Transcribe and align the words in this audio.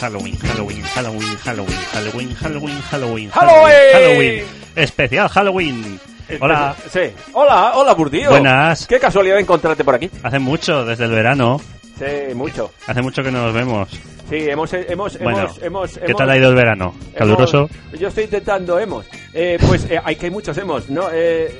Halloween, 0.00 0.36
Halloween, 0.38 0.82
Halloween, 0.82 1.36
Halloween, 1.44 1.78
Halloween, 1.92 2.30
Halloween, 2.34 2.80
Halloween, 2.80 3.30
¡Halloween! 3.30 3.92
Halloween, 3.92 4.44
especial 4.74 5.28
Halloween. 5.28 6.00
Hola, 6.40 6.74
Sí. 6.90 7.00
Hola, 7.34 7.72
hola, 7.76 7.94
Burdío. 7.94 8.30
Buenas. 8.30 8.86
Qué 8.86 8.98
casualidad 8.98 9.38
encontrarte 9.38 9.84
por 9.84 9.94
aquí. 9.94 10.10
hace 10.22 10.38
mucho, 10.38 10.84
desde 10.84 11.04
el 11.04 11.10
verano, 11.12 11.60
Sí, 11.98 12.34
mucho. 12.34 12.72
hace 12.86 13.00
mucho 13.02 13.22
que 13.22 13.30
no 13.30 13.42
nos 13.44 13.54
vemos. 13.54 13.88
Sí, 14.30 14.48
hemos, 14.48 14.72
hemos, 14.72 15.18
Bueno, 15.18 15.38
hemos, 15.40 15.62
hemos, 15.62 15.98
¿qué 15.98 16.04
hemos- 16.06 16.16
tal 16.16 16.30
ha 16.30 16.36
ido 16.38 16.48
el 16.48 16.54
verano? 16.54 16.94
hemos- 16.96 17.14
¿Caluroso? 17.14 17.68
Yo 17.98 18.08
estoy 18.08 18.24
intentando 18.24 18.78
hemos. 18.78 19.04
Eh, 19.34 19.58
pues 19.66 19.90
eh, 19.90 20.00
hay 20.02 20.16
que 20.16 20.26
hay 20.26 20.30
muchos 20.32 20.56
hemos, 20.58 20.88
¿no? 20.88 21.08
Eh, 21.12 21.50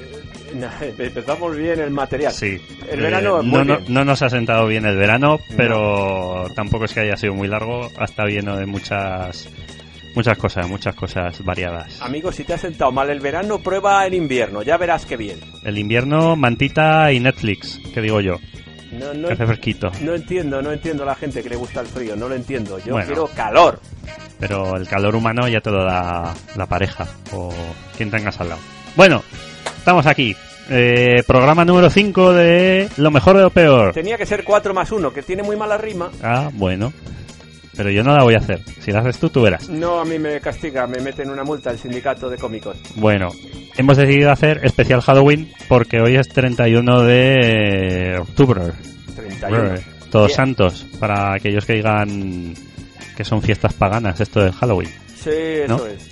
no, 0.55 0.69
empezamos 0.99 1.57
bien 1.57 1.81
el 1.81 1.91
material. 1.91 2.33
Sí. 2.33 2.59
El 2.91 3.01
Eh, 3.01 3.03
verano, 3.03 3.43
muy 3.43 3.59
no, 3.59 3.65
no, 3.65 3.79
no 3.89 4.05
nos 4.05 4.23
ha 4.23 4.31
sentado 4.31 4.67
bien 4.67 4.87
el 4.87 4.97
verano, 4.97 5.39
pero 5.57 6.47
tampoco 6.57 6.87
es 6.87 6.93
que 6.95 7.01
haya 7.01 7.17
sido 7.17 7.35
muy 7.35 7.49
largo, 7.49 7.91
ha 7.99 8.05
estado 8.05 8.29
lleno 8.29 8.57
de 8.57 8.65
muchas 8.67 9.49
muchas 10.15 10.37
cosas, 10.37 10.69
muchas 10.69 10.95
cosas 10.95 11.43
variadas. 11.43 12.01
Amigos, 12.03 12.35
si 12.37 12.45
te 12.45 12.53
ha 12.53 12.59
sentado 12.59 12.93
mal 12.93 13.09
el 13.09 13.21
verano, 13.21 13.59
prueba 13.61 14.07
el 14.07 14.13
invierno. 14.13 14.63
Ya 14.63 14.77
verás 14.77 15.07
qué 15.07 15.17
bien. 15.17 15.39
El 15.65 15.79
invierno, 15.79 16.37
mantita 16.37 17.11
y 17.13 17.19
Netflix, 17.21 17.81
que 17.95 18.03
digo 18.03 18.21
yo, 18.21 18.37
No, 18.93 19.15
no, 19.15 19.29
que 19.29 19.35
hace 19.35 19.47
fresquito. 19.47 19.91
no 20.03 20.15
entiendo, 20.15 20.61
no 20.63 20.71
entiendo 20.73 21.03
a 21.03 21.07
la 21.07 21.15
gente 21.15 21.43
que 21.43 21.49
le 21.49 21.57
gusta 21.57 21.81
el 21.81 21.87
frío. 21.87 22.15
No 22.17 22.29
lo 22.29 22.35
entiendo. 22.35 22.79
Yo 22.79 22.93
Bueno. 22.93 23.07
quiero 23.07 23.27
calor. 23.29 23.81
Pero 24.39 24.77
el 24.77 24.87
calor 24.89 25.15
humano 25.17 25.49
ya 25.49 25.61
te 25.61 25.71
lo 25.71 25.85
da 25.85 26.35
la 26.57 26.67
pareja 26.67 27.07
o 27.33 27.51
quien 27.97 28.11
tengas 28.11 28.41
al 28.41 28.51
lado. 28.51 28.61
Bueno, 28.97 29.23
estamos 29.79 30.07
aquí. 30.07 30.37
Eh, 30.71 31.23
programa 31.27 31.65
número 31.65 31.91
5 31.91 32.33
de 32.33 32.89
Lo 32.97 33.11
mejor 33.11 33.37
de 33.37 33.43
lo 33.43 33.51
peor. 33.51 33.93
Tenía 33.93 34.17
que 34.17 34.27
ser 34.27 34.45
4 34.45 34.73
más 34.75 34.93
1, 34.93 35.13
que 35.13 35.23
tiene 35.23 35.43
muy 35.43 35.57
mala 35.57 35.77
rima. 35.79 36.11
Ah, 36.23 36.51
bueno. 36.53 36.93
Pero 37.77 37.91
yo 37.91 38.03
no 38.03 38.15
la 38.15 38.23
voy 38.23 38.35
a 38.35 38.39
hacer. 38.39 38.61
Si 38.81 38.91
la 38.93 39.01
haces 39.01 39.19
tú, 39.19 39.31
tú 39.31 39.43
verás. 39.43 39.69
No, 39.69 40.01
a 40.01 40.05
mí 40.05 40.19
me 40.19 40.41
castiga, 40.41 40.87
me 40.87 41.01
meten 41.01 41.31
una 41.31 41.43
multa 41.43 41.71
el 41.71 41.79
sindicato 41.79 42.29
de 42.29 42.37
cómicos. 42.37 42.77
Bueno, 42.97 43.29
hemos 43.77 43.97
decidido 43.97 44.31
hacer 44.31 44.61
especial 44.65 45.01
Halloween 45.01 45.51
porque 45.69 46.01
hoy 46.01 46.17
es 46.17 46.29
31 46.29 47.03
de 47.03 48.19
octubre. 48.21 48.61
31. 49.17 49.75
Todos 50.11 50.29
Bien. 50.29 50.37
santos. 50.37 50.87
Para 51.01 51.35
aquellos 51.35 51.65
que 51.65 51.75
digan 51.75 52.55
que 53.17 53.25
son 53.25 53.41
fiestas 53.43 53.73
paganas 53.73 54.21
esto 54.21 54.43
de 54.43 54.53
Halloween. 54.53 54.91
Sí, 55.15 55.31
eso 55.31 55.79
¿No? 55.79 55.87
es. 55.87 56.11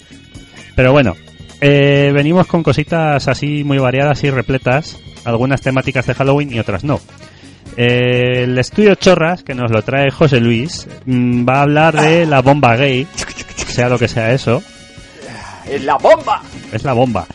Pero 0.74 0.92
bueno, 0.92 1.14
eh, 1.61 2.11
venimos 2.14 2.47
con 2.47 2.62
cositas 2.62 3.28
así 3.28 3.64
muy 3.64 3.77
variadas 3.78 4.24
y 4.24 4.30
repletas, 4.30 4.98
algunas 5.24 5.61
temáticas 5.61 6.06
de 6.06 6.14
Halloween 6.14 6.52
y 6.55 6.58
otras 6.58 6.84
no. 6.84 7.00
Eh, 7.76 8.42
el 8.44 8.58
estudio 8.58 8.94
Chorras, 8.94 9.42
que 9.42 9.54
nos 9.54 9.70
lo 9.70 9.82
trae 9.82 10.10
José 10.10 10.40
Luis, 10.40 10.86
mm, 11.06 11.48
va 11.48 11.58
a 11.58 11.62
hablar 11.62 12.00
de 12.00 12.27
la 12.27 12.40
bomba 12.42 12.77
gay, 12.77 13.06
sea 13.68 13.88
lo 13.88 13.98
que 13.98 14.08
sea 14.08 14.32
eso, 14.32 14.62
¡Es 15.68 15.84
la 15.84 15.96
bomba! 15.96 16.42
es 16.72 16.84
la 16.84 16.92
bomba. 16.92 17.27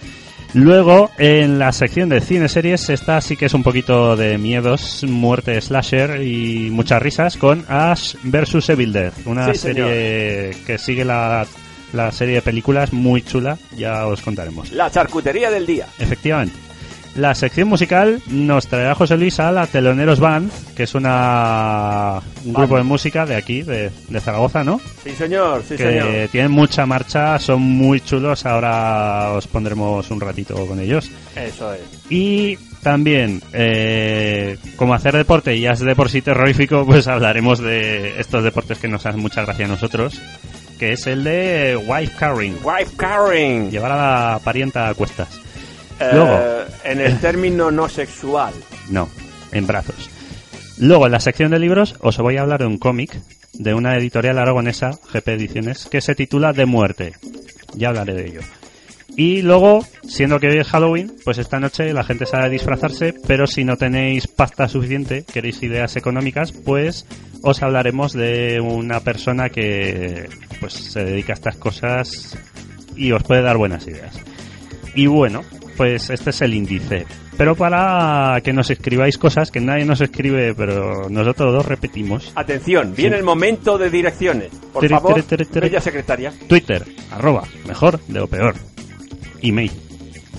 Luego, 0.53 1.11
en 1.17 1.59
la 1.59 1.71
sección 1.73 2.07
de 2.07 2.21
cine 2.21 2.47
series, 2.47 2.89
esta 2.89 3.19
sí 3.19 3.35
que 3.35 3.47
es 3.47 3.53
un 3.53 3.61
poquito 3.63 4.15
de 4.15 4.37
miedos, 4.37 5.03
muerte, 5.03 5.59
slasher 5.59 6.21
y 6.21 6.69
muchas 6.71 7.01
risas 7.01 7.35
con 7.35 7.65
Ash 7.67 8.15
vs 8.23 8.69
Evil 8.69 8.93
Dead, 8.93 9.11
una 9.25 9.51
Sí, 9.53 9.59
señor. 9.59 9.87
serie 9.89 10.51
que 10.65 10.77
sigue 10.77 11.03
la, 11.03 11.45
la 11.91 12.11
serie 12.13 12.35
de 12.35 12.41
películas 12.41 12.93
muy 12.93 13.21
chula, 13.21 13.57
ya 13.75 14.05
os 14.07 14.21
contaremos. 14.21 14.71
La 14.71 14.89
charcutería 14.89 15.49
del 15.51 15.65
día. 15.65 15.87
Efectivamente. 15.99 16.55
La 17.15 17.33
sección 17.33 17.69
musical 17.69 18.21
nos 18.27 18.67
traerá 18.67 18.93
José 18.93 19.15
Luis 19.15 19.39
a 19.39 19.49
la 19.51 19.67
Teloneros 19.67 20.19
Band, 20.19 20.51
que 20.75 20.83
es 20.83 20.95
una 20.95 22.19
un 22.43 22.51
Band. 22.51 22.57
grupo 22.57 22.75
de 22.77 22.83
música 22.83 23.25
de 23.25 23.35
aquí, 23.35 23.61
de, 23.61 23.89
de 24.09 24.19
Zaragoza, 24.19 24.65
¿no? 24.65 24.81
Sí, 25.01 25.11
señor, 25.11 25.63
sí, 25.65 25.77
que 25.77 25.83
señor. 25.83 26.29
tienen 26.29 26.51
mucha 26.51 26.85
marcha, 26.85 27.39
son 27.39 27.61
muy 27.61 28.01
chulos, 28.01 28.45
ahora 28.45 29.31
os 29.31 29.47
pondremos 29.47 30.11
un 30.11 30.19
ratito 30.19 30.55
con 30.67 30.77
ellos. 30.81 31.09
Eso 31.37 31.73
es. 31.73 31.79
Y 32.09 32.57
también, 32.83 33.41
eh, 33.53 34.57
como 34.75 34.93
hacer 34.93 35.15
deporte 35.15 35.57
ya 35.57 35.71
es 35.71 35.79
de 35.79 35.95
por 35.95 36.09
sí 36.09 36.21
terrorífico, 36.21 36.85
pues 36.87 37.07
hablaremos 37.07 37.59
de 37.59 38.19
estos 38.19 38.43
deportes 38.43 38.77
que 38.77 38.89
nos 38.89 39.05
hacen 39.05 39.21
mucha 39.21 39.41
gracia 39.43 39.63
a 39.65 39.69
nosotros, 39.69 40.21
que 40.77 40.91
es 40.91 41.07
el 41.07 41.23
de 41.23 41.77
wife 41.87 42.13
carrying, 42.19 42.57
Wife 42.61 42.91
carrying. 42.97 43.71
llevar 43.71 43.93
a 43.93 43.95
la 44.33 44.39
parienta 44.43 44.89
a 44.89 44.93
cuestas. 44.93 45.29
Eh, 45.99 46.09
Luego. 46.13 46.39
en 46.83 47.01
el 47.01 47.19
término 47.19 47.71
no 47.71 47.87
sexual. 47.89 48.53
No, 48.89 49.09
en 49.51 49.65
brazos. 49.65 50.09
Luego, 50.77 51.05
en 51.05 51.13
la 51.13 51.19
sección 51.19 51.51
de 51.51 51.59
libros, 51.59 51.95
os 52.01 52.17
voy 52.17 52.37
a 52.37 52.41
hablar 52.41 52.59
de 52.59 52.67
un 52.67 52.77
cómic 52.77 53.17
de 53.53 53.73
una 53.73 53.95
editorial 53.95 54.37
aragonesa, 54.37 54.91
GP 55.13 55.27
Ediciones, 55.29 55.85
que 55.85 56.01
se 56.01 56.15
titula 56.15 56.51
De 56.51 56.65
Muerte. 56.65 57.13
Ya 57.73 57.89
hablaré 57.89 58.13
de 58.13 58.27
ello. 58.27 58.41
Y 59.17 59.41
luego, 59.41 59.85
siendo 60.05 60.39
que 60.41 60.47
hoy 60.49 60.57
es 60.57 60.67
Halloween, 60.67 61.13
pues 61.23 61.37
esta 61.37 61.59
noche 61.59 61.93
la 61.93 62.03
gente 62.03 62.25
sabe 62.25 62.49
disfrazarse, 62.49 63.13
pero 63.25 63.47
si 63.47 63.63
no 63.63 63.77
tenéis 63.77 64.27
pasta 64.27 64.67
suficiente, 64.67 65.23
queréis 65.23 65.63
ideas 65.63 65.95
económicas, 65.95 66.51
pues 66.51 67.05
os 67.41 67.63
hablaremos 67.63 68.11
de 68.11 68.59
una 68.59 68.99
persona 68.99 69.49
que 69.49 70.27
pues 70.59 70.73
se 70.73 71.05
dedica 71.05 71.31
a 71.31 71.35
estas 71.35 71.55
cosas 71.55 72.37
y 72.97 73.13
os 73.13 73.23
puede 73.23 73.41
dar 73.41 73.55
buenas 73.55 73.87
ideas. 73.87 74.19
Y 74.95 75.07
bueno, 75.07 75.43
pues 75.75 76.09
este 76.09 76.29
es 76.29 76.41
el 76.41 76.53
índice. 76.53 77.05
Pero 77.37 77.55
para 77.55 78.39
que 78.43 78.53
nos 78.53 78.69
escribáis 78.69 79.17
cosas 79.17 79.51
que 79.51 79.59
nadie 79.59 79.85
nos 79.85 79.99
escribe, 80.01 80.53
pero 80.55 81.09
nosotros 81.09 81.53
dos 81.53 81.65
repetimos. 81.65 82.31
Atención, 82.35 82.93
viene 82.95 83.15
Sí. 83.15 83.19
el 83.19 83.25
momento 83.25 83.77
de 83.77 83.89
direcciones. 83.89 84.49
Por 84.71 84.81
Tere, 84.81 84.95
favor, 84.95 85.13
tere, 85.15 85.23
tere, 85.23 85.45
tere. 85.45 85.67
bella 85.69 85.81
secretaria. 85.81 86.33
Twitter, 86.47 86.83
arroba, 87.11 87.43
mejor 87.67 87.99
de 88.07 88.19
lo 88.19 88.27
peor. 88.27 88.55
Email, 89.41 89.71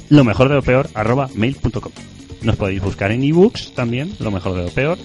lo 0.09 0.25
mejor 0.25 0.49
de 0.49 0.55
lo 0.57 0.63
peor, 0.63 0.89
arroba 0.95 1.29
mail.com. 1.35 1.93
Nos 2.43 2.57
podéis 2.57 2.81
buscar 2.83 3.11
en 3.13 3.23
ebooks 3.25 3.73
también, 3.75 4.13
lo 4.21 4.31
mejor 4.31 4.55
de 4.55 4.63
lo 4.65 4.71
peor. 4.71 4.99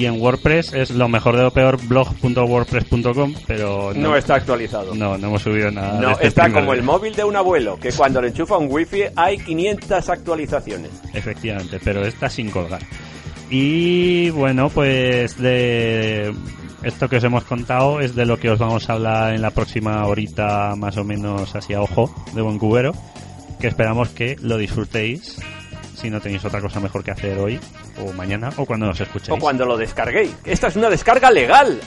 Y 0.00 0.06
en 0.06 0.18
WordPress 0.18 0.72
es 0.72 0.92
lo 0.92 1.10
mejor 1.10 1.36
de 1.36 1.42
lo 1.42 1.50
peor 1.50 1.78
blog.wordpress.com, 1.86 3.34
pero 3.46 3.92
No, 3.94 4.16
está 4.16 4.36
actualizado. 4.36 4.94
no, 4.94 5.18
no 5.18 5.26
hemos 5.26 5.42
subido 5.42 5.70
nada. 5.70 6.00
No, 6.00 6.12
este 6.12 6.28
está 6.28 6.44
primer 6.44 6.62
como 6.62 6.72
el 6.72 6.82
móvil 6.82 7.14
de 7.14 7.22
un 7.22 7.36
abuelo, 7.36 7.78
que 7.78 7.92
cuando 7.92 8.22
le 8.22 8.28
enchufa 8.28 8.56
un 8.56 8.68
wifi 8.70 9.02
hay 9.14 9.36
500 9.36 10.08
actualizaciones. 10.08 10.90
Efectivamente, 11.12 11.78
pero 11.84 12.02
está 12.02 12.30
sin 12.30 12.50
colgar. 12.50 12.80
Y 13.50 14.30
bueno, 14.30 14.70
pues 14.70 15.36
de 15.36 16.32
esto 16.82 17.06
que 17.10 17.16
os 17.18 17.24
hemos 17.24 17.44
contado 17.44 18.00
es 18.00 18.14
de 18.14 18.24
lo 18.24 18.38
que 18.38 18.48
os 18.48 18.58
vamos 18.58 18.88
a 18.88 18.94
hablar 18.94 19.34
en 19.34 19.42
la 19.42 19.50
próxima 19.50 20.06
horita, 20.06 20.76
más 20.78 20.96
o 20.96 21.04
menos 21.04 21.54
así 21.54 21.74
a 21.74 21.82
ojo, 21.82 22.10
de 22.32 22.40
buen 22.40 22.58
cubero, 22.58 22.92
que 23.60 23.66
esperamos 23.66 24.08
que 24.08 24.36
lo 24.40 24.56
disfrutéis. 24.56 25.36
Si 26.00 26.08
no 26.08 26.20
tenéis 26.20 26.44
otra 26.44 26.60
cosa 26.60 26.80
mejor 26.80 27.04
que 27.04 27.10
hacer 27.10 27.38
hoy, 27.38 27.60
o 27.98 28.12
mañana, 28.14 28.50
o 28.56 28.64
cuando 28.64 28.86
nos 28.86 28.98
escuchéis. 29.00 29.30
O 29.30 29.38
cuando 29.38 29.66
lo 29.66 29.76
descarguéis. 29.76 30.34
Esta 30.44 30.68
es 30.68 30.76
una 30.76 30.88
descarga 30.88 31.30
legal. 31.30 31.78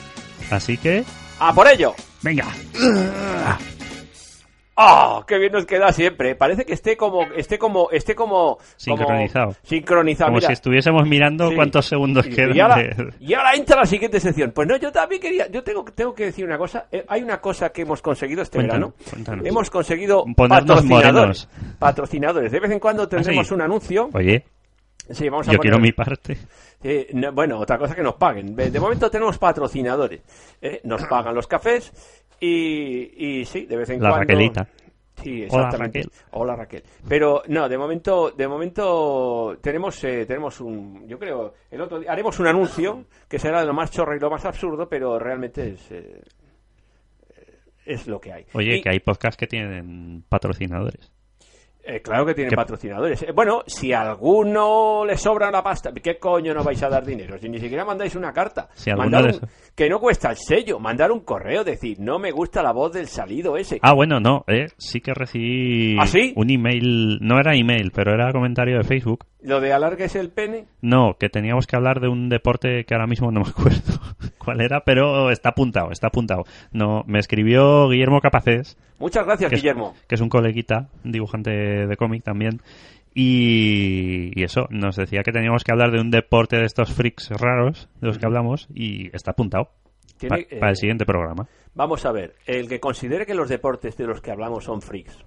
Así 0.50 0.76
que, 0.76 1.04
¡A 1.40 1.52
por 1.52 1.66
ello! 1.66 1.94
venga, 2.22 2.46
¡Ah! 4.76 5.22
¡Qué 5.26 5.38
bien 5.38 5.52
nos 5.52 5.66
queda 5.66 5.92
siempre! 5.92 6.34
Parece 6.34 6.64
que 6.64 6.72
esté 6.72 6.96
como, 6.96 7.22
esté 7.36 7.58
como, 7.58 7.90
esté 7.90 8.14
como... 8.14 8.56
como- 8.56 8.58
Sincronizado. 8.76 9.54
sincronizado, 9.62 10.28
como 10.28 10.36
mira. 10.38 10.46
si 10.48 10.52
estuviésemos 10.52 11.06
mirando 11.06 11.48
Sí. 11.50 11.54
cuántos 11.54 11.86
segundos 11.86 12.26
Y- 12.26 12.30
quedan. 12.30 12.56
Y 12.56 12.60
ahora, 12.60 12.76
de- 12.76 13.14
y 13.20 13.34
ahora 13.34 13.54
entra 13.54 13.76
la 13.76 13.86
siguiente 13.86 14.18
sección. 14.18 14.50
Pues 14.50 14.66
no, 14.66 14.76
yo 14.76 14.90
también 14.90 15.20
quería, 15.22 15.46
yo 15.48 15.62
tengo, 15.62 15.84
tengo 15.94 16.12
que 16.14 16.24
decir 16.26 16.44
una 16.44 16.58
cosa. 16.58 16.86
Eh, 16.90 17.04
hay 17.08 17.22
una 17.22 17.40
cosa 17.40 17.68
que 17.70 17.82
hemos 17.82 18.02
conseguido 18.02 18.42
este 18.42 18.58
Cuéntanos, 18.58 18.90
verano. 18.98 19.10
cuéntanos. 19.10 19.46
Hemos 19.46 19.70
conseguido 19.70 20.24
Ponernos 20.36 20.60
patrocinadores. 20.82 21.12
morenos. 21.14 21.48
¿Ah, 21.54 21.76
Patrocinadores. 21.78 22.50
De 22.52 22.60
vez 22.60 22.70
en 22.72 22.80
cuando 22.80 23.06
tendremos 23.08 23.46
sí? 23.46 23.54
un 23.54 23.62
anuncio. 23.62 24.10
Oye, 24.12 24.44
Sí, 25.10 25.28
vamos 25.28 25.46
a 25.46 25.52
yo 25.52 25.58
poner- 25.58 25.60
quiero 25.60 25.78
mi 25.78 25.92
parte. 25.92 26.38
Eh, 26.82 27.08
no, 27.12 27.30
bueno, 27.30 27.58
otra 27.58 27.76
cosa 27.76 27.94
que 27.94 28.02
nos 28.02 28.14
paguen. 28.14 28.56
De, 28.56 28.70
de 28.70 28.80
momento 28.80 29.10
tenemos 29.10 29.36
patrocinadores. 29.36 30.22
Eh, 30.62 30.80
nos 30.84 31.04
pagan 31.04 31.34
los 31.34 31.46
cafés 31.46 31.92
y, 32.40 33.40
y 33.40 33.44
sí, 33.44 33.66
de 33.66 33.76
vez 33.76 33.90
en 33.90 34.02
La 34.02 34.10
cuando. 34.10 34.20
Raquelita. 34.32 34.68
Sí, 35.22 35.46
Hola. 35.48 35.70
Raquel. 35.70 36.10
Hola 36.32 36.56
Raquel. 36.56 36.82
Pero 37.08 37.42
no, 37.48 37.68
de 37.68 37.78
momento, 37.78 38.32
de 38.32 38.48
momento 38.48 39.56
tenemos, 39.62 40.02
eh, 40.04 40.26
tenemos 40.26 40.60
un, 40.60 41.06
yo 41.06 41.18
creo, 41.18 41.54
el 41.70 41.80
otro 41.80 42.00
día 42.00 42.10
haremos 42.12 42.38
un 42.40 42.48
anuncio 42.48 43.04
que 43.28 43.38
será 43.38 43.60
de 43.60 43.66
lo 43.66 43.72
más 43.72 43.90
chorro 43.90 44.16
y 44.16 44.20
lo 44.20 44.28
más 44.28 44.44
absurdo, 44.44 44.88
pero 44.88 45.18
realmente 45.18 45.74
es, 45.74 45.90
eh, 45.92 46.20
es 47.86 48.06
lo 48.08 48.20
que 48.20 48.32
hay. 48.32 48.46
Oye, 48.54 48.76
Y, 48.76 48.82
que 48.82 48.90
hay 48.90 49.00
podcasts 49.00 49.36
que 49.36 49.46
tienen 49.46 50.24
patrocinadores. 50.28 51.12
Eh, 51.86 52.00
claro 52.00 52.24
que 52.24 52.34
tienen 52.34 52.54
patrocinadores. 52.54 53.22
Eh, 53.22 53.32
bueno, 53.32 53.62
si 53.66 53.92
a 53.92 54.00
alguno 54.00 55.04
le 55.04 55.16
sobra 55.18 55.50
la 55.50 55.62
pasta, 55.62 55.92
¿qué 55.92 56.18
coño 56.18 56.54
no 56.54 56.64
vais 56.64 56.82
a 56.82 56.88
dar 56.88 57.04
dinero? 57.04 57.38
Si 57.38 57.48
ni 57.48 57.58
siquiera 57.60 57.84
mandáis 57.84 58.14
una 58.16 58.32
carta. 58.32 58.68
Si 58.74 58.90
Mandar 58.92 59.24
un- 59.26 59.40
que 59.74 59.88
no 59.90 59.98
cuesta 60.00 60.30
el 60.30 60.36
sello, 60.36 60.78
mandar 60.78 61.12
un 61.12 61.20
correo, 61.20 61.62
decir, 61.64 61.98
no 62.00 62.18
me 62.18 62.30
gusta 62.30 62.62
la 62.62 62.72
voz 62.72 62.92
del 62.92 63.08
salido 63.08 63.56
ese. 63.56 63.78
Ah, 63.82 63.92
bueno, 63.92 64.18
no, 64.20 64.44
eh, 64.46 64.68
sí 64.78 65.00
que 65.00 65.12
recibí 65.12 65.96
¿Ah, 66.00 66.06
sí? 66.06 66.32
un 66.36 66.48
email, 66.50 67.18
no 67.20 67.38
era 67.38 67.54
email, 67.54 67.90
pero 67.94 68.12
era 68.14 68.32
comentario 68.32 68.78
de 68.78 68.84
Facebook. 68.84 69.26
Lo 69.42 69.60
de 69.60 69.72
alargues 69.74 70.14
el 70.16 70.30
pene. 70.30 70.64
No, 70.80 71.16
que 71.18 71.28
teníamos 71.28 71.66
que 71.66 71.76
hablar 71.76 72.00
de 72.00 72.08
un 72.08 72.28
deporte 72.30 72.84
que 72.86 72.94
ahora 72.94 73.06
mismo 73.06 73.30
no 73.30 73.40
me 73.40 73.48
acuerdo 73.50 74.00
cuál 74.38 74.60
era, 74.62 74.84
pero 74.84 75.30
está 75.30 75.50
apuntado, 75.50 75.90
está 75.90 76.06
apuntado. 76.06 76.44
No, 76.72 77.02
me 77.06 77.18
escribió 77.18 77.88
Guillermo 77.90 78.20
Capacés, 78.22 78.78
Muchas 78.98 79.24
gracias, 79.26 79.50
que 79.50 79.56
es, 79.56 79.62
Guillermo. 79.62 79.94
que 80.08 80.14
es 80.14 80.20
un 80.20 80.28
coleguita, 80.28 80.88
un 81.04 81.12
dibujante 81.12 81.50
de 81.50 81.96
cómic 81.96 82.22
también. 82.22 82.60
Y, 83.14 84.38
y 84.38 84.42
eso, 84.42 84.66
nos 84.70 84.96
decía 84.96 85.22
que 85.22 85.30
teníamos 85.30 85.62
que 85.62 85.72
hablar 85.72 85.92
de 85.92 86.00
un 86.00 86.10
deporte 86.10 86.56
de 86.56 86.64
estos 86.64 86.92
freaks 86.92 87.30
raros 87.30 87.88
de 88.00 88.08
los 88.08 88.18
que 88.18 88.26
hablamos 88.26 88.68
y 88.74 89.14
está 89.14 89.30
apuntado 89.32 89.70
eh, 90.20 90.58
para 90.58 90.70
el 90.70 90.76
siguiente 90.76 91.04
programa. 91.04 91.46
Vamos 91.74 92.04
a 92.06 92.12
ver, 92.12 92.34
el 92.46 92.68
que 92.68 92.80
considere 92.80 93.26
que 93.26 93.34
los 93.34 93.48
deportes 93.48 93.96
de 93.96 94.06
los 94.06 94.20
que 94.20 94.30
hablamos 94.30 94.64
son 94.64 94.80
freaks, 94.80 95.24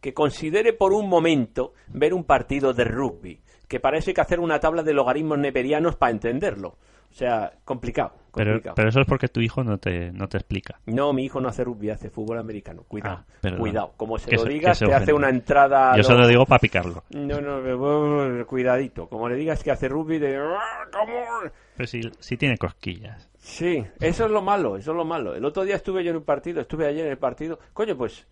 que 0.00 0.14
considere 0.14 0.72
por 0.72 0.92
un 0.92 1.08
momento 1.08 1.72
ver 1.88 2.12
un 2.12 2.24
partido 2.24 2.72
de 2.72 2.84
rugby, 2.84 3.40
que 3.68 3.80
parece 3.80 4.14
que 4.14 4.20
hacer 4.20 4.40
una 4.40 4.60
tabla 4.60 4.82
de 4.82 4.94
logaritmos 4.94 5.38
neperianos 5.38 5.96
para 5.96 6.12
entenderlo. 6.12 6.76
O 7.10 7.14
sea, 7.14 7.52
complicado. 7.64 8.12
Pero, 8.36 8.60
pero 8.74 8.88
eso 8.88 9.00
es 9.00 9.06
porque 9.06 9.28
tu 9.28 9.40
hijo 9.40 9.64
no 9.64 9.78
te, 9.78 10.12
no 10.12 10.28
te 10.28 10.36
explica. 10.36 10.80
No, 10.86 11.12
mi 11.12 11.24
hijo 11.24 11.40
no 11.40 11.48
hace 11.48 11.64
rugby, 11.64 11.90
hace 11.90 12.10
fútbol 12.10 12.38
americano. 12.38 12.82
Cuidado, 12.86 13.24
Ah, 13.42 13.48
cuidado. 13.58 13.92
Como 13.96 14.18
se 14.18 14.30
lo 14.36 14.44
digas, 14.44 14.78
se 14.78 14.86
te 14.86 14.94
hace 14.94 15.12
una 15.12 15.28
entrada... 15.30 15.92
Yo 15.92 15.98
lo- 15.98 16.04
se 16.04 16.14
lo 16.14 16.26
digo 16.28 16.46
para 16.46 16.58
picarlo. 16.60 17.04
No, 17.10 17.40
no, 17.40 18.46
cuidadito. 18.46 19.08
Como 19.08 19.28
le 19.28 19.36
digas 19.36 19.62
que 19.64 19.70
hace 19.70 19.88
rugby, 19.88 20.18
de... 20.18 20.36
"Ah. 20.36 21.50
Pero 21.76 21.86
si, 21.86 22.00
si 22.18 22.36
tiene 22.36 22.56
cosquillas. 22.58 23.28
Sí, 23.38 23.84
eso 24.00 24.24
es 24.26 24.30
lo 24.30 24.42
malo, 24.42 24.76
eso 24.76 24.90
es 24.92 24.96
lo 24.96 25.04
malo. 25.04 25.34
El 25.34 25.44
otro 25.44 25.64
día 25.64 25.76
estuve 25.76 26.02
yo 26.02 26.10
en 26.10 26.16
un 26.16 26.24
partido, 26.24 26.60
estuve 26.60 26.86
ayer 26.86 27.04
en 27.06 27.12
el 27.12 27.18
partido. 27.18 27.58
Coño, 27.72 27.96
pues 27.96 28.26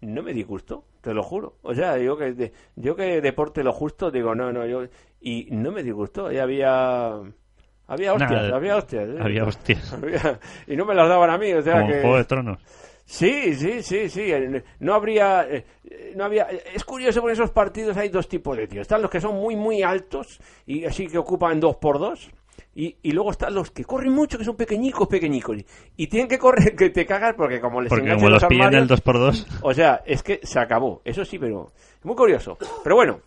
no 0.00 0.22
me 0.22 0.32
disgustó, 0.32 0.84
te 1.00 1.12
lo 1.14 1.22
juro. 1.22 1.56
O 1.62 1.74
sea, 1.74 1.96
yo 1.98 2.16
que 2.16 2.32
de- 2.32 2.52
yo 2.76 2.94
que 2.94 3.20
deporte 3.20 3.62
lo 3.64 3.72
justo, 3.72 4.10
digo, 4.10 4.34
no, 4.34 4.52
no, 4.52 4.66
yo 4.66 4.84
y 5.20 5.48
no 5.50 5.72
me 5.72 5.82
disgustó, 5.82 6.30
y 6.32 6.38
había 6.38 7.20
había 7.86 8.12
hostias, 8.12 8.30
Nada, 8.30 8.56
había 8.56 8.76
hostias. 8.76 9.08
¿eh? 9.08 9.16
Había 9.20 9.44
hostias. 9.44 9.92
Había- 9.92 10.40
y 10.66 10.76
no 10.76 10.84
me 10.84 10.94
las 10.94 11.08
daban 11.08 11.30
a 11.30 11.38
mí, 11.38 11.52
o 11.52 11.62
sea 11.62 11.80
Como 11.80 11.88
que 11.88 12.00
Juego 12.00 12.16
de 12.16 12.24
Tronos. 12.24 12.58
Sí, 13.04 13.54
sí, 13.54 13.82
sí, 13.82 14.08
sí. 14.08 14.32
No 14.78 14.94
habría, 14.94 15.46
eh, 15.50 15.64
no 16.16 16.24
había. 16.24 16.44
Es 16.74 16.84
curioso 16.84 17.20
porque 17.20 17.32
en 17.34 17.40
esos 17.42 17.50
partidos 17.50 17.96
hay 17.96 18.08
dos 18.08 18.28
tipos 18.28 18.56
de 18.56 18.66
tíos. 18.66 18.82
Están 18.82 19.02
los 19.02 19.10
que 19.10 19.20
son 19.20 19.34
muy, 19.34 19.56
muy 19.56 19.82
altos 19.82 20.40
y 20.66 20.84
así 20.84 21.08
que 21.08 21.18
ocupan 21.18 21.60
dos 21.60 21.76
por 21.76 21.98
dos. 21.98 22.30
Y, 22.74 22.96
y 23.02 23.12
luego 23.12 23.30
están 23.32 23.54
los 23.54 23.70
que 23.70 23.84
corren 23.84 24.12
mucho, 24.12 24.38
que 24.38 24.44
son 24.44 24.56
pequeñicos, 24.56 25.06
pequeñicos. 25.08 25.58
Y, 25.96 26.06
tienen 26.06 26.26
que 26.28 26.38
correr, 26.38 26.74
que 26.76 26.88
te 26.90 27.04
cagas 27.04 27.34
porque 27.34 27.60
como 27.60 27.82
les 27.82 27.90
Porque 27.90 28.14
como 28.14 28.30
los 28.30 28.44
pillan 28.44 28.74
armarios, 28.74 28.90
el 28.90 29.04
2x2. 29.04 29.46
O 29.62 29.74
sea, 29.74 30.02
es 30.06 30.22
que 30.22 30.40
se 30.42 30.58
acabó. 30.58 31.02
Eso 31.04 31.24
sí, 31.24 31.38
pero. 31.38 31.72
Muy 32.04 32.16
curioso. 32.16 32.56
Pero 32.82 32.96
bueno, 32.96 33.20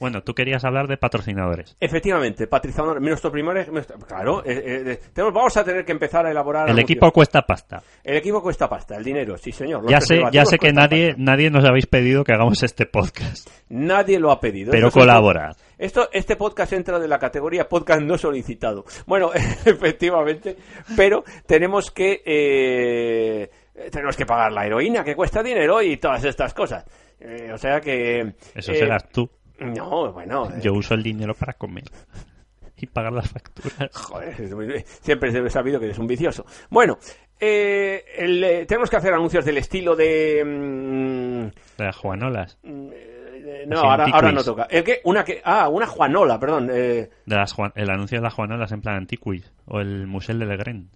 Bueno, 0.00 0.22
tú 0.22 0.34
querías 0.34 0.64
hablar 0.64 0.88
de 0.88 0.96
patrocinadores. 0.96 1.76
efectivamente, 1.78 2.46
patrocinador. 2.46 3.00
Nuestro 3.02 3.30
primer. 3.30 3.70
nuestro- 3.70 3.98
Claro, 3.98 4.42
eh, 4.44 4.82
eh, 4.92 5.00
tenemos, 5.12 5.34
vamos 5.34 5.56
a 5.58 5.62
tener 5.62 5.84
que 5.84 5.92
empezar 5.92 6.24
a 6.26 6.30
elaborar. 6.30 6.70
El 6.70 6.78
equipo 6.78 7.12
cuesta 7.12 7.42
pasta. 7.42 7.82
El 8.02 8.16
equipo 8.16 8.42
cuesta 8.42 8.68
pasta, 8.68 8.96
el 8.96 9.04
dinero, 9.04 9.36
sí, 9.36 9.52
señor. 9.52 9.88
Ya 9.88 10.00
sé, 10.00 10.22
ya 10.32 10.44
sé 10.46 10.58
que 10.58 10.72
nadie, 10.72 11.08
pasta. 11.10 11.22
nadie 11.22 11.50
nos 11.50 11.64
habéis 11.66 11.86
pedido 11.86 12.24
que 12.24 12.32
hagamos 12.32 12.62
este 12.62 12.86
podcast. 12.86 13.48
Nadie 13.68 14.18
lo 14.18 14.30
ha 14.30 14.40
pedido. 14.40 14.70
Pero 14.72 14.88
Esto 14.88 14.98
es 15.00 15.04
un- 15.04 15.08
colabora. 15.08 15.50
Esto, 15.78 16.08
este 16.12 16.36
podcast 16.36 16.72
entra 16.72 16.98
de 16.98 17.06
la 17.06 17.18
categoría 17.18 17.68
podcast 17.68 18.00
no 18.02 18.16
solicitado. 18.18 18.84
Bueno, 19.06 19.30
efectivamente, 19.66 20.56
pero 20.96 21.24
tenemos 21.46 21.90
que 21.90 22.22
eh, 22.24 23.50
tenemos 23.90 24.16
que 24.16 24.26
pagar 24.26 24.52
la 24.52 24.66
heroína 24.66 25.04
que 25.04 25.14
cuesta 25.14 25.42
dinero 25.42 25.82
y 25.82 25.96
todas 25.98 26.24
estas 26.24 26.54
cosas. 26.54 26.84
Eh, 27.20 27.50
o 27.52 27.58
sea 27.58 27.80
que 27.80 28.34
Eso 28.54 28.72
eh, 28.72 28.76
serás 28.76 29.08
tú. 29.10 29.28
No, 29.60 30.12
bueno, 30.12 30.48
eh, 30.50 30.60
Yo 30.62 30.72
uso 30.72 30.94
el 30.94 31.02
dinero 31.02 31.34
para 31.34 31.52
comer. 31.54 31.84
Y 32.82 32.86
pagar 32.86 33.12
las 33.12 33.28
facturas. 33.28 33.90
Joder, 33.92 34.84
siempre 35.02 35.28
he 35.28 35.50
sabido 35.50 35.78
que 35.78 35.84
eres 35.84 35.98
un 35.98 36.06
vicioso. 36.06 36.46
Bueno, 36.70 36.96
eh, 37.38 38.02
el, 38.16 38.42
eh, 38.42 38.64
tenemos 38.64 38.88
que 38.88 38.96
hacer 38.96 39.12
anuncios 39.12 39.44
del 39.44 39.58
estilo 39.58 39.94
de. 39.94 40.42
mm, 40.42 41.76
De 41.76 41.84
las 41.84 41.96
Juanolas. 41.96 42.58
eh, 42.64 43.64
no, 43.66 43.80
ahora, 43.80 44.06
ahora 44.10 44.32
no 44.32 44.42
toca. 44.42 44.62
¿El 44.70 44.82
qué? 44.82 45.02
Una 45.04 45.24
que, 45.24 45.42
ah, 45.44 45.68
una 45.68 45.86
Juanola, 45.86 46.40
perdón. 46.40 46.70
eh, 46.72 47.10
De 47.26 47.36
las 47.36 47.54
el 47.74 47.90
anuncio 47.90 48.16
de 48.16 48.22
las 48.22 48.32
Juanolas 48.32 48.72
en 48.72 48.80
plan 48.80 48.96
Antiquis. 48.96 49.52
O 49.66 49.80
el 49.80 50.06
Musel 50.06 50.38
de 50.38 50.46
Legren. 50.46 50.88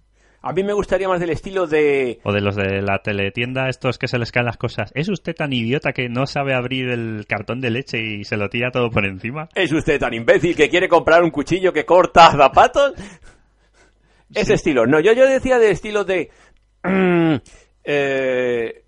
A 0.45 0.53
mí 0.53 0.63
me 0.63 0.73
gustaría 0.73 1.07
más 1.07 1.19
del 1.19 1.31
estilo 1.31 1.65
de. 1.65 2.19
O 2.21 2.31
de 2.31 2.39
los 2.39 2.55
de 2.55 2.83
la 2.83 2.99
teletienda, 2.99 3.67
estos 3.67 3.97
que 3.97 4.07
se 4.07 4.19
les 4.19 4.31
caen 4.31 4.45
las 4.45 4.57
cosas. 4.57 4.91
¿Es 4.93 5.09
usted 5.09 5.33
tan 5.33 5.51
idiota 5.51 5.91
que 5.91 6.07
no 6.07 6.27
sabe 6.27 6.53
abrir 6.53 6.89
el 6.89 7.25
cartón 7.27 7.61
de 7.61 7.71
leche 7.71 7.97
y 7.99 8.23
se 8.25 8.37
lo 8.37 8.47
tira 8.47 8.69
todo 8.69 8.91
por 8.91 9.07
encima? 9.07 9.49
¿Es 9.55 9.71
usted 9.71 9.99
tan 9.99 10.13
imbécil 10.13 10.55
que 10.55 10.69
quiere 10.69 10.87
comprar 10.87 11.23
un 11.23 11.31
cuchillo 11.31 11.73
que 11.73 11.83
corta 11.83 12.29
zapatos? 12.37 12.93
Ese 14.35 14.53
estilo. 14.53 14.85
No, 14.85 14.99
yo, 14.99 15.13
yo 15.13 15.25
decía 15.25 15.57
del 15.57 15.71
estilo 15.71 16.03
de. 16.03 16.29
eh, 17.83 18.83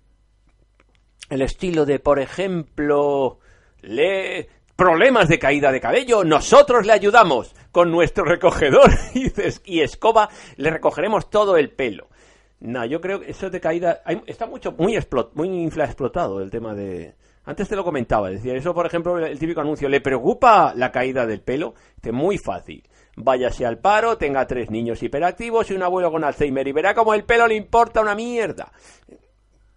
el 1.28 1.42
estilo 1.42 1.84
de, 1.84 1.98
por 1.98 2.20
ejemplo. 2.20 3.40
Le. 3.80 4.48
Problemas 4.78 5.26
de 5.28 5.40
caída 5.40 5.72
de 5.72 5.80
cabello, 5.80 6.22
nosotros 6.22 6.86
le 6.86 6.92
ayudamos. 6.92 7.52
Con 7.72 7.90
nuestro 7.90 8.24
recogedor 8.24 8.88
y 9.64 9.80
escoba 9.80 10.28
le 10.56 10.70
recogeremos 10.70 11.28
todo 11.28 11.56
el 11.56 11.70
pelo. 11.70 12.06
No, 12.60 12.84
yo 12.84 13.00
creo 13.00 13.18
que 13.18 13.32
eso 13.32 13.50
de 13.50 13.60
caída. 13.60 14.02
hay- 14.04 14.22
está 14.28 14.46
mucho, 14.46 14.70
muy, 14.78 14.94
explot, 14.94 15.34
muy 15.34 15.48
infraexplotado 15.48 16.40
el 16.40 16.52
tema 16.52 16.76
de. 16.76 17.12
Antes 17.44 17.68
te 17.68 17.74
lo 17.74 17.82
comentaba, 17.82 18.30
decía 18.30 18.54
eso, 18.54 18.72
por 18.72 18.86
ejemplo, 18.86 19.18
el 19.18 19.36
típico 19.36 19.60
anuncio. 19.60 19.88
¿Le 19.88 20.00
preocupa 20.00 20.72
la 20.76 20.92
caída 20.92 21.26
del 21.26 21.40
pelo? 21.40 21.74
Dice, 21.96 22.12
muy 22.12 22.38
fácil. 22.38 22.84
Váyase 23.16 23.66
al 23.66 23.78
paro, 23.78 24.16
tenga 24.16 24.46
tres 24.46 24.70
niños 24.70 25.02
hiperactivos 25.02 25.68
y 25.72 25.74
un 25.74 25.82
abuelo 25.82 26.12
con 26.12 26.22
Alzheimer 26.22 26.68
y 26.68 26.72
verá 26.72 26.94
como 26.94 27.14
el 27.14 27.24
pelo 27.24 27.48
le 27.48 27.56
importa 27.56 28.00
una 28.00 28.14
mierda. 28.14 28.70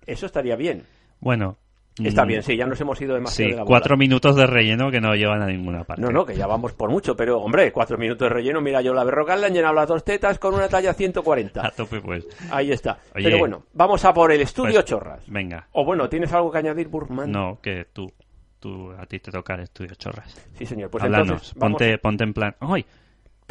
Eso 0.05 0.27
estaría 0.27 0.55
bien. 0.55 0.85
Bueno. 1.19 1.57
Está 2.01 2.23
mm, 2.23 2.27
bien, 2.27 2.41
sí, 2.43 2.55
ya 2.55 2.65
nos 2.65 2.79
hemos 2.79 2.99
ido 3.01 3.13
demasiado 3.15 3.35
Sí, 3.49 3.51
de 3.51 3.57
la 3.57 3.63
bola. 3.63 3.67
cuatro 3.67 3.97
minutos 3.97 4.35
de 4.35 4.47
relleno 4.47 4.89
que 4.89 5.01
no 5.01 5.13
llevan 5.13 5.41
a 5.41 5.47
ninguna 5.47 5.83
parte. 5.83 6.01
No, 6.01 6.09
no, 6.09 6.25
que 6.25 6.35
ya 6.35 6.47
vamos 6.47 6.71
por 6.73 6.89
mucho, 6.89 7.15
pero 7.17 7.39
hombre, 7.39 7.71
cuatro 7.73 7.97
minutos 7.97 8.29
de 8.29 8.33
relleno. 8.33 8.61
Mira, 8.61 8.81
yo 8.81 8.93
la 8.93 9.03
berrocal 9.03 9.41
le 9.41 9.47
han 9.47 9.53
llenado 9.53 9.73
las 9.73 9.87
dos 9.89 10.03
tetas 10.05 10.39
con 10.39 10.53
una 10.53 10.69
talla 10.69 10.93
140. 10.93 11.61
A 11.67 11.71
tope, 11.71 11.99
pues. 11.99 12.25
Ahí 12.49 12.71
está. 12.71 12.97
Oye. 13.13 13.25
pero 13.25 13.39
bueno, 13.39 13.63
vamos 13.73 14.03
a 14.05 14.13
por 14.13 14.31
el 14.31 14.39
estudio 14.41 14.73
Pues, 14.75 14.85
Chorras. 14.85 15.23
Venga. 15.27 15.67
O 15.73 15.83
bueno, 15.83 16.07
¿tienes 16.07 16.31
algo 16.31 16.49
que 16.49 16.59
añadir, 16.59 16.87
Burman? 16.87 17.29
No, 17.31 17.59
que 17.61 17.85
tú. 17.91 18.11
Tú, 18.59 18.91
a 18.91 19.07
ti 19.07 19.17
te 19.19 19.31
toca 19.31 19.55
el 19.55 19.61
estudio 19.61 19.95
chorras. 19.95 20.47
Sí, 20.53 20.67
señor. 20.67 20.91
Pues 20.91 21.03
entonces, 21.03 21.53
vamos, 21.55 21.77
ponte, 21.79 21.97
ponte 21.97 22.23
en 22.23 22.31
plan. 22.33 22.55
¡Ay! 22.59 22.85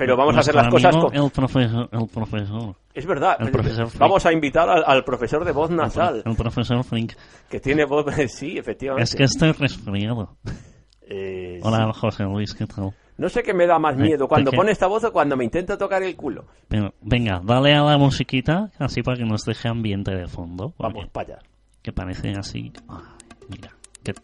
Pero 0.00 0.16
vamos 0.16 0.35
a 0.37 0.40
hacer 0.40 0.54
las 0.54 0.69
cosas 0.69 0.97
con... 0.97 1.14
El 1.14 1.30
profesor. 1.30 1.88
El 1.92 2.07
profesor. 2.09 2.75
Es 2.95 3.04
verdad. 3.07 3.37
el 3.38 3.50
profesor 3.50 3.87
Frick. 3.88 4.00
Vamos 4.00 4.25
a 4.25 4.33
invitar 4.33 4.69
al, 4.69 4.83
al 4.87 5.04
profesor 5.04 5.45
de 5.45 5.52
voz 5.52 5.71
nasal, 5.71 6.23
El 6.25 6.35
profesor 6.37 6.83
Frink. 6.85 7.12
que 7.50 7.61
tiene 7.61 7.85
voz... 7.85 8.07
Sí, 8.28 8.57
efectivamente. 8.57 9.04
Es 9.04 9.14
que 9.14 9.25
estoy 9.25 9.52
resfriado. 9.52 10.37
Eh, 11.12 11.59
Hola, 11.64 11.92
José 11.92 12.23
Luis, 12.23 12.54
¿qué 12.54 12.66
tal? 12.69 12.95
No 13.19 13.28
sé 13.28 13.42
qué 13.42 13.52
me 13.52 13.66
da 13.66 13.80
más 13.80 13.95
Eh, 13.99 14.02
miedo, 14.02 14.28
cuando 14.28 14.52
pone 14.52 14.71
esta 14.71 14.87
voz 14.87 15.02
o 15.02 15.12
cuando 15.12 15.37
me 15.37 15.42
intenta 15.42 15.76
tocar 15.76 16.00
el 16.04 16.14
culo. 16.14 16.45
Pero, 16.69 16.95
venga, 17.00 17.40
dale 17.45 17.75
a 17.75 17.83
la 17.83 17.99
musiquita, 17.99 18.71
así 18.78 19.02
para 19.02 19.16
que 19.16 19.25
nos 19.25 19.45
deje 19.45 19.66
ambiente 19.66 20.14
de 20.14 20.28
fondo. 20.28 20.73
Vamos, 20.78 21.09
para 21.09 21.35
allá. 21.35 21.38
Que 21.83 21.92
parece 21.92 22.30
así. 22.38 22.73
Ay, 22.88 23.02
mira, 23.49 23.71
qué, 24.04 24.14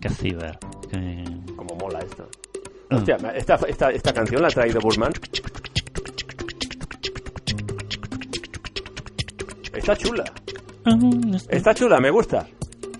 qué 0.00 0.08
ciber. 0.08 0.58
qué- 0.90 1.22
Como 1.54 1.74
mola 1.76 1.98
esto. 1.98 2.26
Hostia, 2.90 3.16
esta, 3.34 3.54
esta, 3.66 3.90
esta 3.90 4.12
canción 4.12 4.42
la 4.42 4.48
ha 4.48 4.50
traído 4.50 4.80
Burman. 4.80 5.12
Está 9.72 9.96
chula. 9.96 10.24
Está 11.48 11.74
chula, 11.74 12.00
me 12.00 12.10
gusta. 12.10 12.46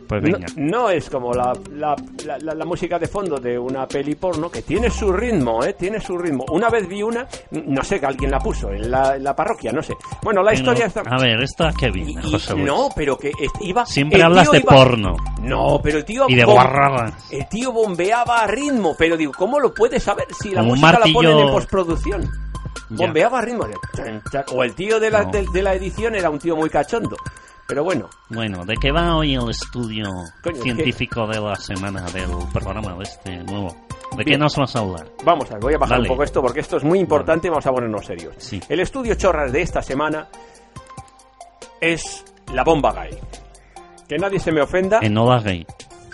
Pues 0.08 0.22
No, 0.22 0.32
venga. 0.32 0.46
no 0.56 0.90
es 0.90 1.10
como 1.10 1.32
la, 1.32 1.52
la, 1.72 1.96
la- 2.24 2.54
la- 2.54 2.64
música 2.64 2.98
de 2.98 3.06
fondo 3.08 3.38
de 3.38 3.58
una 3.58 3.86
peli 3.86 4.14
porno 4.14 4.50
que 4.50 4.62
tiene 4.62 4.90
su 4.90 5.12
ritmo, 5.12 5.64
¿eh? 5.64 5.72
Tiene 5.74 6.00
su 6.00 6.16
ritmo. 6.18 6.44
Una 6.50 6.68
vez 6.68 6.86
vi 6.88 7.02
una, 7.02 7.26
no 7.50 7.82
sé 7.84 7.98
que 8.00 8.06
alguien 8.06 8.30
la 8.30 8.38
puso 8.38 8.70
en 8.70 8.90
la, 8.90 9.16
en 9.16 9.24
la 9.24 9.34
parroquia, 9.34 9.72
no 9.72 9.82
sé. 9.82 9.94
Bueno, 10.22 10.42
la 10.42 10.52
historia 10.54 10.86
está... 10.86 11.02
A 11.08 11.18
ver, 11.20 11.42
¿esto 11.42 11.68
qué 11.78 11.86
Y- 11.88 11.90
viene, 11.90 12.20
y- 12.24 12.30
José 12.32 12.54
Luis? 12.54 12.66
no, 12.66 12.88
pero 12.94 13.16
que 13.18 13.28
es- 13.28 13.50
iba... 13.60 13.84
Siempre 13.86 14.22
hablas 14.22 14.50
de 14.50 14.58
iba- 14.58 14.72
porno 14.74 15.16
No, 15.42 15.80
pero 15.82 15.98
el 15.98 16.04
tío... 16.04 16.26
y 16.28 16.34
de 16.34 16.44
bom- 16.44 16.52
guarradas. 16.54 17.14
El 17.32 17.48
tío 17.48 17.72
bombeaba 17.72 18.40
a 18.42 18.46
ritmo, 18.46 18.94
pero 18.98 19.16
digo, 19.16 19.32
¿cómo 19.36 19.58
lo 19.60 19.72
puedes 19.72 20.02
saber 20.02 20.26
si 20.40 20.50
la 20.50 20.60
Como 20.60 20.72
música 20.76 20.98
la 21.04 21.12
ponen 21.12 21.38
en 21.38 21.48
postproducción? 21.50 22.30
Bombeaba 22.88 23.38
a 23.38 23.42
ritmo. 23.42 23.64
de. 23.64 23.74
O 24.54 24.62
el 24.62 24.74
tío 24.74 25.00
de 25.00 25.10
la, 25.10 25.22
No. 25.24 25.30
de, 25.32 25.44
de 25.52 25.62
la 25.62 25.74
edición 25.74 26.14
era 26.14 26.30
un 26.30 26.38
tío 26.38 26.54
muy 26.56 26.70
cachondo. 26.70 27.16
Pero 27.68 27.82
bueno, 27.82 28.08
Bueno, 28.28 28.64
¿de 28.64 28.76
qué 28.76 28.92
va 28.92 29.16
hoy 29.16 29.34
el 29.34 29.50
estudio 29.50 30.06
Coño, 30.42 30.62
científico 30.62 31.26
de 31.26 31.40
la 31.40 31.56
semana 31.56 32.02
del 32.12 32.30
programa 32.52 32.94
de 32.94 33.02
este 33.02 33.38
nuevo? 33.38 33.76
¿De 34.16 34.24
qué 34.24 34.38
nos 34.38 34.54
vas 34.56 34.76
a 34.76 34.78
hablar? 34.80 35.06
vamos 35.24 35.50
a 35.50 35.54
ver, 35.54 35.62
voy 35.62 35.74
a 35.74 35.78
bajar 35.78 35.98
Dale. 35.98 36.08
un 36.08 36.14
poco 36.14 36.22
esto 36.22 36.40
porque 36.40 36.60
esto 36.60 36.76
es 36.76 36.84
muy 36.84 37.00
importante 37.00 37.48
y 37.48 37.50
vamos 37.50 37.66
a 37.66 37.72
ponernos 37.72 38.06
serios. 38.06 38.34
Sí. 38.38 38.60
El 38.68 38.80
estudio 38.80 39.14
chorras 39.16 39.50
de 39.52 39.62
esta 39.62 39.82
semana 39.82 40.28
es 41.80 42.24
la 42.52 42.62
bomba 42.62 42.92
gay. 42.92 43.18
Que 44.08 44.16
nadie 44.18 44.38
se 44.38 44.52
me 44.52 44.62
ofenda. 44.62 45.00
Enola 45.02 45.40
Gay. 45.40 45.66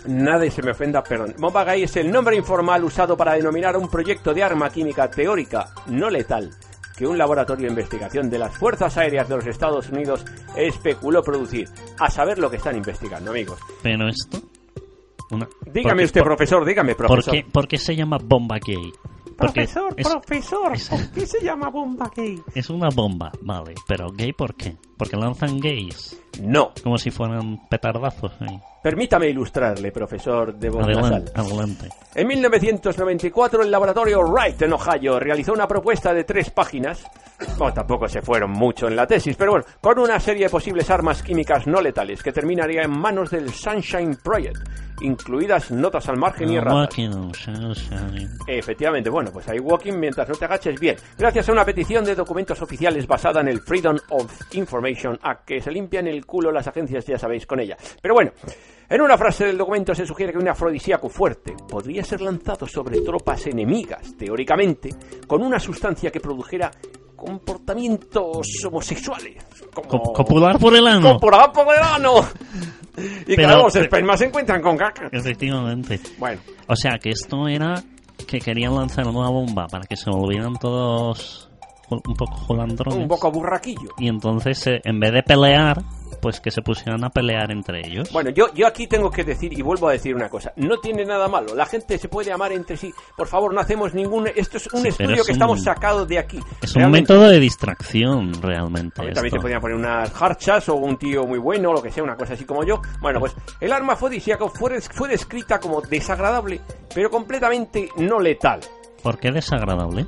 Nadie 0.07 0.51
se 0.51 0.63
me 0.63 0.73
ofenda, 0.73 1.03
perdón. 1.05 1.35
Bomba 1.39 1.63
gay 1.65 1.83
es 1.83 1.95
el 1.97 2.11
nombre 2.11 2.35
informal 2.35 2.83
usado 2.83 3.17
para 3.17 3.35
denominar 3.35 3.77
un 3.77 3.89
proyecto 3.89 4.33
de 4.35 4.43
arma 4.43 4.71
química 4.71 5.11
teórica 5.11 5.69
no 5.87 6.09
letal 6.11 6.51
que 6.97 7.07
un 7.07 7.17
laboratorio 7.19 7.67
de 7.67 7.71
investigación 7.71 8.29
de 8.31 8.39
las 8.39 8.57
Fuerzas 8.57 8.97
Aéreas 8.97 9.29
de 9.29 9.37
los 9.37 9.47
Estados 9.47 9.89
Unidos 9.91 10.25
especuló 10.57 11.23
producir. 11.23 11.69
A 11.99 12.11
saber 12.11 12.39
lo 12.39 12.51
que 12.51 12.57
están 12.57 12.77
investigando, 12.77 13.31
amigos. 13.31 13.59
Pero 13.83 14.09
esto... 14.09 14.41
Una... 15.31 15.49
Dígame 15.67 15.95
¿por 16.03 16.05
usted, 16.05 16.21
por- 16.21 16.29
profesor, 16.29 16.65
dígame, 16.67 16.95
¿Por 16.95 17.07
profesor. 17.07 17.35
qué, 17.35 17.45
por 17.51 17.67
qué 17.67 17.79
se 17.79 17.97
llama 17.97 18.19
bomba 18.23 18.59
gay? 18.59 18.93
Porque 19.39 19.63
Profesor, 19.63 19.95
es, 19.97 20.07
profesor, 20.09 20.73
es- 20.75 20.89
¿por 20.91 21.11
qué 21.11 21.27
se 21.27 21.43
llama 21.43 21.71
bomba 21.71 22.11
gay? 22.15 22.39
es 22.55 22.69
una 22.69 22.91
bomba, 22.91 23.33
vale. 23.41 23.75
Pero 23.89 24.11
gay, 24.13 24.33
¿por 24.35 24.55
qué? 24.55 24.77
Porque 25.03 25.17
lanzan 25.17 25.59
gays. 25.59 26.19
No. 26.41 26.73
Como 26.83 26.97
si 26.97 27.11
fueran 27.11 27.67
petardazos. 27.69 28.33
ahí. 28.41 28.59
Permítame 28.83 29.29
ilustrarle, 29.29 29.93
profesor 29.93 30.55
de 30.55 30.69
voz 30.69 30.83
Adelante, 30.83 31.31
adelante. 31.37 31.89
En 32.15 32.27
1994, 32.27 33.63
el 33.63 33.71
laboratorio 33.71 34.23
Wright 34.23 34.61
en 34.63 34.73
Ohio 34.73 35.21
realizó 35.21 35.53
una 35.53 35.69
propuesta 35.69 36.13
de 36.13 36.25
tres 36.25 36.51
páginas. 36.51 37.05
Tampoco 37.75 38.09
se 38.09 38.23
fueron 38.23 38.51
mucho 38.51 38.89
en 38.89 38.97
la 38.97 39.07
tesis, 39.07 39.37
pero 39.37 39.53
bueno, 39.53 39.67
con 39.81 39.99
una 40.01 40.19
serie 40.19 40.45
de 40.45 40.51
posibles 40.51 40.91
armas 40.91 41.23
químicas 41.23 41.67
no 41.67 41.81
letales 41.81 42.23
que 42.23 42.33
terminaría 42.33 42.83
en 42.83 42.91
manos 42.91 43.31
del 43.31 43.51
Sunshine 43.51 44.17
Project, 44.23 44.59
incluidas 45.01 45.71
notas 45.71 46.09
al 46.09 46.17
margen 46.17 46.51
y 46.51 46.57
erratas. 46.57 46.97
Efectivamente, 48.47 49.11
bueno, 49.11 49.31
pues 49.33 49.49
hay 49.49 49.59
walking 49.61 49.95
mientras 49.95 50.29
no 50.29 50.35
te 50.35 50.45
agaches 50.45 50.79
bien. 50.79 50.97
Gracias 51.19 51.49
a 51.49 51.53
una 51.53 51.65
petición 51.65 52.05
de 52.05 52.15
documentos 52.15 52.61
oficiales 52.63 53.07
basada 53.07 53.41
en 53.41 53.49
el 53.49 53.61
Freedom 53.61 53.97
of 54.11 54.31
Information 54.55 54.92
Act, 55.23 55.45
que 55.47 55.61
se 55.61 55.71
limpian 55.71 56.07
el 56.07 56.25
culo 56.27 56.51
las 56.53 56.67
agencias, 56.67 57.05
ya 57.07 57.19
sabéis, 57.19 57.47
con 57.47 57.61
ella. 57.61 57.77
Pero 58.01 58.15
bueno, 58.15 58.33
en 58.89 59.01
una 59.01 59.17
frase 59.17 59.47
del 59.47 59.59
documento 59.59 59.95
se 59.95 60.07
sugiere 60.07 60.33
que 60.33 60.39
un 60.39 60.49
afrodisíaco 60.49 61.09
fuerte 61.09 61.55
podría 61.69 62.05
ser 62.05 62.21
lanzado 62.21 62.67
sobre 62.67 63.01
tropas 63.01 63.47
enemigas, 63.47 64.17
teóricamente, 64.17 64.91
con 65.27 65.43
una 65.43 65.59
sustancia 65.59 66.11
que 66.11 66.21
produjera 66.21 66.71
comportamientos 67.17 68.47
homosexuales. 68.67 69.45
Como... 69.75 69.89
Co- 69.89 70.13
Copular 70.13 70.59
por 70.59 70.75
el 70.75 70.87
ano. 70.87 71.15
¡Copular 71.15 71.53
por 71.53 71.67
el 71.75 71.83
ano! 71.83 72.15
Y 72.95 73.37
Pero- 73.37 73.49
claro, 73.49 73.63
los 73.65 73.77
espermas 73.77 74.19
se 74.19 74.27
encuentran 74.27 74.61
con 74.61 74.77
caca. 74.77 75.09
Efectivamente. 75.11 75.99
Bueno, 76.19 76.43
O 76.69 76.77
sea, 76.77 76.99
que 76.99 77.09
esto 77.09 77.49
era 77.49 77.83
que 78.27 78.39
querían 78.39 78.75
lanzar 78.75 79.09
una 79.09 79.31
bomba 79.31 79.67
para 79.67 79.87
que 79.87 79.97
se 79.97 80.11
volvieran 80.11 80.57
todos 80.61 81.49
un 81.95 82.15
poco 82.15 82.35
jolandrones. 82.35 82.99
un 83.01 83.09
poco 83.09 83.31
burraquillo. 83.31 83.91
Y 83.99 84.09
entonces, 84.09 84.67
eh, 84.67 84.81
en 84.85 84.99
vez 85.01 85.13
de 85.13 85.23
pelear, 85.23 85.83
pues 86.21 86.41
que 86.41 86.51
se 86.51 86.63
pusieran 86.63 87.03
a 87.05 87.11
pelear 87.11 87.51
entre 87.51 87.81
ellos. 87.87 88.13
Bueno, 88.13 88.31
yo, 88.31 88.53
yo 88.55 88.67
aquí 88.67 88.87
tengo 88.87 89.11
que 89.11 89.25
decir, 89.25 89.53
y 89.53 89.63
vuelvo 89.63 89.89
a 89.89 89.93
decir 89.93 90.15
una 90.15 90.29
cosa, 90.29 90.53
no 90.57 90.79
tiene 90.79 91.05
nada 91.05 91.27
malo, 91.27 91.55
la 91.55 91.67
gente 91.67 91.99
se 91.99 92.09
puede 92.09 92.31
amar 92.33 92.53
entre 92.53 92.77
sí, 92.77 92.93
por 93.17 93.27
favor, 93.27 93.53
no 93.53 93.61
hacemos 93.61 93.93
ningún... 93.95 94.29
Esto 94.37 94.59
es 94.59 94.67
un 94.73 94.83
Sí, 94.83 94.89
estudio 94.89 95.15
es 95.17 95.23
que 95.25 95.33
un- 95.33 95.37
estamos 95.37 95.63
sacados 95.65 96.07
de 96.07 96.19
aquí. 96.19 96.39
es 96.61 96.77
un 96.77 96.91
método 96.91 97.29
de 97.29 97.41
distracción, 97.41 98.33
realmente. 98.41 99.03
También, 99.13 99.31
se 99.35 99.41
podían 99.41 99.61
poner 99.61 99.77
unas 99.77 100.13
harchas 100.23 100.69
o 100.69 100.75
un 100.77 100.97
tío 100.97 101.25
muy 101.27 101.39
bueno, 101.41 101.71
o 101.71 101.73
lo 101.73 101.83
que 101.83 101.91
sea, 101.91 102.05
una 102.05 102.17
cosa 102.17 102.35
así 102.35 102.45
como 102.45 102.63
yo. 102.65 102.81
Bueno, 103.01 103.19
pues 103.19 103.35
el 103.61 103.73
arma 103.73 103.95
afrodisíaco 103.95 104.49
fue, 104.49 104.81
fue 104.81 105.09
descrita 105.09 105.59
como 105.59 105.81
desagradable, 105.81 106.61
pero 106.95 107.11
completamente 107.11 107.89
no 107.97 108.21
letal. 108.21 108.61
¿Por 109.03 109.19
qué 109.19 109.33
desagradable? 109.33 110.07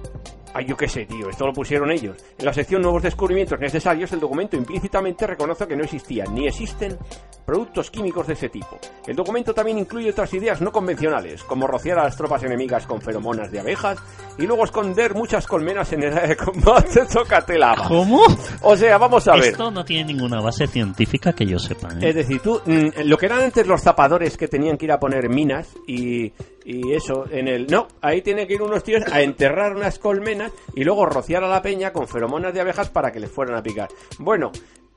Ay, 0.57 0.67
yo 0.67 0.77
qué 0.77 0.89
sé, 0.89 1.05
tío, 1.05 1.29
esto 1.29 1.47
lo 1.47 1.53
pusieron 1.53 1.91
ellos. 1.91 2.17
En 2.39 2.45
la 2.45 2.53
sección 2.53 2.81
Nuevos 2.81 3.03
descubrimientos 3.03 3.59
necesarios, 3.59 4.13
el 4.13 4.21
documento 4.21 4.57
implícitamente 4.57 5.27
reconoce 5.27 5.67
que 5.67 5.77
no 5.77 5.83
existían 5.83 6.33
ni 6.33 6.47
existen 6.47 6.97
productos 7.45 7.91
químicos 7.91 8.27
de 8.27 8.35
ese 8.35 8.49
tipo. 8.49 8.79
El 9.07 9.17
documento 9.17 9.53
también 9.53 9.79
incluye 9.79 10.11
otras 10.11 10.33
ideas 10.33 10.61
no 10.61 10.71
convencionales, 10.71 11.43
como 11.43 11.67
rociar 11.67 11.99
a 11.99 12.05
las 12.05 12.17
tropas 12.17 12.43
enemigas 12.45 12.87
con 12.87 13.01
feromonas 13.01 13.51
de 13.51 13.61
abejas 13.61 13.99
y 14.39 14.47
luego 14.47 14.65
esconder 14.65 15.15
muchas 15.15 15.47
colmenas 15.47 15.93
en 15.93 16.05
el 16.05 16.13
área 16.13 16.29
de 16.29 16.37
combate. 16.37 17.05
Tócate 17.13 17.59
la 17.59 17.75
ma. 17.75 17.89
¿Cómo? 17.89 18.23
O 18.63 18.77
sea, 18.77 18.97
vamos 18.97 19.27
a 19.29 19.35
ver. 19.35 19.47
Esto 19.47 19.71
no 19.71 19.85
tiene 19.85 20.13
ninguna 20.13 20.41
base 20.41 20.67
científica 20.67 21.33
que 21.33 21.47
yo 21.47 21.59
sepa. 21.59 21.89
¿eh? 21.95 22.11
Es 22.11 22.15
decir, 22.15 22.41
tú, 22.41 22.61
mm, 22.65 23.03
lo 23.05 23.19
que 23.19 23.27
eran 23.27 23.41
antes 23.41 23.67
los 23.67 23.83
zapadores 23.83 24.37
que 24.37 24.49
tenían 24.49 24.77
que 24.77 24.87
ir 24.87 24.93
a 24.93 25.01
poner 25.01 25.29
minas 25.29 25.69
y, 25.87 26.33
y 26.65 26.93
eso 26.93 27.27
en 27.31 27.49
el... 27.49 27.67
No, 27.67 27.89
ahí 28.01 28.23
tienen 28.23 28.47
que 28.47 28.55
ir 28.55 28.63
unos 28.63 28.83
tíos 28.85 29.03
a 29.13 29.21
enterrar 29.23 29.75
unas 29.77 29.99
colmenas 29.99 30.51
y 30.75 30.85
luego 30.85 31.07
rociar 31.07 31.45
a 31.45 31.49
la 31.49 31.61
peña 31.63 31.93
con 31.93 32.09
feromonas 32.09 32.55
de 32.55 32.61
abejas 32.61 32.89
para 32.91 33.13
que 33.13 33.21
les 33.21 33.31
fueran 33.31 33.57
a 33.57 33.63
picar. 33.63 33.89
Bueno, 34.19 34.51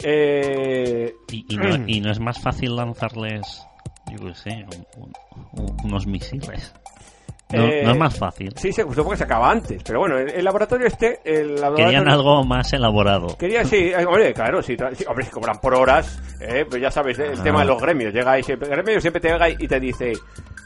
eh... 0.03 1.13
Y, 1.31 1.45
y 1.50 1.57
no, 1.57 1.88
y 1.88 2.01
no 2.01 2.12
es 2.12 2.19
más 2.19 2.39
fácil 2.39 2.75
lanzarles, 2.75 3.63
yo 4.12 4.25
qué 4.27 4.36
sé, 4.36 4.65
un- 4.97 5.13
un- 5.53 5.77
unos 5.83 6.07
misiles. 6.07 6.74
No, 7.54 7.63
Eh, 7.63 7.82
no 7.86 7.92
es 7.94 7.98
más 7.98 8.18
fácil. 8.18 8.51
Sí, 8.58 8.74
se 8.74 8.84
gustó 8.84 9.04
porque 9.06 9.18
se 9.20 9.24
acaba 9.24 9.50
antes, 9.50 9.82
pero 9.84 10.00
bueno, 10.00 10.18
el, 10.18 10.30
el 10.32 10.44
laboratorio 10.44 10.86
este... 10.88 11.22
El 11.24 11.56
laboratorio... 11.56 11.86
Querían 11.86 12.10
algo 12.10 12.44
más 12.44 12.74
elaborado. 12.74 13.38
Quería, 13.38 13.63
sí, 13.63 13.77
eh, 13.77 14.06
hombre, 14.06 14.34
claro, 14.34 14.62
sí, 14.62 14.75
sí, 14.96 15.06
hombre, 15.08 15.24
si 15.25 15.32
cobran 15.32 15.58
por 15.62 15.74
horas, 15.74 16.22
eh, 16.42 16.66
pues 16.70 16.82
ya 16.82 16.92
sabes, 16.92 17.18
el 17.20 17.39
Ah. 17.39 17.44
tema 17.44 17.60
de 17.62 17.68
los 17.68 17.82
gremios, 17.82 18.13
llega 18.13 18.34
ahí, 18.34 18.44
siempre- 18.44 18.68
el 18.68 18.75
gremio 18.75 19.00
siempre 19.00 19.22
te 19.22 19.30
llega 19.30 19.50
y 19.50 19.66
te 19.68 19.80
dice, 19.80 20.12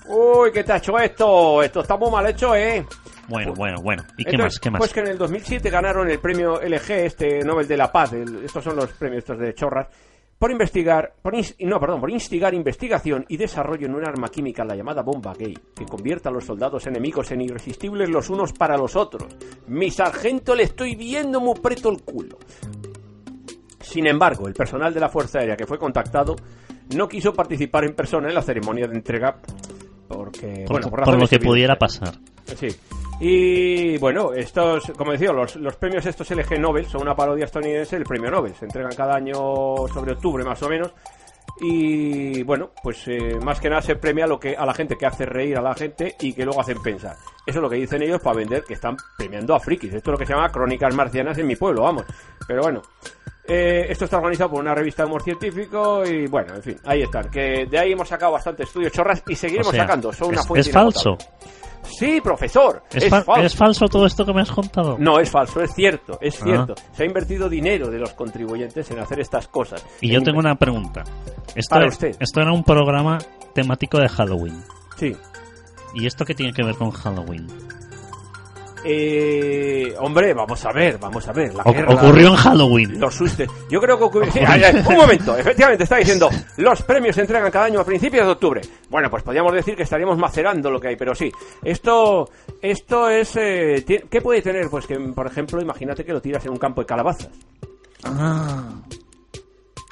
uy, 0.08 0.52
¿qué 0.52 0.64
te 0.64 0.74
ha 0.74 0.78
hecho 0.78 0.98
esto? 0.98 1.62
Esto 1.62 1.82
está 1.82 1.98
muy 1.98 2.10
mal 2.10 2.26
hecho, 2.28 2.56
eh. 2.56 2.84
Bueno, 3.28 3.54
bueno, 3.54 3.78
bueno. 3.84 4.04
¿Y 4.18 4.26
qué 4.26 4.38
más? 4.38 4.60
¿Qué 4.60 4.72
más? 4.72 4.80
Pues 4.80 4.92
que 4.92 5.00
en 5.02 5.08
el 5.08 5.18
2007 5.20 5.70
ganaron 5.70 6.10
el 6.10 6.20
premio 6.20 6.60
LG, 6.62 6.90
este 7.06 7.44
Nobel 7.46 7.68
de 7.68 7.78
la 7.78 7.92
Paz, 7.92 8.14
el- 8.14 8.44
estos 8.44 8.64
son 8.64 8.76
los 8.76 8.92
premios 8.94 9.20
estos 9.20 9.38
de 9.38 9.54
chorras, 9.54 9.88
por 10.42 10.50
investigar, 10.50 11.14
por 11.22 11.36
no, 11.36 11.80
perdón, 11.80 12.02
por 12.02 12.10
instigar 12.10 12.56
investigación 12.56 13.24
y 13.30 13.38
desarrollo 13.38 13.86
en 13.86 13.94
un 13.94 14.04
arma 14.04 14.28
química, 14.30 14.66
la 14.66 14.76
llamada 14.76 15.04
bomba 15.04 15.36
gay, 15.38 15.56
que 15.76 15.86
convierta 15.86 16.30
a 16.30 16.32
los 16.32 16.46
soldados 16.46 16.88
enemigos 16.88 17.30
en 17.30 17.42
irresistibles 17.42 18.10
los 18.10 18.28
unos 18.32 18.52
para 18.52 18.76
los 18.76 18.96
otros. 18.96 19.36
Mi 19.68 19.92
sargento 19.92 20.56
le 20.56 20.64
estoy 20.64 20.96
viendo 20.96 21.40
muy 21.40 21.60
preto 21.60 21.92
el 21.92 22.02
culo. 22.02 22.40
Sin 23.82 24.08
embargo, 24.08 24.48
el 24.48 24.56
personal 24.56 24.92
de 24.92 25.00
la 25.00 25.10
Fuerza 25.10 25.38
Aérea 25.38 25.56
que 25.56 25.68
fue 25.68 25.78
contactado 25.78 26.36
no 26.96 27.08
quiso 27.08 27.36
participar 27.36 27.84
en 27.84 27.94
persona 27.94 28.28
en 28.28 28.34
la 28.34 28.42
ceremonia 28.42 28.88
de 28.88 28.96
entrega 28.96 29.38
porque, 30.08 30.66
por, 30.68 30.82
bueno, 30.82 31.06
por 31.06 31.20
lo 31.20 31.28
que 31.28 31.38
pudiera 31.38 31.76
pasar. 31.76 32.16
Sí. 32.56 32.70
Y 33.24 34.00
bueno, 34.00 34.34
estos, 34.34 34.92
como 34.98 35.12
decía, 35.12 35.32
los, 35.32 35.56
los 35.58 35.76
premios 35.76 36.04
estos 36.08 36.32
LG 36.32 36.60
Nobel 36.60 36.88
son 36.88 37.04
una 37.04 37.16
parodia 37.16 37.46
estadounidense 37.46 37.96
del 37.96 38.06
premio 38.06 38.32
Nobel. 38.32 38.56
Se 38.56 38.66
entregan 38.66 38.92
cada 38.96 39.16
año 39.16 39.36
sobre 39.94 40.14
octubre 40.14 40.44
más 40.44 40.62
o 40.64 40.68
menos. 40.70 40.92
Y 41.60 42.42
bueno, 42.42 42.72
pues 42.82 43.08
eh, 43.08 43.38
más 43.44 43.60
que 43.60 43.70
nada 43.70 43.84
se 43.84 43.96
premia 43.96 44.26
lo 44.26 44.40
que, 44.40 44.56
a 44.56 44.66
la 44.66 44.74
gente 44.74 44.98
que 44.98 45.06
hace 45.06 45.28
reír 45.28 45.56
a 45.56 45.62
la 45.62 45.76
gente 45.76 46.16
y 46.20 46.34
que 46.34 46.44
luego 46.44 46.62
hacen 46.62 46.82
pensar. 46.82 47.16
Eso 47.46 47.60
es 47.60 47.62
lo 47.62 47.70
que 47.70 47.76
dicen 47.76 48.02
ellos 48.02 48.20
para 48.22 48.38
vender 48.38 48.64
que 48.64 48.74
están 48.74 48.98
premiando 49.16 49.54
a 49.54 49.60
frikis. 49.60 49.94
Esto 49.94 50.10
es 50.10 50.14
lo 50.14 50.18
que 50.18 50.26
se 50.26 50.34
llama 50.34 50.50
crónicas 50.50 50.96
marcianas 50.96 51.38
en 51.38 51.46
mi 51.46 51.56
pueblo, 51.56 51.84
vamos. 51.84 52.06
Pero 52.48 52.64
bueno. 52.64 52.82
Eh, 53.44 53.88
esto 53.90 54.06
está 54.06 54.18
organizado 54.18 54.52
por 54.52 54.62
una 54.62 54.74
revista 54.74 55.04
de 55.04 55.10
humor 55.10 55.24
científico 55.24 56.04
y 56.06 56.26
bueno, 56.28 56.56
en 56.56 56.64
fin, 56.64 56.78
ahí 56.86 57.02
están. 57.04 57.30
Que 57.30 57.68
de 57.70 57.78
ahí 57.78 57.92
hemos 57.92 58.08
sacado 58.08 58.32
bastante 58.32 58.64
estudios 58.64 58.92
chorras 58.94 59.22
y 59.28 59.36
seguiremos 59.36 59.68
O 59.68 59.72
sea, 59.72 59.84
sacando. 59.84 60.12
Son 60.14 60.30
una 60.30 60.42
es, 60.42 60.48
fuente 60.48 60.70
es 60.70 60.74
falso. 60.74 61.10
inagotable. 61.10 61.71
Sí, 61.84 62.22
profesor. 62.22 62.84
¿Es, 62.92 63.04
Es, 63.04 63.10
fa- 63.10 63.22
falso. 63.24 63.42
¿Es 63.46 63.56
falso 63.56 63.88
todo 63.88 64.06
esto 64.06 64.26
que 64.26 64.34
me 64.34 64.42
has 64.42 64.52
contado? 64.52 64.98
No, 65.00 65.20
es 65.20 65.30
falso, 65.30 65.62
es 65.62 65.74
cierto, 65.74 66.18
es 66.22 66.40
Ah. 66.42 66.44
cierto. 66.46 66.76
Se 66.94 67.04
ha 67.04 67.06
invertido 67.06 67.50
dinero 67.50 67.90
de 67.90 68.00
los 68.00 68.14
contribuyentes 68.14 68.90
en 68.92 69.00
hacer 69.00 69.20
estas 69.20 69.48
cosas. 69.48 69.86
Y 70.02 70.10
yo 70.12 70.20
En 70.20 70.24
tengo 70.24 70.40
una 70.40 70.56
pregunta. 70.56 71.04
Esto, 71.56 71.76
Para 71.76 71.88
es- 71.88 71.94
usted. 71.94 72.16
esto 72.20 72.42
era 72.42 72.52
un 72.54 72.64
programa 72.64 73.18
temático 73.54 73.98
de 74.00 74.08
Halloween. 74.10 74.64
Sí. 74.98 75.16
¿Y 75.96 76.06
esto 76.06 76.24
qué 76.26 76.34
tiene 76.36 76.54
que 76.54 76.64
ver 76.64 76.76
con 76.76 76.92
Halloween? 76.92 77.48
Eh, 78.84 79.94
hombre, 80.00 80.34
vamos 80.34 80.66
a 80.66 80.72
ver, 80.72 80.98
vamos 80.98 81.28
a 81.28 81.32
ver. 81.32 81.54
La 81.54 81.64
O- 81.64 81.72
guerra, 81.74 81.94
ocurrió 81.94 82.28
en 82.30 82.36
Halloween. 82.36 83.00
Los 83.00 83.14
sustes. 83.16 83.50
Yo 83.70 83.80
creo 83.80 83.98
que 83.98 84.04
ocurrió. 84.04 84.32
Sí, 84.34 84.40
un 84.88 84.96
momento, 84.96 85.38
efectivamente, 85.38 85.84
está 85.84 85.98
diciendo. 85.98 86.30
Los 86.58 86.82
premios 86.84 87.16
se 87.16 87.22
entregan 87.22 87.52
cada 87.52 87.66
año 87.66 87.80
a 87.80 87.86
principios 87.86 88.26
de 88.26 88.32
octubre. 88.32 88.62
Bueno, 88.90 89.10
pues 89.10 89.24
podríamos 89.24 89.54
decir 89.54 89.76
que 89.76 89.84
estaríamos 89.84 90.18
macerando 90.18 90.72
lo 90.72 90.80
que 90.80 90.90
hay, 90.90 90.96
pero 90.96 91.14
sí. 91.14 91.32
Esto, 91.64 92.30
esto 92.62 93.10
es. 93.10 93.36
eh, 93.38 93.84
¿Qué 94.10 94.22
puede 94.22 94.42
tener? 94.42 94.70
Pues 94.70 94.88
que, 94.88 94.98
por 94.98 95.28
ejemplo, 95.28 95.62
imagínate 95.62 96.04
que 96.04 96.14
lo 96.14 96.22
tiras 96.22 96.44
en 96.46 96.52
un 96.52 96.58
campo 96.58 96.82
de 96.82 96.88
calabazas. 96.88 97.30
Ah. 98.04 98.64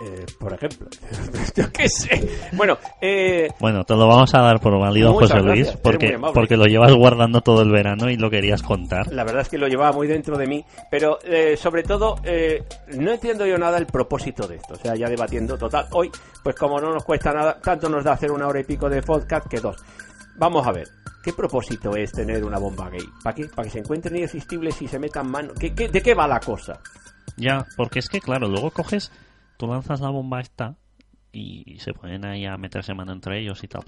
Eh, 0.01 0.25
por 0.39 0.53
ejemplo. 0.53 0.87
Yo 1.55 1.71
qué 1.71 1.89
sé. 1.89 2.29
Bueno, 2.53 2.77
eh, 3.01 3.49
Bueno, 3.59 3.83
te 3.83 3.95
lo 3.95 4.07
vamos 4.07 4.33
a 4.33 4.41
dar 4.41 4.59
por 4.61 4.79
válido, 4.79 5.11
Muchas 5.11 5.31
José 5.31 5.43
Luis, 5.43 5.71
porque, 5.83 6.17
porque 6.33 6.55
lo 6.55 6.65
llevas 6.65 6.93
guardando 6.93 7.41
todo 7.41 7.63
el 7.63 7.71
verano 7.71 8.09
y 8.09 8.15
lo 8.15 8.29
querías 8.29 8.61
contar. 8.61 9.11
la 9.11 9.23
verdad 9.25 9.41
es 9.41 9.49
que 9.49 9.57
lo 9.57 9.67
llevaba 9.67 9.91
muy 9.91 10.07
dentro 10.07 10.37
de 10.37 10.47
mí, 10.47 10.63
pero 10.89 11.19
eh, 11.23 11.57
sobre 11.57 11.83
todo 11.83 12.15
eh, 12.23 12.63
no 12.95 13.11
entiendo 13.11 13.45
yo 13.45 13.57
nada 13.57 13.77
el 13.77 13.87
propósito 13.87 14.47
de 14.47 14.55
esto. 14.55 14.75
O 14.75 14.77
sea, 14.77 14.95
ya 14.95 15.09
debatiendo 15.09 15.57
total. 15.57 15.87
Hoy, 15.91 16.09
pues 16.43 16.55
como 16.55 16.79
no 16.79 16.93
nos 16.93 17.03
cuesta 17.03 17.33
nada, 17.33 17.59
tanto 17.59 17.89
nos 17.89 18.03
da 18.03 18.13
hacer 18.13 18.31
una 18.31 18.47
hora 18.47 18.61
y 18.61 18.63
pico 18.63 18.89
de 18.89 19.01
podcast 19.01 19.47
que 19.47 19.59
dos. 19.59 19.75
Vamos 20.37 20.65
a 20.65 20.71
ver. 20.71 20.87
¿Qué 21.21 21.33
propósito 21.33 21.93
es 21.97 22.13
tener 22.13 22.45
una 22.45 22.57
bomba 22.57 22.89
gay? 22.89 23.03
¿Para 23.21 23.35
qué? 23.35 23.45
¿Para 23.53 23.65
que 23.65 23.71
se 23.73 23.79
encuentren 23.79 24.15
irresistibles 24.15 24.81
y 24.81 24.87
se 24.87 24.97
metan 24.97 25.29
mano? 25.29 25.53
¿Qué, 25.59 25.73
qué, 25.75 25.89
de 25.89 26.01
qué 26.01 26.13
va 26.13 26.25
la 26.25 26.39
cosa? 26.39 26.79
Ya, 27.35 27.65
porque 27.75 27.99
es 27.99 28.07
que, 28.07 28.21
claro, 28.21 28.47
luego 28.47 28.71
coges, 28.71 29.11
tú 29.59 29.67
lanzas 29.67 29.99
la 29.99 30.09
bomba 30.09 30.39
esta 30.39 30.77
y 31.33 31.77
se 31.79 31.91
ponen 31.93 32.25
ahí 32.25 32.45
a 32.45 32.55
meterse 32.55 32.93
mano 32.93 33.11
entre 33.11 33.41
ellos 33.41 33.61
y 33.63 33.67
tal. 33.67 33.83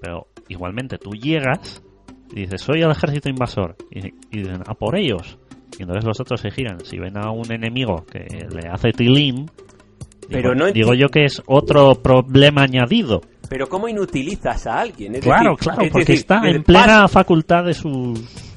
Pero 0.00 0.28
igualmente 0.48 0.96
tú 0.96 1.10
llegas 1.10 1.82
y 2.30 2.42
dices, 2.42 2.62
soy 2.62 2.82
el 2.82 2.90
ejército 2.92 3.28
invasor. 3.28 3.76
Y, 3.90 4.06
y 4.06 4.42
dicen, 4.42 4.62
a 4.64 4.74
por 4.74 4.96
ellos. 4.96 5.36
Y 5.76 5.82
entonces 5.82 6.04
los 6.04 6.20
otros 6.20 6.40
se 6.40 6.50
giran. 6.52 6.78
Si 6.84 6.98
ven 6.98 7.18
a 7.18 7.32
un 7.32 7.50
enemigo 7.52 8.06
que 8.06 8.26
le 8.48 8.68
hace 8.68 8.92
tilín, 8.92 9.50
Pero 10.28 10.52
digo, 10.52 10.54
no 10.54 10.72
digo 10.72 10.94
yo 10.94 11.08
que 11.08 11.24
es 11.24 11.42
otro 11.46 11.96
problema 11.96 12.62
añadido. 12.62 13.20
Pero 13.48 13.68
¿cómo 13.68 13.88
inutilizas 13.88 14.66
a 14.68 14.80
alguien? 14.80 15.16
Es 15.16 15.22
Claro, 15.22 15.56
decir, 15.56 15.64
claro, 15.64 15.82
es 15.82 15.90
porque 15.90 16.12
decir, 16.12 16.20
está 16.20 16.40
en 16.48 16.62
plena 16.62 17.08
facultad 17.08 17.64
de 17.64 17.74
sus... 17.74 18.47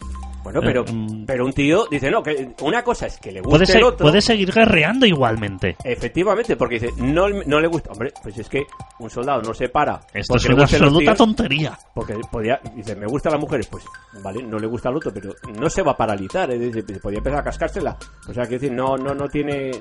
Bueno, 0.44 0.60
pero, 0.62 0.86
Eh, 0.88 0.92
mm. 0.92 1.26
pero 1.26 1.46
un 1.46 1.54
tío 1.54 1.86
dice, 1.90 2.10
no, 2.10 2.24
que 2.24 2.50
una 2.62 2.84
cosa 2.84 3.08
es 3.08 3.18
que 3.20 3.32
le 3.32 3.42
guste 3.42 3.66
Puede, 3.66 3.78
el 3.78 3.84
otro. 3.84 4.06
puede 4.06 4.22
seguir 4.22 4.52
guerreando 4.52 5.06
igualmente. 5.06 5.76
Efectivamente, 5.84 6.56
porque 6.56 6.80
dice, 6.80 6.90
no, 6.98 7.30
no 7.30 7.60
le 7.60 7.68
gusta. 7.68 7.92
Hombre, 7.92 8.12
pues 8.24 8.38
es 8.38 8.50
que 8.50 8.64
un 9.00 9.10
soldado 9.10 9.42
no 9.42 9.54
se 9.54 9.70
para. 9.70 10.00
Esto 10.14 10.36
es 10.38 10.46
una 10.46 10.64
absoluta 10.64 11.00
tíos, 11.00 11.18
tontería. 11.18 11.78
Porque 11.94 12.16
podía, 12.32 12.60
dice, 12.76 12.96
me 12.96 13.06
gustan 13.06 13.34
las 13.34 13.42
mujeres, 13.42 13.68
pues 13.68 13.84
vale, 14.24 14.42
no 14.44 14.58
le 14.58 14.68
gusta 14.68 14.90
al 14.90 14.96
otro, 14.98 15.14
pero 15.14 15.34
no 15.60 15.70
se 15.70 15.84
va 15.84 15.92
a 15.92 15.98
paralizar, 15.98 16.50
es 16.52 16.60
decir, 16.60 17.00
podía 17.02 17.20
empezar 17.20 17.40
a 17.40 17.44
cascársela. 17.44 17.98
O 18.28 18.34
sea, 18.34 18.44
que 18.46 18.56
decir, 18.56 18.72
no, 18.72 18.98
no, 18.98 19.14
no 19.14 19.28
tiene. 19.30 19.72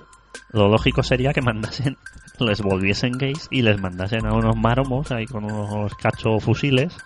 Lo 0.53 0.69
lógico 0.69 1.03
sería 1.03 1.33
que 1.33 1.41
mandasen, 1.43 1.97
les 2.39 2.61
volviesen 2.63 3.13
gays 3.13 3.49
y 3.51 3.63
les 3.63 3.81
mandasen 3.81 4.27
a 4.27 4.33
unos 4.35 4.57
maromos 4.57 5.11
ahí 5.13 5.27
con 5.27 5.45
unos 5.45 5.95
cacho 5.95 6.39
fusiles. 6.39 6.97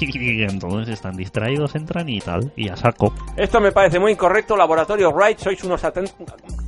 Y 0.00 0.42
entonces 0.42 0.94
están 0.94 1.16
distraídos, 1.16 1.74
entran 1.74 2.08
y 2.08 2.20
tal, 2.20 2.52
y 2.56 2.68
a 2.68 2.76
saco. 2.76 3.12
Esto 3.36 3.60
me 3.60 3.72
parece 3.72 3.98
muy 3.98 4.12
incorrecto, 4.12 4.56
Laboratorio 4.56 5.10
Wright, 5.12 5.38
sois 5.38 5.62
unos 5.64 5.82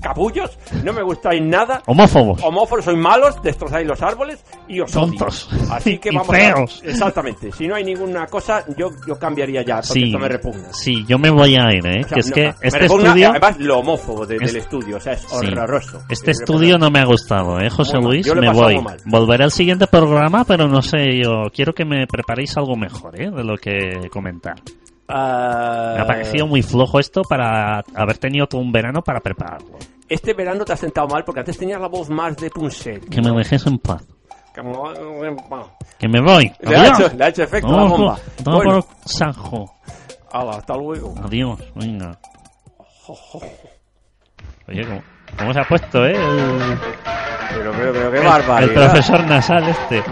capullos, 0.01 0.59
no 0.85 0.93
me 0.93 1.03
gustáis 1.03 1.43
nada. 1.43 1.83
Homófobos. 1.87 2.43
Homófobos, 2.43 2.85
sois 2.85 2.99
malos, 2.99 3.41
destrozáis 3.43 3.87
los 3.87 4.01
árboles 4.03 4.45
y 4.69 4.81
os 4.81 4.95
odio. 4.97 5.07
Tontos. 5.07 5.49
Así 5.71 5.99
que 5.99 6.09
Y 6.13 6.17
vamos 6.17 6.37
feos. 6.37 6.83
a... 6.85 6.91
Exactamente. 6.91 7.53
Si 7.53 7.67
no 7.67 7.75
hay 7.75 7.85
ninguna 7.85 8.27
cosa, 8.27 8.65
yo, 8.77 8.91
yo 9.07 9.19
cambiaría 9.19 9.63
ya, 9.63 9.77
porque 9.77 9.89
Sí, 9.93 10.05
esto 10.05 10.19
me 10.19 10.29
repugna. 10.29 10.73
sí, 10.73 11.05
yo 11.07 11.19
me 11.19 11.31
voy 11.31 11.57
a 11.57 11.73
ir, 11.73 11.87
¿eh? 11.87 12.03
O 12.05 12.09
sea, 12.09 12.15
que 12.15 12.21
es 12.21 12.29
no, 12.29 12.35
que 12.35 12.43
me 12.43 12.55
este 12.63 12.79
repugna, 12.81 13.07
estudio... 13.09 13.31
Además, 13.31 13.57
lo 13.59 13.79
homófobo 13.79 14.27
de- 14.27 14.37
Es- 14.37 14.53
del 14.53 14.57
estudio, 14.63 14.97
o 14.97 15.01
sea, 15.01 15.13
es 15.15 15.21
Sí. 15.23 15.47
horroroso. 15.47 16.03
Este 16.09 16.31
Es 16.33 16.41
estudio 16.41 16.79
no 16.79 16.91
me 16.91 16.99
ha 17.01 17.05
gustado, 17.05 17.59
¿eh, 17.61 17.71
José. 17.71 17.99
Luis? 17.99 18.33
Me 18.35 18.53
voy. 18.53 18.77
Volveré 19.07 19.45
al 19.45 19.53
siguiente 19.53 19.87
programa, 19.87 20.45
pero 20.45 20.67
no 20.69 20.83
sé, 20.83 21.19
yo 21.23 21.45
quiero 21.55 21.73
que 21.73 21.85
me 21.85 22.07
preparéis 22.07 22.57
algo 22.57 22.75
mejor, 22.77 23.21
¿eh? 23.21 23.22
De 23.31 23.45
lo 23.45 23.57
que 23.57 24.09
comentar. 24.11 24.57
Ah, 25.09 25.93
Me 25.97 26.03
ha 26.03 26.07
parecido 26.07 26.47
muy 26.47 26.63
flojo 26.63 26.99
esto 26.99 27.23
para 27.23 27.83
haber 27.95 28.19
tenido 28.19 28.47
todo 28.47 28.61
un 28.61 28.73
verano 28.73 29.03
para 29.03 29.21
prepararlo. 29.21 29.79
Este 30.09 30.33
verano 30.35 30.65
te 30.65 30.73
has 30.73 30.81
sentado 30.81 31.07
mal 31.09 31.25
porque 31.25 31.41
antes 31.41 31.59
tenías 31.59 31.81
la 31.81 31.89
voz 31.89 32.09
más 32.11 32.37
de 32.37 32.51
punset. 32.51 33.09
Que 33.09 33.21
me 33.21 33.31
dejes 33.33 33.67
en 33.67 33.79
paz. 33.79 34.03
Que 35.99 36.09
me 36.09 36.21
voy. 36.21 36.53
Le 36.61 36.77
ha, 36.77 36.89
hecho, 36.89 37.11
le 37.17 37.25
ha 37.25 37.29
hecho 37.29 37.43
efecto 37.43 37.69
la 37.71 37.77
Vamos 37.77 37.99
bomba. 37.99 38.15
por- 38.17 38.45
vamos 38.45 38.65
Bueno, 38.65 38.83
por 38.83 39.09
Sanjo. 39.09 39.75
hala, 40.33 40.51
hasta 40.53 40.77
luego. 40.77 41.15
Adiós. 41.25 41.59
Venga. 41.75 42.19
Oye, 44.69 44.85
¿cómo, 44.87 45.03
cómo 45.39 45.53
se 45.53 45.61
ha 45.61 45.65
puesto, 45.65 46.05
eh? 46.07 46.15
El, 46.15 46.79
Pero, 47.55 47.73
pero, 47.73 47.93
pero 47.93 48.11
qué 48.13 48.19
el 48.19 48.25
barbaridad. 48.25 48.75
profesor 48.75 49.25
nasal 49.27 49.69
este. 49.69 50.03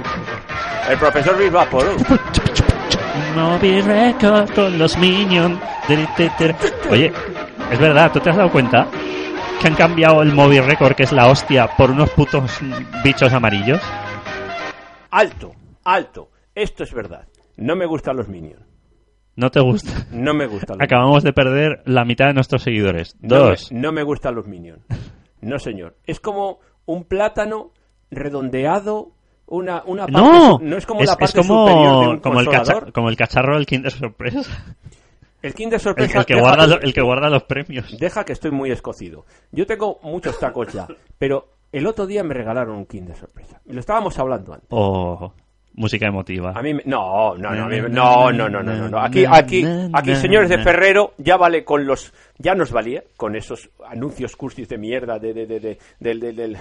El 0.90 0.98
profesor 0.98 1.38
Bilbao, 1.38 1.66
Moby 3.34 3.80
Record 3.82 4.50
con 4.54 4.78
los 4.78 4.96
Minions. 4.98 5.58
Oye, 6.90 7.12
es 7.70 7.78
verdad, 7.78 8.10
¿tú 8.12 8.20
te 8.20 8.30
has 8.30 8.36
dado 8.36 8.50
cuenta? 8.50 8.86
Que 9.60 9.68
han 9.68 9.74
cambiado 9.74 10.22
el 10.22 10.32
Moby 10.32 10.60
Record, 10.60 10.94
que 10.94 11.02
es 11.04 11.12
la 11.12 11.26
hostia, 11.28 11.68
por 11.76 11.90
unos 11.90 12.10
putos 12.10 12.58
bichos 13.04 13.32
amarillos. 13.32 13.80
Alto, 15.10 15.52
alto. 15.84 16.30
Esto 16.54 16.84
es 16.84 16.92
verdad. 16.92 17.26
No 17.56 17.76
me 17.76 17.86
gustan 17.86 18.16
los 18.16 18.28
Minions. 18.28 18.62
No 19.36 19.50
te 19.50 19.60
gusta. 19.60 20.06
No 20.10 20.34
me 20.34 20.46
gustan 20.46 20.78
los 20.78 20.84
Acabamos 20.84 21.22
de 21.22 21.32
perder 21.32 21.82
la 21.86 22.04
mitad 22.04 22.26
de 22.26 22.34
nuestros 22.34 22.62
seguidores. 22.62 23.16
No 23.20 23.36
me- 23.36 23.50
Dos. 23.50 23.72
No 23.72 23.92
me, 23.92 24.02
gustan 24.02 24.34
los 24.34 24.46
Minions. 24.46 24.80
No, 25.40 25.58
señor. 25.58 25.96
Es 26.06 26.20
como 26.20 26.58
un 26.86 27.04
plátano 27.04 27.72
redondeado. 28.10 29.12
Una, 29.50 29.82
una 29.84 30.06
parte 30.06 30.12
No, 30.20 30.58
no 30.60 30.76
es 30.76 30.86
como 30.86 31.00
es, 31.00 31.06
la 31.08 31.12
es 31.12 31.18
parte 31.18 31.42
superior 31.42 31.68
de 31.68 31.74
como, 31.74 32.00
un 32.10 32.18
como, 32.20 32.40
el 32.40 32.46
consolador. 32.46 32.80
cacha- 32.84 32.92
como 32.92 33.08
el 33.10 33.16
cacharro 33.16 33.54
del 33.56 33.66
Kinder 33.66 33.92
Sorpresa. 33.92 34.40
El 35.42 35.54
Kinder 35.54 35.76
El, 35.78 35.80
Sorpresa. 35.80 36.18
el 36.18 36.26
que 36.26 36.34
deja, 36.34 36.46
guarda, 36.46 36.66
lo- 36.66 36.80
el 36.82 36.92
que 36.92 37.00
guarda 37.00 37.30
los 37.30 37.42
premios. 37.44 37.98
deja 37.98 38.24
que 38.24 38.32
estoy 38.34 38.50
muy 38.50 38.70
escocido. 38.70 39.24
Yo 39.52 39.66
tengo 39.66 39.98
muchos 40.02 40.38
tacos 40.38 40.70
ya, 40.70 40.86
pero 41.18 41.48
el 41.72 41.86
otro 41.86 42.06
día 42.06 42.22
me 42.22 42.34
regalaron 42.34 42.76
un 42.76 42.84
Kinder 42.84 43.16
Sorpresa. 43.16 43.58
Lo 43.66 43.80
estábamos 43.80 44.18
hablando 44.18 44.52
antes. 44.52 44.68
O 44.70 45.32
música 45.74 46.06
emotiva. 46.06 46.52
A 46.54 46.60
mí 46.60 46.74
me- 46.74 46.82
no, 46.84 47.34
no, 47.36 47.54
no, 47.54 47.66
me- 47.68 47.80
no, 47.88 48.30
no, 48.30 48.50
no, 48.50 48.62
no, 48.62 48.74
no, 48.74 48.88
no. 48.90 48.98
Aquí, 49.00 49.24
aquí, 49.24 49.64
aquí, 49.94 50.14
señores 50.16 50.50
de 50.50 50.58
Ferrero, 50.58 51.14
ya 51.16 51.38
vale 51.38 51.64
con 51.64 51.86
los, 51.86 52.12
ya 52.36 52.54
nos 52.54 52.70
valía 52.70 53.02
con 53.16 53.34
esos 53.34 53.70
anuncios 53.88 54.36
cursis 54.36 54.68
de 54.68 54.76
mierda 54.76 55.18
de, 55.18 55.32
de, 55.32 55.46
de, 55.46 55.58
de- 55.60 55.78
del, 56.00 56.20
del, 56.20 56.58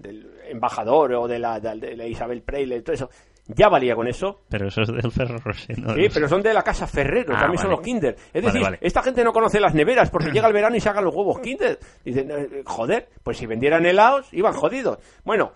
del- 0.00 0.30
embajador 0.48 1.12
o 1.14 1.28
de 1.28 1.38
la, 1.38 1.60
de, 1.60 1.96
la 1.96 2.06
Isabel 2.06 2.42
Preyle, 2.42 2.80
todo 2.82 2.94
eso. 2.94 3.10
Ya 3.50 3.68
valía 3.70 3.94
con 3.94 4.06
eso. 4.06 4.42
Pero 4.50 4.68
eso 4.68 4.82
es 4.82 4.88
del 4.88 5.10
Ferro 5.10 5.38
Rocher, 5.38 5.78
¿no? 5.78 5.94
Sí, 5.94 6.08
pero 6.12 6.28
son 6.28 6.42
de 6.42 6.52
la 6.52 6.62
casa 6.62 6.86
Ferrero, 6.86 7.34
Ah, 7.34 7.40
también 7.40 7.58
son 7.58 7.70
los 7.70 7.80
Kinder. 7.80 8.14
Es 8.14 8.42
Vale, 8.42 8.46
decir, 8.46 8.60
vale. 8.62 8.78
esta 8.82 9.02
gente 9.02 9.24
no 9.24 9.32
conoce 9.32 9.58
las 9.58 9.74
neveras 9.74 10.10
porque 10.10 10.30
llega 10.32 10.46
el 10.48 10.52
verano 10.52 10.76
y 10.76 10.80
sacan 10.80 11.04
los 11.04 11.14
huevos 11.14 11.40
Kinder. 11.40 11.78
Dicen, 12.04 12.30
eh, 12.30 12.62
joder, 12.66 13.08
pues 13.22 13.38
si 13.38 13.46
vendieran 13.46 13.86
helados, 13.86 14.28
iban 14.32 14.52
jodidos. 14.52 14.98
Bueno, 15.24 15.52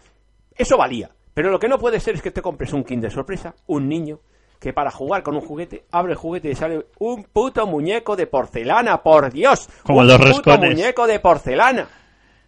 eso 0.57 0.79
valía. 0.79 1.11
Pero 1.35 1.51
lo 1.51 1.59
que 1.59 1.69
no 1.69 1.79
puede 1.79 2.01
ser 2.01 2.15
es 2.15 2.23
que 2.23 2.31
te 2.31 2.41
compres 2.41 2.73
un 2.73 2.83
Kinder 2.85 3.11
sorpresa, 3.11 3.55
un 3.67 3.89
niño, 3.89 4.21
que 4.59 4.73
para 4.73 4.91
jugar 4.91 5.23
con 5.23 5.35
un 5.35 5.43
juguete, 5.43 5.85
abre 5.91 6.13
el 6.13 6.19
juguete 6.19 6.51
y 6.51 6.55
sale 6.55 6.87
un 6.99 7.25
puto 7.25 7.67
muñeco 7.67 8.17
de 8.17 8.27
porcelana, 8.27 9.03
por 9.03 9.31
Dios. 9.33 9.69
Como 9.83 10.01
un 10.01 10.07
los 10.07 10.19
puto 10.19 10.57
muñeco 10.57 11.07
de 11.07 11.21
porcelana. 11.21 11.89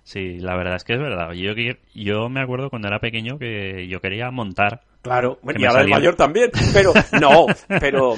Sí, 0.04 0.38
la 0.38 0.54
verdad 0.54 0.76
es 0.76 0.84
que 0.84 0.92
es 0.92 1.00
verdad. 1.00 1.32
Yo, 1.32 1.52
yo 1.94 2.28
me 2.28 2.42
acuerdo 2.42 2.68
cuando 2.68 2.88
era 2.88 3.00
pequeño 3.00 3.38
que 3.38 3.88
yo 3.88 4.00
quería 4.00 4.30
montar. 4.30 4.82
Claro, 5.00 5.38
bueno, 5.42 5.58
y 5.60 5.64
ahora 5.64 5.80
el 5.80 5.88
mayor 5.88 6.14
también. 6.14 6.50
Pero, 6.74 6.92
no, 7.20 7.46
pero, 7.80 8.14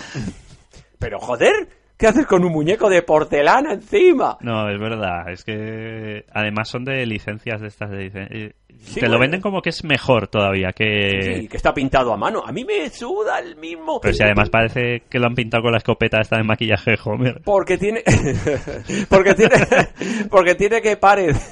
pero 0.99 1.20
joder, 1.20 1.68
¿qué 1.96 2.06
haces 2.06 2.26
con 2.26 2.44
un 2.44 2.52
muñeco 2.52 2.88
de 2.88 3.02
porcelana 3.02 3.74
encima? 3.74 4.38
No, 4.40 4.68
es 4.68 4.78
verdad. 4.78 5.30
Es 5.30 5.44
que 5.44 6.24
además 6.32 6.68
son 6.68 6.85
de 6.85 7.04
licencias 7.06 7.61
de 7.61 7.68
estas. 7.68 7.90
De 7.90 8.11
eh, 8.14 8.52
Sí, 8.80 9.00
Te 9.00 9.06
lo 9.06 9.12
bueno. 9.12 9.20
venden 9.22 9.40
como 9.40 9.62
que 9.62 9.70
es 9.70 9.85
mejor 9.85 10.28
todavía 10.28 10.72
que... 10.72 11.20
Sí, 11.40 11.48
que 11.48 11.56
está 11.56 11.72
pintado 11.72 12.12
a 12.12 12.16
mano. 12.16 12.42
A 12.46 12.52
mí 12.52 12.64
me 12.64 12.88
suda 12.90 13.38
el 13.40 13.56
mismo. 13.56 14.00
Pero 14.00 14.14
si 14.14 14.22
además 14.22 14.50
parece 14.50 15.02
que 15.09 15.18
lo 15.18 15.26
han 15.26 15.35
pintado 15.35 15.62
con 15.64 15.72
la 15.72 15.78
escopeta 15.78 16.20
esta 16.20 16.37
de 16.37 16.44
maquillaje 16.44 16.96
Homer. 17.04 17.40
Porque 17.44 17.78
tiene. 17.78 18.02
porque 19.09 19.35
tiene. 19.35 19.54
porque 20.30 20.54
tiene 20.54 20.82
que 20.82 20.96
parecer. 20.96 21.42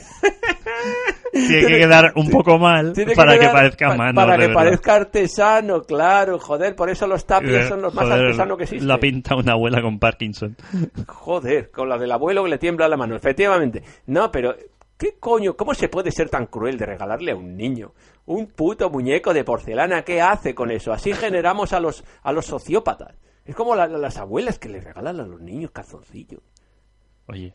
Tiene 1.34 1.66
que 1.66 1.78
quedar 1.78 2.12
un 2.16 2.30
poco 2.30 2.58
mal 2.58 2.92
Tiene 2.92 3.14
para 3.14 3.32
que, 3.34 3.40
quedar- 3.40 3.52
parezca 3.52 3.88
pa- 3.88 3.96
mano. 3.96 4.14
Para 4.14 4.34
que 4.34 4.38
verdad. 4.46 4.54
parezca 4.54 4.94
artesano, 4.94 5.82
claro. 5.82 6.38
Joder, 6.38 6.74
por 6.76 6.88
eso 6.90 7.06
los 7.06 7.26
tapies 7.26 7.68
son 7.68 7.82
los 7.82 7.92
más 7.94 8.08
artesanos 8.10 8.56
que 8.56 8.64
existen. 8.64 8.88
Lo 8.88 8.98
pinta 9.00 9.34
una 9.36 9.52
abuela 9.52 9.82
con 9.82 9.98
Parkinson. 9.98 10.56
Joder, 11.06 11.70
con 11.70 11.88
la 11.88 11.98
del 11.98 12.12
abuelo 12.12 12.44
que 12.44 12.50
le 12.50 12.58
tiembla 12.58 12.88
la 12.88 12.96
mano, 12.96 13.16
efectivamente. 13.16 13.82
No, 14.06 14.30
pero. 14.30 14.54
¿Qué 14.96 15.16
coño? 15.18 15.56
¿Cómo 15.56 15.74
se 15.74 15.88
puede 15.88 16.12
ser 16.12 16.30
tan 16.30 16.46
cruel 16.46 16.78
de 16.78 16.86
regalarle 16.86 17.32
a 17.32 17.36
un 17.36 17.56
niño 17.56 17.94
un 18.26 18.46
puto 18.46 18.88
muñeco 18.90 19.34
de 19.34 19.42
porcelana? 19.42 20.02
¿Qué 20.02 20.22
hace 20.22 20.54
con 20.54 20.70
eso? 20.70 20.92
Así 20.92 21.12
generamos 21.12 21.72
a 21.72 21.80
los, 21.80 22.04
a 22.22 22.30
los 22.32 22.46
sociópatas. 22.46 23.16
Es 23.44 23.56
como 23.56 23.74
la- 23.74 23.88
las 23.88 24.18
abuelas 24.18 24.60
que 24.60 24.68
le 24.68 24.80
regalan 24.80 25.18
a 25.18 25.26
los 25.26 25.40
niños 25.40 25.72
calzoncillos. 25.72 26.40
Oye, 27.26 27.52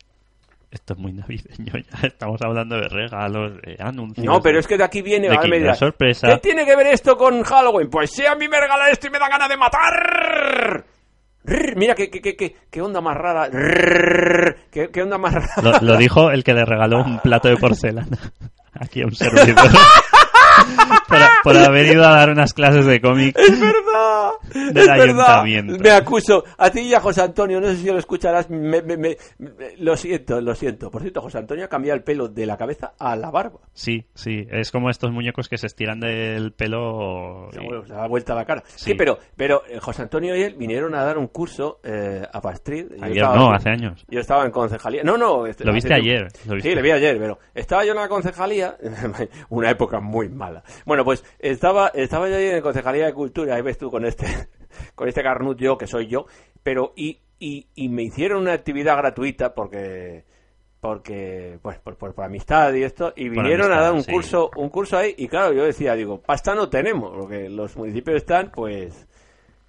esto 0.70 0.94
es 0.94 0.98
muy 0.98 1.12
navideño 1.12 1.72
ya. 1.72 2.06
Estamos 2.06 2.40
hablando 2.42 2.76
de 2.76 2.88
regalos, 2.88 3.60
de 3.62 3.76
anuncios. 3.80 4.24
No, 4.24 4.40
pero 4.40 4.60
es 4.60 4.66
que 4.66 4.76
de 4.76 4.84
aquí 4.84 5.02
viene. 5.02 5.28
de 5.28 5.48
me 5.48 5.58
dirás, 5.58 5.78
sorpresa. 5.78 6.28
¿Qué 6.28 6.38
tiene 6.38 6.64
que 6.64 6.76
ver 6.76 6.88
esto 6.88 7.16
con 7.16 7.42
Halloween? 7.42 7.90
Pues 7.90 8.10
si 8.10 8.24
a 8.24 8.34
mí 8.34 8.48
me 8.48 8.60
regalan 8.60 8.90
esto 8.90 9.08
y 9.08 9.10
me 9.10 9.18
da 9.18 9.28
ganas 9.28 9.48
de 9.48 9.56
matar. 9.56 10.84
Rrr, 11.42 11.76
Mira 11.76 11.94
qué, 11.94 12.10
qué, 12.10 12.20
qué, 12.20 12.36
qué, 12.36 12.54
qué 12.70 12.82
onda 12.82 13.00
más 13.00 13.16
rara. 13.16 13.48
Rrr, 13.48 14.56
Qué, 14.70 14.90
qué 14.90 15.02
onda 15.02 15.18
más 15.18 15.34
rara. 15.34 15.80
Lo, 15.80 15.92
lo 15.92 15.96
dijo 15.96 16.30
el 16.30 16.44
que 16.44 16.54
le 16.54 16.64
regaló 16.64 17.02
un 17.02 17.18
plato 17.18 17.48
de 17.48 17.56
porcelana 17.56 18.18
aquí 18.72 19.02
a 19.02 19.06
un 19.06 19.14
servidor. 19.14 19.70
Por, 21.08 21.18
por 21.44 21.56
haber 21.56 21.86
ido 21.86 22.04
a 22.06 22.10
dar 22.10 22.30
unas 22.30 22.52
clases 22.54 22.86
de 22.86 23.00
cómic 23.00 23.36
¡Es 23.38 23.60
verdad! 23.60 24.30
Del 24.52 24.68
es 24.68 24.74
verdad. 24.88 25.00
ayuntamiento. 25.40 25.78
Me 25.82 25.90
acuso. 25.90 26.44
A 26.58 26.70
ti 26.70 26.80
y 26.80 26.94
a 26.94 27.00
José 27.00 27.22
Antonio, 27.22 27.60
no 27.60 27.68
sé 27.68 27.76
si 27.76 27.86
lo 27.86 27.98
escucharás. 27.98 28.50
me- 28.50 28.82
me- 28.82 28.96
me- 28.96 29.16
lo 29.78 29.96
siento, 29.96 30.40
lo 30.40 30.54
siento. 30.54 30.90
Por 30.90 31.02
cierto, 31.02 31.20
José 31.20 31.38
Antonio 31.38 31.64
ha 31.64 31.68
cambiado 31.68 31.96
el 31.96 32.02
pelo 32.02 32.28
de 32.28 32.46
la 32.46 32.56
cabeza 32.56 32.92
a 32.98 33.14
la 33.16 33.30
barba. 33.30 33.60
Sí, 33.72 34.06
sí, 34.14 34.46
es 34.50 34.70
como 34.72 34.90
estos 34.90 35.10
muñecos 35.12 35.48
que 35.48 35.56
se 35.58 35.66
estiran 35.66 36.00
del 36.00 36.52
pelo. 36.52 37.48
Y- 37.52 37.58
ha- 37.58 37.86
se 37.86 37.92
dado 37.92 38.08
vuelta 38.08 38.34
la 38.34 38.44
cara. 38.44 38.62
Sí, 38.74 38.90
Sí. 38.90 38.94
pero, 38.94 39.18
pero 39.36 39.62
eh, 39.68 39.78
José 39.80 40.02
Antonio 40.02 40.34
y 40.36 40.42
él 40.42 40.54
vinieron 40.56 40.94
a 40.94 41.04
dar 41.04 41.16
un 41.18 41.28
curso 41.28 41.80
eh, 41.84 42.22
a 42.32 42.40
Pastrid. 42.40 42.86
Ayer 43.00 43.18
estaba- 43.18 43.36
no, 43.36 43.52
hace 43.52 43.70
años. 43.70 44.04
Yo 44.08 44.20
estaba 44.20 44.44
en 44.44 44.50
concejalía. 44.50 45.02
No, 45.04 45.16
no. 45.16 45.46
este- 45.46 45.64
Lo 45.64 45.72
viste 45.72 45.94
ayer, 45.94 46.28
lo 46.46 46.54
viste. 46.54 46.70
Sí, 46.70 46.74
le 46.74 46.82
vi 46.82 46.90
ayer, 46.90 47.16
pero 47.18 47.38
estaba 47.54 47.84
yo 47.84 47.92
en 47.92 47.98
la 47.98 48.08
concejalía. 48.08 48.76
una 49.50 49.70
época 49.70 50.00
muy 50.00 50.28
mala. 50.28 50.59
Bueno, 50.84 51.04
pues 51.04 51.24
estaba, 51.38 51.88
estaba 51.88 52.28
yo 52.28 52.36
ahí 52.36 52.46
en 52.46 52.56
la 52.56 52.62
concejalía 52.62 53.06
de 53.06 53.12
cultura. 53.12 53.54
Ahí 53.54 53.62
ves 53.62 53.78
tú 53.78 53.90
con 53.90 54.04
este, 54.04 54.26
con 54.94 55.08
este 55.08 55.22
carnut 55.22 55.58
yo, 55.58 55.78
que 55.78 55.86
soy 55.86 56.06
yo. 56.06 56.26
Pero, 56.62 56.92
y, 56.96 57.20
y, 57.38 57.68
y 57.74 57.88
me 57.88 58.02
hicieron 58.02 58.42
una 58.42 58.52
actividad 58.52 58.96
gratuita 58.96 59.54
porque. 59.54 60.24
Porque, 60.80 61.58
pues, 61.60 61.78
por, 61.78 61.98
por, 61.98 62.14
por 62.14 62.24
amistad 62.24 62.72
y 62.72 62.84
esto, 62.84 63.12
y 63.14 63.28
vinieron 63.28 63.70
a 63.70 63.82
dar 63.82 63.92
un 63.92 64.02
sí. 64.02 64.10
curso, 64.10 64.50
un 64.56 64.70
curso 64.70 64.96
ahí, 64.96 65.14
y 65.18 65.28
claro, 65.28 65.52
yo 65.52 65.64
decía, 65.64 65.94
digo, 65.94 66.22
pasta 66.22 66.54
no 66.54 66.70
tenemos, 66.70 67.14
porque 67.14 67.50
los 67.50 67.76
municipios 67.76 68.16
están, 68.16 68.50
pues, 68.50 69.06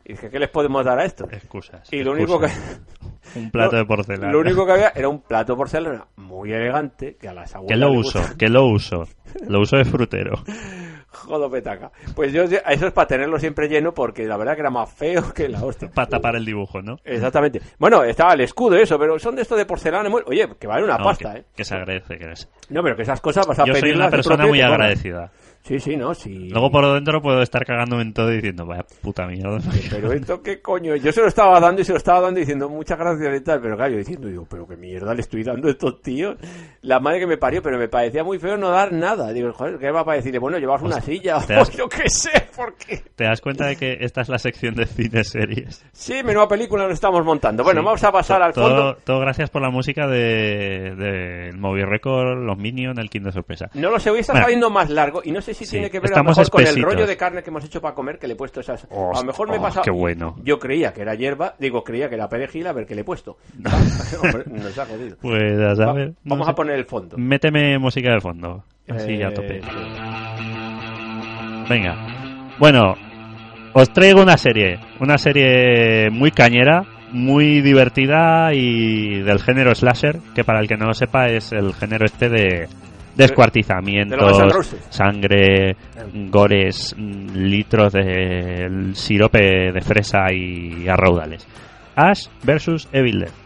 y 0.06 0.14
dije, 0.14 0.30
¿qué 0.30 0.40
les 0.40 0.50
podemos 0.50 0.84
dar 0.86 1.00
a 1.00 1.06
esto? 1.06 1.26
Excusas. 1.32 1.88
Y 1.92 2.04
lo 2.04 2.12
único 2.14 2.40
que, 2.40 2.48
excusas. 2.48 2.82
Un 3.36 3.52
plato 3.52 3.76
de 3.78 3.86
porcelana. 3.86 4.32
lo 4.32 4.40
único 4.40 4.66
que 4.66 4.72
había 4.74 4.90
era 4.96 5.08
un 5.08 5.22
plato 5.22 5.54
de 5.54 5.58
porcelana 5.58 6.06
muy 6.18 6.52
elegante 6.52 7.16
que 7.20 7.30
a 7.30 7.34
las 7.34 7.54
abuelas 7.56 7.78
Que 7.78 7.80
lo 7.86 7.92
uso, 8.00 8.20
gusta. 8.20 8.36
que 8.38 8.50
lo 8.50 8.66
uso. 8.66 9.04
Lo 9.48 9.62
uso 9.62 9.78
de 9.78 9.86
frutero. 9.86 10.34
Jodo 11.14 11.50
petaca. 11.52 11.92
Pues 12.16 12.32
yo 12.34 12.44
eso 12.44 12.88
es 12.88 12.92
para 12.94 13.08
tenerlo 13.08 13.38
siempre 13.38 13.68
lleno 13.68 13.94
porque 13.94 14.26
la 14.26 14.38
verdad 14.38 14.56
que 14.56 14.62
era 14.62 14.70
más 14.70 14.92
feo 14.92 15.32
que 15.34 15.48
la 15.50 15.64
hostia. 15.64 15.90
Para 15.94 16.08
tapar 16.08 16.36
el 16.36 16.46
dibujo, 16.46 16.82
¿no? 16.82 16.98
Exactamente. 17.04 17.62
Bueno, 17.78 18.04
estaba 18.04 18.34
el 18.34 18.42
escudo 18.42 18.78
y 18.78 18.82
eso, 18.84 18.98
pero 18.98 19.20
son 19.20 19.36
de 19.36 19.42
esto 19.44 19.56
de 19.56 19.66
porcelana. 19.66 20.10
muy- 20.10 20.24
Oye, 20.26 20.48
que 20.60 20.68
vale 20.68 20.84
una 20.84 20.98
No, 20.98 21.04
pasta, 21.04 21.34
que, 21.34 21.40
¿eh? 21.40 21.46
que 21.56 21.64
se 21.66 21.76
agradece 21.76 22.18
que 22.18 22.24
eres. 22.24 22.50
No, 22.70 22.82
pero 22.82 22.96
que 22.96 23.04
esas 23.04 23.20
cosas 23.22 23.46
vas 23.46 23.60
a 23.60 23.66
Yo 23.66 23.76
soy 23.76 23.92
una 23.92 24.10
persona 24.10 24.46
muy 24.48 24.60
te 24.60 24.66
cobran. 24.66 25.32
Sí, 25.64 25.80
sí, 25.80 25.96
no, 25.96 26.14
sí. 26.16 26.50
Luego 26.50 26.72
por 26.72 26.92
dentro 26.94 27.22
puedo 27.22 27.42
estar 27.42 27.64
cagándome 27.66 28.02
en 28.02 28.14
todo 28.14 28.30
diciendo, 28.30 28.66
vaya 28.66 28.84
puta 29.02 29.28
mierda. 29.28 29.60
Pero 29.92 30.12
esto 30.12 30.42
qué 30.42 30.60
coño, 30.62 30.96
yo 30.96 31.12
se 31.12 31.22
lo 31.22 31.28
estaba 31.28 31.60
dando 31.60 31.82
y 31.82 31.86
se 31.86 31.92
lo 31.92 31.98
estaba 32.00 32.20
dando 32.22 32.40
diciendo 32.40 32.68
muchas 32.68 32.98
gracias 32.98 33.40
y 33.40 33.44
tal, 33.44 33.62
pero 33.62 33.76
claro, 33.76 33.92
yo 33.92 33.98
diciendo, 34.00 34.28
digo, 34.28 34.48
pero 34.50 34.68
qué 34.68 34.76
mierda 34.76 35.14
le 35.14 35.22
estoy 35.22 35.44
dando 35.44 35.68
a 35.68 35.72
estos 35.72 36.02
tíos, 36.02 36.36
la 36.82 37.00
madre 37.00 37.20
que 37.20 37.28
me 37.28 37.38
parió, 37.38 37.62
pero 37.62 37.78
me 37.78 37.88
parecía 37.88 38.24
muy 38.24 38.40
feo 38.40 38.58
no 38.58 38.70
dar 38.70 38.92
nada, 38.92 39.32
digo, 39.32 39.54
joder, 39.54 39.78
¿qué 39.78 39.92
va 39.92 40.04
para 40.04 40.18
decirle? 40.18 40.40
Bueno, 40.40 40.58
llevas 40.58 40.82
una 40.82 41.00
silla, 41.00 41.38
o 41.38 41.46
das- 41.46 41.76
yo 41.78 41.88
qué 41.88 42.10
sé, 42.10 42.32
¿por 42.56 42.74
qué? 42.76 43.04
¿Te 43.16 43.26
das 43.26 43.40
cuenta 43.40 43.68
de 43.68 43.76
que 43.76 43.98
esta 44.02 44.22
es 44.22 44.30
la 44.30 44.40
sección 44.40 44.74
de 44.74 44.88
cine 44.88 45.24
series? 45.24 45.86
Sí, 45.94 46.24
menuda 46.24 46.48
película 46.48 46.84
nos 46.86 46.94
estamos 46.94 47.24
montando. 47.24 47.64
Bueno, 47.64 47.82
Sí. 47.82 47.86
vamos 47.86 48.04
a 48.04 48.12
pasar 48.12 48.42
al 48.42 48.54
todo, 48.54 48.68
fondo. 48.68 48.98
Todo 49.04 49.20
gracias 49.20 49.50
por 49.52 49.62
la 49.62 49.70
música 49.70 50.08
de, 50.08 50.96
de 50.96 51.52
Movie 51.56 51.86
Record, 51.86 52.40
los 52.44 52.58
Minions, 52.58 52.98
el 53.00 53.10
Kinder 53.12 53.32
Sorpresa. 53.32 53.70
No 53.76 53.92
lo 53.92 54.00
sé, 54.00 54.10
hoy 54.10 54.20
está 54.20 54.34
Bueno. 54.34 54.46
saliendo 54.46 54.70
más 54.72 54.90
largo 54.90 55.22
y 55.24 55.32
no 55.32 55.40
sé 55.42 55.51
si 55.54 55.66
Sí, 55.66 55.72
tiene 55.72 55.90
que 55.90 56.00
ver 56.00 56.08
a 56.08 56.10
lo 56.10 56.14
estamos 56.16 56.38
mejor 56.38 56.52
con 56.52 56.68
el 56.68 56.82
rollo 56.84 57.08
de 57.08 57.18
carne 57.18 57.44
que 57.44 57.50
hemos 57.50 57.64
hecho 57.66 57.82
para 57.82 57.94
comer 57.96 58.18
que 58.20 58.28
le 58.28 58.34
he 58.34 58.36
puesto 58.36 58.60
esas. 58.60 58.86
a 58.86 59.20
lo 59.20 59.24
mejor 59.24 59.50
me 59.50 59.56
he 59.56 59.60
Oh, 59.60 59.62
pasado. 59.62 59.84
qué 59.84 59.92
bueno. 59.92 60.36
Yo 60.44 60.60
creía 60.60 60.94
que 60.94 61.02
era 61.02 61.16
hierba, 61.16 61.56
digo, 61.60 61.84
creía 61.84 62.10
que 62.10 62.16
era 62.16 62.28
perejil, 62.30 62.68
a 62.68 62.74
ver 62.74 62.86
qué 62.86 62.96
le 62.96 63.02
he 63.02 63.06
puesto. 63.06 63.38
Hombre, 64.24 64.44
nos 64.48 64.78
ha 64.78 64.86
jodido. 64.86 65.18
Pues 65.22 65.54
a 65.60 65.68
Va- 65.70 65.76
saber. 65.76 66.10
no 66.10 66.16
vamos 66.26 66.46
sé. 66.48 66.52
a 66.52 66.56
poner 66.56 66.76
el 66.76 66.86
fondo. 66.86 67.18
Méteme 67.18 67.78
música 67.80 68.12
de 68.14 68.20
fondo. 68.22 68.64
Así 68.90 69.14
Eh, 69.14 69.26
a 69.26 69.34
tope. 69.34 69.62
Venga. 71.70 71.96
Bueno, 72.60 72.96
os 73.74 73.90
traigo 73.94 74.22
una 74.22 74.38
serie. 74.38 74.80
Una 75.00 75.18
serie 75.18 76.10
muy 76.12 76.32
cañera, 76.32 76.84
muy 77.12 77.62
divertida 77.62 78.54
y 78.54 79.22
del 79.22 79.40
género 79.40 79.74
slasher, 79.74 80.20
que 80.36 80.44
para 80.44 80.60
el 80.60 80.68
que 80.68 80.78
no 80.78 80.86
lo 80.88 80.94
sepa 80.94 81.28
es 81.28 81.52
el 81.52 81.74
género 81.74 82.06
este 82.06 82.30
de 82.30 82.68
descuartizamientos, 83.16 84.76
sangre, 84.90 85.76
gores, 86.30 86.96
litros 86.98 87.94
de 87.94 88.92
sirope 88.94 89.72
de 89.72 89.82
fresa 89.82 90.32
y 90.34 90.88
arraudales. 90.88 91.48
Ash 91.96 92.28
versus 92.44 92.88
Evil 92.92 93.20
Dead. 93.20 93.41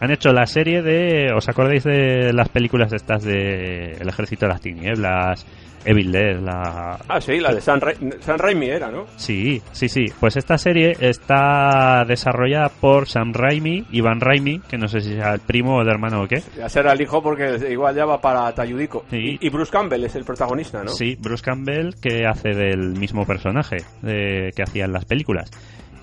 Han 0.00 0.10
hecho 0.10 0.32
la 0.32 0.46
serie 0.46 0.82
de. 0.82 1.32
¿Os 1.34 1.48
acordáis 1.48 1.84
de 1.84 2.32
las 2.32 2.48
películas 2.48 2.92
estas 2.92 3.24
de 3.24 3.92
El 4.00 4.08
Ejército 4.08 4.46
de 4.46 4.52
las 4.52 4.60
Tinieblas? 4.60 5.46
Evil 5.84 6.10
Dead, 6.10 6.40
la. 6.40 6.98
Ah, 7.08 7.20
sí, 7.20 7.38
la 7.38 7.54
de 7.54 7.60
San, 7.60 7.80
Ra 7.80 7.92
San 8.20 8.38
Raimi 8.38 8.66
era, 8.66 8.90
¿no? 8.90 9.06
Sí, 9.16 9.62
sí, 9.72 9.88
sí. 9.88 10.06
Pues 10.18 10.36
esta 10.36 10.58
serie 10.58 10.96
está 11.00 12.04
desarrollada 12.06 12.68
por 12.68 13.06
Sam 13.06 13.32
Raimi, 13.32 13.86
Ivan 13.92 14.20
Raimi, 14.20 14.58
que 14.68 14.76
no 14.76 14.88
sé 14.88 15.00
si 15.00 15.14
sea 15.14 15.34
el 15.34 15.40
primo 15.40 15.76
o 15.76 15.82
el 15.82 15.88
hermano 15.88 16.22
o 16.22 16.26
qué. 16.26 16.42
Ya 16.56 16.68
será 16.68 16.92
el 16.92 17.00
hijo 17.00 17.22
porque 17.22 17.58
igual 17.70 17.94
ya 17.94 18.04
va 18.04 18.20
para 18.20 18.52
Tayudico. 18.52 19.04
Sí. 19.08 19.38
Y, 19.40 19.46
y 19.46 19.50
Bruce 19.50 19.70
Campbell 19.70 20.04
es 20.04 20.16
el 20.16 20.24
protagonista, 20.24 20.82
¿no? 20.82 20.90
Sí, 20.90 21.16
Bruce 21.18 21.44
Campbell, 21.44 21.94
que 22.02 22.26
hace 22.26 22.50
del 22.50 22.94
mismo 22.98 23.24
personaje 23.24 23.76
de- 24.02 24.52
que 24.54 24.62
hacía 24.64 24.84
en 24.84 24.92
las 24.92 25.04
películas. 25.04 25.48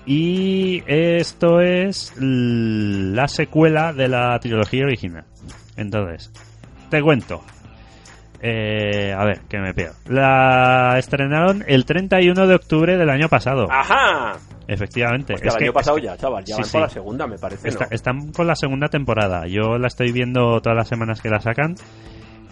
Y 0.06 0.82
esto 0.86 1.60
es 1.60 2.12
la 2.18 3.26
secuela 3.28 3.92
de 3.92 4.08
la 4.08 4.38
trilogía 4.38 4.84
original. 4.84 5.24
Entonces, 5.76 6.32
te 6.90 7.02
cuento. 7.02 7.42
Eh, 8.40 9.12
a 9.12 9.24
ver, 9.24 9.40
que 9.48 9.58
me 9.58 9.74
pego. 9.74 9.94
La 10.08 10.94
estrenaron 10.98 11.64
el 11.66 11.84
31 11.84 12.46
de 12.46 12.54
octubre 12.54 12.96
del 12.96 13.10
año 13.10 13.28
pasado. 13.28 13.66
¡Ajá! 13.70 14.34
Efectivamente. 14.68 15.34
Hostia, 15.34 15.48
Es 15.48 15.54
el 15.54 15.58
que- 15.58 15.64
año 15.64 15.72
pasado 15.72 15.96
es 15.96 16.02
que- 16.02 16.06
ya, 16.06 16.16
chaval. 16.16 16.44
Ya 16.44 16.54
Sí, 16.56 16.60
van 16.62 16.70
sí. 16.70 16.78
la 16.78 16.88
segunda, 16.88 17.26
me 17.26 17.38
parece, 17.38 17.68
Está- 17.68 17.86
¿no? 17.86 17.90
están 17.90 18.32
con 18.32 18.46
la 18.46 18.54
segunda 18.54 18.88
temporada. 18.88 19.46
Yo 19.48 19.78
la 19.78 19.86
estoy 19.88 20.12
viendo 20.12 20.60
todas 20.60 20.76
las 20.76 20.86
semanas 20.88 21.20
que 21.20 21.30
la 21.30 21.40
sacan. 21.40 21.74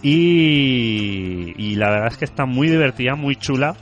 Y, 0.03 1.55
y 1.57 1.77
la 1.77 1.91
verdad 1.91 2.09
es 2.09 2.17
que 2.19 2.25
está 2.25 2.47
muy 2.47 2.69
divertida, 2.69 3.15
muy 3.15 3.37
chula. 3.37 3.75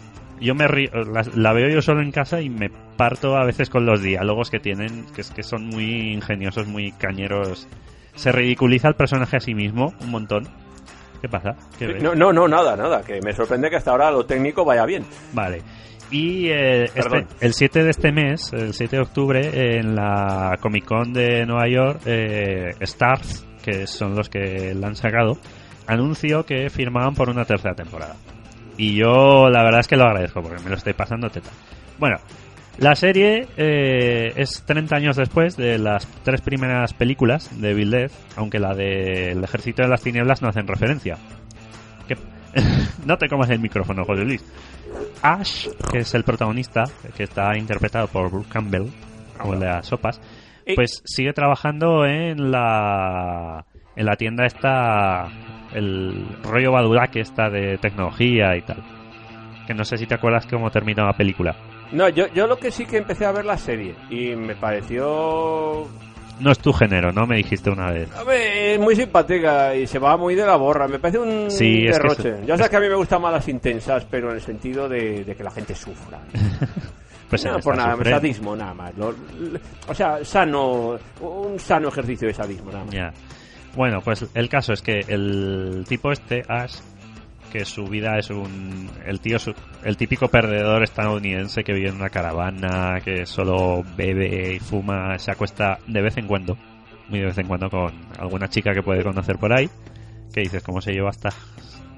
Yo 0.43 0.55
me 0.55 0.67
río- 0.67 0.91
la, 0.93 1.25
la 1.35 1.53
veo 1.53 1.69
yo 1.69 1.81
solo 1.81 2.03
en 2.03 2.11
casa 2.11 2.41
y 2.41 2.49
me 2.51 2.69
parto 2.97 3.37
a 3.37 3.45
veces 3.45 3.71
con 3.71 3.87
los 3.87 4.03
diálogos 4.03 4.51
que 4.51 4.59
tienen, 4.59 5.07
que 5.15 5.21
es 5.23 5.31
que 5.31 5.43
son 5.43 5.67
muy 5.67 6.13
ingeniosos, 6.13 6.67
muy 6.67 6.93
cañeros. 6.93 7.69
Se 8.15 8.33
ridiculiza 8.33 8.89
el 8.89 8.95
personaje 8.95 9.37
a 9.37 9.41
sí 9.41 9.55
mismo 9.55 9.95
un 10.01 10.11
montón. 10.11 10.49
¿Qué 11.21 11.29
pasa? 11.29 11.55
No, 12.03 12.15
no, 12.15 12.33
no, 12.33 12.49
nada, 12.49 12.77
nada. 12.77 13.03
Que 13.03 13.21
me 13.25 13.33
sorprende 13.33 13.71
que 13.71 13.77
hasta 13.77 13.93
ahora 13.93 14.11
lo 14.11 14.27
técnico 14.27 14.65
vaya 14.65 14.85
bien. 14.85 15.05
Vale. 15.33 15.63
Y 16.11 16.49
eh, 16.49 16.85
este- 16.95 17.27
el 17.41 17.55
7 17.55 17.85
de 17.85 17.91
este 17.91 18.13
mes, 18.13 18.53
el 18.53 18.75
7 18.75 18.97
de 18.97 19.03
octubre, 19.03 19.77
en 19.79 19.95
la 19.95 20.59
Comic 20.61 20.85
Con 20.85 21.13
de 21.13 21.47
Nueva 21.47 21.69
York, 21.69 22.01
eh, 22.05 22.71
Stars, 22.81 23.47
que 23.63 23.87
son 23.87 24.15
los 24.17 24.29
que 24.29 24.75
la 24.75 24.89
han 24.89 24.97
sacado, 24.97 25.39
anunció 25.87 26.45
que 26.45 26.69
firmaban 26.69 27.15
por 27.15 27.31
una 27.31 27.45
tercera 27.45 27.75
temporada. 27.75 28.17
Y 28.77 28.97
yo 28.97 29.49
la 29.49 29.63
verdad 29.63 29.81
es 29.81 29.89
que 29.89 29.97
lo 29.97 30.05
agradezco 30.05 30.43
porque 30.43 30.63
me 30.63 30.71
lo 30.71 30.77
estoy 30.77 30.93
pasando 30.93 31.31
teta. 31.31 31.51
Bueno, 31.99 32.19
la 32.79 32.95
serie 32.97 33.49
eh, 33.57 34.33
es 34.37 34.65
30 34.65 34.97
años 34.97 35.17
después 35.17 35.57
de 35.57 35.79
las 35.79 36.07
tres 36.25 36.41
primeras 36.41 36.95
películas 36.95 37.61
de 37.61 37.75
Bill 37.75 37.91
Death, 37.91 38.13
aunque 38.37 38.59
la 38.59 38.75
del 38.75 39.45
Ejército 39.45 39.83
de 39.83 39.89
las 39.89 40.03
Tinieblas 40.03 40.43
no 40.43 40.49
hacen 40.49 40.67
referencia. 40.67 41.19
No 43.07 43.17
te 43.17 43.29
comas 43.29 43.49
el 43.49 43.61
micrófono, 43.61 44.05
José 44.05 44.25
Luis. 44.27 44.45
Ash, 45.23 45.69
que 45.91 46.01
es 46.01 46.15
el 46.15 46.23
protagonista, 46.23 46.85
que 47.17 47.23
está 47.23 47.57
interpretado 47.57 48.09
por 48.09 48.31
Bruce 48.31 48.51
Campbell, 48.51 48.89
como 49.39 49.55
el 49.55 49.61
de 49.61 49.67
las 49.67 49.87
sopas, 49.87 50.21
pues 50.75 51.03
sigue 51.05 51.33
trabajando 51.33 52.05
en 52.05 52.51
la 52.51 53.65
en 53.97 54.07
la 54.07 54.17
tienda 54.17 54.47
esta 54.47 55.29
el 55.75 56.27
rollo 56.43 56.73
Badulaque 56.73 57.21
esta 57.21 57.49
de 57.51 57.79
tecnología 57.79 58.57
y 58.57 58.63
tal. 58.63 58.83
Que 59.67 59.75
no 59.75 59.85
sé 59.85 59.97
si 59.97 60.07
te 60.07 60.15
acuerdas 60.15 60.47
cómo 60.47 60.71
terminó 60.71 61.07
la 61.07 61.13
película. 61.13 61.55
No, 61.93 62.09
yo, 62.09 62.27
yo 62.35 62.47
lo 62.47 62.57
que 62.59 62.71
sí 62.71 62.87
que 62.87 62.97
empecé 62.99 63.27
a 63.27 63.33
ver 63.33 63.45
la 63.45 63.57
serie 63.59 63.95
y 64.11 64.35
me 64.35 64.55
pareció 64.57 65.87
No 66.41 66.51
es 66.51 66.59
tu 66.59 66.73
género, 66.73 67.13
¿no? 67.13 67.27
Me 67.27 67.37
dijiste 67.37 67.71
una 67.71 67.91
vez. 67.91 68.09
Es 68.33 68.81
muy 68.81 68.97
simpática 68.97 69.75
y 69.77 69.87
se 69.87 69.99
va 69.99 70.17
muy 70.17 70.35
de 70.35 70.47
la 70.47 70.57
borra. 70.57 70.89
Me 70.89 70.99
parece 70.99 71.19
un 71.19 71.51
Sí, 71.51 71.87
es 71.87 71.99
que 71.99 72.03
derroche. 72.03 72.29
es- 72.41 72.47
ya 72.47 72.57
sabes 72.57 72.71
que 72.71 72.77
a 72.77 72.81
mí 72.81 72.89
me 72.89 72.95
gustan 72.95 73.21
más 73.23 73.33
las 73.33 73.47
intensas, 73.49 74.05
pero 74.11 74.31
en 74.31 74.37
el 74.37 74.41
sentido 74.43 74.89
de, 74.89 75.23
de 75.25 75.37
que 75.37 75.45
la 75.45 75.51
gente 75.51 75.75
sufra. 75.75 76.19
Pues 77.29 77.47
no, 77.47 77.59
por 77.61 77.75
nada, 77.75 77.97
sadismo 78.05 78.55
nada 78.55 78.75
más. 78.75 78.93
O 79.89 79.95
sea, 79.95 80.23
sano, 80.23 80.99
un 81.23 81.59
sano 81.59 81.89
ejercicio 81.89 82.29
de 82.29 82.35
sadismo 82.35 82.71
nada 82.71 82.85
más. 82.85 82.93
Ya. 82.95 83.11
Bueno, 83.75 84.01
pues 84.03 84.27
el 84.35 84.49
caso 84.49 84.73
es 84.73 84.83
que 84.83 85.01
el 85.09 85.85
tipo 85.89 86.13
este, 86.13 86.43
Ash, 86.49 86.77
que 87.51 87.65
su 87.65 87.85
vida 87.85 88.19
es 88.19 88.31
un... 88.31 88.91
El 89.07 89.21
tío, 89.21 89.39
el 89.83 89.97
típico 89.97 90.29
perdedor 90.29 90.83
estadounidense 90.83 91.65
que 91.65 91.73
vive 91.73 91.89
en 91.89 91.97
una 91.97 92.11
caravana, 92.11 93.01
que 93.03 93.25
solo 93.27 93.83
bebe 93.97 94.55
y 94.55 94.59
fuma, 94.59 95.19
se 95.19 95.31
acuesta 95.31 95.79
de 95.87 96.03
vez 96.03 96.17
en 96.19 96.27
cuando, 96.27 96.57
muy 97.09 97.21
de 97.21 97.27
vez 97.27 97.39
en 97.39 97.47
cuando 97.47 97.71
con 97.71 97.93
alguna 98.19 98.49
chica 98.49 98.73
que 98.73 98.83
puede 98.83 99.03
conocer 99.03 99.39
por 99.39 99.53
ahí, 99.53 99.69
que 100.33 100.41
dices, 100.41 100.63
¿cómo 100.63 100.81
se 100.81 100.93
lleva 100.93 101.11
esta, 101.11 101.31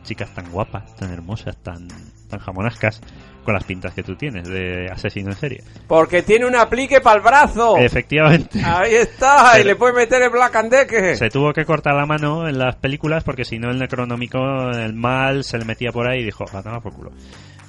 chicas 0.04 0.32
tan 0.32 0.50
guapas, 0.50 0.94
tan 0.96 1.12
hermosas, 1.12 1.56
tan, 1.56 1.88
tan 2.28 2.38
jamonascas, 2.38 3.00
con 3.44 3.54
las 3.54 3.64
pintas 3.64 3.94
que 3.94 4.02
tú 4.02 4.16
tienes 4.16 4.48
de 4.48 4.88
asesino 4.90 5.30
en 5.30 5.36
serie. 5.36 5.62
Porque 5.86 6.22
tiene 6.22 6.46
un 6.46 6.56
aplique 6.56 7.00
para 7.00 7.16
el 7.16 7.22
brazo. 7.22 7.76
Efectivamente. 7.78 8.60
Ahí 8.64 8.94
está, 8.94 9.60
y 9.60 9.64
le 9.64 9.76
puedes 9.76 9.94
meter 9.94 10.22
el 10.22 10.30
Black 10.30 10.56
and 10.56 10.70
Decker. 10.70 11.16
Se 11.16 11.28
tuvo 11.28 11.52
que 11.52 11.64
cortar 11.64 11.94
la 11.94 12.06
mano 12.06 12.48
en 12.48 12.58
las 12.58 12.76
películas 12.76 13.24
porque 13.24 13.44
si 13.44 13.58
no 13.58 13.70
el 13.70 13.78
Necronómico, 13.78 14.38
el 14.70 14.94
mal, 14.94 15.44
se 15.44 15.58
le 15.58 15.64
metía 15.64 15.92
por 15.92 16.08
ahí 16.08 16.20
y 16.20 16.24
dijo, 16.24 16.44
a 16.44 16.62
tomar 16.62 16.80
por 16.80 16.94
culo. 16.94 17.10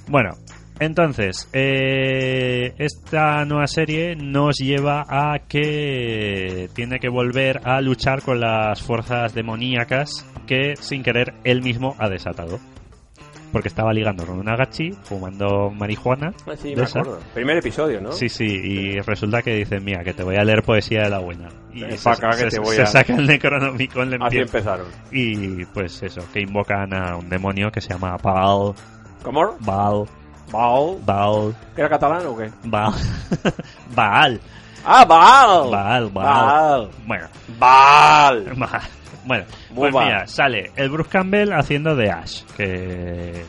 Bueno, 0.08 0.32
entonces, 0.80 1.48
eh, 1.54 2.74
esta 2.78 3.46
nueva 3.46 3.68
serie 3.68 4.16
nos 4.16 4.58
lleva 4.58 5.06
a 5.08 5.40
que 5.48 6.70
tiene 6.74 7.00
que 7.00 7.08
volver 7.08 7.62
a 7.64 7.80
luchar 7.80 8.22
con 8.22 8.42
las 8.42 8.82
fuerzas 8.82 9.34
demoníacas 9.34 10.26
que 10.46 10.74
sin 10.76 11.02
querer 11.02 11.34
él 11.44 11.62
mismo 11.62 11.96
ha 11.98 12.10
desatado. 12.10 12.60
Porque 13.56 13.70
estaba 13.70 13.94
ligando 13.94 14.26
con 14.26 14.38
una 14.38 14.58
gachi, 14.58 14.92
fumando 15.04 15.70
marihuana. 15.70 16.34
Ah, 16.46 16.52
sí, 16.62 16.72
de 16.72 16.76
me 16.76 16.84
esa. 16.84 17.00
acuerdo. 17.00 17.22
Primer 17.34 17.56
episodio, 17.56 18.02
¿no? 18.02 18.12
Sí, 18.12 18.28
sí, 18.28 18.44
y 18.44 19.00
resulta 19.00 19.42
que 19.42 19.56
dicen, 19.56 19.82
mira, 19.82 20.04
que 20.04 20.14
te 20.14 20.24
voy 20.24 20.36
a 20.36 20.44
leer 20.44 20.62
poesía 20.62 21.04
de 21.04 21.10
la 21.10 21.20
buena. 21.20 21.48
Y 21.74 21.80
Ven 21.84 21.98
se, 21.98 22.10
acá 22.10 22.32
que 22.32 22.36
se- 22.36 22.50
te 22.50 22.60
voy 22.60 22.76
se 22.76 22.82
a- 22.82 22.86
saca 22.86 23.16
el 23.16 23.26
Necronomicon, 23.26 24.10
le 24.10 24.18
Así 24.20 24.40
empezaron. 24.40 24.88
y 25.10 25.64
pues 25.68 26.04
eso, 26.04 26.20
que 26.34 26.42
invocan 26.42 26.94
a 26.94 27.16
un 27.16 27.30
demonio 27.30 27.72
que 27.72 27.80
se 27.80 27.94
llama 27.94 28.18
Baal, 28.22 28.74
¿Cómo? 29.24 29.56
Baal, 29.62 30.04
Baal. 30.52 30.98
Baal, 31.06 31.56
¿Que 31.76 31.82
era 31.82 31.90
catalán 31.90 32.26
o 32.28 32.36
qué? 32.36 32.52
Baal, 32.66 32.94
Baal, 33.96 34.42
¡Ah, 34.84 35.06
Baal! 35.06 35.72
Baal, 35.72 36.10
Baal. 36.10 36.10
Baal. 36.12 36.90
Bueno, 37.08 37.28
Baal. 37.58 38.54
Baal. 38.58 38.82
Bueno, 39.26 39.46
Muy 39.72 39.92
pues 39.92 40.06
mira, 40.06 40.28
sale 40.28 40.72
el 40.76 40.90
Bruce 40.90 41.10
Campbell 41.10 41.52
haciendo 41.54 41.96
de 41.96 42.10
Ash, 42.12 42.44
que, 42.56 43.44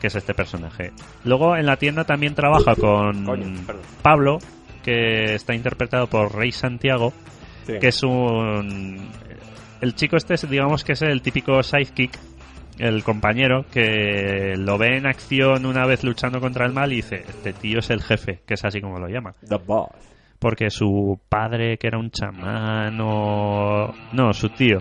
que 0.00 0.06
es 0.06 0.14
este 0.14 0.32
personaje. 0.34 0.92
Luego 1.24 1.56
en 1.56 1.66
la 1.66 1.76
tienda 1.76 2.04
también 2.04 2.34
trabaja 2.34 2.74
con 2.74 3.24
Coño. 3.24 3.60
Pablo, 4.02 4.38
que 4.84 5.34
está 5.34 5.54
interpretado 5.54 6.06
por 6.06 6.34
Rey 6.34 6.52
Santiago, 6.52 7.12
Sí. 7.66 7.74
que 7.80 7.88
es 7.88 8.02
un... 8.02 9.10
El 9.82 9.94
chico 9.94 10.16
este, 10.16 10.34
es, 10.34 10.48
digamos 10.48 10.84
que 10.84 10.92
es 10.92 11.02
el 11.02 11.20
típico 11.20 11.62
sidekick, 11.62 12.18
el 12.78 13.04
compañero, 13.04 13.66
que 13.70 14.54
lo 14.56 14.78
ve 14.78 14.96
en 14.96 15.06
acción 15.06 15.66
una 15.66 15.84
vez 15.84 16.02
luchando 16.02 16.40
contra 16.40 16.64
el 16.64 16.72
mal 16.72 16.92
y 16.92 16.96
dice, 16.96 17.16
este 17.28 17.52
tío 17.52 17.80
es 17.80 17.90
el 17.90 18.00
jefe, 18.02 18.40
que 18.46 18.54
es 18.54 18.64
así 18.64 18.80
como 18.80 18.98
lo 18.98 19.08
llama. 19.08 19.34
The 19.46 19.56
Boss. 19.58 19.90
Porque 20.38 20.70
su 20.70 21.20
padre, 21.28 21.76
que 21.76 21.88
era 21.88 21.98
un 21.98 22.10
chamán, 22.10 22.98
o... 23.02 23.92
No, 24.12 24.32
su 24.32 24.48
tío. 24.48 24.78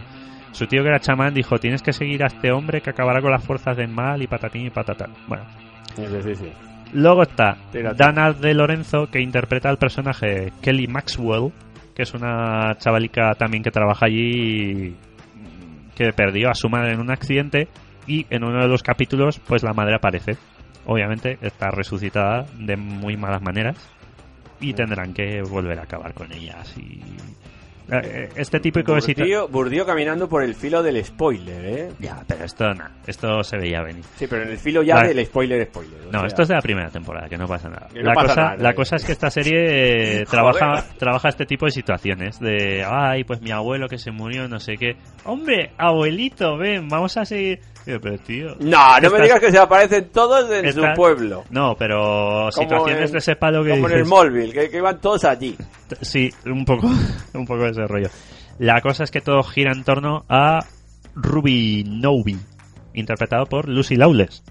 Su 0.58 0.66
tío 0.66 0.82
que 0.82 0.90
era 0.90 1.00
chamán 1.00 1.36
dijo, 1.36 1.60
tienes 1.60 1.84
que 1.84 1.94
seguir 1.94 2.24
a 2.24 2.28
este 2.28 2.52
hombre 2.52 2.82
que 2.82 2.90
acabará 2.90 3.22
con 3.22 3.30
las 3.30 3.46
fuerzas 3.46 3.78
del 3.78 3.90
mal 3.90 4.24
y 4.24 4.26
patatín 4.26 4.66
y 4.66 4.70
patatán. 4.72 5.14
Bueno, 5.28 5.44
Sí, 5.96 6.04
sí, 6.24 6.36
sí. 6.36 6.52
Luego 6.94 7.22
está. 7.22 7.58
Dana 7.96 8.34
de 8.34 8.56
Lorenzo, 8.56 9.06
que 9.06 9.22
interpreta 9.22 9.70
al 9.70 9.78
personaje 9.78 10.52
Kelly 10.64 10.88
Maxwell, 10.88 11.52
que 11.94 12.02
es 12.02 12.14
una 12.16 12.76
chavalica 12.80 13.36
también 13.36 13.62
que 13.62 13.70
trabaja 13.70 14.08
allí, 14.08 14.96
que 15.96 16.12
perdió 16.12 16.50
a 16.50 16.56
su 16.56 16.70
madre 16.70 16.94
en 16.94 17.02
un 17.02 17.12
accidente 17.12 17.68
y 18.08 18.26
en 18.32 18.44
uno 18.44 18.60
de 18.60 18.68
los 18.68 18.82
capítulos, 18.82 19.40
pues 19.40 19.62
la 19.62 19.74
madre 19.74 19.94
aparece. 19.94 20.38
Obviamente 20.88 21.38
está 21.40 21.70
resucitada 21.70 22.48
de 22.58 22.78
muy 22.78 23.16
malas 23.16 23.44
maneras 23.44 23.78
y 24.60 24.74
tendrán 24.74 25.14
que 25.14 25.44
volver 25.44 25.78
a 25.78 25.84
acabar 25.84 26.16
con 26.16 26.32
ellas. 26.32 26.76
Y 26.80 27.00
eh, 27.00 27.47
este 28.36 28.60
típico 28.60 28.94
de 28.96 29.02
situ- 29.02 29.22
Burdio, 29.22 29.48
Burdio 29.48 29.86
caminando 29.86 30.28
por 30.28 30.44
el 30.44 30.56
filo 30.56 30.84
del 30.84 31.04
spoiler, 31.04 31.66
¿eh? 31.66 31.90
Ya, 32.00 32.22
pero 32.28 32.44
esto 32.46 32.74
no, 32.74 32.86
esto 33.06 33.44
se 33.44 33.58
veía 33.58 33.82
venir. 33.82 34.04
Sí, 34.18 34.28
pero 34.28 34.44
en 34.44 34.50
el 34.50 34.58
filo 34.58 34.84
ya 34.84 34.96
Vale. 34.96 35.14
del 35.14 35.26
spoiler, 35.26 35.66
spoiler. 35.68 36.00
No, 36.12 36.20
sea, 36.20 36.28
esto 36.28 36.42
es 36.42 36.48
de 36.50 36.56
la 36.56 36.62
primera 36.62 36.90
temporada, 36.90 37.30
que 37.30 37.38
no 37.38 37.48
pasa 37.48 37.70
nada. 37.70 37.88
No 37.96 38.02
la, 38.02 38.14
pasa 38.14 38.28
cosa, 38.28 38.42
nada, 38.42 38.56
la 38.58 38.70
eh. 38.72 38.76
cosa 38.76 38.96
es 38.98 39.06
que 39.06 39.12
esta 39.14 39.30
serie 39.30 40.22
eh, 40.22 40.26
trabaja, 40.30 40.84
trabaja 40.98 41.30
este 41.30 41.46
tipo 41.46 41.66
de 41.66 41.72
situaciones. 41.72 42.40
De, 42.40 42.84
ay, 42.86 43.24
pues 43.24 43.42
mi 43.42 43.52
abuelo 43.52 43.88
que 43.88 43.98
se 43.98 44.12
murió, 44.12 44.48
no 44.48 44.60
sé 44.60 44.76
qué. 44.78 44.98
Hombre, 45.24 45.72
abuelito, 45.78 46.58
ven, 46.58 46.88
vamos 46.90 47.16
a 47.18 47.26
seguir. 47.26 47.60
Digo, 47.88 48.00
pero 48.02 48.18
tío... 48.20 48.56
No, 48.60 49.00
no 49.00 49.10
me 49.10 49.22
digas 49.22 49.40
que 49.40 49.50
se 49.50 49.58
aparecen 49.58 50.10
todos 50.10 50.52
en 50.52 50.74
su 50.74 50.84
pueblo. 50.94 51.46
No, 51.50 51.74
pero 51.80 52.52
situaciones 52.52 53.06
en- 53.08 53.12
de 53.14 53.18
ese 53.20 53.38
palo 53.38 53.64
que 53.64 53.70
Como 53.70 53.88
en 53.88 53.96
el 54.00 54.06
Molville, 54.06 54.52
que, 54.70 54.78
iban 54.78 55.00
todos 55.00 55.24
allí. 55.24 55.56
Sí, 56.02 56.30
un 56.46 56.66
poco, 56.66 56.88
un 57.34 57.46
poco 57.46 57.64
de 57.64 57.70
ese 57.72 57.88
rollo. 57.88 58.10
La 58.60 58.82
cosa 58.82 59.06
es 59.06 59.12
que 59.12 59.22
todo 59.22 59.42
gira 59.42 59.72
en 59.72 59.86
torno 59.86 60.26
a 60.28 60.60
Ruby 61.16 61.86
Novi, 61.88 62.38
interpretado 62.94 63.46
por 63.46 63.70
Lucy 63.70 63.96
Lawless, 63.96 64.44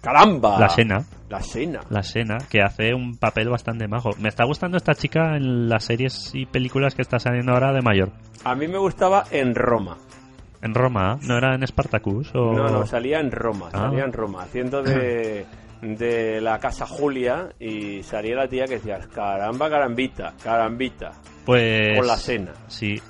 ¡Caramba! 0.00 0.58
la 0.58 0.70
Sena. 0.70 1.04
La 1.28 1.42
Sena. 1.42 1.80
la 1.90 2.02
Sena, 2.02 2.38
que 2.48 2.62
hace 2.62 2.94
un 2.94 3.18
papel 3.18 3.50
bastante 3.50 3.86
majo. 3.86 4.10
Me 4.18 4.30
está 4.30 4.44
gustando 4.46 4.78
esta 4.78 4.94
chica 4.94 5.36
en 5.36 5.68
las 5.68 5.84
series 5.84 6.30
y 6.34 6.46
películas 6.46 6.94
que 6.94 7.02
está 7.02 7.18
saliendo 7.18 7.52
ahora 7.52 7.72
de 7.72 7.82
mayor. 7.82 8.10
A 8.42 8.54
mí 8.54 8.66
me 8.66 8.78
gustaba 8.78 9.24
en 9.30 9.54
Roma. 9.54 9.98
En 10.62 10.74
Roma, 10.74 11.18
¿no 11.22 11.36
era 11.38 11.54
en 11.54 11.66
Spartacus? 11.66 12.30
O... 12.34 12.52
No, 12.52 12.68
no, 12.68 12.86
salía 12.86 13.18
en 13.20 13.30
Roma, 13.30 13.68
Ah. 13.72 13.88
salía 13.88 14.04
en 14.04 14.12
Roma, 14.12 14.42
haciendo 14.42 14.82
de, 14.82 15.46
de 15.82 16.40
la 16.40 16.58
casa 16.58 16.86
Julia 16.86 17.48
y 17.58 18.02
salía 18.02 18.36
la 18.36 18.46
tía 18.48 18.66
que 18.66 18.74
decía, 18.74 18.98
caramba, 19.14 19.70
carambita, 19.70 20.34
carambita, 20.44 21.12
Pues... 21.46 21.96
con 21.96 22.06
la 22.06 22.16
cena. 22.16 22.52
Sí, 22.68 23.00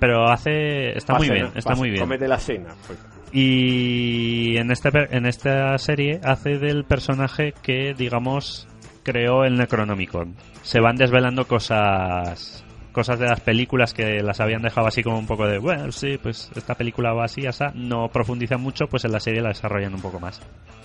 pero 0.00 0.30
hace... 0.30 0.96
Está 0.96 1.14
muy 1.16 1.26
cena, 1.26 1.34
bien, 1.40 1.52
está 1.54 1.74
muy 1.74 1.90
bien. 1.90 2.00
Cómete 2.02 2.26
la 2.26 2.38
cena. 2.38 2.70
pues. 2.86 2.98
Y 3.32 4.56
en, 4.56 4.70
este, 4.70 4.90
en 5.10 5.26
esta 5.26 5.76
serie 5.76 6.20
hace 6.22 6.58
del 6.58 6.84
personaje 6.84 7.52
que, 7.62 7.92
digamos, 7.92 8.66
creó 9.02 9.44
el 9.44 9.56
Necronomicon. 9.56 10.36
Se 10.62 10.80
van 10.80 10.96
desvelando 10.96 11.46
cosas 11.46 12.63
cosas 12.94 13.18
de 13.18 13.26
las 13.26 13.40
películas 13.40 13.92
que 13.92 14.22
las 14.22 14.40
habían 14.40 14.62
dejado 14.62 14.86
así 14.86 15.02
como 15.02 15.18
un 15.18 15.26
poco 15.26 15.46
de, 15.46 15.58
bueno, 15.58 15.92
sí, 15.92 16.16
pues 16.22 16.50
esta 16.54 16.74
película 16.74 17.12
va 17.12 17.24
así, 17.24 17.46
asa. 17.46 17.72
No 17.74 18.08
profundizan 18.08 18.62
mucho, 18.62 18.86
pues 18.86 19.04
en 19.04 19.12
la 19.12 19.20
serie 19.20 19.42
la 19.42 19.48
desarrollan 19.48 19.92
un 19.92 20.00
poco 20.00 20.18
más. 20.18 20.40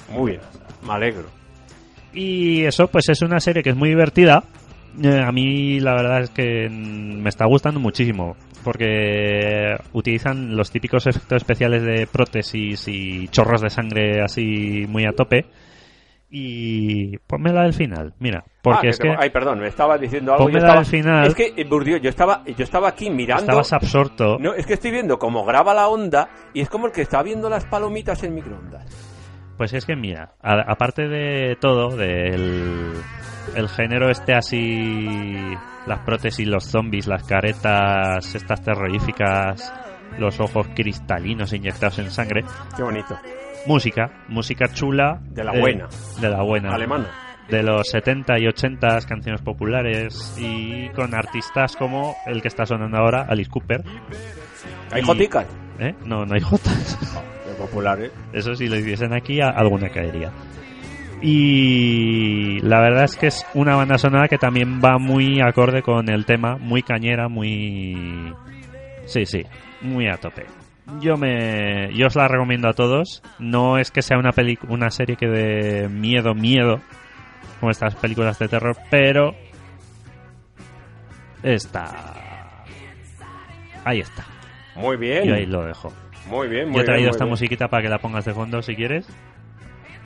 Muy 0.10 0.32
bien, 0.32 0.42
me 0.86 0.94
alegro. 0.94 1.30
Y 2.14 2.64
eso, 2.64 2.88
pues 2.88 3.08
es 3.10 3.22
una 3.22 3.40
serie 3.40 3.64
que 3.64 3.70
es 3.70 3.76
muy 3.76 3.90
divertida. 3.90 4.44
Eh, 5.02 5.22
a 5.24 5.32
mí 5.32 5.80
la 5.80 5.94
verdad 5.94 6.24
es 6.24 6.30
que 6.32 6.68
me 6.70 7.30
está 7.30 7.46
gustando 7.46 7.80
muchísimo. 7.80 8.36
Porque 8.64 9.78
utilizan 9.94 10.58
los 10.58 10.70
típicos 10.72 11.08
efectos 11.08 11.38
especiales 11.38 11.84
de 11.84 12.08
prótesis 12.08 12.88
y 12.88 13.30
chorros 13.30 13.62
de 13.62 13.70
sangre 13.70 14.22
así 14.22 14.86
muy 14.90 15.06
a 15.06 15.14
tope. 15.14 15.46
Y 16.32 17.18
ponme 17.20 17.52
la 17.52 17.64
del 17.64 17.74
final, 17.74 18.14
mira. 18.20 18.44
Porque 18.62 18.88
Ah, 18.88 18.90
es 18.92 19.00
que 19.00 19.16
Ay, 19.18 19.30
perdón, 19.32 19.60
me 19.60 19.68
estabas 19.68 20.00
diciendo 20.00 20.34
algo. 20.34 20.46
Ponme 20.46 20.60
yo 20.60 20.66
la 20.66 20.68
estaba... 20.68 20.82
del 20.84 20.90
final. 20.92 21.28
Es 21.28 21.36
que, 21.36 21.64
Bourdieu, 21.64 21.98
yo 21.98 22.10
estaba, 22.10 22.44
yo 22.46 22.64
estaba 22.64 22.90
aquí 22.90 23.10
mirando... 23.10 23.44
estabas 23.46 23.74
absorto. 23.74 24.38
No, 24.40 24.54
es 24.54 24.66
que 24.68 24.74
estoy 24.74 24.92
viendo 24.92 25.18
cómo 25.18 25.44
graba 25.46 25.74
la 25.74 25.88
onda 25.88 26.30
y 26.54 26.62
es 26.62 26.70
como 26.70 26.86
el 26.88 26.92
que 26.92 27.02
está 27.02 27.24
viendo 27.24 27.50
las 27.50 27.66
palomitas 27.66 28.24
en 28.24 28.36
microondas. 28.36 28.86
Pues 29.58 29.74
es 29.74 29.86
que 29.86 29.96
mira, 29.96 30.34
a- 30.42 30.72
aparte 30.72 31.08
de 31.08 31.58
todo, 31.60 31.96
del 31.98 32.94
el 33.56 33.68
género 33.70 34.10
este 34.12 34.36
así, 34.36 35.08
las 35.88 36.00
prótesis, 36.02 36.48
los 36.48 36.64
zombies, 36.66 37.08
las 37.08 37.24
caretas, 37.24 38.36
estas 38.36 38.62
terroríficas, 38.64 39.74
los 40.20 40.40
ojos 40.40 40.68
cristalinos 40.76 41.52
inyectados 41.54 42.00
en 42.00 42.12
sangre, 42.12 42.44
Qué 42.78 42.84
bonito. 42.84 43.18
Música, 43.66 44.24
música 44.28 44.68
chula. 44.74 45.20
De 45.32 45.44
la 45.44 45.54
eh, 45.54 45.60
buena. 45.60 45.88
De 46.20 46.30
la 46.30 46.42
buena. 46.42 46.74
Alemana. 46.74 47.08
De 47.50 47.64
los 47.64 47.88
70 47.90 48.40
y 48.40 48.48
80 48.48 49.00
canciones 49.08 49.42
populares 49.42 50.36
y 50.40 50.88
con 50.90 51.16
artistas 51.16 51.76
como 51.76 52.16
el 52.28 52.42
que 52.42 52.48
está 52.48 52.66
sonando 52.66 52.98
ahora, 52.98 53.26
Alice 53.28 53.50
Cooper. 53.50 53.84
Hay 54.92 55.02
Y- 55.02 55.06
joticas. 55.06 55.46
¿Eh? 55.80 55.96
No, 56.06 56.26
no 56.26 56.34
hay 56.36 56.42
jotas. 56.42 56.98
De 57.48 57.54
populares. 57.56 58.12
Eso 58.34 58.54
si 58.54 58.68
lo 58.68 58.76
hiciesen 58.78 59.14
aquí, 59.14 59.40
alguna 59.42 59.90
caería. 59.90 60.32
Y 61.22 62.60
la 62.62 62.80
verdad 62.82 63.04
es 63.04 63.16
que 63.16 63.28
es 63.28 63.46
una 63.54 63.76
banda 63.76 63.98
sonora 63.98 64.28
que 64.28 64.38
también 64.38 64.80
va 64.84 64.98
muy 64.98 65.42
acorde 65.42 65.82
con 65.82 66.10
el 66.10 66.26
tema, 66.26 66.58
muy 66.58 66.82
cañera, 66.82 67.28
muy... 67.28 68.34
Sí, 69.06 69.26
sí, 69.26 69.44
muy 69.82 70.08
a 70.08 70.18
tope. 70.18 70.46
Yo 71.02 71.18
me, 71.18 71.94
yo 71.94 72.08
os 72.08 72.16
la 72.16 72.28
recomiendo 72.28 72.68
a 72.70 72.74
todos. 72.74 73.22
No 73.38 73.78
es 73.78 73.92
que 73.92 74.02
sea 74.02 74.18
una 74.18 74.32
peli, 74.32 74.58
una 74.68 74.90
serie 74.90 75.16
que 75.16 75.28
de 75.28 75.88
miedo, 75.90 76.34
miedo, 76.34 76.80
como 77.60 77.72
estas 77.72 77.96
películas 77.96 78.40
de 78.40 78.48
terror, 78.48 78.76
pero 78.90 79.36
está, 81.44 82.64
ahí 83.86 84.00
está. 84.00 84.26
Muy 84.76 84.98
bien. 84.98 85.24
Yo 85.26 85.36
ahí 85.36 85.46
lo 85.46 85.64
dejo. 85.66 85.94
Muy 86.28 86.48
bien, 86.48 86.68
muy 86.70 86.78
Yo 86.78 86.82
he 86.82 86.86
traído 86.86 87.02
bien, 87.04 87.10
esta 87.12 87.24
bien. 87.26 87.32
musiquita 87.32 87.68
para 87.68 87.84
que 87.84 87.90
la 87.90 87.98
pongas 88.00 88.26
de 88.26 88.34
fondo 88.34 88.62
si 88.62 88.76
quieres. 88.76 89.08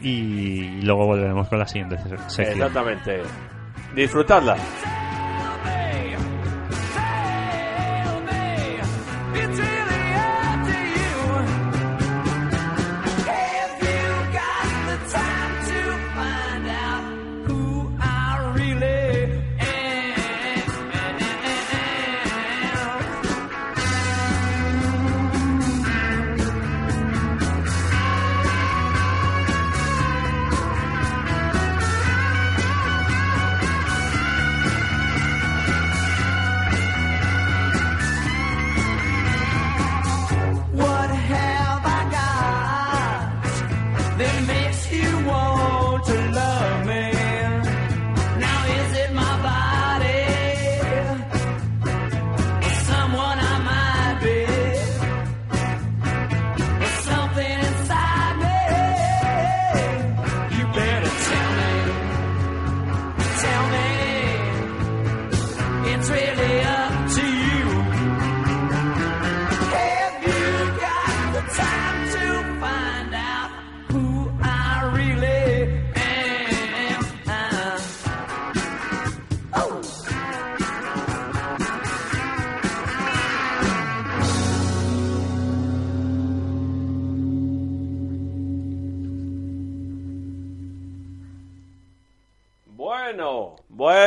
Y 0.01 0.81
luego 0.81 1.05
volveremos 1.05 1.47
con 1.47 1.59
la 1.59 1.67
siguiente 1.67 1.97
se- 1.97 2.09
sección. 2.17 2.47
Exactamente. 2.61 3.21
Disfrutadla. 3.95 4.57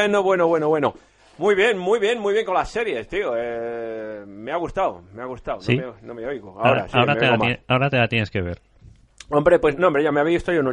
Bueno, 0.06 0.22
bueno, 0.22 0.46
bueno, 0.46 0.68
bueno. 0.68 0.94
Muy 1.38 1.54
bien, 1.54 1.76
muy 1.76 1.98
bien, 2.00 2.18
muy 2.18 2.32
bien 2.32 2.46
con 2.46 2.54
las 2.54 2.70
series, 2.70 3.06
tío. 3.08 3.34
Eh, 3.36 4.24
me 4.26 4.52
ha 4.52 4.56
gustado, 4.56 5.02
me 5.14 5.22
ha 5.22 5.26
gustado. 5.26 5.60
¿Sí? 5.60 5.76
No, 5.76 5.92
me, 5.92 6.06
no 6.08 6.14
me 6.14 6.26
oigo. 6.26 6.50
Ahora, 6.58 6.68
Ahora, 6.70 6.88
sí, 6.88 6.98
ahora 6.98 7.14
me 7.14 7.20
te 7.20 7.26
la, 7.26 7.36
mal. 7.36 7.56
ti- 7.56 7.62
ahora 7.68 7.90
te 7.90 7.96
la 7.98 8.08
tienes 8.08 8.30
que 8.30 8.40
ver. 8.40 8.58
Hombre, 9.28 9.58
pues 9.58 9.76
no, 9.76 9.88
hombre, 9.88 10.02
ya 10.04 10.12
me 10.12 10.20
había 10.20 10.34
visto 10.34 10.52
yo. 10.52 10.62
No, 10.62 10.72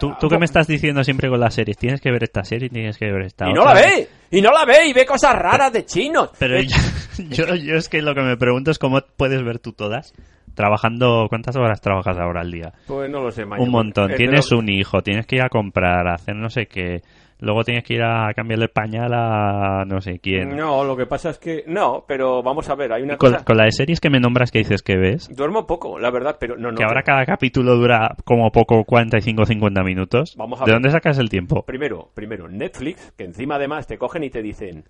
Tú, 0.00 0.14
tú 0.18 0.28
que 0.28 0.38
me 0.38 0.46
estás 0.46 0.66
diciendo 0.66 1.04
siempre 1.04 1.28
con 1.28 1.38
las 1.38 1.54
series, 1.54 1.76
tienes 1.76 2.00
que 2.00 2.10
ver 2.10 2.24
esta 2.24 2.42
serie, 2.42 2.70
tienes 2.70 2.96
que 2.96 3.04
ver 3.12 3.22
esta 3.22 3.48
Y 3.48 3.52
no 3.52 3.62
la 3.64 3.74
ve, 3.74 4.08
y 4.30 4.40
no 4.40 4.50
la 4.50 4.64
ve, 4.64 4.86
y 4.86 4.92
ve 4.94 5.04
cosas 5.04 5.34
raras 5.36 5.70
de 5.72 5.84
chinos. 5.84 6.30
Pero 6.38 6.56
Eh, 6.56 6.66
yo, 6.66 6.76
yo, 7.46 7.54
yo 7.54 7.76
es 7.76 7.88
que 7.90 8.00
lo 8.02 8.14
que 8.14 8.22
me 8.22 8.36
pregunto 8.38 8.70
es 8.70 8.78
cómo 8.78 9.00
puedes 9.16 9.44
ver 9.44 9.58
tú 9.60 9.72
todas 9.74 10.12
trabajando. 10.54 11.26
¿Cuántas 11.28 11.54
horas 11.56 11.80
trabajas 11.80 12.16
ahora 12.18 12.40
al 12.40 12.50
día? 12.50 12.72
Pues 12.86 13.08
no 13.10 13.20
lo 13.22 13.30
sé, 13.30 13.44
Maño. 13.44 13.62
Un 13.62 13.70
montón. 13.70 14.10
Eh, 14.10 14.16
Tienes 14.16 14.50
un 14.50 14.68
hijo, 14.70 15.02
tienes 15.02 15.26
que 15.26 15.36
ir 15.36 15.42
a 15.42 15.48
comprar, 15.48 16.08
a 16.08 16.14
hacer 16.14 16.34
no 16.34 16.48
sé 16.50 16.66
qué. 16.66 17.02
Luego 17.40 17.64
tienes 17.64 17.84
que 17.84 17.94
ir 17.94 18.02
a 18.02 18.32
cambiarle 18.34 18.66
el 18.66 18.70
pañal 18.70 19.12
a 19.14 19.84
no 19.86 20.00
sé 20.00 20.18
quién. 20.18 20.56
No, 20.56 20.84
lo 20.84 20.96
que 20.96 21.06
pasa 21.06 21.30
es 21.30 21.38
que... 21.38 21.64
No, 21.66 22.04
pero 22.06 22.42
vamos 22.42 22.68
a 22.68 22.74
ver, 22.74 22.92
hay 22.92 23.02
una 23.02 23.16
con, 23.16 23.32
cosa... 23.32 23.44
con 23.44 23.56
la 23.56 23.64
de 23.64 23.72
series 23.72 23.98
que 24.00 24.10
me 24.10 24.20
nombras 24.20 24.50
que 24.50 24.58
dices 24.58 24.82
que 24.82 24.96
ves, 24.96 25.28
Duermo 25.34 25.66
poco, 25.66 25.98
la 25.98 26.10
verdad, 26.10 26.36
pero 26.38 26.56
no, 26.56 26.70
no. 26.70 26.76
que 26.76 26.84
ahora 26.84 27.02
cada 27.02 27.24
capítulo 27.24 27.76
dura 27.76 28.14
como 28.24 28.50
poco 28.52 28.84
45 28.84 29.42
o 29.42 29.46
50 29.46 29.82
minutos. 29.82 30.34
Vamos 30.36 30.60
a 30.60 30.64
¿De 30.64 30.70
ver. 30.70 30.74
dónde 30.76 30.90
sacas 30.90 31.18
el 31.18 31.30
tiempo? 31.30 31.64
Primero, 31.64 32.10
primero, 32.14 32.48
Netflix, 32.48 33.12
que 33.16 33.24
encima 33.24 33.54
además 33.56 33.86
te 33.86 33.98
cogen 33.98 34.24
y 34.24 34.30
te 34.30 34.42
dicen... 34.42 34.84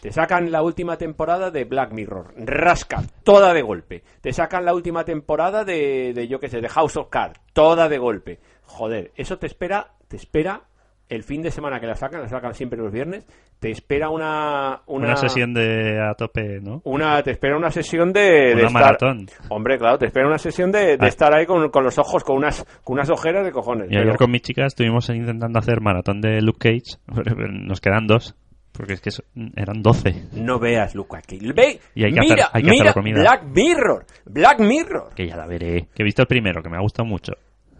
Te 0.00 0.12
sacan 0.12 0.52
la 0.52 0.62
última 0.62 0.98
temporada 0.98 1.50
de 1.50 1.64
Black 1.64 1.90
Mirror, 1.92 2.34
rasca, 2.36 3.02
toda 3.24 3.54
de 3.54 3.62
golpe. 3.62 4.02
Te 4.20 4.32
sacan 4.32 4.66
la 4.66 4.74
última 4.74 5.04
temporada 5.04 5.64
de, 5.64 6.12
de 6.14 6.28
yo 6.28 6.38
qué 6.38 6.48
sé, 6.50 6.60
de 6.60 6.68
House 6.68 6.98
of 6.98 7.08
Cards, 7.08 7.40
toda 7.54 7.88
de 7.88 7.96
golpe. 7.96 8.38
Joder, 8.62 9.10
eso 9.16 9.38
te 9.38 9.46
espera, 9.46 9.94
te 10.06 10.16
espera 10.16 10.64
el 11.08 11.22
fin 11.22 11.42
de 11.42 11.50
semana 11.50 11.78
que 11.80 11.86
la 11.86 11.94
sacan, 11.94 12.20
la 12.22 12.28
sacan 12.28 12.52
siempre 12.54 12.78
los 12.78 12.92
viernes, 12.92 13.26
te 13.60 13.70
espera 13.70 14.10
una... 14.10 14.80
Una, 14.86 15.06
Una, 15.08 15.16
sesión 15.16 15.54
de 15.54 16.00
a 16.00 16.14
tope, 16.14 16.60
¿no? 16.60 16.80
Una, 16.84 17.22
te 17.22 17.30
espera 17.30 17.56
una 17.56 17.70
sesión 17.70 18.12
de, 18.12 18.20
de 18.20 18.52
Una 18.54 18.62
estar- 18.66 18.72
maratón. 18.72 19.26
Hombre, 19.48 19.78
claro, 19.78 19.98
te 19.98 20.06
espera 20.06 20.26
una 20.26 20.38
sesión 20.38 20.72
de, 20.72 20.96
de 20.96 20.98
Ah. 21.00 21.06
estar 21.08 21.32
ahí 21.34 21.46
con, 21.46 21.68
con 21.70 21.84
los 21.84 21.98
ojos, 21.98 22.24
con 22.24 22.36
unas, 22.36 22.64
con 22.82 22.94
unas 22.94 23.08
ojeras 23.10 23.44
de 23.44 23.52
cojones. 23.52 23.88
Y 23.90 23.96
ayer 23.96 24.16
con 24.16 24.30
mis 24.30 24.42
chicas 24.42 24.66
estuvimos 24.68 25.08
intentando 25.10 25.58
hacer 25.58 25.80
maratón 25.80 26.20
de 26.20 26.40
Luke 26.42 26.58
Cage. 26.58 26.98
Nos 27.66 27.80
quedan 27.80 28.06
dos. 28.06 28.34
Porque 28.72 28.92
es 28.92 29.00
que 29.00 29.08
eran 29.56 29.80
12. 29.80 30.28
No 30.34 30.58
veas. 30.58 30.92
Ve, 30.94 31.80
Y 31.94 32.04
hay 32.04 32.12
que 32.12 32.20
mira, 32.20 32.34
hacer- 32.44 32.46
hay 32.52 32.62
que 32.62 32.68
hacer 32.70 32.80
mira, 32.82 32.92
comida. 32.92 33.20
Black 33.20 33.44
Mirror, 33.44 34.04
Black 34.26 34.60
Mirror. 34.60 35.14
Que 35.14 35.26
ya 35.26 35.36
la 35.36 35.46
veré. 35.46 35.88
Que 35.94 36.02
he 36.02 36.04
visto 36.04 36.20
el 36.20 36.28
primero, 36.28 36.62
que 36.62 36.68
me 36.68 36.76
ha 36.76 36.80
gustado 36.82 37.06
mucho. 37.08 37.32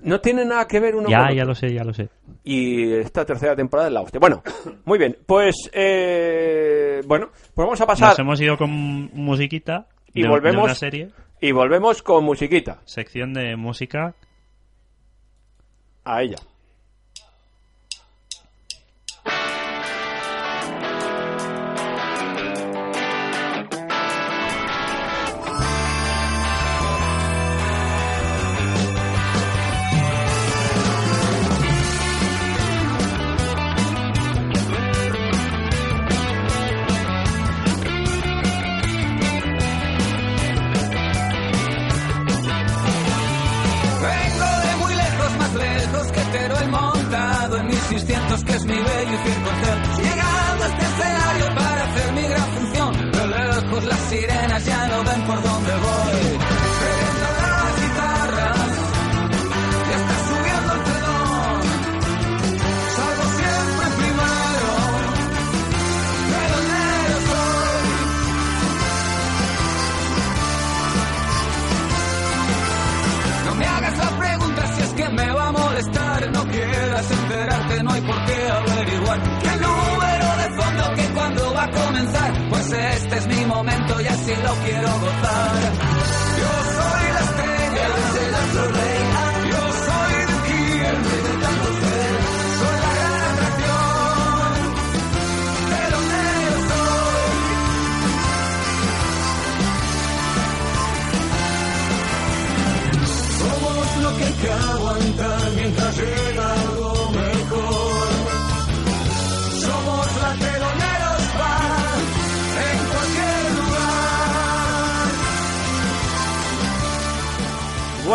No 0.02 0.20
tiene 0.20 0.44
nada 0.44 0.66
que 0.68 0.78
ver 0.80 0.94
uno 0.94 1.08
Ya, 1.08 1.26
con 1.26 1.28
ya 1.34 1.42
otro. 1.42 1.46
lo 1.46 1.54
sé, 1.54 1.72
ya 1.74 1.82
lo 1.84 1.92
sé. 1.94 2.08
Y 2.44 2.92
esta 2.92 3.24
tercera 3.24 3.56
temporada 3.56 3.88
es 3.88 3.94
la 3.94 4.02
hostia. 4.02 4.20
Bueno, 4.20 4.42
muy 4.84 4.98
bien. 4.98 5.16
Pues, 5.26 5.54
eh, 5.72 7.00
bueno, 7.06 7.30
pues 7.32 7.64
vamos 7.66 7.80
a 7.80 7.86
pasar 7.86 8.10
Nos 8.10 8.18
hemos 8.18 8.40
ido 8.40 8.56
con 8.56 8.70
musiquita. 9.14 9.88
Y 10.14 10.22
de- 10.22 10.28
volvemos- 10.28 10.62
de 10.62 10.64
una 10.64 10.74
serie. 10.74 11.08
y 11.40 11.52
volvemos 11.52 12.02
con 12.02 12.24
musiquita. 12.24 12.80
Sección 12.84 13.32
de 13.34 13.56
música. 13.56 14.14
A 16.04 16.22
ella. 16.22 16.36
1600 48.36 48.44
que 48.44 48.52
es 48.52 48.64
mi 48.66 48.74
bello 48.74 49.14
y 49.14 49.28
fiel 49.28 49.42
concierto. 49.42 50.02
Llegando 50.02 50.64
a 50.64 50.66
este 50.66 50.84
escenario 50.84 51.54
para 51.54 51.84
hacer 51.84 52.12
mi 52.12 52.22
gran 52.22 52.48
función. 52.54 53.10
De 53.12 53.26
lejos 53.26 53.84
las 53.84 54.00
sirenas 54.00 54.64
ya 54.64 54.88
no 54.88 55.04
ven 55.04 55.22
por 55.22 55.42
dónde 55.42 55.72
voy. 55.76 56.35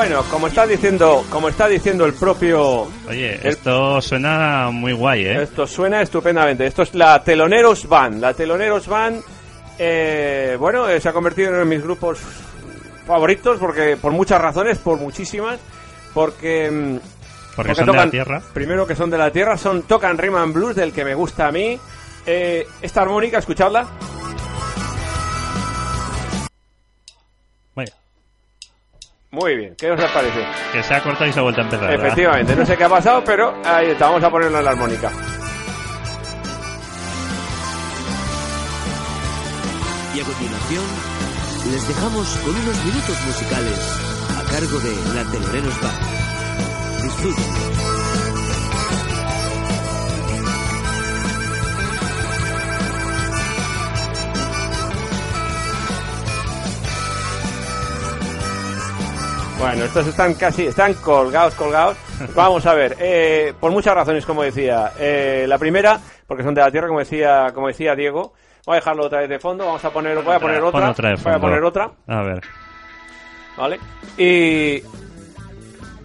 Bueno, 0.02 0.24
como 0.32 0.47
está 0.47 0.66
diciendo, 0.66 1.24
como 1.30 1.47
está 1.49 1.68
diciendo 1.68 2.08
el 2.08 2.14
propio 2.14 2.88
Oye, 3.08 3.36
El- 3.36 3.49
esto 3.49 4.02
suena 4.02 4.72
muy 4.72 4.93
guay, 4.93 5.28
¿eh? 5.28 5.43
Esto 5.43 5.68
suena 5.68 6.02
estupendamente. 6.02 6.66
Esto 6.66 6.82
es 6.82 6.95
la 6.95 7.24
Teloneros 7.24 7.88
Band. 7.88 8.20
La 8.20 8.34
Teloneros 8.34 8.88
Band, 8.88 9.22
eh, 9.78 10.56
bueno, 10.60 10.89
eh, 10.89 10.99
se 10.99 11.08
ha 11.08 11.14
convertido 11.14 11.49
en 11.49 11.54
uno 11.54 11.66
de 11.66 11.70
mis 11.70 11.84
grupos 11.84 12.18
favoritos 13.06 13.60
porque 13.60 13.95
por 13.95 14.12
muchas 14.12 14.41
razones, 14.41 14.80
por 14.80 14.97
muchísimas, 14.97 15.60
porque 16.16 16.72
mm, 16.72 17.56
Porque 17.56 17.76
son 17.76 17.86
de 17.86 17.93
la 17.93 18.10
tierra. 18.10 18.41
Primero 18.56 18.88
que 18.88 18.95
son 18.95 19.12
de 19.12 19.20
la 19.20 19.30
tierra, 19.30 19.56
son 19.56 19.84
tocan 19.84 20.18
rhythm 20.18 20.36
and 20.36 20.54
blues 20.56 20.76
del 20.76 20.93
que 20.93 21.06
me 21.06 21.14
gusta 21.14 21.45
a 21.45 21.52
mí. 21.52 21.80
Eh, 22.26 22.66
esta 22.82 23.04
armónica, 23.04 23.38
escuchadla. 23.38 23.86
Muy 29.32 29.55
bien, 29.55 29.75
¿qué 29.77 29.89
os 29.89 30.01
parece? 30.11 30.45
que 30.73 30.84
se 30.84 30.93
ha 30.93 31.01
cortado 31.01 31.29
y 31.29 31.32
se 31.34 31.39
ha 31.39 31.41
vuelto 31.41 31.61
a 31.61 31.63
empezar. 31.63 31.88
¿verdad? 31.88 32.05
Efectivamente, 32.05 32.55
no 32.55 32.65
sé 32.65 32.75
qué 32.75 32.84
ha 32.84 32.89
pasado, 32.89 33.23
pero 33.23 33.53
ahí 33.63 33.88
está, 33.91 34.07
vamos 34.07 34.23
a 34.23 34.29
ponerlo 34.29 34.59
en 34.59 34.65
la 34.65 34.71
armónica. 34.71 35.09
Y 40.13 40.19
a 40.19 40.23
continuación, 40.25 40.84
les 41.71 41.88
dejamos 41.88 42.27
con 42.39 42.55
unos 42.55 42.86
minutos 42.86 43.17
musicales 43.25 44.01
a 44.38 44.51
cargo 44.51 44.79
de 44.79 45.15
la 45.15 45.32
Teloneros 45.32 45.82
Band. 45.82 47.01
Disfruten. 47.03 47.91
Bueno, 59.62 59.86
estos 59.86 60.07
están 60.07 60.34
casi, 60.34 60.66
están 60.66 60.95
colgados, 60.95 61.53
colgados. 61.53 61.95
Vamos 62.36 62.66
a 62.66 62.74
ver, 62.74 62.97
eh, 62.99 63.53
por 63.59 63.72
muchas 63.72 63.93
razones, 63.93 64.26
como 64.26 64.41
decía. 64.41 64.93
Eh, 64.97 65.45
la 65.47 65.59
primera, 65.59 65.99
porque 66.26 66.41
son 66.41 66.55
de 66.55 66.62
la 66.62 66.72
Tierra, 66.72 66.88
como 66.88 66.97
decía, 66.97 67.51
como 67.53 67.68
decía 67.68 67.95
Diego. 67.95 68.34
Voy 68.66 68.74
a 68.74 68.80
dejarlo 68.80 69.05
otra 69.05 69.20
vez 69.20 69.30
de 69.30 69.38
fondo, 69.38 69.68
vamos 69.68 69.86
a 69.86 69.91
poner, 69.91 70.18
voy 70.24 70.34
a 70.34 70.39
poner 70.39 70.62
Pon 70.62 70.70
otra, 70.70 70.89
otra 70.89 71.09
de 71.09 71.16
voy 71.16 71.34
a 71.34 71.39
poner 71.39 71.64
otra, 71.64 71.91
A 72.07 72.22
ver. 72.24 72.41
¿vale? 73.55 73.80
Y 74.18 74.82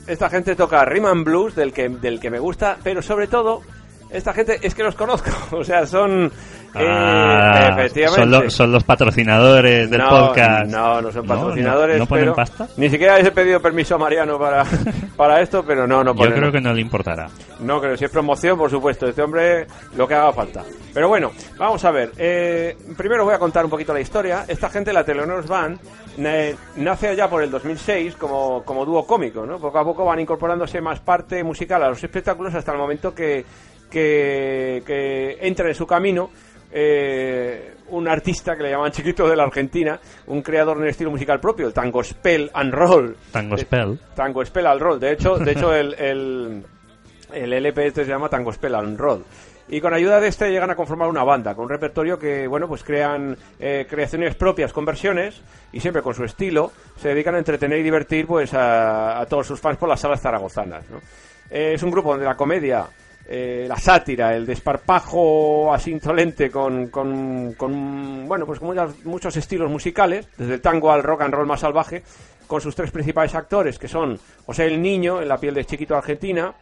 esta 0.06 0.28
gente 0.28 0.54
toca 0.54 0.84
rhythm 0.84 1.24
blues, 1.24 1.54
del 1.54 1.72
que, 1.72 1.88
del 1.88 2.20
que 2.20 2.28
me 2.28 2.38
gusta, 2.38 2.76
pero 2.82 3.00
sobre 3.00 3.26
todo, 3.26 3.62
esta 4.10 4.34
gente 4.34 4.58
es 4.62 4.74
que 4.74 4.82
los 4.82 4.94
conozco, 4.94 5.30
o 5.56 5.64
sea, 5.64 5.86
son... 5.86 6.30
Ah, 6.78 7.76
efectivamente. 7.78 8.20
son, 8.20 8.30
lo- 8.30 8.50
son 8.50 8.72
los 8.72 8.84
patrocinadores 8.84 9.90
del 9.90 10.00
no, 10.00 10.08
podcast. 10.08 10.70
No, 10.70 11.00
no 11.02 11.12
son 11.12 11.26
patrocinadores. 11.26 11.96
¿No, 11.96 12.04
no 12.04 12.08
ponen 12.08 12.24
pero 12.24 12.34
pasta? 12.34 12.68
Ni 12.76 12.90
siquiera 12.90 13.18
he 13.18 13.30
pedido 13.30 13.60
permiso 13.60 13.94
a 13.94 13.98
Mariano 13.98 14.38
para, 14.38 14.64
para 15.16 15.40
esto, 15.40 15.64
pero 15.66 15.86
no, 15.86 16.04
no 16.04 16.12
Yo 16.12 16.18
ponen. 16.18 16.34
creo 16.38 16.52
que 16.52 16.60
no 16.60 16.72
le 16.72 16.80
importará. 16.80 17.28
No 17.60 17.80
creo, 17.80 17.96
si 17.96 18.04
es 18.04 18.10
promoción, 18.10 18.58
por 18.58 18.70
supuesto, 18.70 19.06
este 19.08 19.22
hombre 19.22 19.66
lo 19.96 20.06
que 20.06 20.14
haga 20.14 20.32
falta. 20.32 20.62
Pero 20.92 21.08
bueno, 21.08 21.32
vamos 21.58 21.84
a 21.84 21.90
ver. 21.90 22.12
eh, 22.16 22.76
primero 22.96 23.24
voy 23.24 23.34
a 23.34 23.38
contar 23.38 23.64
un 23.64 23.70
poquito 23.70 23.92
la 23.92 24.00
historia. 24.00 24.44
Esta 24.48 24.68
gente, 24.70 24.92
la 24.92 25.04
Teleoneros 25.04 25.46
Band, 25.46 25.78
eh, 26.18 26.54
nace 26.76 27.08
allá 27.08 27.28
por 27.28 27.42
el 27.42 27.50
2006 27.50 28.16
como, 28.16 28.62
como 28.64 28.84
dúo 28.84 29.06
cómico, 29.06 29.44
¿no? 29.46 29.58
Poco 29.58 29.78
a 29.78 29.84
poco 29.84 30.04
van 30.04 30.20
incorporándose 30.20 30.80
más 30.80 31.00
parte 31.00 31.42
musical 31.44 31.82
a 31.82 31.88
los 31.90 32.02
espectáculos 32.02 32.54
hasta 32.54 32.72
el 32.72 32.78
momento 32.78 33.14
que, 33.14 33.44
que, 33.90 34.82
que 34.86 35.38
entra 35.42 35.68
en 35.68 35.74
su 35.74 35.86
camino 35.86 36.30
eh, 36.78 37.74
un 37.88 38.06
artista 38.06 38.54
que 38.54 38.64
le 38.64 38.70
llaman 38.70 38.92
Chiquito 38.92 39.26
de 39.26 39.34
la 39.34 39.44
Argentina, 39.44 39.98
un 40.26 40.42
creador 40.42 40.76
en 40.76 40.82
el 40.82 40.90
estilo 40.90 41.10
musical 41.10 41.40
propio, 41.40 41.66
el 41.66 41.72
tango 41.72 42.04
spell 42.04 42.50
and 42.52 42.74
roll. 42.74 43.16
Tango 43.32 43.56
Spell. 43.56 43.98
Tango 44.14 44.44
Spell 44.44 44.66
and 44.66 44.80
Roll. 44.82 45.00
De 45.00 45.12
hecho, 45.12 45.38
de 45.38 45.52
hecho 45.52 45.72
el, 45.74 45.94
el, 45.94 46.62
el 47.32 47.52
LP 47.54 47.86
este 47.86 48.04
se 48.04 48.10
llama 48.10 48.28
Tango 48.28 48.52
Spell 48.52 48.74
and 48.74 48.98
Roll. 48.98 49.24
Y 49.68 49.80
con 49.80 49.94
ayuda 49.94 50.20
de 50.20 50.28
este 50.28 50.50
llegan 50.50 50.70
a 50.70 50.76
conformar 50.76 51.08
una 51.08 51.24
banda, 51.24 51.54
con 51.54 51.64
un 51.64 51.70
repertorio 51.70 52.18
que, 52.18 52.46
bueno, 52.46 52.68
pues 52.68 52.84
crean 52.84 53.36
eh, 53.58 53.86
creaciones 53.88 54.34
propias 54.34 54.72
con 54.72 54.84
versiones 54.84 55.40
y 55.72 55.80
siempre 55.80 56.02
con 56.02 56.14
su 56.14 56.24
estilo. 56.24 56.72
Se 56.98 57.08
dedican 57.08 57.36
a 57.36 57.38
entretener 57.38 57.78
y 57.78 57.82
divertir 57.82 58.26
pues 58.26 58.52
a, 58.52 59.18
a 59.18 59.24
todos 59.24 59.46
sus 59.46 59.58
fans 59.58 59.78
por 59.78 59.88
las 59.88 60.00
salas 60.00 60.20
zaragozanas. 60.20 60.84
¿no? 60.90 60.98
Eh, 61.50 61.72
es 61.74 61.82
un 61.82 61.90
grupo 61.90 62.10
donde 62.10 62.26
la 62.26 62.36
comedia, 62.36 62.86
eh, 63.28 63.66
la 63.68 63.76
sátira, 63.76 64.34
el 64.36 64.46
desparpajo 64.46 65.72
así 65.72 65.90
insolente 65.90 66.50
con, 66.50 66.88
con, 66.88 68.26
bueno, 68.28 68.46
pues 68.46 68.58
con 68.60 68.68
muchas- 68.68 69.04
muchos 69.04 69.36
estilos 69.36 69.70
musicales, 69.70 70.28
desde 70.36 70.54
el 70.54 70.60
tango 70.60 70.90
al 70.92 71.02
rock 71.02 71.22
and 71.22 71.34
roll 71.34 71.46
más 71.46 71.60
salvaje, 71.60 72.02
con 72.46 72.60
sus 72.60 72.74
tres 72.76 72.90
principales 72.92 73.34
actores, 73.34 73.78
que 73.78 73.88
son 73.88 74.18
José 74.46 74.66
el 74.66 74.80
Niño, 74.80 75.20
en 75.20 75.28
la 75.28 75.38
piel 75.38 75.54
de 75.54 75.64
Chiquito 75.64 75.96
Argentina, 75.96 76.54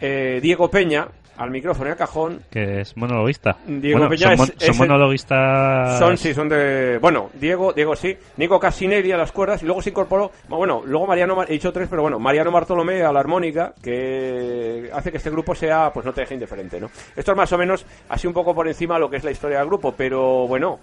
eh, 0.00 0.40
Diego 0.42 0.68
Peña, 0.70 1.06
al 1.36 1.50
micrófono 1.50 1.88
y 1.88 1.92
al 1.92 1.96
cajón, 1.96 2.40
que 2.50 2.80
es 2.80 2.96
monologuista. 2.96 3.56
Diego 3.66 3.98
Bueno, 3.98 4.10
Peña 4.10 4.28
son, 4.28 4.36
mon- 4.36 4.54
es- 4.58 4.66
son 4.66 4.76
monologuistas. 4.78 5.98
son, 5.98 6.16
sí, 6.16 6.32
son 6.34 6.48
de. 6.48 6.98
Bueno, 6.98 7.30
Diego, 7.34 7.72
Diego 7.72 7.96
sí. 7.96 8.16
Nico 8.36 8.60
Casinelli 8.60 9.10
a 9.12 9.16
las 9.16 9.32
cuerdas 9.32 9.62
y 9.62 9.66
luego 9.66 9.82
se 9.82 9.90
incorporó. 9.90 10.30
Bueno, 10.48 10.82
luego 10.86 11.06
Mariano. 11.06 11.34
Mar- 11.36 11.46
He 11.48 11.54
dicho 11.54 11.72
tres, 11.72 11.88
pero 11.90 12.02
bueno, 12.02 12.18
Mariano 12.18 12.50
Bartolomé 12.52 13.02
a 13.02 13.12
la 13.12 13.20
armónica, 13.20 13.74
que 13.82 14.90
hace 14.92 15.10
que 15.10 15.16
este 15.16 15.30
grupo 15.30 15.54
sea. 15.54 15.90
Pues 15.92 16.06
no 16.06 16.12
te 16.12 16.20
deje 16.22 16.34
indiferente, 16.34 16.80
¿no? 16.80 16.90
Esto 17.16 17.32
es 17.32 17.36
más 17.36 17.52
o 17.52 17.58
menos 17.58 17.84
así 18.08 18.26
un 18.26 18.32
poco 18.32 18.54
por 18.54 18.68
encima 18.68 18.94
de 18.94 19.00
lo 19.00 19.10
que 19.10 19.16
es 19.16 19.24
la 19.24 19.30
historia 19.30 19.58
del 19.58 19.66
grupo, 19.66 19.92
pero 19.96 20.46
bueno. 20.46 20.78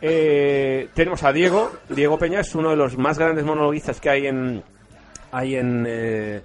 eh, 0.00 0.88
tenemos 0.94 1.22
a 1.24 1.32
Diego. 1.32 1.72
Diego 1.88 2.18
Peña 2.18 2.40
es 2.40 2.54
uno 2.54 2.70
de 2.70 2.76
los 2.76 2.96
más 2.98 3.18
grandes 3.18 3.44
monologuistas 3.44 4.00
que 4.00 4.10
hay 4.10 4.26
en. 4.26 4.62
Hay 5.32 5.56
en. 5.56 5.84
eh, 5.88 6.40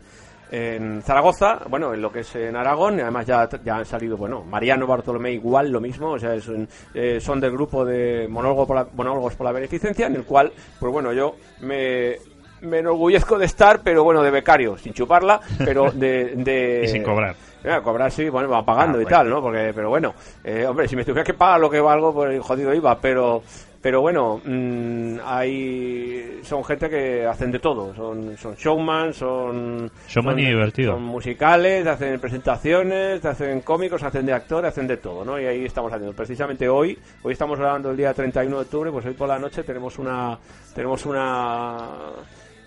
en 0.52 1.02
Zaragoza, 1.02 1.60
bueno, 1.70 1.93
en 1.93 2.02
lo 2.02 2.12
que 2.12 2.20
es 2.20 2.36
en 2.36 2.56
Aragón, 2.56 2.97
y 2.97 3.02
además 3.02 3.26
ya, 3.26 3.47
ya 3.64 3.78
han 3.78 3.86
salido, 3.86 4.18
bueno, 4.18 4.43
Mariano 4.43 4.86
Bartolomé 4.86 5.32
igual 5.32 5.72
lo 5.72 5.80
mismo, 5.80 6.12
o 6.12 6.20
sea, 6.20 6.36
es 6.36 6.47
un- 6.49 6.68
eh, 6.93 7.20
son 7.22 7.39
del 7.39 7.52
grupo 7.52 7.86
de 7.86 8.28
monólogo 8.30 8.68
por 8.68 8.76
la- 8.76 8.88
monólogos 8.93 9.36
por 9.36 9.45
la 9.45 9.54
beneficencia, 9.54 10.08
en 10.08 10.16
el 10.16 10.24
cual, 10.26 10.52
pues 10.80 10.91
bueno, 10.91 11.14
yo 11.14 11.36
me, 11.62 12.18
me 12.62 12.80
enorgullezco 12.80 13.39
de 13.39 13.45
estar, 13.45 13.82
pero 13.82 14.04
bueno, 14.04 14.22
de 14.22 14.30
becario, 14.32 14.78
sin 14.78 14.93
chuparla, 14.93 15.39
pero 15.60 15.89
de... 15.91 16.36
de 16.36 16.82
Y 16.84 16.88
sin 16.89 17.04
cobrar. 17.04 17.36
Cobrar 17.84 18.12
sí, 18.12 18.28
bueno, 18.28 18.49
va 18.49 18.66
pagando 18.66 18.97
Ah, 18.97 19.02
y 19.02 19.04
bueno. 19.04 19.18
tal, 19.18 19.30
¿no? 19.30 19.41
Porque, 19.41 19.72
pero 19.74 19.89
bueno, 19.89 20.14
eh, 20.43 20.66
hombre, 20.68 20.88
si 20.88 20.95
me 20.95 21.04
tuviera 21.04 21.24
que 21.24 21.36
pagar 21.36 21.60
lo 21.60 21.70
que 21.70 21.80
valgo, 21.80 22.12
pues 22.14 22.41
jodido 22.41 22.74
iba, 22.74 22.99
pero, 22.99 23.43
pero 23.82 24.02
bueno, 24.02 24.40
mm, 24.46 25.18
hay, 25.24 26.40
son 26.44 26.64
gente 26.64 26.90
que 26.90 27.26
hacen 27.26 27.52
de 27.52 27.60
todo, 27.60 27.94
son, 27.96 28.38
son 28.38 28.56
showman, 28.56 29.14
son, 29.14 29.90
Showman 30.08 30.34
son- 30.36 30.40
y 30.40 30.46
divertido. 30.46 30.94
son 30.94 31.04
musicales, 31.04 31.88
hacen 31.88 32.20
presentaciones, 32.20 33.26
hacen 33.26 33.62
cómicos, 33.62 34.04
hacen 34.04 34.26
de 34.26 34.34
actor, 34.34 34.66
hacen 34.66 34.88
de 34.88 34.98
todo, 34.98 35.26
¿no? 35.26 35.40
Y 35.40 35.46
ahí 35.46 35.66
estamos 35.66 35.92
haciendo. 35.92 36.16
Precisamente 36.16 36.70
hoy, 36.70 36.98
hoy 37.24 37.34
estamos 37.34 37.58
grabando 37.60 37.92
el 37.92 37.98
día 37.98 38.14
31 38.14 38.56
de 38.58 38.62
octubre, 38.64 38.92
pues 38.92 39.06
hoy 39.06 39.14
por 39.14 39.28
la 39.28 39.40
noche 39.40 39.64
tenemos 39.64 39.98
una, 40.00 40.38
tenemos 40.76 41.06
una, 41.06 41.88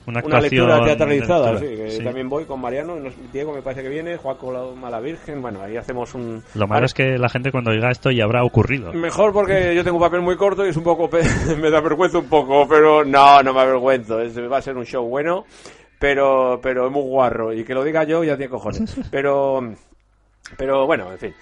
Una 0.06 0.22
una 0.24 0.40
lectura 0.40 0.84
teatralizada, 0.84 1.52
lectura, 1.52 1.70
sí, 1.70 1.76
que 1.76 1.90
sí. 1.90 2.04
también 2.04 2.28
voy 2.28 2.44
con 2.44 2.60
Mariano, 2.60 2.96
Diego 3.32 3.54
me 3.54 3.62
parece 3.62 3.82
que 3.82 3.88
viene, 3.88 4.16
Juaco 4.18 4.52
la 4.52 4.62
Mala 4.78 5.00
Virgen, 5.00 5.40
bueno, 5.40 5.62
ahí 5.62 5.76
hacemos 5.78 6.14
un... 6.14 6.42
Lo 6.54 6.66
malo 6.66 6.74
Vale. 6.80 6.86
es 6.86 6.94
que 6.94 7.16
la 7.18 7.28
gente 7.30 7.50
cuando 7.50 7.70
oiga 7.70 7.90
esto 7.90 8.10
ya 8.10 8.24
habrá 8.24 8.44
ocurrido. 8.44 8.92
Mejor 8.92 9.32
porque 9.32 9.74
yo 9.74 9.82
tengo 9.82 9.96
un 9.96 10.02
papel 10.02 10.20
muy 10.20 10.36
corto 10.36 10.66
y 10.66 10.68
es 10.68 10.76
un 10.76 10.84
poco... 10.84 11.08
pe- 11.08 11.22
me 11.60 11.70
da 11.70 11.80
vergüenza 11.80 12.18
un 12.18 12.28
poco, 12.28 12.68
pero 12.68 13.04
no, 13.04 13.42
no 13.42 13.54
me 13.54 13.60
avergüenzo, 13.60 14.20
es- 14.20 14.38
va 14.38 14.58
a 14.58 14.62
ser 14.62 14.76
un 14.76 14.84
show 14.84 15.06
bueno, 15.08 15.46
pero, 15.98 16.60
pero 16.62 16.86
es 16.86 16.92
muy 16.92 17.02
guarro, 17.02 17.52
y 17.52 17.64
que 17.64 17.72
lo 17.74 17.82
diga 17.82 18.04
yo 18.04 18.22
ya 18.24 18.36
tiene 18.36 18.50
cojones, 18.50 18.94
pero... 19.10 19.62
Pero 20.58 20.84
bueno, 20.86 21.10
en 21.10 21.18
fin. 21.18 21.34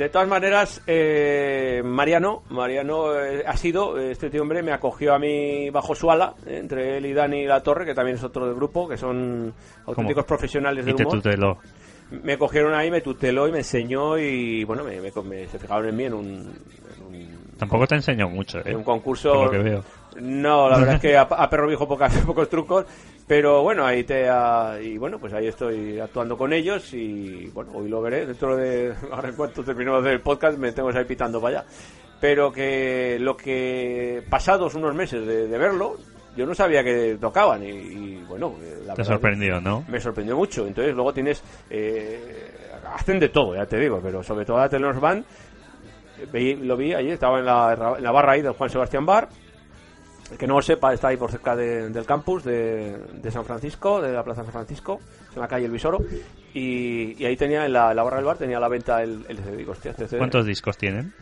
De 0.00 0.08
todas 0.08 0.26
maneras, 0.26 0.80
eh, 0.86 1.82
Mariano, 1.84 2.42
Mariano 2.48 3.14
eh, 3.20 3.44
ha 3.46 3.54
sido, 3.54 3.98
este 3.98 4.30
tío 4.30 4.40
hombre 4.40 4.62
me 4.62 4.72
acogió 4.72 5.12
a 5.12 5.18
mí 5.18 5.68
bajo 5.68 5.94
su 5.94 6.10
ala, 6.10 6.32
eh, 6.46 6.56
entre 6.58 6.96
él 6.96 7.04
y 7.04 7.12
Dani 7.12 7.44
La 7.44 7.62
Torre, 7.62 7.84
que 7.84 7.92
también 7.94 8.16
es 8.16 8.24
otro 8.24 8.46
del 8.46 8.54
grupo, 8.54 8.88
que 8.88 8.96
son 8.96 9.52
auténticos 9.84 10.24
profesionales 10.24 10.84
Y 10.84 10.86
del 10.86 10.96
te 10.96 11.02
humor. 11.02 11.16
tuteló. 11.20 11.58
Me 12.24 12.38
cogieron 12.38 12.72
ahí, 12.72 12.90
me 12.90 13.02
tuteló 13.02 13.46
y 13.46 13.52
me 13.52 13.58
enseñó 13.58 14.16
y 14.16 14.64
bueno, 14.64 14.84
me, 14.84 15.02
me- 15.02 15.12
me- 15.22 15.46
se 15.48 15.58
fijaron 15.58 15.86
en 15.90 15.96
mí 15.96 16.04
en 16.04 16.14
un, 16.14 16.52
Tampoco 17.60 17.86
te 17.86 17.94
enseñó 17.94 18.28
mucho, 18.28 18.58
¿eh? 18.66 18.74
un 18.74 18.82
concurso. 18.82 19.32
Por 19.32 19.44
lo 19.44 19.50
que 19.52 19.58
veo. 19.58 19.84
No, 20.20 20.68
la 20.68 20.78
verdad 20.78 20.94
es 20.96 21.00
que 21.00 21.16
a, 21.16 21.22
a 21.22 21.48
perro 21.48 21.68
viejo 21.68 21.86
pocas, 21.86 22.16
pocos 22.26 22.48
trucos, 22.48 22.84
pero 23.28 23.62
bueno, 23.62 23.86
ahí 23.86 24.02
te 24.02 24.28
ha- 24.28 24.76
y 24.82 24.98
bueno, 24.98 25.18
pues 25.20 25.32
ahí 25.32 25.46
estoy 25.46 26.00
actuando 26.00 26.36
con 26.36 26.52
ellos 26.52 26.92
y 26.94 27.46
bueno, 27.54 27.70
hoy 27.74 27.88
lo 27.88 28.02
veré 28.02 28.26
dentro 28.26 28.56
de 28.56 28.92
ahora 29.12 29.28
en 29.28 29.36
cuanto 29.36 29.62
terminemos 29.62 30.04
el 30.06 30.20
podcast 30.20 30.58
me 30.58 30.72
tengo 30.72 30.90
que 30.90 30.98
ir 31.00 31.06
pitando 31.06 31.40
para 31.40 31.60
allá. 31.60 31.68
Pero 32.20 32.50
que 32.52 33.16
lo 33.20 33.36
que 33.36 34.22
pasados 34.28 34.74
unos 34.74 34.94
meses 34.94 35.24
de, 35.26 35.46
de 35.48 35.58
verlo, 35.58 35.96
yo 36.36 36.44
no 36.44 36.54
sabía 36.54 36.84
que 36.84 37.16
tocaban 37.20 37.62
y, 37.64 37.68
y, 37.70 38.24
bueno, 38.28 38.54
eh, 38.62 38.82
la 38.86 38.94
Te 38.94 39.04
sorprendió, 39.04 39.60
¿no? 39.60 39.84
me 39.88 40.00
sorprendió 40.00 40.36
mucho. 40.36 40.66
Entonces 40.66 40.94
luego 40.94 41.14
tienes... 41.14 41.42
eh, 41.70 42.50
hacen 42.94 43.20
de 43.20 43.28
todo, 43.28 43.54
ya 43.54 43.64
te 43.66 43.78
digo, 43.78 44.00
pero 44.02 44.22
sobre 44.22 44.44
todo 44.44 44.58
la 44.58 44.68
Telenor 44.68 45.00
Band, 45.00 45.24
lo 46.62 46.76
vi 46.76 46.94
allí, 46.94 47.10
estaba 47.10 47.38
en 47.38 47.46
la, 47.46 47.94
en 47.98 48.02
la 48.04 48.10
barra 48.10 48.32
ahí 48.32 48.42
del 48.42 48.52
Juan 48.52 48.70
Sebastián 48.70 49.06
Bar. 49.06 49.28
El 50.30 50.38
que 50.38 50.46
no 50.46 50.54
lo 50.54 50.62
sepa, 50.62 50.92
está 50.94 51.08
ahí 51.08 51.16
por 51.16 51.30
cerca 51.30 51.56
de- 51.56 51.88
del 51.90 52.04
campus 52.06 52.44
de, 52.44 52.96
de 53.14 53.30
San 53.32 53.44
Francisco, 53.44 54.00
de 54.00 54.12
la 54.12 54.22
Plaza 54.22 54.44
San 54.44 54.52
Francisco, 54.52 55.00
en 55.34 55.40
la 55.40 55.48
calle 55.48 55.66
El 55.66 55.72
Visoro. 55.72 55.98
Y, 56.54 57.20
y 57.20 57.24
ahí 57.24 57.36
tenía, 57.36 57.66
en 57.66 57.72
la, 57.72 57.90
en 57.90 57.96
la 57.96 58.02
barra 58.04 58.16
del 58.18 58.26
bar, 58.26 58.36
tenía 58.38 58.58
a 58.58 58.60
la 58.60 58.68
venta 58.68 59.02
el, 59.02 59.24
el 59.28 59.38
CD. 59.38 59.56
Digo, 59.56 59.72
hostia, 59.72 59.90
este 59.90 60.06
CD, 60.06 60.18
¿Cuántos 60.18 60.46
discos 60.46 60.76
tienen? 60.78 61.12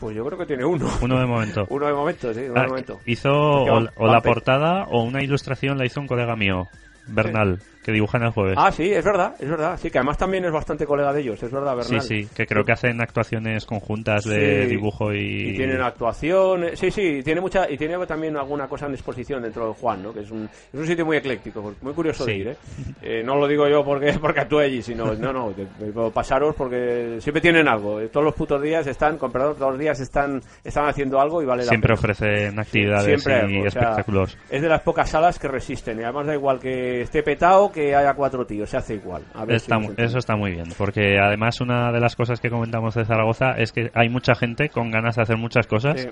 Pues 0.00 0.16
yo 0.16 0.24
creo 0.26 0.36
que 0.38 0.46
tiene 0.46 0.64
uno. 0.64 0.88
Uno 1.00 1.20
de 1.20 1.26
momento. 1.26 1.64
Uno 1.70 1.86
de 1.86 1.92
momento, 1.92 2.34
sí, 2.34 2.40
uno 2.40 2.54
Ah, 2.58 2.62
de 2.62 2.68
momento. 2.68 2.98
hizo 3.06 3.30
o, 3.32 4.06
la 4.08 4.20
portada 4.20 4.84
o 4.90 5.04
una 5.04 5.22
ilustración 5.22 5.78
la 5.78 5.86
hizo 5.86 6.00
un 6.00 6.06
colega 6.08 6.34
mío, 6.34 6.66
Bernal, 7.06 7.60
que 7.90 7.94
dibuja 7.94 8.18
en 8.18 8.24
el 8.24 8.30
jueves. 8.30 8.54
Ah, 8.58 8.72
sí, 8.72 8.90
es 8.92 9.04
verdad, 9.04 9.34
es 9.38 9.48
verdad. 9.48 9.78
Sí, 9.80 9.90
que 9.90 9.98
además 9.98 10.18
también 10.18 10.44
es 10.44 10.52
bastante 10.52 10.86
colega 10.86 11.12
de 11.12 11.20
ellos, 11.20 11.42
es 11.42 11.50
verdad, 11.50 11.72
sí, 11.82 11.90
Bernal. 11.94 12.00
sí, 12.06 12.28
que 12.34 12.46
creo 12.46 12.64
que 12.64 12.72
hacen 12.72 13.00
actuaciones 13.00 13.66
conjuntas 13.66 14.24
de 14.24 14.62
Sí, 14.64 14.68
dibujo 14.70 15.12
y... 15.12 15.50
y 15.50 15.56
tienen 15.56 15.80
actuación 15.82 16.64
sí 16.74 16.90
sí 16.90 17.20
tiene 17.24 17.40
mucha 17.40 17.70
y 17.70 17.76
tiene 17.76 17.96
también 18.06 18.36
alguna 18.36 18.66
cosa 18.68 18.86
en 18.86 18.92
exposición 18.94 19.42
dentro 19.42 19.66
del 19.66 19.74
Juan 19.74 20.02
no 20.02 20.12
que 20.12 20.20
es 20.20 20.30
un, 20.30 20.44
es 20.44 20.78
un 20.80 20.86
sitio 20.86 21.04
muy 21.04 21.16
ecléctico 21.16 21.74
muy 21.82 21.92
curioso 21.92 22.24
de 22.24 22.32
Sí. 22.32 22.38
ir 22.40 22.48
¿eh? 22.48 22.56
Eh, 23.02 23.22
no 23.24 23.36
lo 23.36 23.46
digo 23.46 23.68
yo 23.68 23.84
porque 23.84 24.12
porque 24.20 24.40
actúe 24.40 24.58
allí 24.60 24.82
sino 24.82 25.14
no 25.14 25.32
no 25.32 25.52
de- 25.52 25.66
de- 25.78 26.10
pasaros 26.10 26.54
porque 26.54 27.16
siempre 27.20 27.40
tienen 27.40 27.68
algo 27.68 28.00
eh, 28.00 28.08
todos 28.08 28.24
los 28.24 28.34
putos 28.34 28.60
días 28.62 28.86
están 28.86 29.18
con 29.18 29.30
perdón 29.32 29.56
todos 29.56 29.72
los 29.72 29.80
días 29.80 29.98
están 30.00 30.40
están 30.64 30.86
haciendo 30.88 31.20
algo 31.20 31.42
y 31.42 31.46
vale 31.46 31.64
la 31.64 31.68
Siempre 31.68 31.94
pena. 31.94 31.98
ofrecen 31.98 32.58
actividades 32.58 33.22
Siempre 33.22 33.52
y 33.52 33.56
algo, 33.56 33.66
o 33.66 33.70
sea, 33.70 33.82
espectáculos. 33.82 34.38
es 34.50 34.62
de 34.62 34.68
las 34.68 34.80
pocas 34.82 35.08
salas 35.10 35.38
que 35.38 35.48
resisten 35.48 36.00
y 36.00 36.04
además 36.04 36.26
da 36.26 36.34
igual 36.34 36.58
que 36.60 37.02
esté 37.02 37.22
petado 37.22 37.70
que 37.72 37.79
haya 37.94 38.14
cuatro 38.14 38.44
tíos, 38.46 38.68
se 38.70 38.76
hace 38.76 38.94
igual. 38.94 39.22
A 39.34 39.44
ver 39.44 39.56
Está 39.56 39.78
si 39.80 39.88
eso 39.96 40.18
está 40.18 40.36
muy 40.36 40.52
bien, 40.52 40.66
porque 40.78 41.18
además 41.18 41.60
una 41.60 41.90
de 41.92 42.00
las 42.00 42.16
cosas 42.16 42.40
que 42.40 42.50
comentamos 42.50 42.94
de 42.94 43.04
Zaragoza 43.04 43.52
es 43.58 43.72
que 43.72 43.90
hay 43.94 44.08
mucha 44.08 44.34
gente 44.34 44.68
con 44.68 44.90
ganas 44.90 45.16
de 45.16 45.22
hacer 45.22 45.36
muchas 45.36 45.66
cosas 45.66 46.00
Sí. 46.00 46.08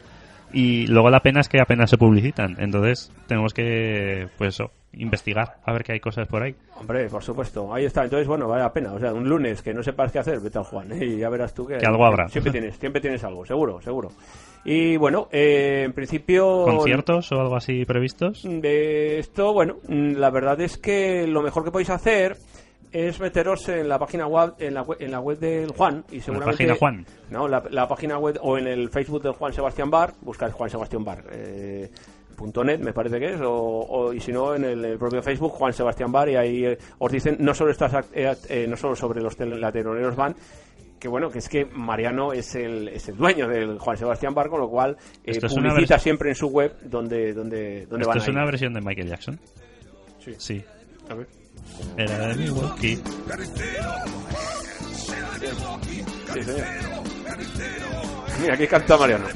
y 0.52 0.86
luego 0.86 1.10
la 1.10 1.20
pena 1.20 1.40
es 1.40 1.48
que 1.48 1.60
apenas 1.60 1.90
se 1.90 1.98
publicitan. 1.98 2.56
Entonces 2.58 3.12
tenemos 3.26 3.52
que, 3.54 4.28
pues 4.38 4.58
investigar, 4.92 5.58
a 5.64 5.72
ver 5.72 5.84
qué 5.84 5.92
hay 5.92 6.00
cosas 6.00 6.26
por 6.26 6.42
ahí. 6.42 6.54
Hombre, 6.76 7.08
por 7.08 7.22
supuesto, 7.22 7.72
ahí 7.72 7.84
está. 7.84 8.04
Entonces, 8.04 8.26
bueno, 8.26 8.48
vale 8.48 8.62
la 8.62 8.72
pena. 8.72 8.92
O 8.92 8.98
sea, 8.98 9.12
un 9.12 9.28
lunes 9.28 9.62
que 9.62 9.74
no 9.74 9.82
sepas 9.82 10.10
qué 10.10 10.18
hacer, 10.18 10.40
vete 10.40 10.58
al 10.58 10.64
Juan. 10.64 10.90
¿eh? 10.92 11.04
Y 11.04 11.18
ya 11.18 11.28
verás 11.28 11.54
tú 11.54 11.66
que, 11.66 11.78
Que 11.78 11.86
algo 11.86 12.04
habrá. 12.04 12.28
Siempre 12.28 12.52
tienes, 12.52 12.76
siempre 12.76 13.00
tienes 13.00 13.22
algo, 13.24 13.44
seguro, 13.44 13.80
seguro. 13.80 14.10
Y 14.64 14.96
bueno, 14.96 15.28
eh, 15.30 15.82
en 15.84 15.92
principio. 15.92 16.64
¿Conciertos 16.64 17.30
o 17.32 17.40
algo 17.40 17.56
así 17.56 17.84
previstos? 17.84 18.42
De 18.44 19.18
esto, 19.18 19.52
bueno, 19.52 19.76
mm, 19.86 20.12
la 20.12 20.30
verdad 20.30 20.60
es 20.60 20.78
que 20.78 21.26
lo 21.26 21.42
mejor 21.42 21.64
que 21.64 21.70
podéis 21.70 21.90
hacer 21.90 22.36
es 22.92 23.20
meteros 23.20 23.68
en 23.68 23.88
la 23.88 23.98
página 23.98 24.26
web, 24.26 24.54
en 24.58 24.74
la 24.74 24.82
web, 24.82 24.98
en 25.00 25.10
la 25.10 25.20
web 25.20 25.38
del 25.38 25.70
Juan 25.72 26.04
y 26.10 26.20
seguramente 26.20 26.64
página 26.64 26.74
Juan? 26.76 27.06
no 27.30 27.46
la, 27.46 27.62
la 27.70 27.86
página 27.86 28.18
web 28.18 28.38
o 28.42 28.56
en 28.56 28.66
el 28.66 28.88
Facebook 28.88 29.22
del 29.22 29.32
Juan 29.32 29.52
Sebastián 29.52 29.90
Bar 29.90 30.14
buscáis 30.22 30.54
Juan 30.54 30.70
Sebastián 30.70 31.04
Bar 31.04 31.22
eh, 31.30 31.90
.net 32.38 32.78
me 32.80 32.92
parece 32.92 33.18
que 33.18 33.34
es 33.34 33.40
o, 33.40 33.52
o- 33.52 34.12
y 34.12 34.20
si 34.20 34.32
no 34.32 34.54
en 34.54 34.64
el, 34.64 34.84
el 34.84 34.98
propio 34.98 35.22
Facebook 35.22 35.52
Juan 35.52 35.72
Sebastián 35.72 36.12
Bar 36.12 36.28
y 36.28 36.36
ahí 36.36 36.64
eh, 36.64 36.78
os 36.98 37.10
dicen 37.12 37.36
no 37.40 37.52
solo 37.54 37.70
estas 37.70 38.06
eh, 38.12 38.34
eh, 38.48 38.66
no 38.68 38.76
solo 38.76 38.94
sobre 38.96 39.20
los 39.20 39.36
tel- 39.36 39.58
la 39.60 39.72
teloneros 39.72 40.14
van 40.16 40.34
que 40.98 41.06
bueno, 41.06 41.30
que 41.30 41.38
es 41.38 41.48
que 41.48 41.64
Mariano 41.64 42.32
es 42.32 42.56
el, 42.56 42.88
es 42.88 43.08
el 43.08 43.16
dueño 43.16 43.46
del 43.46 43.78
Juan 43.78 43.96
Sebastián 43.96 44.34
Bar, 44.34 44.48
con 44.48 44.58
lo 44.60 44.68
cual 44.68 44.96
eh, 45.24 45.38
publicita 45.40 45.96
siempre 45.96 46.30
en 46.30 46.34
su 46.34 46.48
web 46.48 46.74
donde, 46.82 47.32
donde, 47.32 47.86
donde 47.86 48.00
¿Esto 48.02 48.08
van 48.08 48.18
es 48.18 48.24
ir. 48.26 48.30
una 48.34 48.44
versión 48.44 48.74
de 48.74 48.80
Michael 48.80 49.08
Jackson? 49.08 49.38
Sí. 50.18 50.34
Sí. 50.38 50.64
A 51.08 51.14
ver. 51.14 51.28
Era 51.96 52.26
de 52.26 52.34
Milwaukee. 52.34 52.96
Sí, 56.34 56.42
señor. 56.42 56.66
Mira, 58.40 58.54
aquí 58.54 58.66
canta 58.66 58.96
Mariano. 58.96 59.26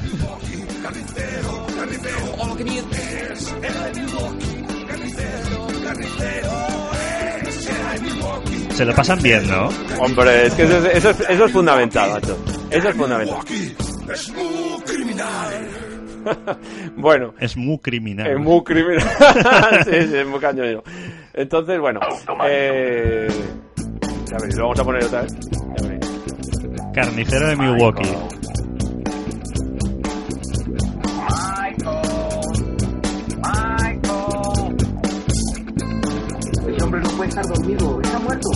Se 8.75 8.85
lo 8.85 8.95
pasan 8.95 9.23
bien, 9.23 9.49
¿no? 9.49 9.69
Hombre, 10.01 10.47
es 10.47 10.55
que 10.55 10.63
eso 10.63 10.79
es, 10.79 10.97
eso 10.97 11.11
es, 11.11 11.21
eso 11.29 11.45
es 11.45 11.53
fundamental, 11.53 12.11
macho. 12.11 12.37
Eso 12.71 12.89
es 12.89 12.97
fundamental. 12.97 13.39
bueno, 16.97 17.35
Es 17.39 17.57
muy 17.57 17.79
criminal. 17.79 18.27
es 18.31 18.39
muy 18.39 18.63
criminal. 18.63 19.03
sí, 19.85 19.91
sí, 20.09 20.17
es 20.17 20.27
muy 20.27 20.41
cañonero. 20.41 20.83
Entonces, 21.35 21.79
bueno. 21.81 22.01
Eh... 22.49 23.29
Ya 24.31 24.37
veréis, 24.39 24.57
lo 24.57 24.63
vamos 24.65 24.81
a 24.81 24.85
poner 24.85 25.05
otra 25.05 25.23
vez. 25.23 25.37
Ya. 26.77 26.93
Carnicero 26.93 27.49
de 27.49 27.57
Milwaukee. 27.57 28.42
Estar 37.33 37.47
dormido, 37.47 37.99
está 38.03 38.19
muerto. 38.19 38.49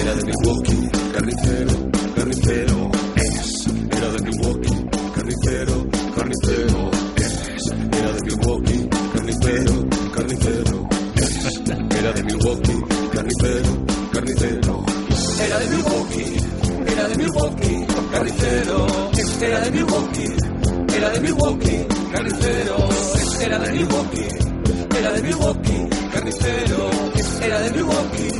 Era 0.00 0.14
de 0.16 0.24
Milwaukee, 0.24 0.90
carnicero, 1.12 1.72
carnicero 2.16 2.90
es. 3.14 3.66
Era 3.96 4.08
de 4.10 4.22
Milwaukee, 4.22 4.86
carnicero, 5.14 5.86
carnicero 6.16 6.90
es. 7.16 7.70
Era 7.96 8.12
de 8.12 8.22
Milwaukee, 8.22 8.88
carnicero, 9.14 9.88
carnicero 10.12 10.88
es. 11.14 11.60
Era 11.96 12.12
de 12.12 12.22
Milwaukee, 12.24 12.82
carnicero, 13.12 13.84
carnicero. 14.12 14.84
Era 15.46 15.58
de 15.60 15.68
Milwaukee, 15.68 16.36
era 16.88 17.08
de 17.08 17.16
Milwaukee, 17.16 17.86
carnicero. 18.10 18.86
Era 19.40 19.60
de 19.60 19.70
Milwaukee, 19.70 20.36
era 20.96 21.10
de 21.10 21.20
Milwaukee, 21.20 21.86
carnicero. 22.12 22.76
Era 23.40 23.58
de 23.60 23.72
Milwaukee, 23.72 24.51
era 25.02 25.12
de 25.12 25.22
Milwaukee, 25.22 25.88
carnicero. 26.12 26.90
Era 27.44 27.58
de 27.60 27.70
Milwaukee, 27.72 28.30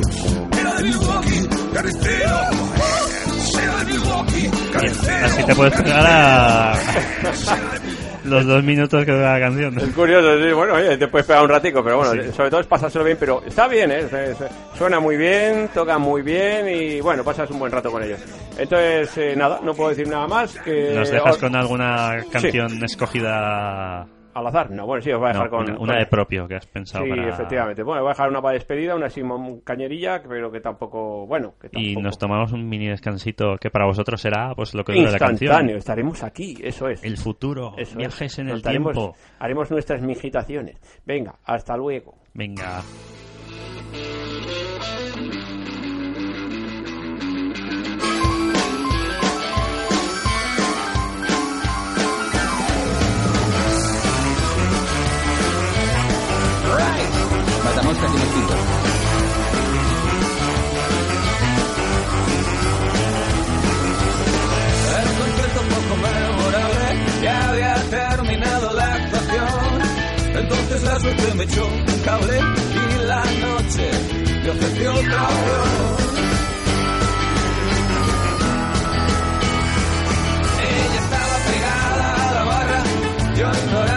era 0.59 0.73
de 0.75 0.83
Milwaukee, 0.83 1.47
carnicero. 1.73 2.39
Era 3.61 3.77
de 3.77 3.85
Milwaukee, 3.85 4.49
carnicero. 4.71 5.25
Así 5.25 5.43
te 5.43 5.55
puedes 5.55 5.73
pegar 5.81 6.05
a 6.07 6.73
los 8.23 8.45
dos 8.45 8.63
minutos 8.63 9.05
que 9.05 9.11
dura 9.11 9.33
la 9.33 9.39
canción. 9.45 9.77
Es 9.77 9.93
curioso, 9.93 10.41
sí, 10.41 10.53
bueno, 10.53 10.73
oye, 10.75 10.97
te 10.97 11.07
puedes 11.09 11.27
pegar 11.27 11.43
un 11.43 11.49
ratico, 11.49 11.83
pero 11.83 11.97
bueno, 11.97 12.31
sobre 12.33 12.49
todo 12.49 12.61
es 12.61 12.67
pasárselo 12.67 13.03
bien, 13.03 13.17
pero 13.19 13.43
está 13.45 13.67
bien, 13.67 13.91
¿eh? 13.91 14.07
Se- 14.09 14.35
se- 14.35 14.49
Suena 14.77 14.99
muy 15.01 15.17
bien, 15.17 15.69
toca 15.73 15.97
muy 15.97 16.21
bien 16.21 16.67
y 16.69 17.01
bueno, 17.01 17.23
pasas 17.23 17.49
un 17.51 17.59
buen 17.59 17.71
rato 17.71 17.91
con 17.91 18.01
ellos. 18.03 18.19
Entonces, 18.57 19.11
eh, 19.17 19.33
nada, 19.35 19.59
no 19.61 19.73
puedo 19.73 19.89
decir 19.89 20.07
nada 20.07 20.27
más 20.27 20.55
que... 20.59 20.93
¿Nos 20.95 21.09
dejas 21.11 21.37
con 21.37 21.55
alguna 21.55 22.17
canción 22.31 22.83
escogida? 22.83 24.07
Al 24.33 24.47
azar, 24.47 24.71
no, 24.71 24.85
bueno, 24.85 25.01
sí, 25.01 25.11
os 25.11 25.19
voy 25.19 25.29
a 25.29 25.33
No, 25.33 25.39
dejar 25.43 25.49
con... 25.49 25.61
una, 25.63 25.79
una 25.79 25.93
con- 25.93 25.99
de 25.99 26.05
propio 26.07 26.47
que 26.47 26.55
has 26.55 26.65
pensado 26.65 27.03
Sí, 27.03 27.09
para... 27.09 27.29
efectivamente. 27.29 27.83
Bueno, 27.83 28.01
voy 28.01 28.09
a 28.09 28.13
dejar 28.13 28.29
una 28.29 28.41
para 28.41 28.53
despedida, 28.55 28.95
una 28.95 29.09
Simón 29.09 29.61
Cañerilla, 29.61 30.21
pero 30.27 30.51
que 30.51 30.59
tampoco, 30.59 31.27
bueno, 31.27 31.53
que 31.61 31.67
Y 31.71 31.93
tampoco... 31.93 32.01
nos 32.03 32.17
tomamos 32.17 32.51
un 32.51 32.67
mini 32.67 32.87
descansito 32.87 33.57
que 33.61 33.69
para 33.69 33.85
vosotros 33.85 34.19
será 34.21 34.53
pues 34.55 34.73
lo 34.73 34.83
que 34.83 34.93
dura 34.93 35.05
la 35.05 35.11
Instantáneo, 35.11 35.49
canción. 35.51 35.77
estaremos 35.77 36.23
aquí, 36.23 36.57
eso 36.63 36.87
es. 36.87 37.03
El 37.03 37.17
futuro, 37.17 37.73
Eso 37.77 37.91
es. 37.91 37.95
viajes 37.97 38.39
en 38.39 38.49
el 38.49 38.61
tiempo. 38.61 39.15
Haremos 39.39 39.69
nuestras 39.71 40.01
migitaciones. 40.01 40.77
Venga, 41.05 41.35
hasta 41.45 41.77
luego. 41.77 42.15
Venga. 42.33 42.81
Entonces 70.75 70.91
la 70.91 70.99
suerte 70.99 71.33
me 71.35 71.43
echó 71.43 71.67
un 71.67 71.85
cable 72.03 72.39
y 72.39 73.05
la 73.05 73.23
noche 73.23 73.91
me 74.43 74.49
ofreció 74.49 74.91
otra 74.91 75.23
opción. 75.23 75.93
Ella 80.63 80.99
estaba 80.99 81.35
pegada 81.51 82.29
a 82.29 82.33
la 82.33 82.43
barra, 82.43 82.83
yo 83.37 83.51
ignorándola 83.51 83.92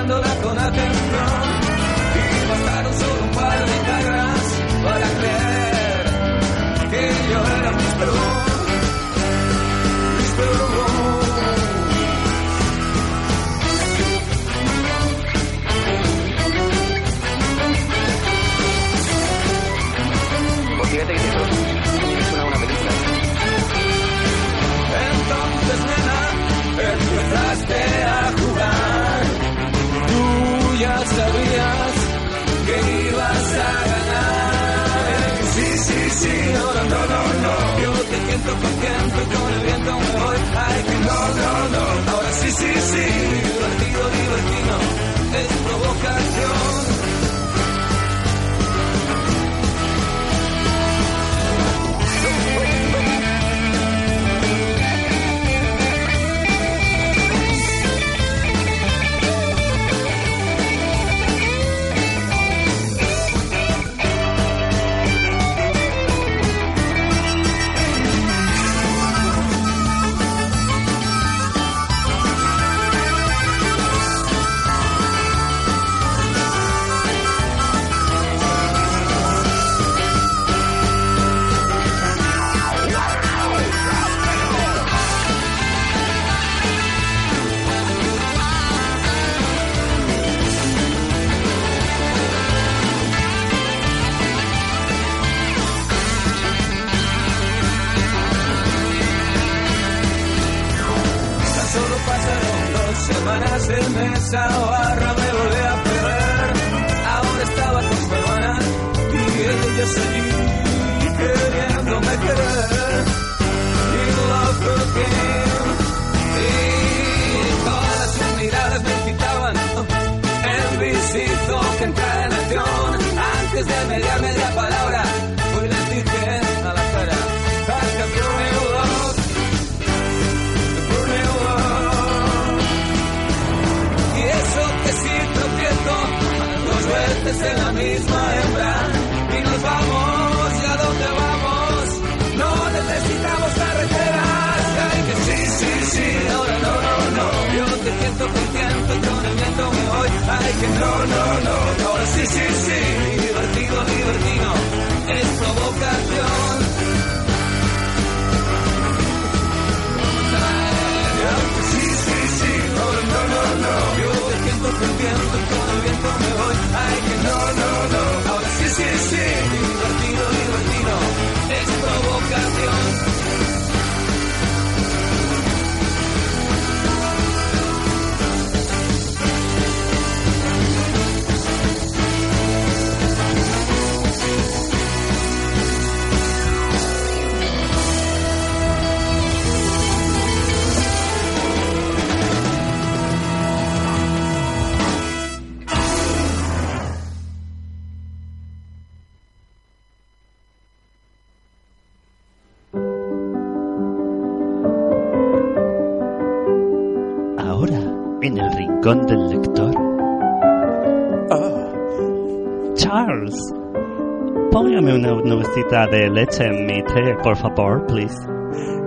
de 215.71 216.09
leche 216.09 216.45
en 216.45 216.65
mi 216.65 216.81
té, 216.83 217.15
por 217.25 217.37
favor, 217.37 217.85
please. 217.87 218.17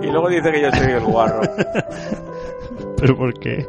Y 0.02 0.06
luego 0.06 0.30
dice 0.30 0.50
que 0.50 0.62
yo 0.62 0.72
soy 0.72 0.92
el 0.92 1.04
guarro. 1.04 1.42
¿Pero 2.96 3.16
por 3.16 3.38
qué? 3.38 3.66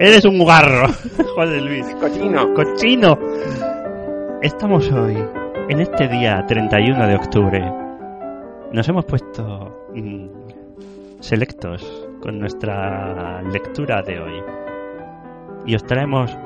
Eres 0.00 0.24
un 0.24 0.40
guarro, 0.40 0.88
José 1.36 1.60
Luis. 1.60 1.86
Cochino. 2.00 2.52
Cochino. 2.54 3.18
Estamos 4.42 4.90
hoy, 4.90 5.16
en 5.68 5.80
este 5.80 6.08
día 6.08 6.44
31 6.48 7.06
de 7.06 7.14
octubre. 7.14 7.72
Nos 8.72 8.88
hemos 8.88 9.04
puesto 9.04 9.88
mm, 9.94 10.26
selectos 11.20 12.08
con 12.20 12.40
nuestra 12.40 13.40
lectura 13.42 14.02
de 14.02 14.18
hoy. 14.18 14.42
Y 15.64 15.76
os 15.76 15.84
traemos 15.84 16.36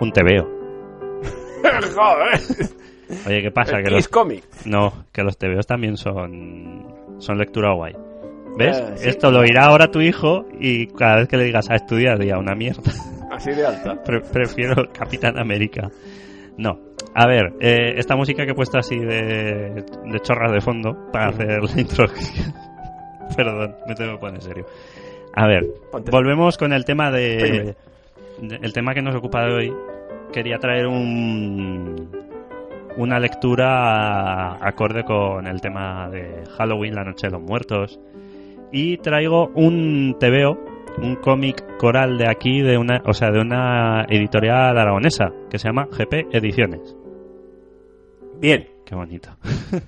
un 0.00 0.10
tebeo. 0.10 0.48
Joder. 1.94 2.40
Oye, 3.26 3.42
¿qué 3.42 3.50
pasa? 3.50 3.76
Que 3.78 3.84
Kiss 3.84 3.92
los, 3.92 4.08
Comic. 4.08 4.44
no, 4.64 5.04
que 5.12 5.22
los 5.22 5.36
tebeos 5.38 5.66
también 5.66 5.96
son, 5.96 6.86
son 7.18 7.38
lectura 7.38 7.72
guay. 7.74 7.94
¿Ves? 8.58 8.78
Eh, 8.78 8.92
sí. 8.96 9.08
Esto 9.10 9.30
lo 9.30 9.44
irá 9.44 9.66
ahora 9.66 9.90
tu 9.90 10.00
hijo 10.00 10.46
y 10.58 10.86
cada 10.88 11.16
vez 11.16 11.28
que 11.28 11.36
le 11.36 11.44
digas 11.44 11.68
a 11.70 11.74
estudiar 11.76 12.18
diga 12.18 12.38
una 12.38 12.54
mierda. 12.54 12.90
Así 13.30 13.50
de 13.50 13.66
alta. 13.66 14.02
Pre- 14.04 14.22
prefiero 14.22 14.90
Capitán 14.92 15.38
América. 15.38 15.90
No. 16.56 16.80
A 17.14 17.26
ver, 17.26 17.52
eh, 17.60 17.94
esta 17.96 18.16
música 18.16 18.44
que 18.44 18.52
he 18.52 18.54
puesto 18.54 18.78
así 18.78 18.98
de, 18.98 19.84
de 20.04 20.20
chorras 20.20 20.52
de 20.52 20.60
fondo 20.60 21.10
para 21.12 21.28
hacer 21.28 21.62
la 21.62 21.80
introducción. 21.80 22.54
Perdón, 23.36 23.74
me 23.86 23.94
tengo 23.94 24.12
que 24.12 24.18
poner 24.18 24.42
serio. 24.42 24.66
A 25.34 25.46
ver, 25.46 25.64
Ponte. 25.92 26.10
volvemos 26.10 26.56
con 26.56 26.72
el 26.72 26.84
tema 26.84 27.10
de, 27.10 27.74
de- 28.40 28.56
el 28.62 28.72
tema 28.72 28.94
que 28.94 29.02
nos 29.02 29.14
ocupa 29.14 29.44
de 29.44 29.52
hoy. 29.54 29.72
Quería 30.32 30.58
traer 30.58 30.86
un 30.86 32.08
una 32.96 33.18
lectura 33.18 34.54
acorde 34.66 35.04
con 35.04 35.46
el 35.46 35.60
tema 35.60 36.08
de 36.08 36.44
Halloween, 36.56 36.94
la 36.94 37.04
noche 37.04 37.26
de 37.28 37.32
los 37.32 37.42
muertos. 37.42 37.98
Y 38.72 38.98
traigo 38.98 39.48
un 39.54 40.16
TVO, 40.18 40.58
un 40.98 41.16
cómic 41.16 41.78
coral 41.78 42.18
de 42.18 42.28
aquí, 42.28 42.60
de 42.60 42.78
una, 42.78 43.02
o 43.06 43.12
sea, 43.12 43.30
de 43.30 43.40
una 43.40 44.04
editorial 44.08 44.78
aragonesa, 44.78 45.32
que 45.50 45.58
se 45.58 45.68
llama 45.68 45.86
GP 45.90 46.34
Ediciones. 46.34 46.96
Bien. 48.40 48.76
Qué 48.86 48.94
bonito. 48.94 49.30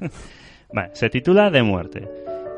vale, 0.75 0.91
se 0.93 1.09
titula 1.09 1.51
De 1.51 1.63
muerte. 1.63 2.09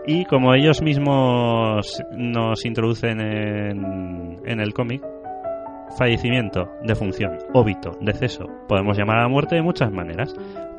Y 0.07 0.25
como 0.25 0.55
ellos 0.55 0.81
mismos 0.81 2.03
nos 2.13 2.65
introducen 2.65 3.21
en, 3.21 4.39
en 4.47 4.61
el 4.61 4.73
cómic, 4.73 5.03
fallecimiento, 5.97 6.69
defunción, 6.83 7.39
óbito, 7.53 7.93
deceso, 8.01 8.47
podemos 8.69 8.97
llamar 8.97 9.19
a 9.19 9.23
la 9.23 9.29
muerte 9.29 9.57
de 9.57 9.63
muchas 9.63 9.93
maneras. 9.93 10.35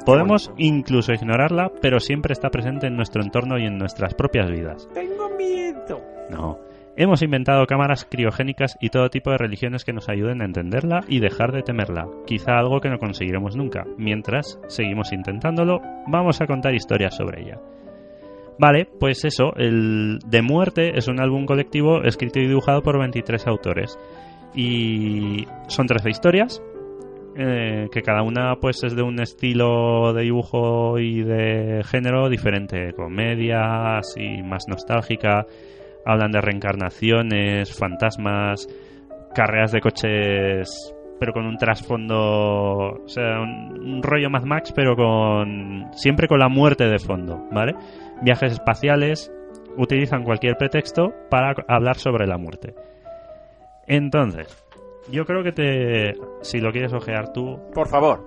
Podemos 0.06 0.52
incluso 0.58 1.14
ignorarla, 1.14 1.72
pero 1.82 2.00
siempre 2.00 2.34
está 2.34 2.50
presente 2.50 2.88
en 2.88 2.96
nuestro 2.96 3.22
entorno 3.22 3.60
y 3.60 3.66
en 3.66 3.78
nuestras 3.78 4.14
propias 4.14 4.50
vidas. 4.50 4.90
Tengo 4.94 5.30
miedo. 5.38 6.02
No. 6.30 6.60
Hemos 6.98 7.22
inventado 7.22 7.66
cámaras 7.68 8.06
criogénicas 8.10 8.78
y 8.82 8.90
todo 8.90 9.10
tipo 9.10 9.32
de 9.32 9.38
religiones 9.38 9.86
que 9.86 9.94
nos 9.94 10.10
ayuden 10.10 10.42
a 10.42 10.46
entenderla 10.46 11.02
y 11.08 11.20
dejar 11.20 11.52
de 11.54 11.62
temerla. 11.62 12.08
Quizá 12.26 12.58
algo 12.58 12.82
que 12.82 12.90
no 12.90 13.00
conseguiremos 13.00 13.56
nunca. 13.56 13.86
Mientras 13.98 14.60
seguimos 14.68 15.14
intentándolo, 15.14 15.82
vamos 16.08 16.42
a 16.42 16.48
contar 16.48 16.74
historias 16.74 17.16
sobre 17.16 17.44
ella. 17.44 17.60
Vale, 18.60 18.88
pues 19.00 19.26
eso, 19.26 19.56
el 19.56 20.20
De 20.28 20.42
Muerte 20.42 20.98
es 20.98 21.08
un 21.08 21.20
álbum 21.20 21.46
colectivo 21.46 22.04
escrito 22.04 22.40
y 22.40 22.48
dibujado 22.48 22.84
por 22.84 23.00
23 23.00 23.48
autores. 23.48 23.98
Y 24.54 25.46
son 25.68 25.88
13 25.88 26.10
historias, 26.10 26.62
eh, 27.38 27.88
que 27.92 28.02
cada 28.02 28.24
una 28.24 28.58
pues 28.60 28.84
es 28.84 28.96
de 28.96 29.04
un 29.04 29.22
estilo 29.22 30.14
de 30.14 30.24
dibujo 30.24 31.00
y 31.00 31.24
de 31.24 31.82
género 31.86 32.28
diferente, 32.30 32.94
comedia, 32.94 34.00
así 34.00 34.44
más 34.44 34.68
nostálgica, 34.68 35.46
hablan 36.06 36.32
de 36.32 36.42
reencarnaciones, 36.42 37.74
fantasmas, 37.74 38.68
carreras 39.34 39.72
de 39.72 39.80
coches, 39.80 40.94
pero 41.20 41.32
con 41.32 41.46
un 41.46 41.58
trasfondo, 41.58 42.18
o 42.18 43.08
sea, 43.08 43.40
un, 43.40 43.80
un 43.80 44.04
rollo 44.04 44.30
Mad 44.30 44.44
Max, 44.44 44.74
pero 44.76 44.96
con 44.98 45.90
siempre 45.94 46.28
con 46.28 46.40
la 46.40 46.50
muerte 46.50 46.90
de 46.90 47.00
fondo, 47.00 47.48
¿vale? 47.52 47.76
Viajes 48.22 48.54
espaciales, 48.54 49.32
utilizan 49.78 50.24
cualquier 50.24 50.58
pretexto 50.58 51.14
para 51.30 51.54
hablar 51.68 51.98
sobre 51.98 52.28
la 52.28 52.38
muerte. 52.38 52.74
Entonces, 53.94 54.48
yo 55.12 55.26
creo 55.26 55.44
que 55.44 55.52
te, 55.52 56.14
si 56.42 56.60
lo 56.62 56.72
quieres 56.72 56.94
ojear 56.94 57.34
tú, 57.34 57.60
Por 57.74 57.90
favor. 57.90 58.24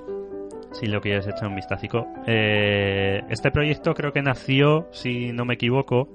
si 0.72 0.86
lo 0.86 1.00
quieres 1.00 1.26
echar 1.26 1.48
un 1.48 1.54
vistacico. 1.56 2.06
Eh, 2.26 3.22
este 3.30 3.50
proyecto 3.50 3.94
creo 3.94 4.12
que 4.12 4.20
nació, 4.20 4.88
si 4.92 5.32
no 5.32 5.46
me 5.46 5.54
equivoco, 5.54 6.08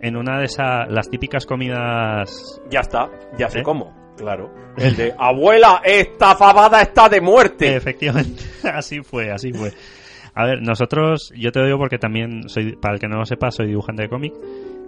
en 0.00 0.16
una 0.16 0.38
de 0.38 0.46
esas, 0.46 0.88
las 0.90 1.10
típicas 1.10 1.44
comidas... 1.44 2.58
Ya 2.70 2.80
está. 2.80 3.10
Ya 3.36 3.50
sé 3.50 3.58
¿Eh? 3.58 3.62
cómo. 3.62 3.94
Claro. 4.16 4.50
El 4.78 4.96
de 4.96 5.14
abuela, 5.18 5.82
esta 5.84 6.34
fabada 6.34 6.80
está 6.80 7.10
de 7.10 7.20
muerte. 7.20 7.76
Efectivamente, 7.76 8.42
así 8.72 9.02
fue, 9.02 9.30
así 9.30 9.52
fue. 9.52 9.72
A 10.34 10.46
ver, 10.46 10.62
nosotros, 10.62 11.32
yo 11.36 11.52
te 11.52 11.58
lo 11.58 11.66
digo 11.66 11.78
porque 11.78 11.98
también 11.98 12.48
soy, 12.48 12.76
para 12.76 12.94
el 12.94 13.00
que 13.00 13.08
no 13.08 13.18
lo 13.18 13.26
sepa, 13.26 13.50
soy 13.50 13.66
dibujante 13.66 14.04
de 14.04 14.08
cómic. 14.08 14.32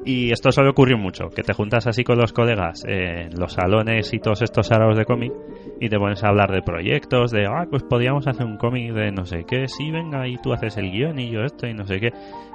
Y 0.05 0.33
esto 0.33 0.51
suele 0.51 0.71
ocurrir 0.71 0.97
mucho, 0.97 1.29
que 1.29 1.43
te 1.43 1.53
juntas 1.53 1.87
así 1.87 2.03
con 2.03 2.19
los 2.19 2.33
colegas 2.33 2.85
en 2.87 3.39
los 3.39 3.53
salones 3.53 4.13
y 4.13 4.19
todos 4.19 4.43
estos 4.43 4.73
araos 4.73 4.97
de 4.97 5.05
cómic 5.05 5.33
y 5.81 5.89
te 5.89 5.97
pones 5.97 6.25
a 6.25 6.29
hablar 6.29 6.51
de 6.51 6.61
proyectos, 6.61 7.31
de, 7.31 7.47
ah, 7.47 7.67
pues 7.71 7.85
podríamos 7.85 8.27
hacer 8.27 8.45
un 8.45 8.57
cómic 8.57 8.93
de 8.93 9.13
no 9.13 9.25
sé 9.25 9.45
qué, 9.47 9.69
sí, 9.69 9.93
venga, 9.93 10.27
y 10.27 10.39
tú 10.39 10.53
haces 10.53 10.77
el 10.77 10.91
guion 10.91 11.21
y 11.21 11.31
yo 11.31 11.43
esto 11.43 11.69
y 11.69 11.75
no 11.75 11.87
sé 11.87 12.01
qué. 12.01 12.11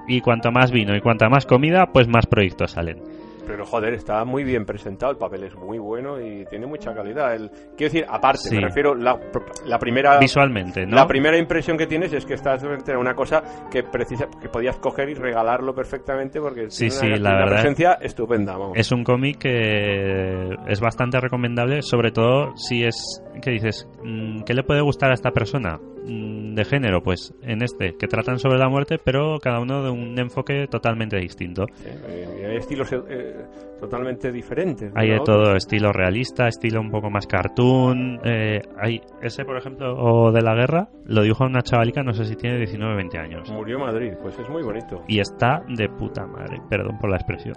Y 0.10 0.20
cuanto 0.20 0.52
más 0.52 0.72
vino 0.72 0.96
y 0.96 1.02
cuanta 1.02 1.30
más 1.30 1.46
comida, 1.46 1.88
pues 1.94 2.08
más 2.10 2.26
proyectos 2.26 2.72
salen. 2.72 3.02
Pero 3.48 3.66
joder, 3.66 3.94
está 3.94 4.26
muy 4.26 4.44
bien 4.44 4.66
presentado, 4.66 5.12
el 5.14 5.18
papel 5.18 5.46
es 5.46 5.56
muy 5.56 5.80
bueno 5.80 6.20
y 6.22 6.46
tiene 6.50 6.66
mucha 6.68 6.94
calidad. 6.94 7.34
El, 7.34 7.50
quiero 7.78 7.94
decir, 7.94 8.06
aparte, 8.10 8.50
Sí. 8.50 8.56
me 8.56 8.62
refiero, 8.62 8.94
la, 8.94 9.18
la 9.66 9.80
primera... 9.80 10.20
Visualmente, 10.20 10.86
¿no? 10.86 10.96
La 10.96 11.08
primera 11.08 11.38
impresión 11.38 11.78
que 11.78 11.88
tienes 11.88 12.12
es 12.14 12.26
que 12.26 12.34
estás 12.34 12.62
frente 12.62 12.92
a 12.94 13.00
una 13.00 13.16
cosa 13.16 13.42
que 13.72 13.84
precisa, 13.84 14.28
que 14.42 14.50
podías 14.50 14.78
coger 14.80 15.10
y 15.10 15.14
regalarlo 15.14 15.74
perfectamente 15.74 16.40
porque 16.42 16.70
Sí, 16.70 16.90
tiene 16.90 16.92
sí, 16.92 17.08
una, 17.08 17.16
la 17.18 17.30
una 17.30 17.38
verdad. 17.40 17.52
presencia 17.56 17.94
estupenda. 18.02 18.58
Vamos. 18.58 18.74
Es 18.78 18.92
un 18.92 19.04
cómic 19.04 19.38
que 19.38 20.56
es 20.68 20.80
bastante 20.82 21.20
recomendable, 21.20 21.82
sobre 21.82 22.12
todo 22.12 22.56
si 22.58 22.84
es 22.84 23.24
que 23.42 23.52
dices, 23.52 23.88
mm, 24.04 24.42
¿qué 24.44 24.54
le 24.54 24.64
puede 24.64 24.82
gustar 24.82 25.12
a 25.12 25.14
esta 25.14 25.32
persona? 25.32 25.80
Mm, 26.08 26.56
De 26.56 26.66
género, 26.66 27.02
pues 27.04 27.34
en 27.44 27.62
este, 27.62 27.96
que 27.98 28.08
tratan 28.08 28.40
sobre 28.40 28.58
la 28.58 28.68
muerte, 28.70 28.98
pero 29.04 29.38
cada 29.40 29.60
uno 29.60 29.84
de 29.84 29.90
un 29.92 30.18
enfoque 30.20 30.68
totalmente 30.68 31.18
distinto. 31.18 31.66
Eh, 31.86 32.46
hay 32.50 32.56
estilos 32.58 32.92
eh, 32.94 33.36
totalmente 33.80 34.32
diferentes. 34.32 34.92
Hay 34.96 35.10
de 35.10 35.20
todo, 35.20 35.56
estilo 35.56 35.92
realista, 35.94 36.48
estilo 36.48 36.82
un 36.82 36.90
poco 36.90 37.10
más 37.10 37.28
cartoon. 37.28 38.20
eh, 38.24 38.62
hay 38.80 39.02
ese, 39.22 39.46
por 39.46 39.58
ejemplo, 39.58 39.94
o 39.98 40.32
de 40.32 40.42
la 40.42 40.56
guerra, 40.56 40.88
lo 41.06 41.22
dibuja 41.22 41.46
una 41.46 41.62
chavalica, 41.62 42.02
no 42.04 42.14
sé 42.14 42.26
si 42.26 42.36
tiene 42.36 42.58
19 42.58 42.94
o 42.94 42.98
20 42.98 43.18
años. 43.20 43.52
Murió 43.52 43.80
Madrid, 43.80 44.14
pues 44.22 44.38
es 44.40 44.50
muy 44.50 44.64
bonito. 44.64 45.04
Y 45.08 45.20
está 45.20 45.64
de 45.68 45.90
puta 45.90 46.26
madre, 46.26 46.60
perdón 46.70 46.98
por 47.00 47.10
la 47.10 47.18
expresión. 47.18 47.56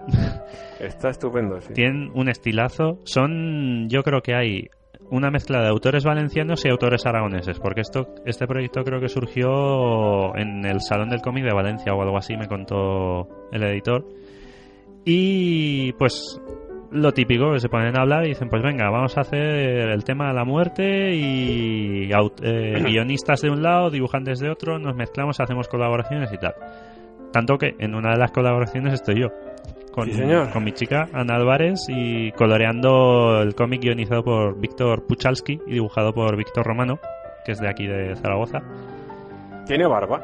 Está 0.78 1.10
estupendo, 1.10 1.60
sí. 1.60 1.72
Tienen 1.74 2.10
un 2.14 2.28
estilazo. 2.28 2.98
Son, 3.04 3.88
yo 3.88 4.02
creo 4.02 4.20
que 4.20 4.34
hay 4.34 4.68
una 5.10 5.30
mezcla 5.30 5.60
de 5.60 5.68
autores 5.68 6.04
valencianos 6.04 6.64
y 6.64 6.68
autores 6.68 7.04
aragoneses, 7.04 7.58
porque 7.58 7.80
esto, 7.80 8.14
este 8.24 8.46
proyecto 8.46 8.82
creo 8.84 9.00
que 9.00 9.08
surgió 9.08 10.36
en 10.36 10.64
el 10.64 10.80
Salón 10.80 11.08
del 11.10 11.20
Cómic 11.20 11.44
de 11.44 11.52
Valencia 11.52 11.92
o 11.92 12.02
algo 12.02 12.16
así, 12.16 12.36
me 12.36 12.46
contó 12.46 13.28
el 13.52 13.62
editor. 13.64 14.06
Y 15.04 15.92
pues 15.94 16.40
lo 16.90 17.12
típico, 17.12 17.52
que 17.52 17.60
se 17.60 17.68
ponen 17.68 17.96
a 17.98 18.02
hablar 18.02 18.24
y 18.24 18.30
dicen, 18.30 18.48
pues 18.48 18.62
venga, 18.62 18.90
vamos 18.90 19.16
a 19.16 19.22
hacer 19.22 19.90
el 19.90 20.04
tema 20.04 20.28
de 20.28 20.34
la 20.34 20.44
muerte 20.44 21.14
y 21.14 22.10
eh, 22.10 22.82
guionistas 22.84 23.42
de 23.42 23.50
un 23.50 23.62
lado, 23.62 23.90
dibujantes 23.90 24.40
de 24.40 24.50
otro, 24.50 24.78
nos 24.78 24.96
mezclamos, 24.96 25.40
hacemos 25.40 25.68
colaboraciones 25.68 26.32
y 26.32 26.38
tal. 26.38 26.54
Tanto 27.32 27.58
que 27.58 27.74
en 27.78 27.94
una 27.94 28.10
de 28.10 28.18
las 28.18 28.32
colaboraciones 28.32 28.94
estoy 28.94 29.20
yo. 29.20 29.28
Con, 29.92 30.06
Sí, 30.06 30.12
señor. 30.14 30.50
con 30.52 30.62
mi 30.64 30.72
chica 30.72 31.08
Ana 31.12 31.34
Álvarez 31.36 31.86
y 31.88 32.30
coloreando 32.32 33.40
el 33.42 33.54
cómic 33.54 33.82
guionizado 33.82 34.22
por 34.22 34.58
Víctor 34.60 35.04
Puchalski 35.06 35.60
y 35.66 35.72
dibujado 35.72 36.12
por 36.14 36.36
Víctor 36.36 36.64
Romano, 36.64 36.98
que 37.44 37.52
es 37.52 37.60
de 37.60 37.68
aquí 37.68 37.86
de 37.86 38.14
Zaragoza. 38.16 38.60
Tiene 39.66 39.86
barba. 39.86 40.20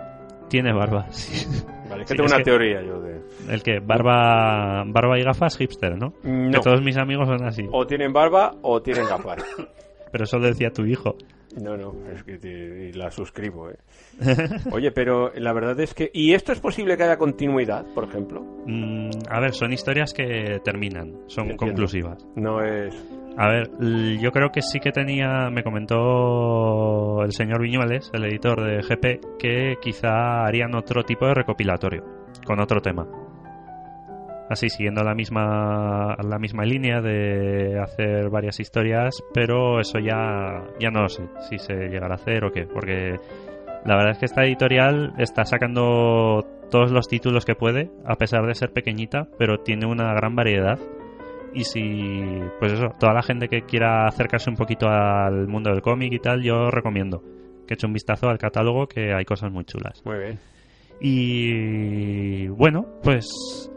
Tiene 0.49 0.73
barba, 0.73 1.07
sí. 1.11 1.47
Vale, 1.91 2.03
que 2.03 2.09
Sí, 2.09 2.15
tengo 2.15 2.27
es 2.27 2.33
una 2.33 2.39
que- 2.39 2.45
teoría 2.45 2.83
yo 2.83 3.01
de... 3.01 3.17
El 3.49 3.63
que 3.63 3.81
barba, 3.81 4.83
barba 4.87 5.19
y 5.19 5.23
gafas 5.23 5.57
hipster, 5.57 5.97
¿no? 5.99 6.13
No. 6.23 6.51
Que 6.53 6.59
todos 6.61 6.83
mis 6.83 6.97
amigos 6.97 7.27
son 7.29 7.45
así. 7.45 7.65
O 7.73 7.87
tienen 7.87 8.13
barba 8.13 8.53
o 8.63 8.81
tienen 8.83 9.05
gafas. 9.09 9.43
Pero 10.13 10.25
eso 10.25 10.39
lo 10.39 10.47
decía 10.47 10.71
tu 10.71 10.85
hijo. 10.85 11.17
No, 11.61 11.77
no, 11.77 11.95
es 12.15 12.23
que 12.25 12.39
te- 12.39 12.89
y 12.89 12.93
la 12.93 13.11
suscribo, 13.11 13.71
¿eh? 13.71 13.77
Oye, 14.73 14.91
pero 14.93 15.33
la 15.37 15.53
verdad 15.53 15.79
es 15.81 15.95
que... 15.95 16.11
¿Y 16.13 16.33
esto 16.35 16.53
es 16.53 16.61
posible 16.61 16.97
que 16.97 17.03
haya 17.05 17.17
continuidad, 17.19 17.85
por 17.95 18.05
ejemplo? 18.05 18.43
Mm, 18.67 19.11
a 19.31 19.41
ver, 19.41 19.53
son 19.53 19.73
historias 19.73 20.13
que 20.13 20.61
terminan, 20.65 21.13
son 21.27 21.51
Entiendo. 21.51 21.57
conclusivas. 21.75 22.27
No 22.37 22.63
es... 22.63 22.95
A 23.39 23.49
ver, 23.49 23.69
yo 24.19 24.31
creo 24.33 24.49
que 24.51 24.63
sí 24.63 24.81
que 24.81 24.93
tenía, 24.93 25.51
me 25.51 25.63
comentó 25.63 27.23
el 27.23 27.33
señor 27.33 27.61
Viñuales, 27.61 28.11
el 28.15 28.25
editor 28.25 28.63
de 28.65 28.81
GP, 28.83 29.21
que 29.39 29.75
quizá 29.81 30.47
harían 30.47 30.75
otro 30.75 31.03
tipo 31.03 31.27
de 31.27 31.35
recopilatorio, 31.35 32.03
con 32.47 32.61
otro 32.61 32.81
tema. 32.81 33.07
Así, 34.49 34.69
siguiendo 34.69 35.03
la 35.03 35.15
misma, 35.15 36.17
la 36.23 36.39
misma 36.39 36.65
línea 36.65 37.01
de 37.01 37.81
hacer 37.81 38.31
varias 38.31 38.61
historias, 38.61 39.23
pero 39.35 39.81
eso 39.81 39.99
ya, 39.99 40.63
ya 40.79 40.91
no 40.91 41.03
lo 41.03 41.09
sé 41.09 41.25
si 41.49 41.59
se 41.59 41.75
llegará 41.89 42.15
a 42.15 42.17
hacer 42.17 42.45
o 42.45 42.53
qué, 42.53 42.65
porque 42.65 43.19
la 43.85 43.97
verdad 43.97 44.13
es 44.13 44.19
que 44.19 44.27
esta 44.27 44.45
editorial 44.45 45.15
está 45.19 45.45
sacando 45.45 46.45
todos 46.71 46.93
los 46.93 47.09
títulos 47.09 47.45
que 47.45 47.55
puede, 47.55 47.91
a 48.05 48.17
pesar 48.17 48.47
de 48.47 48.55
ser 48.55 48.73
pequeñita, 48.73 49.29
pero 49.39 49.59
tiene 49.59 49.87
una 49.87 50.13
gran 50.15 50.35
variedad. 50.37 50.79
Y 51.55 51.65
si, 51.65 52.23
pues 52.59 52.73
eso, 52.73 52.89
toda 53.01 53.15
la 53.15 53.23
gente 53.23 53.49
que 53.49 53.63
quiera 53.63 54.07
acercarse 54.07 54.51
un 54.51 54.57
poquito 54.57 54.89
al 54.89 55.49
mundo 55.49 55.71
del 55.71 55.83
cómic 55.83 56.13
y 56.13 56.19
tal, 56.19 56.43
yo 56.43 56.71
recomiendo 56.71 57.23
que 57.67 57.75
eche 57.75 57.87
un 57.87 57.93
vistazo 57.93 58.29
al 58.29 58.39
catálogo, 58.39 58.87
que 58.87 59.13
hay 59.15 59.25
cosas 59.25 59.51
muy 59.51 59.65
chulas. 59.65 60.03
Muy 60.05 60.19
bien. 60.19 60.39
Y 61.01 62.49
bueno, 62.49 62.87
pues 63.03 63.71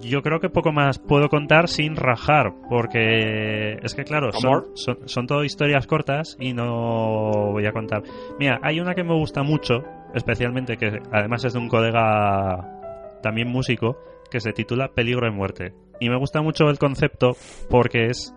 yo 0.00 0.22
creo 0.22 0.40
que 0.40 0.48
poco 0.48 0.72
más 0.72 0.98
puedo 0.98 1.28
contar 1.28 1.68
sin 1.68 1.96
rajar, 1.96 2.52
porque 2.68 3.74
es 3.82 3.94
que 3.94 4.04
claro, 4.04 4.32
son, 4.32 4.64
son, 4.74 4.98
son 5.08 5.26
todo 5.26 5.44
historias 5.44 5.86
cortas 5.86 6.36
y 6.40 6.52
no 6.52 7.50
voy 7.52 7.66
a 7.66 7.72
contar. 7.72 8.02
Mira, 8.38 8.58
hay 8.62 8.80
una 8.80 8.94
que 8.94 9.04
me 9.04 9.14
gusta 9.14 9.42
mucho, 9.42 9.82
especialmente 10.14 10.76
que 10.76 11.00
además 11.12 11.44
es 11.44 11.52
de 11.52 11.58
un 11.58 11.68
colega 11.68 13.18
también 13.22 13.48
músico, 13.48 13.96
que 14.30 14.40
se 14.40 14.52
titula 14.52 14.88
Peligro 14.94 15.26
de 15.26 15.32
muerte. 15.32 15.72
Y 16.00 16.08
me 16.08 16.16
gusta 16.16 16.40
mucho 16.40 16.70
el 16.70 16.78
concepto 16.78 17.32
porque 17.68 18.06
es 18.06 18.34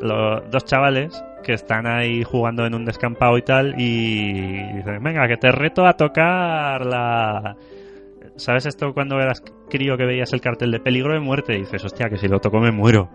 lo- 0.00 0.40
dos 0.42 0.64
chavales 0.64 1.22
que 1.42 1.54
están 1.54 1.86
ahí 1.88 2.22
jugando 2.22 2.64
en 2.66 2.74
un 2.74 2.84
descampado 2.84 3.36
y 3.36 3.42
tal 3.42 3.74
y 3.80 4.32
dicen, 4.76 5.02
venga, 5.02 5.26
que 5.26 5.36
te 5.36 5.50
reto 5.50 5.84
a 5.86 5.94
tocar 5.94 6.86
la... 6.86 7.56
¿Sabes 8.42 8.66
esto 8.66 8.92
cuando 8.92 9.20
eras 9.20 9.42
crío 9.70 9.96
que 9.96 10.04
veías 10.04 10.32
el 10.32 10.40
cartel 10.40 10.70
de 10.70 10.80
peligro 10.80 11.14
de 11.14 11.20
muerte? 11.20 11.54
Y 11.54 11.60
dices, 11.60 11.84
hostia, 11.84 12.08
que 12.08 12.16
si 12.18 12.28
lo 12.28 12.40
toco 12.40 12.58
me 12.58 12.72
muero. 12.72 13.08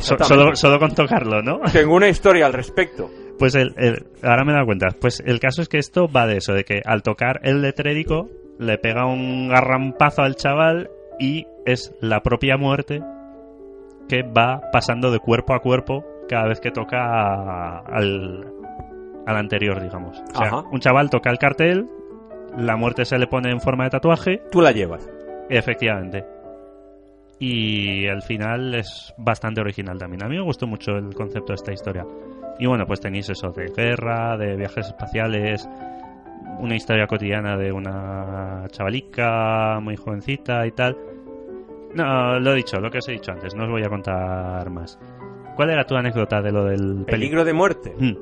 So- 0.00 0.16
solo, 0.20 0.54
solo 0.54 0.78
con 0.78 0.94
tocarlo, 0.94 1.42
¿no? 1.42 1.60
Tengo 1.72 1.94
una 1.96 2.08
historia 2.08 2.46
al 2.46 2.52
respecto. 2.52 3.10
Pues 3.38 3.54
el, 3.54 3.74
el- 3.76 4.06
ahora 4.22 4.44
me 4.44 4.52
he 4.52 4.54
dado 4.54 4.66
cuenta. 4.66 4.88
Pues 5.00 5.20
el 5.26 5.40
caso 5.40 5.62
es 5.62 5.68
que 5.68 5.78
esto 5.78 6.06
va 6.08 6.26
de 6.26 6.36
eso, 6.36 6.52
de 6.52 6.64
que 6.64 6.82
al 6.84 7.02
tocar 7.02 7.40
el 7.42 7.62
letrédico 7.62 8.28
le 8.58 8.78
pega 8.78 9.06
un 9.06 9.48
garrampazo 9.48 10.22
al 10.22 10.36
chaval 10.36 10.90
y 11.18 11.46
es 11.66 11.94
la 12.00 12.22
propia 12.22 12.56
muerte 12.56 13.02
que 14.08 14.22
va 14.22 14.60
pasando 14.72 15.10
de 15.10 15.18
cuerpo 15.18 15.54
a 15.54 15.60
cuerpo 15.60 16.04
cada 16.28 16.46
vez 16.46 16.60
que 16.60 16.70
toca 16.70 17.78
al, 17.78 18.44
al 19.26 19.36
anterior, 19.36 19.80
digamos. 19.82 20.20
O 20.34 20.38
sea, 20.38 20.46
Ajá. 20.48 20.62
un 20.70 20.80
chaval 20.80 21.10
toca 21.10 21.30
el 21.30 21.38
cartel, 21.38 21.88
la 22.58 22.76
muerte 22.76 23.04
se 23.04 23.18
le 23.18 23.26
pone 23.26 23.50
en 23.50 23.60
forma 23.60 23.84
de 23.84 23.90
tatuaje, 23.90 24.42
Tú 24.50 24.60
la 24.60 24.72
llevas. 24.72 25.08
efectivamente. 25.48 26.24
Y 27.38 28.04
el 28.06 28.20
final 28.22 28.74
es 28.74 29.14
bastante 29.16 29.60
original 29.62 29.96
también. 29.98 30.22
A 30.22 30.28
mí 30.28 30.36
me 30.36 30.42
gustó 30.42 30.66
mucho 30.66 30.92
el 30.98 31.14
concepto 31.14 31.52
de 31.52 31.54
esta 31.54 31.72
historia. 31.72 32.06
Y 32.58 32.66
bueno, 32.66 32.86
pues 32.86 33.00
tenéis 33.00 33.30
eso 33.30 33.50
de 33.50 33.68
guerra, 33.74 34.36
de 34.36 34.56
viajes 34.56 34.88
espaciales, 34.88 35.66
una 36.58 36.76
historia 36.76 37.06
cotidiana 37.06 37.56
de 37.56 37.72
una 37.72 38.66
chavalica 38.70 39.80
muy 39.80 39.96
jovencita 39.96 40.66
y 40.66 40.72
tal. 40.72 40.98
No, 41.94 42.38
lo 42.38 42.52
he 42.52 42.56
dicho, 42.56 42.78
lo 42.78 42.90
que 42.90 42.98
os 42.98 43.08
he 43.08 43.12
dicho 43.12 43.32
antes, 43.32 43.54
no 43.54 43.64
os 43.64 43.70
voy 43.70 43.82
a 43.84 43.88
contar 43.88 44.68
más. 44.68 44.98
¿Cuál 45.56 45.70
era 45.70 45.84
tu 45.86 45.96
anécdota 45.96 46.42
de 46.42 46.52
lo 46.52 46.64
del 46.66 46.80
peligro? 46.80 47.06
Peligro 47.06 47.44
de 47.46 47.52
muerte. 47.54 47.94
Mm, 47.98 48.16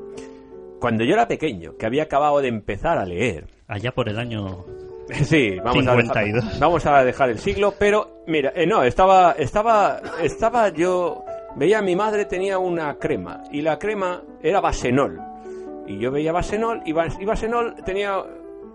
Cuando 0.79 1.03
yo 1.03 1.15
era 1.15 1.27
pequeño, 1.27 1.77
que 1.77 1.87
había 1.87 2.05
acabado 2.05 2.41
de 2.41 2.47
empezar 2.49 2.99
a 2.99 3.05
leer, 3.05 3.49
allá 3.69 3.93
por 3.93 4.09
el 4.09 4.19
año... 4.19 4.65
Sí, 5.25 5.57
vamos 5.65 5.87
a, 5.87 5.93
52. 5.97 6.45
dejar, 6.45 6.61
vamos 6.61 6.85
a 6.87 7.03
dejar 7.03 7.31
el 7.31 7.39
siglo, 7.39 7.73
pero 7.79 8.23
mira, 8.27 8.53
eh, 8.55 8.67
no, 8.67 8.83
estaba, 8.83 9.33
estaba, 9.39 10.03
estaba 10.23 10.69
yo, 10.69 11.25
veía 11.57 11.79
a 11.79 11.83
mi 11.83 11.97
madre 11.97 12.27
tenía 12.27 12.59
una 12.59 12.95
crema 12.99 13.43
y 13.51 13.63
la 13.63 13.79
crema 13.79 14.23
era 14.43 14.61
Basenol 14.61 15.19
y 15.87 15.99
yo 15.99 16.11
veía 16.13 16.31
Basenol 16.33 16.83
y, 16.85 16.93
Bas- 16.93 17.17
y 17.19 17.25
Basenol 17.25 17.77
tenía, 17.87 18.23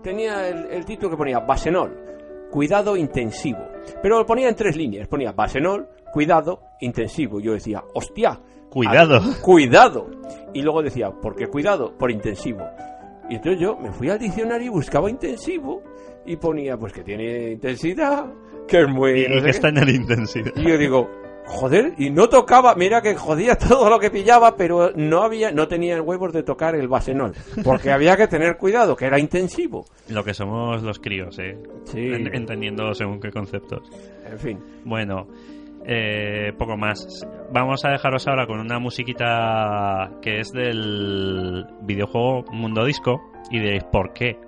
tenía 0.02 0.48
el, 0.48 0.66
el 0.72 0.84
título 0.84 1.10
que 1.10 1.16
ponía 1.16 1.38
Basenol, 1.38 1.96
cuidado 2.50 2.96
intensivo, 2.96 3.60
pero 4.02 4.18
lo 4.18 4.26
ponía 4.26 4.48
en 4.48 4.56
tres 4.56 4.74
líneas, 4.76 5.06
ponía 5.06 5.30
Basenol, 5.30 5.88
cuidado 6.12 6.62
intensivo, 6.80 7.38
yo 7.38 7.52
decía, 7.52 7.80
hostia, 7.94 8.40
Cuidado. 8.70 9.20
cuidado, 9.40 10.10
y 10.52 10.62
luego 10.62 10.82
decía, 10.82 11.12
¿por 11.12 11.36
qué 11.36 11.46
cuidado? 11.46 11.96
Por 11.96 12.10
intensivo. 12.10 12.66
Y 13.30 13.36
entonces 13.36 13.60
yo 13.60 13.76
me 13.76 13.90
fui 13.92 14.08
al 14.10 14.18
diccionario 14.18 14.66
y 14.66 14.70
buscaba 14.70 15.08
intensivo 15.10 15.82
y 16.26 16.36
ponía 16.36 16.76
pues 16.76 16.92
que 16.92 17.02
tiene 17.02 17.52
intensidad, 17.52 18.26
que 18.68 18.80
es 18.82 18.88
muy... 18.88 19.24
Y, 19.24 19.28
no 19.28 19.38
y 19.38 19.42
que 19.42 19.50
está 19.50 19.68
en 19.68 19.78
el 19.78 19.88
intensidad. 19.90 20.52
Y 20.56 20.62
yo 20.62 20.78
digo, 20.78 21.10
joder, 21.46 21.94
y 21.98 22.10
no 22.10 22.28
tocaba, 22.28 22.74
mira 22.74 23.02
que 23.02 23.14
jodía 23.14 23.56
todo 23.58 23.90
lo 23.90 23.98
que 23.98 24.10
pillaba, 24.10 24.56
pero 24.56 24.90
no 24.94 25.22
había, 25.22 25.52
no 25.52 25.68
tenía 25.68 26.00
huevos 26.02 26.32
de 26.32 26.42
tocar 26.42 26.74
el 26.74 26.88
basenol, 26.88 27.32
porque 27.62 27.90
había 27.92 28.16
que 28.16 28.26
tener 28.28 28.56
cuidado, 28.56 28.96
que 28.96 29.06
era 29.06 29.18
intensivo. 29.18 29.84
Lo 30.08 30.24
que 30.24 30.32
somos 30.34 30.82
los 30.82 30.98
críos, 30.98 31.38
¿eh? 31.38 31.58
Sí. 31.84 32.12
En- 32.12 32.34
entendiendo 32.34 32.94
según 32.94 33.20
qué 33.20 33.30
conceptos. 33.30 33.82
En 34.30 34.38
fin, 34.38 34.58
Bueno, 34.84 35.28
eh, 35.86 36.52
poco 36.58 36.76
más. 36.76 37.26
Vamos 37.52 37.84
a 37.84 37.90
dejaros 37.90 38.26
ahora 38.26 38.46
con 38.46 38.60
una 38.60 38.78
musiquita 38.78 40.10
que 40.22 40.40
es 40.40 40.52
del 40.52 41.66
videojuego 41.82 42.44
Mundo 42.52 42.84
Disco 42.84 43.20
y 43.50 43.60
diréis, 43.60 43.84
¿por 43.84 44.12
qué? 44.12 44.38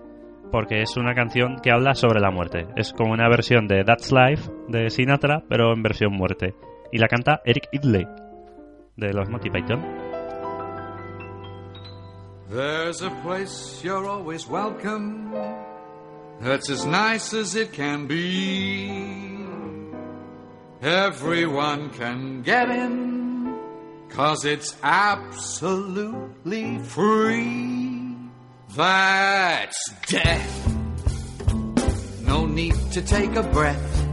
porque 0.51 0.82
es 0.82 0.97
una 0.97 1.14
canción 1.14 1.57
que 1.62 1.70
habla 1.70 1.95
sobre 1.95 2.20
la 2.20 2.30
muerte. 2.30 2.66
Es 2.76 2.93
como 2.93 3.12
una 3.12 3.28
versión 3.28 3.66
de 3.66 3.84
That's 3.84 4.12
Life 4.12 4.51
de 4.68 4.91
Sinatra, 4.91 5.43
pero 5.49 5.72
en 5.72 5.82
versión 5.82 6.12
muerte. 6.12 6.55
Y 6.93 6.99
la 6.99 7.09
canta 7.09 7.41
Eric 7.45 7.68
Idle, 7.72 8.07
de 8.97 9.12
los 9.12 9.28
Monty 9.28 9.51
Python. 9.51 9.82
Everyone 20.87 21.91
can 21.91 22.43
get 22.43 22.70
in, 22.70 23.59
cause 24.09 24.45
it's 24.45 24.76
absolutely 24.84 26.78
free. 26.78 28.14
That's 28.76 29.93
death. 30.07 30.76
No 32.22 32.47
need 32.47 32.76
to 32.93 33.03
take 33.03 33.34
a 33.34 33.43
breath. 33.43 34.07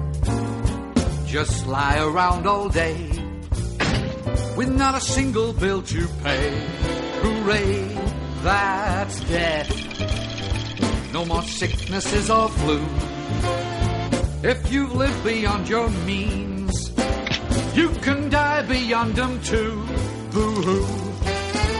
Just 1.27 1.67
lie 1.67 1.99
around 1.99 2.47
all 2.47 2.69
day 2.69 3.07
with 4.57 4.73
not 4.75 4.95
a 4.95 5.01
single 5.01 5.53
bill 5.53 5.83
to 5.83 6.07
pay. 6.23 6.49
Hooray, 7.21 7.87
that's 8.41 9.19
death. 9.25 9.69
No 11.13 11.23
more 11.23 11.43
sicknesses 11.43 12.31
or 12.31 12.49
flu. 12.49 12.83
If 14.41 14.71
you've 14.73 14.95
lived 14.95 15.23
beyond 15.23 15.69
your 15.69 15.87
means, 16.07 16.52
you 17.75 17.89
can 18.01 18.29
die 18.29 18.61
beyond 18.63 19.15
them 19.15 19.41
too. 19.41 19.83
Boo 20.31 20.51
hoo. 20.65 20.85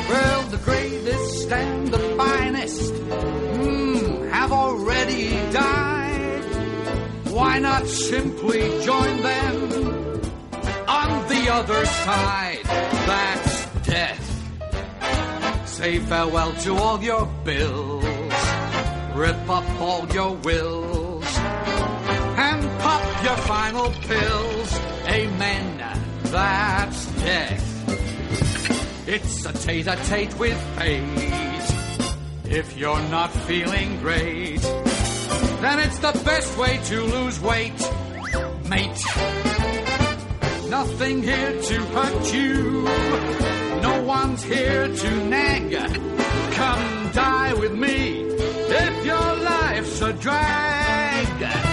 Well, 0.10 0.41
the 0.50 0.58
greatest 0.58 1.52
and 1.52 1.88
the 1.88 2.00
finest 2.18 2.94
mm, 2.94 4.30
have 4.32 4.52
already 4.52 5.30
died. 5.52 6.44
Why 7.30 7.60
not 7.60 7.88
simply 7.88 8.62
join 8.84 9.22
them 9.22 10.22
on 10.88 11.28
the 11.28 11.50
other 11.52 11.86
side? 11.86 12.64
That's 12.64 13.66
death. 13.88 15.68
Say 15.68 16.00
farewell 16.00 16.54
to 16.66 16.76
all 16.76 17.02
your 17.02 17.26
bills. 17.44 18.04
Rip 19.16 19.50
up 19.50 19.68
all 19.82 20.08
your 20.14 20.36
wills. 20.36 21.03
Pop 22.94 23.24
your 23.24 23.38
final 23.38 23.89
pills. 24.08 24.80
Amen. 25.08 25.78
That's 26.26 27.06
death. 27.24 29.08
It's 29.08 29.46
a 29.48 29.54
tete-a-tete 29.54 30.38
with 30.38 30.60
fate. 30.78 31.02
If 32.46 32.78
you're 32.78 33.02
not 33.10 33.32
feeling 33.32 34.00
great, 34.00 34.62
then 35.64 35.80
it's 35.80 35.98
the 35.98 36.12
best 36.24 36.56
way 36.56 36.80
to 36.86 37.02
lose 37.02 37.39
weight, 37.39 37.82
mate. 38.70 39.04
Nothing 40.70 41.24
here 41.24 41.62
to 41.62 41.76
hurt 41.96 42.32
you. 42.32 42.84
No 43.82 44.04
one's 44.04 44.44
here 44.44 44.88
to 44.88 45.26
nag. 45.26 45.72
Come 46.54 47.12
die 47.12 47.56
with 47.56 47.74
me 47.74 48.22
if 48.22 49.06
your 49.06 49.36
life's 49.38 50.00
a 50.02 50.14
drag. 50.14 51.73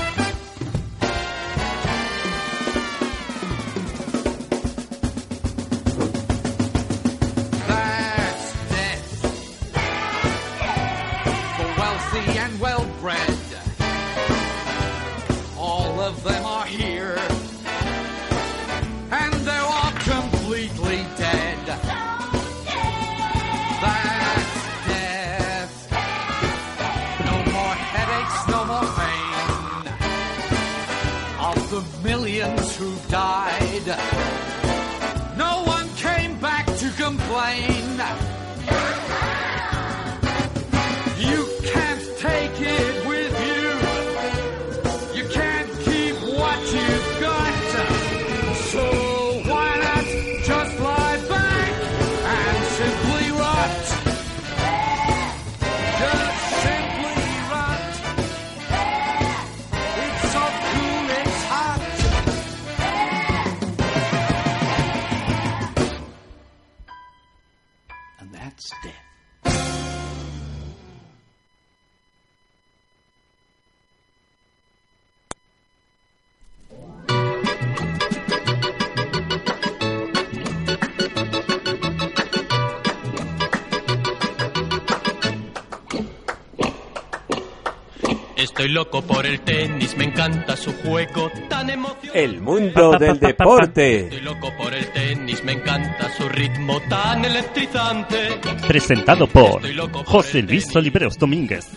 Loco 88.81 89.03
por 89.03 89.27
el 89.27 89.41
tenis, 89.41 89.95
me 89.95 90.05
encanta 90.05 90.57
su 90.57 90.73
juego 90.73 91.31
tan 91.51 91.69
emocionante. 91.69 92.25
El 92.25 92.41
mundo 92.41 92.93
del 92.99 93.21
deporte. 93.21 94.05
Estoy 94.05 94.21
loco 94.23 94.51
por 94.57 94.73
el 94.73 94.91
tenis, 94.91 95.45
me 95.45 95.53
encanta 95.53 96.11
su 96.17 96.27
ritmo 96.31 96.81
tan 96.89 97.23
electrizante. 97.23 98.41
Presentado 98.67 99.27
por 99.27 99.61
José 100.07 100.41
Luis. 100.41 100.75
Oliveros 100.75 101.19
Domínguez. 101.19 101.69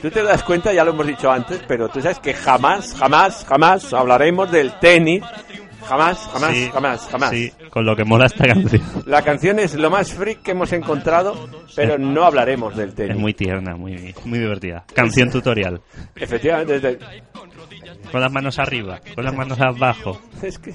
Tú 0.00 0.08
te 0.08 0.22
das 0.22 0.44
cuenta, 0.44 0.72
ya 0.72 0.84
lo 0.84 0.92
hemos 0.92 1.04
dicho 1.04 1.28
antes, 1.32 1.60
pero 1.66 1.88
tú 1.88 2.00
sabes 2.00 2.20
que 2.20 2.32
jamás, 2.32 2.94
jamás, 2.94 3.44
jamás 3.44 3.92
hablaremos 3.92 4.48
del 4.52 4.78
tenis. 4.78 5.24
Jamás, 5.86 6.28
jamás, 6.32 6.52
Sí, 6.54 6.70
jamás, 6.72 7.08
jamás. 7.10 7.30
Sí, 7.30 7.52
con 7.70 7.84
lo 7.86 7.94
que 7.96 8.04
mola 8.04 8.26
esta 8.26 8.44
canción. 8.46 8.82
La 9.06 9.22
canción 9.22 9.58
es 9.58 9.74
lo 9.74 9.88
más 9.90 10.12
freak 10.12 10.42
que 10.42 10.50
hemos 10.52 10.72
encontrado, 10.72 11.48
pero 11.74 11.96
no 11.98 12.24
hablaremos 12.24 12.76
del 12.76 12.94
tenis. 12.94 13.14
Es 13.14 13.20
muy 13.20 13.34
tierna, 13.34 13.76
muy, 13.76 14.14
muy 14.24 14.38
divertida. 14.38 14.84
Canción 14.94 15.30
tutorial. 15.30 15.80
Efectivamente, 16.14 16.98
Con 18.10 18.20
las 18.20 18.32
manos 18.32 18.58
arriba, 18.58 19.00
con 19.14 19.24
las 19.24 19.34
manos 19.34 19.58
abajo. 19.60 20.20
es 20.42 20.58
que 20.58 20.72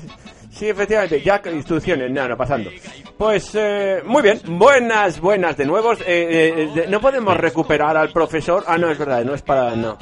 sí, 0.51 0.69
efectivamente, 0.69 1.21
ya 1.21 1.41
con 1.41 1.55
instrucciones, 1.55 2.11
no, 2.11 2.27
no, 2.27 2.37
pasando. 2.37 2.69
Pues 3.17 3.51
eh, 3.55 4.01
muy 4.05 4.21
bien, 4.21 4.39
buenas, 4.45 5.19
buenas 5.19 5.55
de 5.57 5.65
nuevo. 5.65 5.93
Eh, 5.93 5.99
eh, 6.07 6.69
de- 6.73 6.87
no 6.87 6.99
podemos 6.99 7.35
recuperar 7.37 7.95
al 7.97 8.11
profesor. 8.11 8.63
Ah, 8.67 8.77
no, 8.77 8.89
es 8.89 8.97
verdad, 8.97 9.23
no 9.23 9.33
es 9.33 9.41
para. 9.41 9.75
No. 9.75 9.97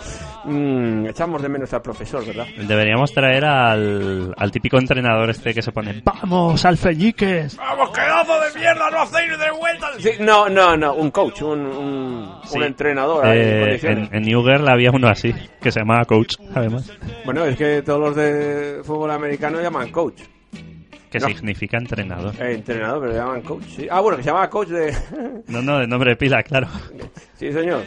Mm, 0.46 1.08
echamos 1.08 1.42
de 1.42 1.50
menos 1.50 1.74
al 1.74 1.82
profesor, 1.82 2.26
¿verdad? 2.26 2.46
Deberíamos 2.66 3.14
traer 3.14 3.44
al, 3.44 4.34
al 4.38 4.52
típico 4.52 4.78
entrenador 4.78 5.30
este 5.30 5.54
que 5.54 5.62
se 5.62 5.74
pone 5.74 6.02
¡Vamos, 6.04 6.64
alfeñiques! 6.64 7.58
¡Vamos, 7.58 7.90
pedazo 7.90 8.40
de 8.40 8.58
mierda! 8.60 8.90
¡No 8.90 9.02
hacéis 9.02 9.38
de 9.38 9.52
vuelta! 9.52 9.88
Sí, 10.00 10.12
no, 10.22 10.48
no, 10.48 10.78
no, 10.78 10.94
un 10.94 11.12
coach, 11.12 11.42
un, 11.42 11.60
un, 11.66 12.30
Sí. 12.46 12.58
un 12.58 12.64
entrenador. 12.64 13.26
Eh, 13.28 13.80
en, 13.84 14.10
en 14.14 14.22
New 14.24 14.42
Girl 14.44 14.68
había 14.70 14.92
uno 14.92 15.10
así, 15.10 15.34
que 15.62 15.72
se 15.74 15.82
llamaba 15.82 16.06
Coach, 16.06 16.36
además. 16.56 16.90
Bueno, 17.26 17.44
es 17.46 17.58
que 17.58 17.82
todos 17.82 18.00
los 18.00 18.16
de 18.16 18.80
fútbol 18.86 19.12
americano 19.12 19.60
llaman 19.62 19.92
coach. 19.92 20.22
Que 21.10 21.20
No. 21.20 21.28
significa 21.28 21.78
entrenador. 21.78 22.34
Eh, 22.40 22.54
entrenador, 22.54 23.02
pero 23.02 23.14
llaman 23.14 23.42
coach. 23.42 23.64
sí. 23.76 23.88
Ah, 23.90 24.00
bueno, 24.00 24.18
que 24.18 24.24
se 24.24 24.30
llamaba 24.30 24.50
coach 24.50 24.68
de. 24.70 24.96
No, 25.48 25.62
no, 25.62 25.80
de 25.80 25.88
nombre 25.88 26.12
de 26.12 26.16
pila, 26.18 26.44
claro. 26.44 26.68
Sí, 27.38 27.52
señor. 27.52 27.84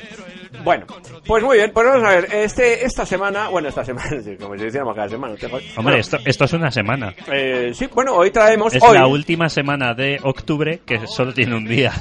Bueno, 0.64 0.86
pues 1.26 1.42
muy 1.42 1.56
bien, 1.58 1.70
pues 1.72 1.86
vamos 1.86 2.04
a 2.06 2.10
ver. 2.10 2.28
Este, 2.32 2.84
esta 2.84 3.06
semana, 3.06 3.48
bueno, 3.48 3.68
esta 3.68 3.84
semana, 3.84 4.10
como 4.40 4.56
si 4.58 4.64
hiciéramos 4.66 4.94
cada 4.94 5.08
semana. 5.08 5.34
te 5.36 5.48
jodes. 5.48 5.64
Hombre, 5.78 5.82
Bueno, 5.82 5.96
esto, 5.98 6.18
esto 6.24 6.44
es 6.46 6.52
una 6.54 6.70
semana. 6.70 7.14
eh, 7.30 7.70
sí, 7.74 7.88
bueno, 7.94 8.14
hoy 8.14 8.30
traemos. 8.30 8.74
Es 8.74 8.82
hoy, 8.82 8.94
la 8.98 9.06
última 9.06 9.48
semana 9.48 9.94
de 9.94 10.18
octubre 10.22 10.80
que 10.84 11.06
solo 11.06 11.32
tiene 11.32 11.54
un 11.56 11.64
día. 11.66 11.92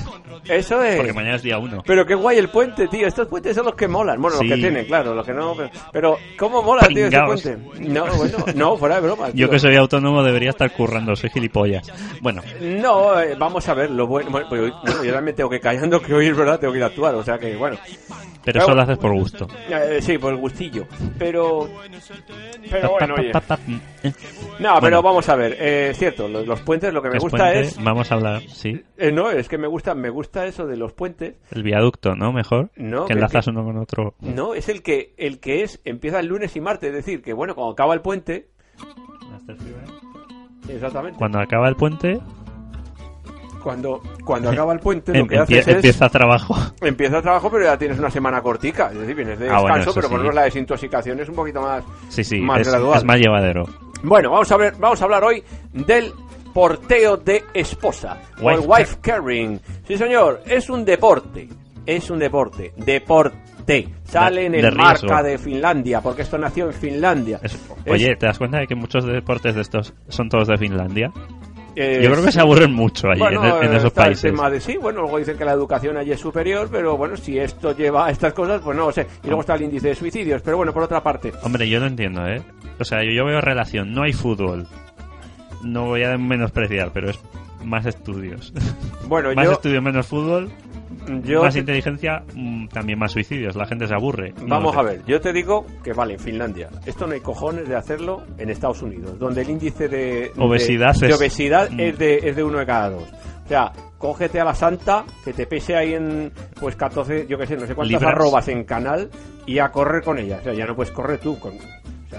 Eso 0.49 0.81
es. 0.83 0.95
Porque 0.95 1.13
mañana 1.13 1.35
es 1.35 1.43
día 1.43 1.59
uno. 1.59 1.83
Pero 1.85 2.03
qué 2.05 2.15
guay 2.15 2.37
el 2.39 2.49
puente, 2.49 2.87
tío. 2.87 3.05
Estos 3.07 3.27
puentes 3.27 3.55
son 3.55 3.65
los 3.65 3.75
que 3.75 3.87
molan. 3.87 4.19
Bueno, 4.19 4.37
Sí. 4.37 4.47
los 4.47 4.55
que 4.55 4.61
tienen, 4.61 4.85
claro, 4.85 5.13
los 5.13 5.25
que 5.25 5.33
no. 5.33 5.53
Pero, 5.55 5.69
pero 5.93 6.17
¿cómo 6.37 6.63
mola, 6.63 6.87
tío, 6.87 7.05
ese 7.07 7.21
puente? 7.21 7.57
No, 7.89 8.05
bueno, 8.15 8.37
no, 8.55 8.77
fuera 8.77 8.95
de 8.95 9.01
broma. 9.01 9.27
Yo 9.29 9.33
tío. 9.33 9.49
que 9.51 9.59
soy 9.59 9.75
autónomo 9.75 10.23
debería 10.23 10.49
estar 10.49 10.71
currando 10.73 11.10
callando, 11.11 11.15
soy 11.15 11.29
gilipollas. 11.29 11.91
Bueno, 12.21 12.41
No, 12.61 13.19
eh, 13.19 13.35
vamos 13.37 13.67
a 13.69 13.73
ver, 13.73 13.91
lo 13.91 14.07
bueno, 14.07 14.29
bueno, 14.31 14.47
pues, 14.49 14.71
bueno, 14.83 15.03
yo 15.03 15.13
también 15.13 15.35
tengo 15.35 15.49
que 15.49 15.57
ir 15.57 15.61
callando, 15.61 16.01
que 16.03 16.13
hoy 16.13 16.27
es 16.27 16.35
verdad, 16.37 16.59
tengo 16.59 16.73
que 16.73 16.79
ir 16.79 16.83
a 16.83 16.87
actuar, 16.87 17.15
o 17.15 17.23
sea 17.23 17.37
que 17.37 17.55
bueno. 17.55 17.77
pero 18.43 18.59
eso 18.61 18.73
lo 18.73 18.81
haces 18.81 18.97
por 18.97 19.11
gusto. 19.13 19.47
Eh, 19.69 19.99
sí, 20.01 20.17
por 20.17 20.33
el 20.33 20.39
gustillo, 20.39 20.85
pero... 21.17 21.69
Pero 22.69 22.91
bueno, 22.91 23.15
oye. 23.17 23.31
Pa, 23.31 23.59
eh. 24.03 24.11
No, 24.59 24.79
pero 24.79 25.01
vamos 25.01 25.27
a 25.29 25.35
ver, 25.35 25.57
eh, 25.59 25.89
es 25.91 25.97
cierto, 25.97 26.27
los, 26.27 26.45
los 26.47 26.61
puentes, 26.61 26.93
lo 26.93 27.01
que 27.01 27.09
me 27.09 27.15
Los 27.15 27.23
gusta 27.23 27.37
puentes, 27.51 27.77
es... 27.77 27.83
Vamos 27.83 28.11
a 28.11 28.15
hablar, 28.15 28.41
sí. 28.47 28.83
eh, 28.97 29.11
no, 29.11 29.31
es 29.31 29.47
que 29.47 29.57
me 29.57 29.67
gusta, 29.67 29.95
me 29.95 30.09
gusta 30.09 30.45
eso 30.45 30.65
de 30.67 30.77
los 30.77 30.93
puentes. 30.93 31.35
El 31.51 31.63
viaducto, 31.63 32.15
¿no? 32.15 32.31
Mejor. 32.31 32.69
No, 32.75 33.05
que 33.05 33.13
enlazas 33.13 33.45
que- 33.45 33.51
uno 33.51 33.63
con 33.63 33.77
otro. 33.77 34.15
No, 34.19 34.53
es 34.53 34.69
el 34.69 34.81
que, 34.83 35.13
el 35.17 35.39
que 35.39 35.63
es, 35.63 35.79
empieza 35.85 36.19
el 36.19 36.27
lunes 36.27 36.55
y 36.55 36.61
martes, 36.61 36.89
es 36.89 36.95
decir, 36.95 37.21
que 37.21 37.33
bueno, 37.33 37.55
cuando 37.55 37.73
acaba 37.73 37.93
el 37.93 38.01
puente... 38.01 38.49
Exactamente. 40.75 41.17
Cuando 41.17 41.39
acaba 41.39 41.67
el 41.69 41.75
puente, 41.75 42.19
Cuando, 43.63 44.01
cuando 44.25 44.49
acaba 44.49 44.73
el 44.73 44.79
puente, 44.79 45.13
lo 45.13 45.19
em- 45.19 45.27
que 45.27 45.35
empie- 45.35 45.41
haces 45.59 45.67
es... 45.67 45.75
empieza 45.75 46.09
trabajo. 46.09 46.55
Empieza 46.81 47.21
trabajo, 47.21 47.51
pero 47.51 47.65
ya 47.65 47.77
tienes 47.77 47.99
una 47.99 48.09
semana 48.09 48.41
cortica. 48.41 48.89
Es 48.91 48.99
decir, 48.99 49.15
vienes 49.15 49.37
de 49.37 49.49
Ah, 49.49 49.61
descanso, 49.61 49.67
bueno, 49.67 49.91
pero 49.93 49.93
sí. 49.93 50.01
por 50.01 50.11
lo 50.13 50.17
menos 50.23 50.35
la 50.35 50.43
desintoxicación 50.43 51.19
es 51.19 51.29
un 51.29 51.35
poquito 51.35 51.61
más, 51.61 51.83
Sí, 52.09 52.23
sí, 52.23 52.39
más 52.41 52.61
es, 52.61 52.69
gradual. 52.69 52.97
es 52.97 53.03
más 53.03 53.19
llevadero. 53.19 53.65
Bueno, 54.03 54.31
vamos 54.31 54.51
a 54.51 54.57
ver, 54.57 54.73
vamos 54.79 54.99
a 54.99 55.05
hablar 55.05 55.23
hoy 55.23 55.43
del 55.73 56.11
porteo 56.55 57.17
de 57.17 57.43
esposa. 57.53 58.17
O 58.41 58.49
el 58.49 58.59
Wife 58.61 58.67
wife 58.67 58.97
carrying. 59.01 59.59
Sí, 59.87 59.95
señor, 59.95 60.41
es 60.47 60.67
un 60.71 60.83
deporte. 60.83 61.47
Es 61.85 62.09
un 62.09 62.17
deporte. 62.17 62.73
Deporte. 62.77 63.37
Sale 64.03 64.45
en 64.47 64.55
el 64.55 64.61
de 64.61 64.71
marca 64.71 65.23
de 65.23 65.37
Finlandia, 65.37 66.01
porque 66.01 66.21
esto 66.23 66.37
nació 66.37 66.67
en 66.67 66.73
Finlandia. 66.73 67.39
Es- 67.43 67.53
Es- 67.53 67.91
oye, 67.91 68.15
¿te 68.15 68.25
das 68.25 68.37
cuenta 68.37 68.57
de 68.59 68.67
que 68.67 68.75
muchos 68.75 69.05
deportes 69.05 69.55
de 69.55 69.61
estos 69.61 69.93
son 70.09 70.29
todos 70.29 70.47
de 70.47 70.57
Finlandia? 70.57 71.11
eh, 71.75 72.01
Yo 72.03 72.11
creo 72.11 72.25
que 72.25 72.31
se 72.33 72.41
aburren 72.41 72.73
mucho 72.73 73.09
allí, 73.09 73.19
Bueno, 73.19 73.43
en, 73.59 73.63
en 73.67 73.73
eh, 73.73 73.77
esos 73.77 73.85
está 73.87 74.03
países. 74.03 74.25
el 74.25 74.31
tema 74.31 74.49
de 74.49 74.59
sí, 74.59 74.75
bueno, 74.77 75.01
luego 75.01 75.17
dicen 75.19 75.37
que 75.37 75.45
la 75.45 75.53
educación 75.53 75.95
allí 75.95 76.11
es 76.11 76.19
superior, 76.19 76.67
pero 76.69 76.97
bueno, 76.97 77.15
si 77.15 77.39
esto 77.39 77.73
lleva 77.75 78.07
a 78.07 78.11
estas 78.11 78.33
cosas, 78.33 78.59
pues 78.61 78.75
no 78.75 78.87
lo 78.87 78.91
sé. 78.91 79.07
Y 79.23 79.27
luego 79.27 79.39
está 79.41 79.55
el 79.55 79.61
índice 79.61 79.87
de 79.87 79.95
suicidios, 79.95 80.41
pero 80.41 80.57
bueno, 80.57 80.73
por 80.73 80.83
otra 80.83 81.01
parte. 81.01 81.31
Hombre, 81.43 81.69
yo 81.69 81.79
no 81.79 81.85
entiendo, 81.85 82.27
¿eh? 82.27 82.41
O 82.79 82.83
sea, 82.83 83.03
yo, 83.03 83.11
yo 83.11 83.23
veo 83.25 83.39
relación, 83.39 83.93
no 83.93 84.03
hay 84.03 84.11
fútbol. 84.11 84.67
No 85.63 85.85
voy 85.85 86.03
a 86.03 86.17
menospreciar, 86.17 86.91
pero 86.93 87.09
es 87.11 87.19
más 87.63 87.85
estudios. 87.85 88.51
Bueno, 89.07 89.29
más 89.35 89.45
yo, 89.45 89.51
estudios, 89.53 89.81
menos 89.81 90.07
fútbol, 90.07 90.49
yo 91.23 91.41
más 91.43 91.53
te- 91.53 91.59
inteligencia, 91.59 92.23
mm, 92.35 92.67
también 92.67 92.99
más 92.99 93.11
suicidios. 93.11 93.55
La 93.55 93.65
gente 93.65 93.87
se 93.87 93.93
aburre. 93.93 94.33
No 94.41 94.47
Vamos 94.47 94.73
sé. 94.73 94.79
a 94.79 94.83
ver, 94.83 95.01
yo 95.05 95.19
te 95.21 95.33
digo 95.33 95.65
que 95.83 95.93
vale, 95.93 96.13
en 96.13 96.19
Finlandia. 96.19 96.69
Esto 96.85 97.07
no 97.07 97.13
hay 97.13 97.19
cojones 97.21 97.67
de 97.67 97.75
hacerlo 97.75 98.23
en 98.37 98.49
Estados 98.49 98.81
Unidos, 98.81 99.17
donde 99.19 99.41
el 99.41 99.49
índice 99.49 99.87
de 99.87 100.31
Obesidad 100.37 100.93
de, 100.95 101.07
es- 101.07 101.11
de 101.11 101.13
obesidad 101.13 101.69
es, 101.79 101.97
de, 101.97 102.17
es 102.29 102.35
de 102.35 102.43
uno 102.43 102.59
de 102.59 102.65
cada 102.65 102.89
dos. 102.89 103.03
O 103.45 103.47
sea, 103.47 103.71
cógete 103.97 104.39
a 104.39 104.45
la 104.45 104.55
santa, 104.55 105.03
que 105.25 105.33
te 105.33 105.45
pese 105.45 105.75
ahí 105.75 105.93
en, 105.93 106.31
pues 106.59 106.75
14, 106.75 107.25
yo 107.27 107.37
qué 107.37 107.45
sé, 107.47 107.55
no 107.57 107.67
sé 107.67 107.75
cuántas 107.75 107.99
Libras. 107.99 108.13
arrobas 108.15 108.47
en 108.47 108.63
canal, 108.63 109.09
y 109.45 109.59
a 109.59 109.69
correr 109.71 110.03
con 110.03 110.17
ella. 110.19 110.37
O 110.39 110.43
sea, 110.43 110.53
ya 110.53 110.65
no 110.65 110.75
puedes 110.75 110.91
correr 110.93 111.19
tú. 111.19 111.37
Con, 111.39 111.53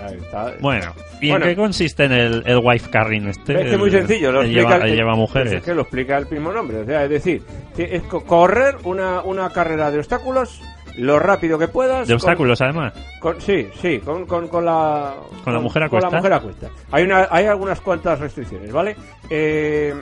está- 0.08 0.52
Bueno, 0.60 0.92
¿y 1.20 1.30
Bueno. 1.30 1.44
en 1.46 1.50
qué 1.52 1.56
consiste 1.56 2.04
en 2.04 2.12
el, 2.12 2.42
el 2.46 2.60
wife 2.62 2.90
carrying 2.90 3.28
este? 3.28 3.60
Es 3.62 3.70
que 3.70 3.76
muy 3.78 3.90
sencillo, 3.90 4.32
lo 4.32 4.42
explica, 4.42 4.70
lleva, 4.74 4.84
el 4.86 4.96
lleva 4.96 5.14
mujeres. 5.14 5.52
Es 5.54 5.62
que 5.62 5.74
lo 5.74 5.82
explica 5.82 6.16
el 6.18 6.26
mismo 6.30 6.52
nombre, 6.52 6.78
o 6.78 6.84
sea, 6.84 7.04
es 7.04 7.10
decir, 7.10 7.42
es 7.76 8.02
co- 8.04 8.24
correr 8.24 8.76
una, 8.84 9.22
una 9.22 9.50
carrera 9.50 9.90
de 9.90 9.98
obstáculos 9.98 10.60
lo 10.96 11.18
rápido 11.18 11.58
que 11.58 11.68
puedas. 11.68 12.06
De 12.06 12.12
con- 12.12 12.16
obstáculos, 12.16 12.60
además. 12.60 12.92
con- 13.20 13.40
sí, 13.40 13.66
sí, 13.80 13.98
con, 14.00 14.26
con, 14.26 14.48
con 14.48 14.64
la... 14.64 15.14
¿Con 15.42 15.54
la 15.54 15.60
mujer 15.60 15.84
a 15.84 15.88
Con 15.88 16.00
la 16.02 16.10
mujer 16.10 16.32
a 16.34 16.40
cuestas. 16.40 16.70
Hay, 16.90 17.04
una, 17.04 17.28
hay 17.30 17.46
algunas 17.46 17.80
cuantas 17.80 18.20
restricciones, 18.20 18.70
¿vale? 18.70 18.94
Eh, 19.30 19.94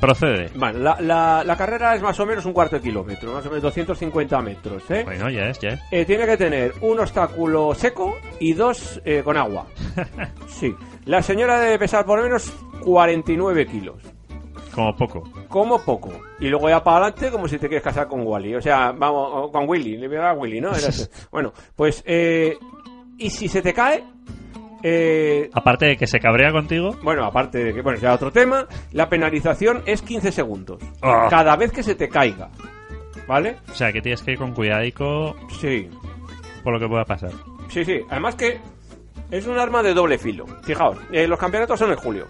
Procede. 0.00 0.50
bueno, 0.54 0.78
la, 0.78 1.00
la, 1.00 1.42
la 1.44 1.56
carrera 1.56 1.94
es 1.94 2.02
más 2.02 2.18
o 2.20 2.26
menos 2.26 2.44
un 2.46 2.52
cuarto 2.52 2.76
de 2.76 2.82
kilómetro, 2.82 3.32
más 3.32 3.44
o 3.46 3.48
menos 3.48 3.62
250 3.62 4.40
metros, 4.42 4.82
¿eh? 4.90 5.02
Bueno, 5.04 5.28
ya 5.28 5.48
es, 5.48 5.58
ya 5.58 5.70
es. 5.70 5.80
Eh, 5.90 6.04
tiene 6.04 6.24
que 6.26 6.36
tener 6.36 6.74
un 6.80 7.00
obstáculo 7.00 7.74
seco 7.74 8.16
y 8.38 8.52
dos 8.52 9.00
eh, 9.04 9.22
con 9.24 9.36
agua. 9.36 9.66
Sí. 10.48 10.74
La 11.04 11.22
señora 11.22 11.60
debe 11.60 11.78
pesar 11.78 12.04
por 12.04 12.18
lo 12.18 12.24
menos 12.24 12.52
49 12.84 13.66
kilos. 13.66 14.02
Como 14.74 14.94
poco. 14.96 15.22
Como 15.48 15.78
poco. 15.80 16.10
Y 16.40 16.48
luego 16.48 16.68
ya 16.68 16.82
para 16.82 16.98
adelante 17.06 17.30
como 17.30 17.48
si 17.48 17.58
te 17.58 17.68
quieres 17.68 17.82
casar 17.82 18.06
con 18.08 18.26
Wally. 18.26 18.54
O 18.56 18.60
sea, 18.62 18.92
vamos, 18.92 19.50
con 19.50 19.68
Willy. 19.68 19.96
Le 19.96 20.08
voy 20.08 20.16
a 20.18 20.32
Willy, 20.32 20.60
¿no? 20.60 20.74
Era 20.74 20.88
bueno, 21.30 21.52
pues... 21.74 22.02
Eh, 22.06 22.56
y 23.18 23.30
si 23.30 23.48
se 23.48 23.62
te 23.62 23.72
cae... 23.72 24.04
Eh, 24.82 25.50
Aparte 25.52 25.86
de 25.86 25.96
que 25.96 26.06
se 26.06 26.20
cabrea 26.20 26.52
contigo, 26.52 26.96
bueno, 27.02 27.24
aparte 27.24 27.58
de 27.64 27.74
que, 27.74 27.82
bueno, 27.82 27.98
ya 27.98 28.14
otro 28.14 28.30
tema, 28.30 28.66
la 28.92 29.08
penalización 29.08 29.82
es 29.86 30.02
15 30.02 30.30
segundos. 30.32 30.78
Ah. 31.02 31.26
Cada 31.30 31.56
vez 31.56 31.72
que 31.72 31.82
se 31.82 31.94
te 31.94 32.08
caiga. 32.08 32.48
¿Vale? 33.26 33.56
o 33.70 33.74
sea, 33.74 33.92
que 33.92 34.00
tienes 34.00 34.22
que 34.22 34.32
ir 34.32 34.38
con 34.38 34.54
cuidadico 34.54 35.36
Sí. 35.60 35.90
por 36.64 36.72
lo 36.72 36.80
que 36.80 36.88
pueda 36.88 37.04
pasar. 37.04 37.30
Sí, 37.68 37.84
sí. 37.84 38.00
Además 38.08 38.36
que 38.36 38.58
es 39.30 39.46
un 39.46 39.58
arma 39.58 39.82
de 39.82 39.92
doble 39.92 40.16
filo. 40.16 40.46
Fijaos, 40.62 40.96
eh, 41.12 41.26
los 41.28 41.38
campeonatos 41.38 41.78
son 41.78 41.90
en 41.90 41.96
julio. 41.96 42.26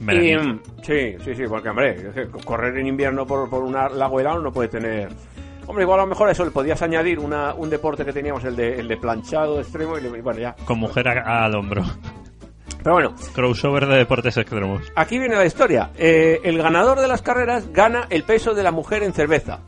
Y, 0.00 0.34
mm, 0.34 0.60
sí, 0.82 1.14
sí, 1.24 1.34
sí, 1.36 1.42
porque, 1.48 1.68
hombre, 1.68 1.96
correr 2.44 2.76
en 2.78 2.86
invierno 2.88 3.24
por, 3.26 3.48
por 3.50 3.62
un 3.62 3.72
lago 3.74 4.18
helado 4.18 4.40
no 4.40 4.50
puede 4.50 4.68
tener... 4.70 5.08
Hombre, 5.66 5.84
igual 5.84 6.00
a 6.00 6.02
lo 6.02 6.08
mejor 6.08 6.28
a 6.28 6.32
eso 6.32 6.44
le 6.44 6.50
podías 6.50 6.82
añadir 6.82 7.18
una, 7.18 7.54
un 7.54 7.70
deporte 7.70 8.04
que 8.04 8.12
teníamos, 8.12 8.44
el 8.44 8.56
de, 8.56 8.80
el 8.80 8.88
de 8.88 8.96
planchado 8.96 9.60
extremo, 9.60 9.96
y, 9.98 10.02
le- 10.02 10.18
y 10.18 10.20
bueno, 10.20 10.40
ya. 10.40 10.56
Con 10.64 10.78
mujer 10.80 11.08
a- 11.08 11.44
al 11.44 11.54
hombro. 11.54 11.82
Pero 12.82 12.94
bueno, 12.94 13.14
Crossover 13.34 13.86
de 13.86 13.96
deportes 13.98 14.36
extremos. 14.38 14.82
aquí 14.96 15.18
viene 15.18 15.36
la 15.36 15.44
historia. 15.44 15.90
Eh, 15.98 16.40
el 16.44 16.58
ganador 16.62 16.98
de 16.98 17.08
las 17.08 17.20
carreras 17.22 17.70
gana 17.72 18.06
el 18.10 18.22
peso 18.24 18.54
de 18.54 18.62
la 18.62 18.72
mujer 18.72 19.02
en 19.02 19.12
cerveza. 19.12 19.60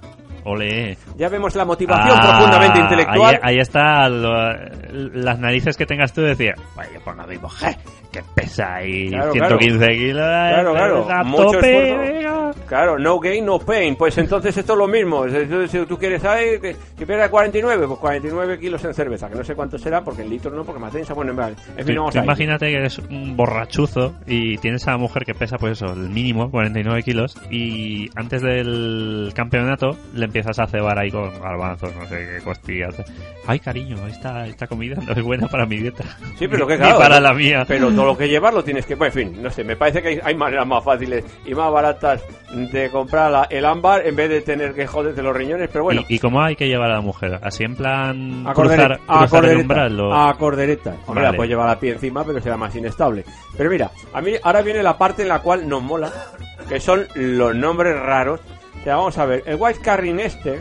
Ole. 0.45 0.97
Ya 1.17 1.29
vemos 1.29 1.55
la 1.55 1.65
motivación 1.65 2.17
Ah, 2.19 2.39
profundamente 2.39 2.81
intelectual. 2.81 3.35
Ahí, 3.37 3.41
ahí 3.55 3.59
está 3.61 4.09
lo- 4.09 4.53
las 4.91 5.39
narices 5.39 5.77
que 5.77 5.87
tengas 5.87 6.13
tú 6.13 6.23
decía, 6.23 6.55
vaya 6.75 6.99
por 7.05 7.17
la 7.17 7.27
mi 7.27 7.39
mujer, 7.39 7.77
que 8.13 8.23
pesa 8.35 8.75
ahí 8.77 9.09
Claro, 9.09 9.33
115 9.33 9.87
kilos. 9.93 10.17
Claro, 10.27 10.73
claro. 10.73 11.11
a 11.11 11.25
Mucho 11.25 11.43
tope, 11.45 11.89
esfuerzo. 11.91 12.13
venga. 12.13 12.53
Claro, 12.69 12.99
no 12.99 13.19
gain, 13.19 13.45
no 13.45 13.59
pain. 13.59 13.97
Pues 13.97 14.17
entonces 14.19 14.57
esto 14.57 14.75
es 14.75 14.79
lo 14.79 14.87
mismo. 14.87 15.25
Si 15.69 15.79
tú, 15.87 15.99
quieres 15.99 16.23
saber 16.23 16.61
que, 16.61 16.77
pierda 17.07 17.31
49, 17.31 17.87
pues 17.87 17.99
49 17.99 18.59
kilos 18.59 18.85
en 18.85 18.95
cerveza, 18.95 19.29
que 19.29 19.35
no 19.37 19.45
sé 19.45 19.55
cuánto 19.55 19.79
será, 19.79 20.03
porque 20.05 20.23
en 20.23 20.31
litros 20.31 20.53
no, 20.55 20.65
porque 20.65 20.81
más 20.81 20.93
densa. 20.93 21.15
Bueno, 21.15 21.33
en 21.33 21.57
fin, 21.57 21.57
en 21.79 21.87
fin, 21.87 21.95
Tú- 21.95 22.01
vamos 22.01 22.13
tú 22.13 22.19
a 22.19 22.23
ir. 22.23 22.25
imagínate 22.27 22.67
que 22.67 22.77
eres 22.77 22.99
un 22.99 23.37
borrachuzo 23.37 24.15
y 24.27 24.59
tienes 24.59 24.87
a 24.87 24.93
la 24.93 24.99
mujer 24.99 25.25
que 25.25 25.35
pesa, 25.35 25.57
pues 25.59 25.73
eso, 25.83 25.93
el 25.93 26.11
mínimo, 26.11 26.51
49 26.51 27.03
kilos, 27.03 27.37
y 27.51 28.11
antes 28.17 28.43
del 28.43 29.33
campeonato 29.35 29.97
le 30.15 30.25
empiezas 30.27 30.59
a 30.59 30.67
cebar 30.67 30.99
ahí 30.99 31.11
con 31.11 31.31
garbanzos, 31.41 31.95
no 31.97 32.07
sé 32.07 32.17
qué 32.39 32.45
costillas. 32.45 32.95
Ay, 33.47 33.59
cariño, 33.61 33.97
esta, 34.07 34.47
esta 34.47 34.67
comida 34.67 34.97
no 35.07 35.13
es 35.13 35.23
buena 35.23 35.49
para 35.49 35.67
mi 35.67 35.79
dieta. 35.79 36.05
Sí, 36.39 36.47
pero 36.49 36.67
que 36.67 36.75
Ni 36.79 36.81
claro. 36.81 36.99
para 36.99 37.21
la 37.21 37.33
mía. 37.33 37.65
Pero 37.67 37.91
todo 38.03 38.13
lo 38.13 38.19
que 38.19 38.29
llevar 38.29 38.53
lo 38.55 38.63
tienes 38.65 38.87
que. 38.87 38.95
Bueno, 38.95 39.13
en 39.17 39.33
fin, 39.35 39.43
no 39.43 39.51
sé. 39.51 39.65
Me 39.65 39.77
parece 39.77 40.03
que 40.03 40.09
hay, 40.09 40.21
hay 40.23 40.35
maneras 40.37 40.67
más 40.67 40.85
fáciles 40.85 41.25
y 41.47 41.55
más 41.55 41.71
baratas 41.73 42.23
de 42.53 42.91
comprar 42.91 43.31
la- 43.31 43.47
el 43.51 43.65
ámbar 43.65 44.07
en 44.07 44.15
vez 44.17 44.29
de 44.29 44.41
tener 44.43 44.75
que 44.75 44.87
joderte 44.87 45.23
los 45.23 45.35
riñones. 45.35 45.69
Pero 45.73 45.85
bueno, 45.85 46.03
¿Y, 46.09 46.17
y 46.17 46.19
cómo 46.19 46.43
hay 46.43 46.57
que 46.57 46.69
llevar 46.69 46.91
a 46.91 46.95
la 46.97 47.01
mujer? 47.01 47.39
¿Así 47.43 47.65
en 47.65 47.75
plan 47.77 48.47
a, 48.47 48.53
cruzar, 48.53 48.79
cordere- 48.79 49.01
a 49.07 49.19
cruzar 49.19 49.23
el 49.23 49.29
cordereta. 49.31 49.61
umbral? 49.63 50.01
o- 50.01 50.15
A 50.15 50.35
cordereta. 50.39 50.91
Hombre, 51.07 51.25
Vale. 51.25 51.29
la 51.29 51.33
puedes 51.37 51.51
llevar 51.51 51.69
a 51.69 51.79
pie 51.81 51.93
encima, 51.93 52.25
pero 52.25 52.41
será 52.41 52.57
más 52.57 52.75
inestable. 52.77 53.25
Pero 53.57 53.71
mira, 53.71 53.91
a 54.13 54.21
mí 54.21 54.33
ahora 54.43 54.63
viene 54.63 54.83
la 54.83 54.99
parte 54.99 55.23
en 55.23 55.29
la 55.29 55.41
cual 55.41 55.69
nos 55.69 55.83
mola, 55.83 56.11
que 56.69 56.81
son 56.81 57.07
los 57.15 57.55
nombres 57.55 57.99
raros. 57.99 58.41
O 58.81 58.85
sea, 58.85 58.97
vamos 58.97 59.17
a 59.19 59.27
ver, 59.27 59.45
el 59.47 59.57
white 59.61 59.79
carrying 59.81 60.19
este, 60.19 60.61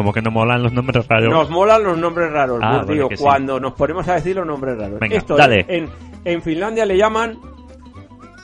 Como 0.00 0.14
que 0.14 0.22
no 0.22 0.30
molan 0.30 0.62
los 0.62 0.72
nombres 0.72 1.06
raros. 1.06 1.28
nos 1.30 1.50
molan 1.50 1.82
los 1.84 1.98
nombres 1.98 2.32
raros, 2.32 2.58
Ah, 2.62 2.82
que 2.86 3.16
sí. 3.18 3.22
cuando 3.22 3.60
nos 3.60 3.74
ponemos 3.74 4.08
a 4.08 4.14
decir 4.14 4.34
los 4.34 4.46
nombres 4.46 4.78
raros. 4.78 4.98
Venga, 4.98 5.14
Esto 5.16 5.36
dale. 5.36 5.66
En, 5.68 5.90
en 6.24 6.40
Finlandia 6.40 6.86
le 6.86 6.96
llaman 6.96 7.38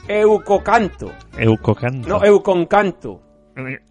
eucocanto. 0.07 1.11
Eucocanto. 1.39 2.09
No, 2.09 2.23
euconcanto. 2.23 3.23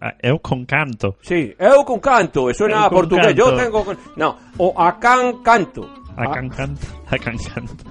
Ah, 0.00 0.14
Euconcanto. 0.22 1.16
Sí, 1.22 1.52
euconcanto, 1.58 2.54
suena 2.54 2.84
a 2.84 2.90
portugués. 2.90 3.34
Yo 3.34 3.52
tengo. 3.56 3.84
No, 4.14 4.36
o 4.58 4.80
acancanto. 4.80 5.90
Acancanto. 6.16 6.86
Acancanto. 7.10 7.84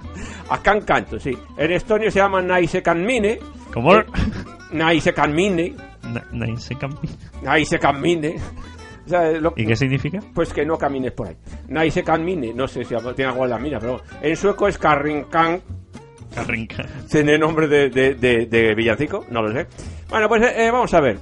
Acancanto, 0.49 1.19
sí. 1.19 1.37
En 1.57 1.71
estonio 1.73 2.09
se 2.09 2.19
llama 2.19 2.41
naisekanmine. 2.41 3.39
¿Cómo? 3.73 3.93
Eh, 3.93 4.05
Naisekanmine. 4.71 5.73
Na- 6.13 6.23
na- 6.31 6.57
se 6.57 6.75
campi- 6.75 7.09
Naisekanmine. 7.41 8.35
O 9.05 9.09
sea, 9.09 9.31
lo- 9.33 9.53
¿Y 9.55 9.65
qué 9.65 9.75
significa? 9.75 10.19
Pues 10.33 10.51
que 10.53 10.65
no 10.65 10.77
camines 10.77 11.11
por 11.11 11.27
ahí. 11.27 11.35
Naisekanmine. 11.67 12.53
No 12.53 12.67
sé 12.67 12.83
si 12.83 12.95
tiene 13.15 13.31
algo 13.31 13.43
en 13.43 13.49
la 13.51 13.59
mina, 13.59 13.79
pero 13.79 14.01
en 14.21 14.35
sueco 14.35 14.67
es 14.67 14.77
Karrinkan. 14.77 15.61
Carrinca. 16.33 16.85
¿Tiene 17.09 17.37
nombre 17.37 17.67
de, 17.67 17.89
de, 17.89 18.15
de- 18.15 18.45
de 18.47 18.75
villancico? 18.75 19.25
No 19.29 19.41
lo 19.41 19.51
sé. 19.53 19.67
Bueno, 20.09 20.27
pues 20.27 20.43
eh, 20.43 20.69
vamos 20.71 20.93
a 20.93 20.99
ver. 21.01 21.17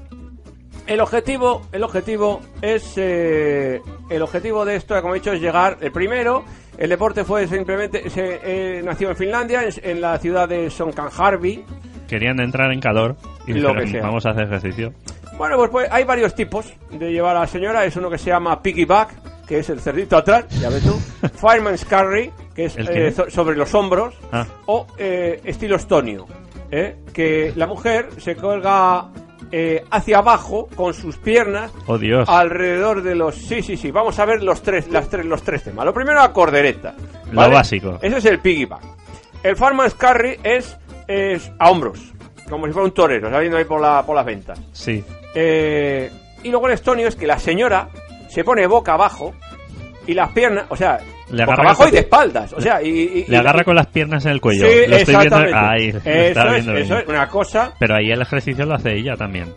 El 0.88 1.00
objetivo, 1.00 1.62
el 1.72 1.84
objetivo 1.84 2.42
es 2.62 2.94
eh, 2.98 3.80
el 4.10 4.22
objetivo 4.22 4.66
de 4.66 4.76
esto, 4.76 5.00
como 5.02 5.16
he 5.16 5.20
dicho, 5.20 5.32
es 5.32 5.40
llegar 5.42 5.78
el 5.82 5.92
primero. 5.92 6.44
El 6.78 6.90
deporte 6.90 7.24
fue 7.24 7.48
simplemente 7.48 8.10
se 8.10 8.40
eh, 8.44 8.82
nació 8.84 9.10
en 9.12 9.16
Finlandia, 9.16 9.64
en, 9.64 9.70
en 9.82 10.02
la 10.02 10.18
ciudad 10.18 10.50
de 10.50 10.70
Sonkanjarvi, 10.70 11.64
Querían 12.08 12.40
entrar 12.42 12.72
en 12.72 12.80
calor 12.82 13.16
y 13.48 13.54
Lo 13.54 13.70
dijeron, 13.70 13.86
que 13.86 13.92
sea. 13.92 14.02
vamos 14.02 14.26
a 14.26 14.32
hacer 14.32 14.44
ejercicio. 14.44 14.94
Bueno, 15.38 15.58
pues, 15.58 15.70
pues 15.72 15.88
hay 15.92 16.04
varios 16.04 16.36
tipos 16.36 16.72
de 16.92 17.12
llevar 17.12 17.36
a 17.36 17.42
la 17.42 17.48
señora. 17.48 17.86
Es 17.86 17.96
uno 17.96 18.10
que 18.10 18.18
se 18.18 18.30
llama 18.30 18.62
piggyback, 18.62 19.46
que 19.48 19.60
es 19.60 19.70
el 19.70 19.80
cerdito 19.80 20.16
atrás, 20.18 20.46
ya 20.60 20.70
ves 20.70 20.84
tú. 20.84 20.94
Fireman's 21.36 21.86
carry, 21.86 22.32
que 22.56 22.66
es 22.66 22.76
eh, 22.78 23.12
so- 23.12 23.30
sobre 23.30 23.56
los 23.56 23.74
hombros. 23.74 24.16
Ah. 24.32 24.46
O 24.68 24.88
eh, 24.98 25.42
estilo 25.44 25.76
estonio, 25.76 26.26
¿eh? 26.72 26.98
que 27.14 27.52
la 27.56 27.66
mujer 27.68 28.10
se 28.20 28.36
colga 28.36 29.08
eh, 29.52 29.84
hacia 29.92 30.20
abajo 30.20 30.70
con 30.76 30.94
sus 30.94 31.18
piernas 31.18 31.72
Oh, 31.88 31.98
Dios. 31.98 32.28
alrededor 32.30 33.02
de 33.04 33.16
los... 33.16 33.36
Sí, 33.36 33.62
sí, 33.62 33.76
sí. 33.76 33.92
Vamos 33.92 34.18
a 34.20 34.26
ver 34.26 34.44
los 34.44 34.62
tres, 34.62 34.88
las 34.90 35.10
tres, 35.10 35.26
los 35.26 35.42
tres 35.44 35.64
temas. 35.64 35.84
Lo 35.86 35.94
primero, 35.94 36.20
la 36.20 36.32
cordereta. 36.32 36.94
Lo 37.32 37.50
básico. 37.50 37.98
Ese 38.02 38.18
es 38.18 38.26
el 38.26 38.40
piggyback. 38.40 38.82
El 39.44 39.56
fireman's 39.58 39.96
carry 39.96 40.40
es, 40.44 40.78
es 41.08 41.52
a 41.60 41.70
hombros, 41.70 42.00
como 42.50 42.66
si 42.68 42.72
fuera 42.72 42.86
un 42.86 42.94
torero, 42.94 43.30
saliendo 43.30 43.58
ahí 43.58 43.66
por, 43.66 43.82
la, 43.82 44.06
por 44.06 44.16
las 44.16 44.26
ventas. 44.26 44.62
Sí. 44.72 45.04
Eh, 45.36 46.12
y 46.44 46.50
luego 46.50 46.68
el 46.68 46.74
estonio 46.74 47.08
es 47.08 47.16
que 47.16 47.26
la 47.28 47.40
señora 47.40 47.90
se 48.30 48.44
pone 48.44 48.66
boca 48.68 48.94
abajo 48.94 49.34
y 50.06 50.14
las 50.14 50.32
piernas, 50.32 50.66
o 50.70 50.76
sea, 50.76 51.00
Le 51.30 51.44
boca 51.46 51.54
agarra 51.54 51.70
abajo 51.70 51.88
y 51.88 51.92
de 51.92 52.00
espaldas. 52.00 52.54
O 52.54 52.60
sea, 52.62 52.82
y, 52.82 52.90
y- 52.90 53.26
Le 53.28 53.36
y- 53.36 53.40
agarra 53.40 53.62
y- 53.62 53.66
con 53.66 53.76
las 53.76 53.88
piernas 53.88 54.26
en 54.26 54.32
el 54.32 54.42
cuello. 54.42 54.68
Sí, 54.68 54.88
lo 54.88 54.96
estoy 54.98 55.16
viendo. 55.16 55.36
Ahí, 55.56 55.88
eso, 55.90 55.98
es, 56.04 56.04
viendo 56.06 56.74
eso 56.74 56.74
bien. 56.74 56.98
es 57.04 57.08
una 57.08 57.28
cosa. 57.30 57.74
Pero 57.80 57.96
ahí 57.96 58.12
el 58.12 58.22
ejercicio 58.22 58.66
lo 58.66 58.76
hace 58.76 58.94
ella 58.96 59.16
también. 59.16 59.54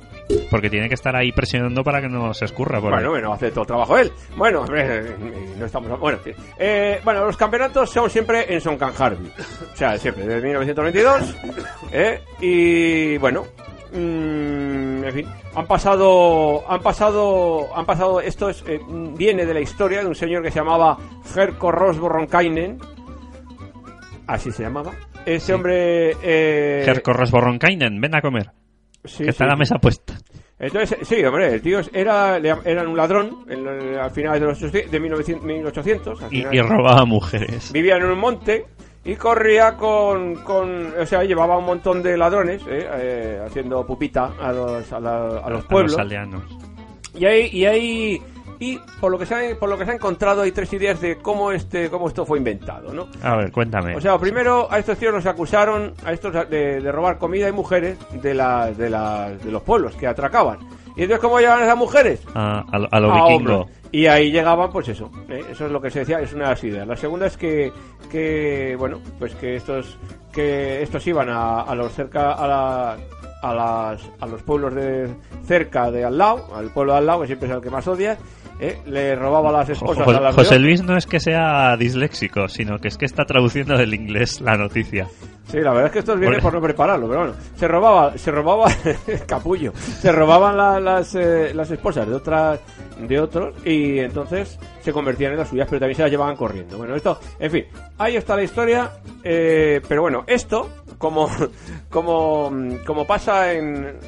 Porque 0.50 0.68
tiene 0.68 0.88
que 0.88 0.94
estar 0.94 1.14
ahí 1.14 1.30
presionando 1.30 1.84
para 1.84 2.00
que 2.00 2.08
no 2.08 2.34
se 2.34 2.46
escurra 2.46 2.80
por 2.80 2.90
Bueno, 2.90 3.06
ahí. 3.08 3.10
bueno, 3.10 3.32
hace 3.32 3.50
todo 3.50 3.60
el 3.62 3.66
trabajo 3.68 3.96
él. 3.96 4.10
Bueno, 4.36 4.60
hombre, 4.62 5.02
no 5.56 5.66
estamos. 5.66 5.98
Bueno, 6.00 6.18
eh, 6.58 7.00
bueno, 7.04 7.24
los 7.26 7.36
campeonatos 7.36 7.90
son 7.90 8.10
siempre 8.10 8.52
en 8.52 8.60
Sonkan 8.60 8.92
Harvey. 8.98 9.30
O 9.72 9.76
sea, 9.76 9.96
siempre, 9.98 10.24
desde 10.26 10.42
1922. 10.42 11.36
¿eh? 11.92 12.20
Y 12.40 13.18
bueno, 13.18 13.44
mm, 13.92 14.75
en 15.08 15.14
fin, 15.14 15.26
han 15.54 15.66
pasado. 15.66 16.70
Han 16.70 16.80
pasado. 16.80 17.68
Han 17.74 17.86
pasado. 17.86 18.20
Esto 18.20 18.48
es, 18.48 18.64
eh, 18.66 18.80
viene 19.16 19.46
de 19.46 19.54
la 19.54 19.60
historia 19.60 20.00
de 20.00 20.06
un 20.06 20.14
señor 20.14 20.42
que 20.42 20.50
se 20.50 20.58
llamaba 20.58 20.96
Herko 21.34 21.70
Rosborronkainen. 21.70 22.78
Así 24.26 24.50
se 24.50 24.64
llamaba. 24.64 24.92
Ese 25.24 25.54
hombre. 25.54 26.16
Eh, 26.22 26.82
Jerko 26.84 27.12
Rosborronkainen, 27.12 28.00
ven 28.00 28.14
a 28.14 28.20
comer. 28.20 28.50
sí, 29.04 29.24
que 29.24 29.30
está 29.30 29.44
sí. 29.44 29.50
la 29.50 29.56
mesa 29.56 29.76
puesta. 29.78 30.14
Entonces, 30.58 31.06
sí, 31.06 31.22
hombre, 31.22 31.54
el 31.54 31.60
tío 31.60 31.80
era, 31.92 32.38
era 32.38 32.88
un 32.88 32.96
ladrón 32.96 33.44
al 34.00 34.10
final 34.10 34.40
de 34.40 34.46
los 34.46 34.60
de 34.72 35.00
1900 35.00 35.44
1800. 35.44 36.22
al 36.22 36.32
Y, 36.32 36.46
y 36.50 36.60
robaba 36.62 37.04
mujeres. 37.04 37.72
Vivía 37.72 37.96
en 37.96 38.06
un 38.06 38.18
monte 38.18 38.64
y 39.06 39.16
corría 39.16 39.76
con, 39.76 40.34
con 40.36 40.92
o 41.00 41.06
sea, 41.06 41.22
llevaba 41.24 41.56
un 41.56 41.64
montón 41.66 42.02
de 42.02 42.16
ladrones 42.18 42.60
eh, 42.68 42.86
eh, 42.92 43.42
haciendo 43.46 43.86
pupita 43.86 44.32
a 44.40 44.52
los, 44.52 44.92
a, 44.92 45.00
la- 45.00 45.38
a 45.38 45.48
los 45.50 45.64
pueblos. 45.64 45.92
los 45.92 46.00
aldeanos. 46.00 46.42
y 47.14 47.24
ahí, 47.24 47.48
y 47.52 47.64
ahí, 47.66 48.22
y 48.58 48.78
por 49.00 49.10
lo 49.12 49.18
que 49.18 49.26
se 49.26 49.34
ha, 49.34 49.58
por 49.58 49.68
lo 49.68 49.78
que 49.78 49.84
se 49.84 49.90
ha 49.92 49.94
encontrado 49.94 50.42
hay 50.42 50.50
tres 50.52 50.72
ideas 50.72 51.00
de 51.00 51.16
cómo 51.18 51.52
este, 51.52 51.88
cómo 51.90 52.08
esto 52.08 52.24
fue 52.26 52.38
inventado, 52.38 52.92
¿no? 52.92 53.06
A 53.22 53.36
ver, 53.36 53.52
cuéntame. 53.52 53.94
O 53.94 54.00
sea, 54.00 54.18
primero 54.18 54.66
a 54.70 54.78
estos 54.78 54.98
tíos 54.98 55.12
los 55.14 55.26
acusaron 55.26 55.92
a 56.04 56.12
estos 56.12 56.32
de, 56.50 56.80
de 56.80 56.92
robar 56.92 57.18
comida 57.18 57.48
y 57.48 57.52
mujeres 57.52 57.98
de, 58.22 58.34
la, 58.34 58.70
de, 58.72 58.90
la- 58.90 59.30
de 59.30 59.50
los 59.52 59.62
pueblos 59.62 59.94
que 59.96 60.06
atracaban. 60.06 60.58
Y 60.96 61.02
entonces, 61.02 61.20
¿cómo 61.20 61.38
llevaban 61.38 61.60
a 61.60 61.66
esas 61.66 61.76
mujeres? 61.76 62.22
a, 62.34 62.60
a 62.60 62.76
a 62.90 62.96
a 62.96 63.00
vikingo. 63.00 63.26
hombros. 63.36 63.66
Y 63.92 64.06
ahí 64.06 64.30
llegaban, 64.30 64.70
pues 64.70 64.88
eso. 64.88 65.10
¿eh? 65.28 65.42
Eso 65.50 65.66
es 65.66 65.72
lo 65.72 65.80
que 65.80 65.90
se 65.90 66.00
decía, 66.00 66.20
es 66.20 66.32
una 66.32 66.44
de 66.44 66.50
las 66.50 66.64
ideas. 66.64 66.86
La 66.86 66.96
segunda 66.96 67.26
es 67.26 67.36
que, 67.36 67.72
que 68.10 68.76
bueno, 68.78 69.00
pues 69.18 69.34
que 69.34 69.56
estos 69.56 69.98
que 70.32 70.82
estos 70.82 71.06
iban 71.06 71.30
a, 71.30 71.62
a 71.62 71.74
los 71.74 71.92
cerca 71.94 72.32
a 72.32 72.46
la, 72.46 72.96
a 73.42 73.54
las 73.54 74.02
a 74.20 74.26
los 74.26 74.42
pueblos 74.42 74.74
de 74.74 75.08
cerca 75.46 75.90
de 75.90 76.04
al 76.04 76.18
lado, 76.18 76.54
al 76.54 76.70
pueblo 76.70 76.92
de 76.92 76.98
al 76.98 77.06
lado 77.06 77.20
que 77.22 77.26
siempre 77.28 77.48
es 77.48 77.54
el 77.54 77.62
que 77.62 77.70
más 77.70 77.88
odia, 77.88 78.18
¿eh? 78.60 78.78
le 78.86 79.14
robaba 79.16 79.52
las 79.52 79.68
esposas 79.68 80.04
Jo- 80.04 80.10
a 80.10 80.20
las 80.20 80.34
José 80.34 80.58
Luis 80.58 80.82
no 80.82 80.96
es 80.96 81.06
que 81.06 81.20
sea 81.20 81.76
disléxico, 81.76 82.48
sino 82.48 82.78
que 82.78 82.88
es 82.88 82.96
que 82.98 83.04
está 83.06 83.24
traduciendo 83.24 83.76
del 83.76 83.94
inglés 83.94 84.40
la 84.40 84.56
noticia. 84.56 85.06
Sí, 85.48 85.58
la 85.60 85.70
verdad 85.70 85.86
es 85.86 85.92
que 85.92 85.98
esto 86.00 86.16
viene 86.16 86.34
Por- 86.36 86.44
por 86.44 86.54
no 86.54 86.60
prepararlo, 86.60 87.06
pero 87.06 87.20
bueno, 87.20 87.34
se 87.54 87.68
robaba, 87.68 88.18
se 88.18 88.30
robaba 88.32 88.66
capullo, 89.28 89.72
se 89.76 90.10
robaban 90.10 90.56
la- 90.56 90.80
las, 90.80 91.14
eh, 91.14 91.52
las 91.54 91.70
esposas 91.70 92.08
de 92.08 92.14
otras, 92.14 92.58
de 92.98 93.20
otros 93.20 93.54
y 93.64 93.98
entonces 94.00 94.58
se 94.80 94.92
convertían 94.92 95.32
en 95.32 95.38
las 95.38 95.48
suyas, 95.48 95.68
pero 95.70 95.78
también 95.80 95.96
se 95.96 96.02
las 96.02 96.10
llevaban 96.10 96.34
corriendo. 96.36 96.76
Bueno, 96.78 96.96
esto, 96.96 97.20
en 97.38 97.50
fin, 97.50 97.64
ahí 97.98 98.16
está 98.16 98.34
la 98.34 98.42
historia, 98.42 98.90
eh, 99.22 99.80
pero 99.88 100.02
bueno, 100.02 100.24
esto, 100.26 100.68
como, 100.98 101.28
como, 101.90 102.50
como 102.84 103.06
pasa 103.06 103.52
en, 103.52 103.98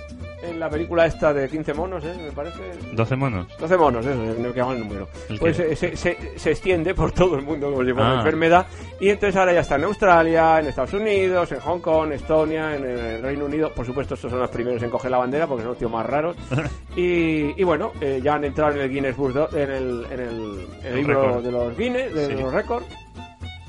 en 0.43 0.61
la 0.61 0.71
película 0.71 1.07
esta 1.07 1.33
de 1.33 1.49
15 1.49 1.75
monos, 1.75 2.05
¿eh? 2.05 2.15
me 2.23 2.31
parece, 2.33 2.61
12 2.93 3.17
monos. 3.17 3.47
12 3.59 3.77
monos, 3.77 4.07
eso, 4.07 4.17
no 4.39 4.53
que 4.53 4.61
el 4.61 4.79
número. 4.81 5.09
¿El 5.29 5.39
Pues 5.39 5.59
eh, 5.59 5.75
se, 5.77 5.97
se, 5.97 6.17
se 6.39 6.51
extiende 6.51 6.95
por 6.95 7.13
todo 7.13 7.37
el 7.37 7.43
mundo 7.43 7.67
como 7.73 7.83
fuera 7.83 8.03
Ah. 8.03 8.13
una 8.13 8.17
enfermedad. 8.21 8.67
Y 9.01 9.09
entonces 9.11 9.37
ahora 9.37 9.53
ya 9.53 9.61
está 9.61 9.77
en 9.77 9.85
Australia, 9.85 10.61
en 10.61 10.67
Estados 10.67 10.93
Unidos, 10.95 11.51
en 11.53 11.61
Hong 11.61 11.81
Kong, 11.81 12.13
Estonia, 12.13 12.77
en 12.77 12.85
el 12.85 13.23
Reino 13.23 13.45
Unido. 13.47 13.73
Por 13.75 13.85
supuesto, 13.87 14.15
estos 14.15 14.31
son 14.31 14.41
los 14.41 14.51
primeros 14.51 14.83
en 14.83 14.91
coger 14.91 15.11
la 15.11 15.19
bandera 15.19 15.47
porque 15.47 15.63
son 15.63 15.71
los 15.71 15.79
tíos 15.79 15.91
más 15.91 16.07
raros. 16.07 16.37
y, 16.97 17.61
y 17.61 17.65
bueno, 17.65 17.93
eh, 18.01 18.21
ya 18.23 18.35
han 18.35 18.45
entrado 18.45 18.73
en 18.75 18.81
el 18.83 18.91
Guinness 18.91 19.17
Book, 19.17 19.49
en 19.55 19.71
el, 19.71 20.07
en 20.11 20.21
el, 20.21 20.67
en 20.83 20.87
el 20.87 20.95
libro 20.97 21.23
récord. 21.23 21.45
de 21.45 21.53
los 21.53 21.77
Guinness, 21.77 22.15
de 22.15 22.27
Sí. 22.27 22.33
los 22.43 22.53
récords. 22.53 22.87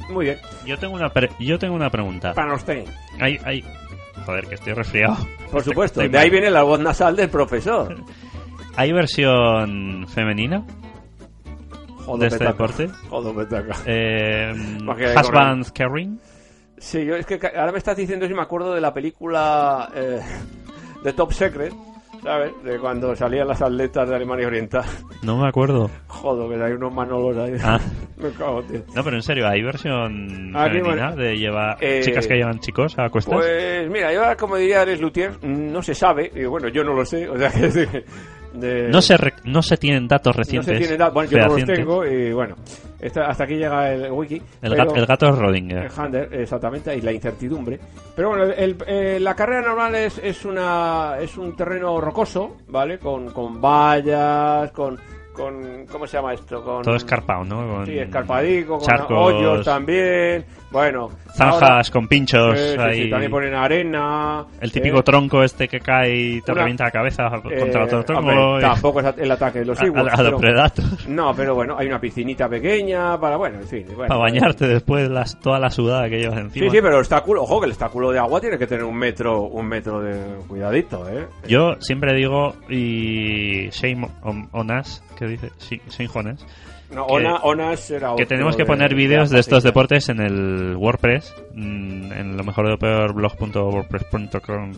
Muy 0.10 0.26
bien. 0.26 0.38
Yo 0.66 0.78
tengo 0.80 0.96
una, 0.96 1.10
pre- 1.10 1.30
yo 1.40 1.60
tengo 1.60 1.76
una 1.76 1.90
pregunta. 1.92 2.34
Panostén. 2.34 2.86
Hay, 3.20 3.40
hay... 3.44 3.64
Joder, 4.26 4.48
que 4.48 4.56
estoy 4.56 4.74
resfriado. 4.74 5.18
Por 5.52 5.64
supuesto. 5.64 6.02
De 6.02 6.18
ahí 6.18 6.30
viene 6.30 6.50
la 6.50 6.64
voz 6.64 6.80
nasal 6.80 7.16
del 7.16 7.30
profesor. 7.30 7.96
¿Hay 8.76 8.92
versión 8.94 10.08
femenina 10.08 10.64
Joder, 12.06 12.30
de 12.30 12.36
este 12.36 12.46
deporte? 12.46 12.90
Joder, 13.10 13.36
petaca. 13.36 13.78
Eh, 13.86 14.54
Husband 15.20 15.72
Carrying. 15.74 16.20
Sí, 16.78 17.06
yo 17.06 17.16
es 17.16 17.26
que 17.26 17.40
ahora 17.58 17.74
me 17.74 17.78
estás 17.78 17.98
diciendo 17.98 18.26
si 18.28 18.34
me 18.34 18.42
acuerdo 18.42 18.74
de 18.74 18.80
la 18.82 18.94
película 18.94 19.92
eh, 19.94 20.22
de 21.04 21.14
Top 21.14 21.34
Secret, 21.34 21.74
¿sabes? 22.24 22.52
De 22.64 22.80
cuando 22.80 23.16
salían 23.16 23.48
las 23.48 23.62
atletas 23.62 24.10
de 24.10 24.16
Alemania 24.16 24.48
Oriental. 24.48 24.86
No 25.24 25.38
me 25.38 25.48
acuerdo. 25.48 25.90
Joder, 26.08 26.58
que 26.58 26.64
hay 26.64 26.72
unos 26.74 26.94
manolos 26.94 27.38
ahí. 27.38 27.56
Ah. 27.64 27.80
me 28.18 28.30
cago, 28.32 28.62
tío. 28.64 28.82
No, 28.96 29.04
pero 29.04 29.16
en 29.16 29.24
serio, 29.24 29.48
¿hay 29.48 29.62
versión 29.62 30.56
Aquí, 30.56 30.78
femenina 30.78 31.08
bueno, 31.12 31.24
de 31.24 31.38
llevar 31.38 31.78
eh, 31.82 32.02
chicas 32.04 32.28
que 32.28 32.36
llevan 32.36 32.60
chicos 32.60 32.98
a 32.98 33.10
cuestas? 33.10 33.36
Pues 33.36 33.90
mira, 33.90 34.14
yo 34.14 34.22
como 34.38 34.58
diría 34.58 34.86
Les 34.86 35.00
Luthier, 35.00 35.44
no 35.44 35.82
se 35.82 35.96
sabe, 35.96 36.32
y 36.36 36.46
bueno, 36.46 36.68
yo 36.70 36.84
no 36.84 36.94
lo 36.94 37.06
sé, 37.06 37.28
o 37.28 37.38
sea 37.38 37.50
que 37.52 38.04
de- 38.54 38.90
no, 38.90 39.02
se 39.02 39.18
re- 39.18 39.34
no 39.46 39.62
se 39.62 39.78
tienen 39.78 40.08
datos 40.08 40.36
no 40.36 40.40
recientes. 40.40 40.74
se 40.74 40.80
tiene 40.80 40.98
da- 40.98 41.10
bueno, 41.10 41.30
yo 41.30 41.38
no 41.40 41.48
los 41.48 41.66
tengo 41.66 42.06
y 42.06 42.32
bueno, 42.34 42.56
esta- 43.00 43.28
hasta 43.28 43.44
aquí 43.44 43.56
llega 43.56 43.92
el 43.94 44.12
wiki. 44.12 44.36
El, 44.36 44.44
pero- 44.62 44.76
gato, 44.76 44.96
el 44.96 45.06
gato 45.06 45.30
es 45.30 45.38
Rodinger. 45.38 45.86
El 45.86 45.92
Hunter, 46.00 46.30
exactamente, 46.34 46.96
y 46.96 47.02
la 47.02 47.12
incertidumbre. 47.12 47.80
Pero 48.16 48.30
bueno, 48.30 48.44
el- 48.46 48.76
eh, 48.88 49.20
la 49.20 49.36
carrera 49.36 49.62
normal 49.68 49.96
es, 49.96 50.18
es, 50.24 50.46
una, 50.46 51.16
es 51.20 51.38
un 51.38 51.56
terreno 51.56 52.00
rocoso, 52.02 52.58
¿vale? 52.68 52.98
Con, 53.00 53.32
con 53.32 53.62
vallas, 53.62 54.72
con, 54.72 54.98
con... 55.34 55.86
¿Cómo 55.92 56.06
se 56.08 56.18
llama 56.18 56.34
esto? 56.34 56.62
Con, 56.64 56.82
Todo 56.84 56.96
escarpado, 56.96 57.44
¿no? 57.46 57.76
Con 57.76 57.86
Sí, 57.86 57.98
escarpadico, 57.98 58.78
con 58.78 58.86
charcos, 58.88 59.18
hoyos 59.34 59.66
también. 59.66 60.46
Bueno, 60.72 61.10
zanjas 61.36 61.62
ahora- 61.64 61.82
con 61.92 62.08
pinchos. 62.08 62.58
Sí, 62.60 62.66
sí, 62.68 62.74
sí, 62.74 62.80
ahí. 62.80 63.10
también 63.10 63.32
ponen 63.32 63.56
arena. 63.56 64.46
El 64.62 64.72
típico 64.72 65.00
eh, 65.00 65.04
tronco 65.04 65.42
este 65.44 65.68
que 65.68 65.80
cae 65.80 66.16
y 66.16 66.42
te 66.42 66.52
Una- 66.52 66.62
revienta 66.62 66.84
la 66.86 66.92
cabeza 66.92 67.24
eh, 67.50 67.60
contra 67.60 67.86
otro 67.86 68.04
tronco. 68.06 68.30
hombre, 68.30 68.58
y- 68.60 68.62
tampoco 68.62 69.00
es 69.00 69.18
el 69.18 69.32
ataque 69.32 69.60
de 69.60 69.66
los 69.66 69.80
a, 69.82 69.86
Ewoks, 69.86 70.00
a- 70.14 70.16
a 70.16 70.18
los 70.24 70.26
pero- 70.26 70.38
predatos. 70.38 71.08
No, 71.10 71.34
pero 71.36 71.56
bueno, 71.56 71.76
hay 71.78 71.88
una 71.88 72.00
piscinita 72.00 72.48
pequeña 72.48 73.20
para, 73.20 73.38
bueno, 73.38 73.60
en 73.60 73.68
fin. 73.68 73.86
bueno, 73.88 74.08
Para 74.10 74.20
bañarte 74.20 74.68
después 74.68 75.10
las, 75.10 75.40
toda 75.40 75.60
la 75.60 75.72
sudada 75.72 76.08
que 76.08 76.20
llevas 76.20 76.38
encima. 76.40 76.66
Sí, 76.66 76.70
sí, 76.72 76.82
pero 76.82 76.90
el 76.94 77.00
obstáculo, 77.00 77.42
ojo, 77.44 77.60
que 77.60 77.66
el 77.66 77.72
obstáculo 77.72 78.12
de 78.12 78.20
agua 78.20 78.40
tiene 78.40 78.58
que 78.60 78.68
tener 78.68 78.84
un 78.84 78.96
metro, 78.96 79.42
un 79.42 79.66
metro 79.68 80.02
de 80.02 80.20
cuidadito, 80.48 81.10
¿eh? 81.10 81.26
Yo 81.48 81.78
siempre 81.80 82.14
digo, 82.14 82.54
y 82.70 83.70
shame 83.72 84.08
on, 84.22 84.50
on 84.52 84.72
us, 84.72 85.02
que 85.18 85.26
dice, 85.26 85.50
shame 85.90 86.10
on 86.14 86.28
us, 86.34 86.46
No, 86.92 87.06
que- 87.06 87.14
Ona, 87.14 87.74
era 87.90 88.16
que 88.18 88.26
tenemos 88.26 88.56
que 88.56 88.66
poner 88.66 88.90
de 88.90 88.96
vídeos 88.96 89.30
de 89.30 89.40
estos 89.40 89.64
deportes 89.64 90.10
en 90.10 90.20
el 90.22 90.76
WordPress, 90.76 91.36
mm, 91.54 92.12
en 92.12 92.36
lo 92.38 92.44
mejor 92.44 92.66
de 92.66 92.72
lo 92.72 92.78
peor 92.80 93.14
blog.wordpress.com 93.14 94.72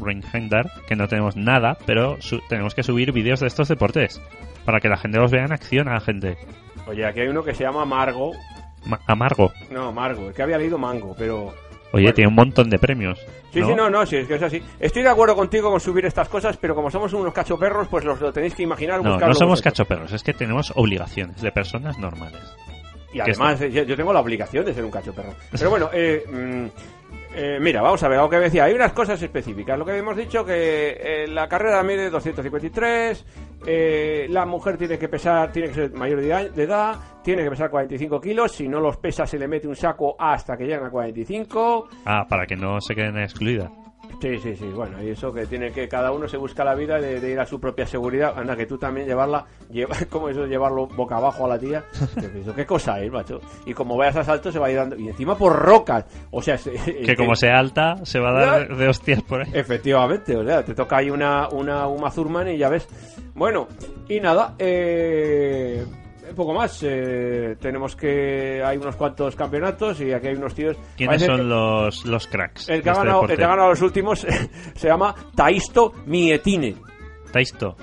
que 0.88 0.96
no 0.96 1.08
tenemos 1.08 1.36
nada, 1.38 1.78
pero 1.86 2.18
tenemos 2.50 2.76
que 2.76 2.84
subir 2.84 3.12
vídeos 3.14 3.40
de 3.40 3.48
estos 3.48 3.68
deportes 3.70 4.22
para 4.66 4.80
que 4.80 4.90
la 4.90 4.98
gente 4.98 5.20
los 5.20 5.32
vea 5.32 5.46
en 5.46 5.54
acción 5.54 5.88
a 5.88 5.94
la 5.94 6.02
gente. 6.02 6.38
Oye, 6.88 7.06
aquí 7.06 7.22
hay 7.22 7.28
uno 7.28 7.44
que 7.44 7.54
se 7.54 7.64
llama 7.64 7.86
Margo. 7.86 8.32
Ma- 8.86 9.00
amargo. 9.08 9.52
No, 9.70 9.92
Margo, 9.92 10.30
es 10.30 10.36
que 10.36 10.42
había 10.44 10.58
leído 10.58 10.78
Mango, 10.78 11.16
pero... 11.18 11.54
Oye, 11.94 12.04
Bueno. 12.04 12.14
tiene 12.14 12.28
un 12.30 12.36
montón 12.36 12.70
de 12.70 12.80
premios. 12.80 13.20
Sí, 13.52 13.62
sí, 13.62 13.76
no, 13.76 13.90
no, 13.90 14.06
sí, 14.06 14.16
es 14.16 14.28
que 14.28 14.36
es 14.36 14.44
así. 14.44 14.62
Estoy 14.80 15.04
de 15.04 15.10
acuerdo 15.10 15.36
contigo 15.36 15.70
con 15.70 15.80
subir 15.80 16.06
estas 16.06 16.30
cosas, 16.30 16.56
pero 16.58 16.74
como 16.74 16.90
somos 16.90 17.12
unos 17.14 17.34
cachoperros, 17.34 17.88
pues 17.90 18.06
los 18.06 18.20
lo 18.22 18.32
tenéis 18.32 18.56
que 18.56 18.64
imaginar. 18.64 19.04
No, 19.04 19.20
no 19.20 19.34
somos 19.34 19.62
cachoperros, 19.62 20.14
es 20.14 20.24
que 20.24 20.34
tenemos 20.34 20.72
obligaciones 20.76 21.42
de 21.42 21.52
personas 21.52 21.98
normales. 21.98 22.42
Y 23.14 23.20
además, 23.20 23.60
yo, 23.60 23.84
yo 23.84 23.96
tengo 23.98 24.14
la 24.14 24.22
obligación 24.22 24.64
de 24.66 24.74
ser 24.74 24.86
un 24.86 24.92
cachoperro. 24.92 25.34
Pero 25.52 25.70
bueno, 25.70 25.90
eh, 25.92 26.24
mm, 26.32 27.01
Eh, 27.34 27.60
mira, 27.62 27.82
vamos 27.82 28.04
a 28.04 28.10
ver, 28.10 28.18
lo 28.18 28.30
que 28.30 28.38
decía, 28.38 28.66
hay 28.66 28.74
unas 28.74 28.92
cosas 28.92 29.22
específicas. 29.22 29.80
Lo 29.80 29.86
que 29.86 29.98
hemos 29.98 30.18
dicho 30.18 30.44
que 30.44 30.98
eh, 31.00 31.28
la 31.28 31.48
carrera 31.48 31.82
mide 31.82 32.10
253, 32.10 33.26
eh, 33.66 34.28
la 34.30 34.46
mujer 34.46 34.78
tiene 34.78 35.00
que 35.00 35.08
pesar, 35.08 35.52
tiene 35.52 35.70
que 35.70 35.74
ser 35.74 35.94
mayor 35.94 36.20
de 36.22 36.64
edad, 36.64 37.00
tiene 37.24 37.44
que 37.44 37.50
pesar 37.50 37.70
45 37.70 38.20
kilos, 38.20 38.52
si 38.52 38.68
no 38.68 38.82
los 38.82 38.98
pesa 38.98 39.26
se 39.26 39.40
le 39.40 39.48
mete 39.48 39.68
un 39.68 39.76
saco 39.76 40.16
hasta 40.20 40.58
que 40.58 40.66
llegan 40.66 40.88
a 40.88 40.90
45. 40.90 41.88
Ah, 42.06 42.26
para 42.28 42.46
que 42.46 42.58
no 42.58 42.82
se 42.82 42.96
queden 42.96 43.18
excluidas. 43.18 43.72
Sí, 44.22 44.38
sí, 44.38 44.56
sí, 44.56 44.66
bueno, 44.68 45.02
y 45.02 45.10
eso 45.10 45.34
que 45.34 45.48
tiene 45.48 45.72
que 45.72 45.88
cada 45.90 46.12
uno 46.12 46.28
se 46.28 46.38
busca 46.38 46.64
la 46.64 46.76
vida 46.76 47.00
de, 47.02 47.20
de 47.20 47.32
ir 47.32 47.40
a 47.40 47.46
su 47.48 47.60
propia 47.60 47.88
seguridad. 47.88 48.38
Anda, 48.38 48.56
que 48.56 48.68
tú 48.68 48.78
también 48.78 49.08
llevarla, 49.08 49.46
lleva, 49.72 49.96
como 50.12 50.30
eso 50.30 50.46
llevarlo 50.46 50.86
boca 50.86 51.18
abajo 51.18 51.46
a 51.46 51.50
la 51.50 51.58
tía. 51.60 51.84
Pienso, 52.32 52.54
¿Qué 52.54 52.66
cosa 52.68 53.00
es, 53.02 53.12
macho? 53.12 53.42
Y 53.66 53.74
como 53.74 53.98
vayas 53.98 54.18
a 54.18 54.24
salto 54.24 54.52
se 54.52 54.60
va 54.60 54.68
a 54.68 54.72
ir 54.72 54.78
dando, 54.78 54.96
y 54.96 55.08
encima 55.10 55.36
por 55.36 55.56
rocas. 55.58 56.06
O 56.30 56.40
sea, 56.42 56.54
es- 56.56 56.70
Que 57.04 57.16
como 57.18 57.36
sea 57.36 57.58
alta, 57.58 57.96
se 58.06 58.20
va 58.20 58.30
a 58.30 58.34
dar 58.46 58.76
de 58.78 58.88
hostias 58.88 59.24
por 59.24 59.42
ahí. 59.42 59.52
Efectivamente, 59.54 60.38
o 60.38 60.46
sea, 60.46 60.64
te 60.64 60.76
toca 60.76 60.98
ahí 60.98 61.10
una, 61.10 61.50
una 61.50 61.88
Uma 61.88 62.12
Thurman 62.12 62.48
y 62.50 62.58
ya 62.60 62.70
ves. 62.70 62.88
Bueno, 63.34 63.68
y 64.08 64.20
nada, 64.20 64.54
eh, 64.60 65.84
poco 66.34 66.54
más. 66.54 66.82
eh, 66.84 67.56
tenemos 67.60 67.96
que. 67.96 68.62
Hay 68.64 68.78
unos 68.78 68.96
cuantos 68.96 69.36
campeonatos 69.36 70.00
y 70.02 70.12
aquí 70.14 70.28
hay 70.28 70.36
unos 70.36 70.54
tíos. 70.54 70.78
¿Quiénes 70.98 71.24
son 71.24 71.38
que 71.38 71.44
los, 71.44 72.06
los 72.06 72.28
cracks? 72.28 72.70
El 72.70 72.82
que, 72.82 72.90
ha 72.90 72.94
este 72.94 73.36
ganado, 73.36 73.70
los 73.70 73.82
últimos 73.82 74.20
se 74.76 74.88
llama 74.88 75.16
Taisto 75.36 75.94
Mietine. 76.06 76.76
Taisto. 77.32 77.76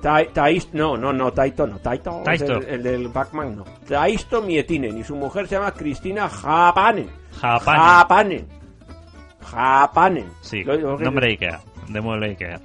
Tai, 0.00 0.30
Tais- 0.34 0.68
no, 0.72 0.96
no, 0.96 1.12
no, 1.12 1.32
Taito, 1.32 1.64
no, 1.64 1.78
Taito, 1.78 2.18
es 2.18 2.24
Taisto. 2.24 2.54
El, 2.54 2.64
el 2.68 2.82
del 2.82 3.10
Pac-Man, 3.10 3.56
no. 3.58 3.64
Taisto 3.86 4.42
Mietinen 4.42 4.98
y 4.98 5.04
su 5.04 5.14
mujer 5.14 5.46
se 5.46 5.54
llama 5.54 5.72
Cristina 5.72 6.28
Japanen. 6.28 7.08
Japanen. 7.40 7.80
Japanen. 7.80 8.48
Japanen. 9.40 10.26
Sí, 10.40 10.64
nombre 10.64 11.30
Ikea. 11.30 11.60
De 11.88 12.00
Ikea. 12.00 12.60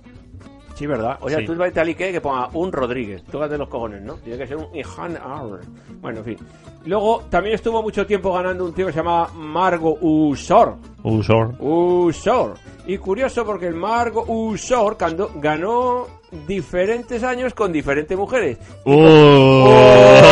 Sí, 0.78 0.86
¿verdad? 0.86 1.18
O 1.22 1.28
sea, 1.30 1.40
Sí. 1.40 1.46
tú 1.46 1.56
vete 1.56 1.80
al 1.80 1.88
Ikea 1.88 2.12
que 2.12 2.22
ponga 2.22 2.50
un 2.54 2.72
Rodríguez. 2.72 3.24
Tócate 3.24 3.58
los 3.58 3.68
cojones, 3.68 4.04
¿no? 4.04 4.14
Tiene 4.18 4.38
que 4.38 4.46
ser 4.46 4.58
un 4.58 4.68
Ihan 4.76 5.18
Auer. 5.18 5.62
Bueno, 6.00 6.20
en 6.20 6.26
fin. 6.26 6.38
Luego, 6.86 7.24
también 7.32 7.56
estuvo 7.56 7.82
mucho 7.82 8.06
tiempo 8.06 8.32
ganando 8.32 8.64
un 8.64 8.74
tío 8.74 8.86
que 8.86 8.92
se 8.92 9.00
llamaba 9.00 9.30
Margo 9.34 9.98
Usor. 10.00 10.76
Usor. 11.02 11.56
Usor. 11.60 12.54
Y 12.86 13.00
curioso 13.00 13.44
porque 13.44 13.66
el 13.68 13.74
Margo 13.74 14.24
Usor 14.28 14.96
ganó, 15.00 15.30
ganó 15.42 16.06
diferentes 16.48 17.24
años 17.24 17.56
con 17.56 17.72
diferentes 17.74 18.16
mujeres. 18.16 18.60
Amigo, 18.86 19.02
uy, 19.02 20.27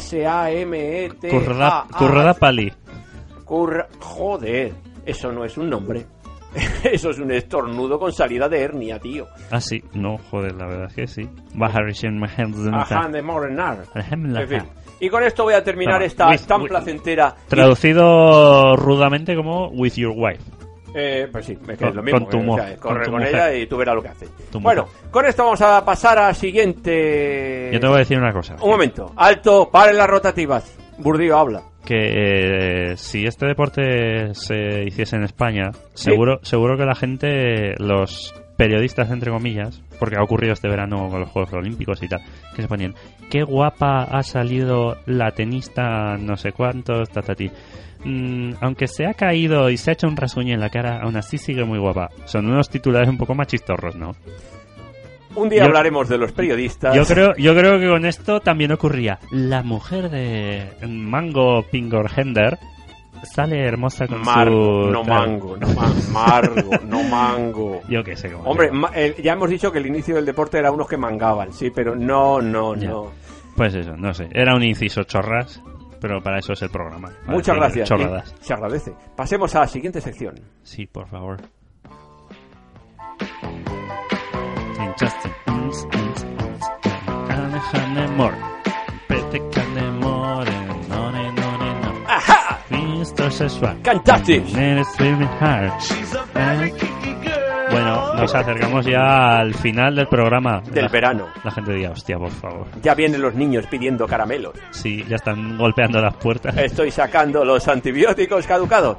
B-H-A-R-Y-A-S-A-M-E-T. 0.01 1.29
Currada, 1.29 1.85
currada 1.97 2.33
pali. 2.33 2.71
Curra- 3.45 3.87
Joder, 3.99 4.73
eso 5.05 5.31
no 5.31 5.43
es 5.45 5.57
un 5.57 5.69
nombre. 5.69 6.05
Eso 6.83 7.11
es 7.11 7.17
un 7.19 7.31
estornudo 7.31 7.97
con 7.97 8.11
salida 8.11 8.49
de 8.49 8.59
hernia, 8.59 8.99
tío. 8.99 9.25
Ah, 9.51 9.61
sí. 9.61 9.81
No, 9.93 10.17
joder, 10.29 10.51
la 10.53 10.65
verdad 10.67 10.87
es 10.89 10.93
que 10.95 11.07
sí. 11.07 11.29
En 14.41 14.47
fin. 14.49 14.63
Y 14.99 15.09
con 15.09 15.23
esto 15.23 15.43
voy 15.43 15.53
a 15.53 15.63
terminar 15.63 16.03
esta 16.03 16.27
with- 16.27 16.45
tan 16.45 16.61
with- 16.63 16.67
placentera. 16.67 17.33
Traducido 17.47 18.75
rudamente 18.75 19.33
como 19.33 19.69
With 19.69 19.93
Your 19.93 20.13
Wife. 20.13 20.43
Eh, 20.93 21.29
pues 21.31 21.45
sí, 21.45 21.53
es 21.53 21.59
que 21.69 21.77
Con- 21.77 21.87
es 21.87 21.95
lo 21.95 22.03
mismo. 22.03 22.19
con 22.19 22.29
tu 22.29 22.37
eh, 22.37 22.49
o 22.49 22.55
sea, 22.55 22.77
corre 22.77 22.95
con 22.95 23.05
tu 23.05 23.11
con, 23.11 23.23
ella 23.25 23.53
y 23.55 23.65
tú 23.67 23.77
verás 23.77 23.95
lo 23.95 24.01
que 24.01 24.09
hace. 24.09 24.27
Bueno, 24.59 24.87
con 25.09 25.25
esto 25.25 25.45
vamos 25.45 25.61
a 25.61 25.85
pasar 25.85 26.19
a 26.19 26.33
siguiente. 26.33 27.69
Yo 27.71 27.79
te 27.79 27.87
voy 27.87 27.95
a 27.95 27.99
decir 27.99 28.17
una 28.17 28.33
cosa. 28.33 28.57
Un 28.61 28.71
momento, 28.71 29.13
alto, 29.15 29.69
paren 29.71 29.95
las 29.97 30.09
rotativas. 30.09 30.77
Burdío 30.97 31.37
habla. 31.37 31.63
Que 31.85 32.91
eh, 32.91 32.97
si 32.97 33.25
este 33.25 33.45
deporte 33.45 34.33
se 34.33 34.83
hiciese 34.85 35.15
en 35.15 35.23
España, 35.23 35.71
seguro, 35.93 36.39
seguro 36.43 36.77
que 36.77 36.85
la 36.85 36.95
gente, 36.95 37.75
los 37.77 38.33
periodistas 38.57 39.09
entre 39.09 39.31
comillas, 39.31 39.81
porque 39.99 40.17
ha 40.17 40.23
ocurrido 40.23 40.53
este 40.53 40.69
verano 40.69 41.09
con 41.09 41.21
los 41.21 41.29
Juegos 41.29 41.53
Olímpicos 41.53 42.03
y 42.03 42.07
tal, 42.07 42.21
que 42.55 42.61
se 42.61 42.67
ponían, 42.67 42.93
qué 43.29 43.43
guapa 43.43 44.03
ha 44.03 44.21
salido 44.21 44.97
la 45.07 45.31
tenista 45.31 46.17
no 46.17 46.37
sé 46.37 46.51
cuántos, 46.51 47.09
tatati. 47.09 47.49
Mm, 48.03 48.53
aunque 48.61 48.87
se 48.87 49.05
ha 49.05 49.13
caído 49.13 49.69
y 49.69 49.77
se 49.77 49.91
ha 49.91 49.93
hecho 49.93 50.07
un 50.07 50.17
rasguño 50.17 50.53
en 50.53 50.59
la 50.59 50.69
cara, 50.69 51.01
aún 51.01 51.17
así 51.17 51.37
sigue 51.37 51.63
muy 51.63 51.79
guapa. 51.79 52.09
Son 52.25 52.45
unos 52.47 52.69
titulares 52.69 53.09
un 53.09 53.17
poco 53.17 53.35
machistorros, 53.35 53.95
¿no? 53.95 54.15
Un 55.35 55.49
día 55.49 55.59
Yo- 55.59 55.65
hablaremos 55.67 56.09
de 56.09 56.17
los 56.17 56.31
periodistas. 56.31 56.93
Yo 56.95 57.05
creo, 57.05 57.33
yo 57.37 57.55
creo 57.55 57.79
que 57.79 57.87
con 57.87 58.05
esto 58.05 58.39
también 58.41 58.71
ocurría. 58.71 59.19
La 59.31 59.63
mujer 59.63 60.09
de 60.09 60.71
Mango 60.87 61.63
Pingorhender 61.71 62.57
sale 63.23 63.65
hermosa 63.65 64.07
con 64.07 64.21
Margo, 64.21 64.85
su... 64.85 64.91
no 64.91 65.03
mango, 65.03 65.55
no 65.57 65.67
ma- 65.73 65.93
Margo, 66.11 66.71
no 66.87 67.03
mango. 67.09 67.81
Yo 67.87 68.03
qué 68.03 68.15
sé 68.15 68.31
cómo. 68.31 68.43
Hombre, 68.49 68.71
ma- 68.71 68.89
el- 68.95 69.15
ya 69.21 69.33
hemos 69.33 69.49
dicho 69.49 69.71
que 69.71 69.77
el 69.79 69.85
inicio 69.85 70.15
del 70.15 70.25
deporte 70.25 70.57
era 70.57 70.71
unos 70.71 70.87
que 70.87 70.97
mangaban, 70.97 71.53
sí, 71.53 71.69
pero 71.69 71.95
no, 71.95 72.41
no, 72.41 72.75
Ya. 72.75 72.89
no. 72.89 73.11
Pues 73.55 73.75
eso, 73.75 73.95
no 73.95 74.13
sé. 74.13 74.27
Era 74.33 74.55
un 74.55 74.63
inciso 74.63 75.03
chorras, 75.03 75.61
pero 75.99 76.21
para 76.21 76.39
eso 76.39 76.53
es 76.53 76.61
el 76.63 76.69
programa. 76.71 77.11
Muchas 77.27 77.55
gracias. 77.55 77.87
Chorradas. 77.87 78.33
Se 78.41 78.53
agradece. 78.53 78.93
Pasemos 79.15 79.53
a 79.55 79.59
la 79.61 79.67
siguiente 79.67 80.01
sección. 80.01 80.35
Sí, 80.63 80.87
por 80.87 81.07
favor. 81.07 81.37
In 84.91 84.97
just 84.97 85.25
an 85.25 85.63
instant, 85.63 86.17
Hanne, 87.29 87.59
Hanne, 87.71 88.15
more. 88.17 88.35
Swimming 94.95 95.27
hard. 95.39 95.71
Bueno, 97.71 98.13
nos 98.15 98.35
acercamos 98.35 98.85
ya 98.85 99.37
al 99.39 99.53
final 99.53 99.95
del 99.95 100.07
programa. 100.07 100.61
Del 100.61 100.83
La- 100.85 100.89
verano. 100.89 101.27
La 101.43 101.51
gente 101.51 101.71
diría, 101.71 101.91
hostia, 101.91 102.17
por 102.17 102.31
favor. 102.31 102.67
Ya 102.81 102.93
vienen 102.95 103.21
los 103.21 103.33
niños 103.33 103.65
pidiendo 103.67 104.05
caramelos. 104.07 104.53
Sí, 104.71 105.05
ya 105.07 105.15
están 105.15 105.57
golpeando 105.57 106.01
las 106.01 106.15
puertas. 106.17 106.57
Estoy 106.57 106.91
sacando 106.91 107.45
los 107.45 107.67
antibióticos 107.67 108.45
caducados. 108.45 108.97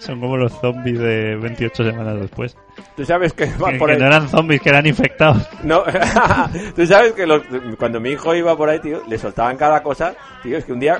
Son 0.00 0.18
como 0.18 0.36
los 0.36 0.52
zombies 0.60 0.98
de 0.98 1.36
28 1.36 1.84
semanas 1.84 2.18
después. 2.20 2.56
Tú 2.96 3.04
sabes 3.04 3.32
que 3.34 3.44
van 3.58 3.72
Que, 3.74 3.78
por 3.78 3.88
que 3.88 3.94
ahí. 3.94 4.00
no 4.00 4.06
eran 4.06 4.28
zombies, 4.28 4.60
que 4.62 4.68
eran 4.70 4.86
infectados. 4.86 5.46
No, 5.62 5.82
tú 6.76 6.86
sabes 6.86 7.12
que 7.12 7.26
los- 7.26 7.42
cuando 7.78 8.00
mi 8.00 8.10
hijo 8.10 8.34
iba 8.34 8.56
por 8.56 8.68
ahí, 8.70 8.78
tío, 8.80 9.02
le 9.06 9.18
soltaban 9.18 9.56
cada 9.56 9.82
cosa. 9.82 10.14
Tío, 10.42 10.56
es 10.56 10.64
que 10.64 10.72
un 10.72 10.80
día 10.80 10.98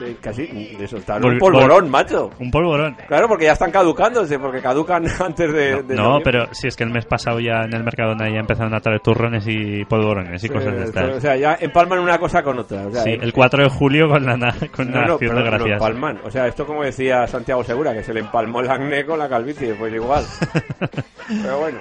de 0.00 0.16
casi 0.16 0.46
de 0.46 0.86
soltar 0.86 1.24
un 1.24 1.38
polvorón, 1.38 1.90
macho. 1.90 2.30
Un 2.38 2.50
polvorón. 2.50 2.96
Claro, 3.06 3.28
porque 3.28 3.44
ya 3.46 3.52
están 3.52 3.70
caducándose, 3.70 4.38
porque 4.38 4.60
caducan 4.60 5.04
antes 5.24 5.52
de... 5.52 5.82
de 5.82 5.94
No, 5.94 6.18
pero 6.22 6.52
si 6.52 6.68
es 6.68 6.76
que 6.76 6.84
el 6.84 6.90
mes 6.90 7.04
pasado 7.06 7.40
ya 7.40 7.62
en 7.64 7.74
el 7.74 7.84
Mercadona 7.84 8.28
ya 8.30 8.38
empezaron 8.40 8.74
a 8.74 8.80
traer 8.80 9.00
turrones 9.00 9.44
y 9.46 9.84
polvorones 9.84 10.42
y 10.44 10.48
cosas 10.48 10.74
de 10.74 10.84
estas. 10.84 11.16
O 11.16 11.20
sea, 11.20 11.36
ya 11.36 11.56
empalman 11.60 11.98
una 11.98 12.18
cosa 12.18 12.42
con 12.42 12.58
otra. 12.58 12.86
O 12.86 12.90
sea, 12.90 13.02
sí, 13.02 13.10
el 13.10 13.32
4 13.32 13.64
de 13.64 13.68
julio 13.70 14.08
con 14.08 14.24
la, 14.24 14.54
con 14.74 14.90
No, 14.90 15.00
la 15.00 15.06
no, 15.06 15.12
acción 15.14 15.30
pero 15.30 15.42
de 15.42 15.50
gracias. 15.50 15.72
empalman. 15.72 16.20
O 16.24 16.30
sea, 16.30 16.46
esto 16.46 16.66
como 16.66 16.82
decía 16.84 17.26
Santiago 17.26 17.64
Segura, 17.64 17.92
que 17.92 18.02
se 18.02 18.14
le 18.14 18.20
empalmó 18.20 18.60
el 18.60 18.70
acné 18.70 19.04
con 19.04 19.18
la 19.18 19.28
calvicie, 19.28 19.74
pues 19.74 19.92
igual. 19.94 20.24
pero 21.42 21.58
bueno. 21.60 21.78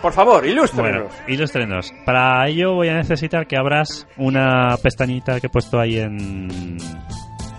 Por 0.00 0.12
favor, 0.12 0.46
ilústrenos. 0.46 1.02
Bueno, 1.08 1.24
ilústrenos. 1.26 1.92
Para 2.06 2.46
ello 2.46 2.74
voy 2.74 2.88
a 2.88 2.94
necesitar 2.94 3.48
que 3.48 3.56
abras 3.56 4.06
una 4.16 4.76
pestañita 4.80 5.40
que 5.40 5.48
he 5.48 5.50
puesto 5.50 5.80
ahí 5.80 5.98
en, 5.98 6.78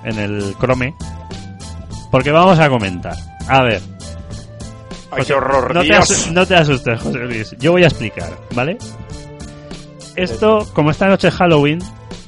en 0.03 0.17
el 0.19 0.55
Chrome. 0.59 0.95
Porque 2.11 2.31
vamos 2.31 2.59
a 2.59 2.69
comentar. 2.69 3.15
A 3.47 3.61
ver. 3.63 3.81
Ay, 5.11 5.23
qué 5.25 5.33
horror, 5.33 5.73
no, 5.73 5.81
te 5.81 5.87
Dios. 5.87 6.09
asu- 6.27 6.31
no 6.31 6.45
te 6.45 6.55
asustes, 6.55 7.01
José 7.01 7.17
Luis. 7.19 7.55
Yo 7.59 7.71
voy 7.71 7.83
a 7.83 7.87
explicar, 7.87 8.29
¿vale? 8.55 8.77
Esto, 10.15 10.67
como 10.73 10.91
esta 10.91 11.07
noche 11.07 11.29
es 11.29 11.35
Halloween, 11.35 11.79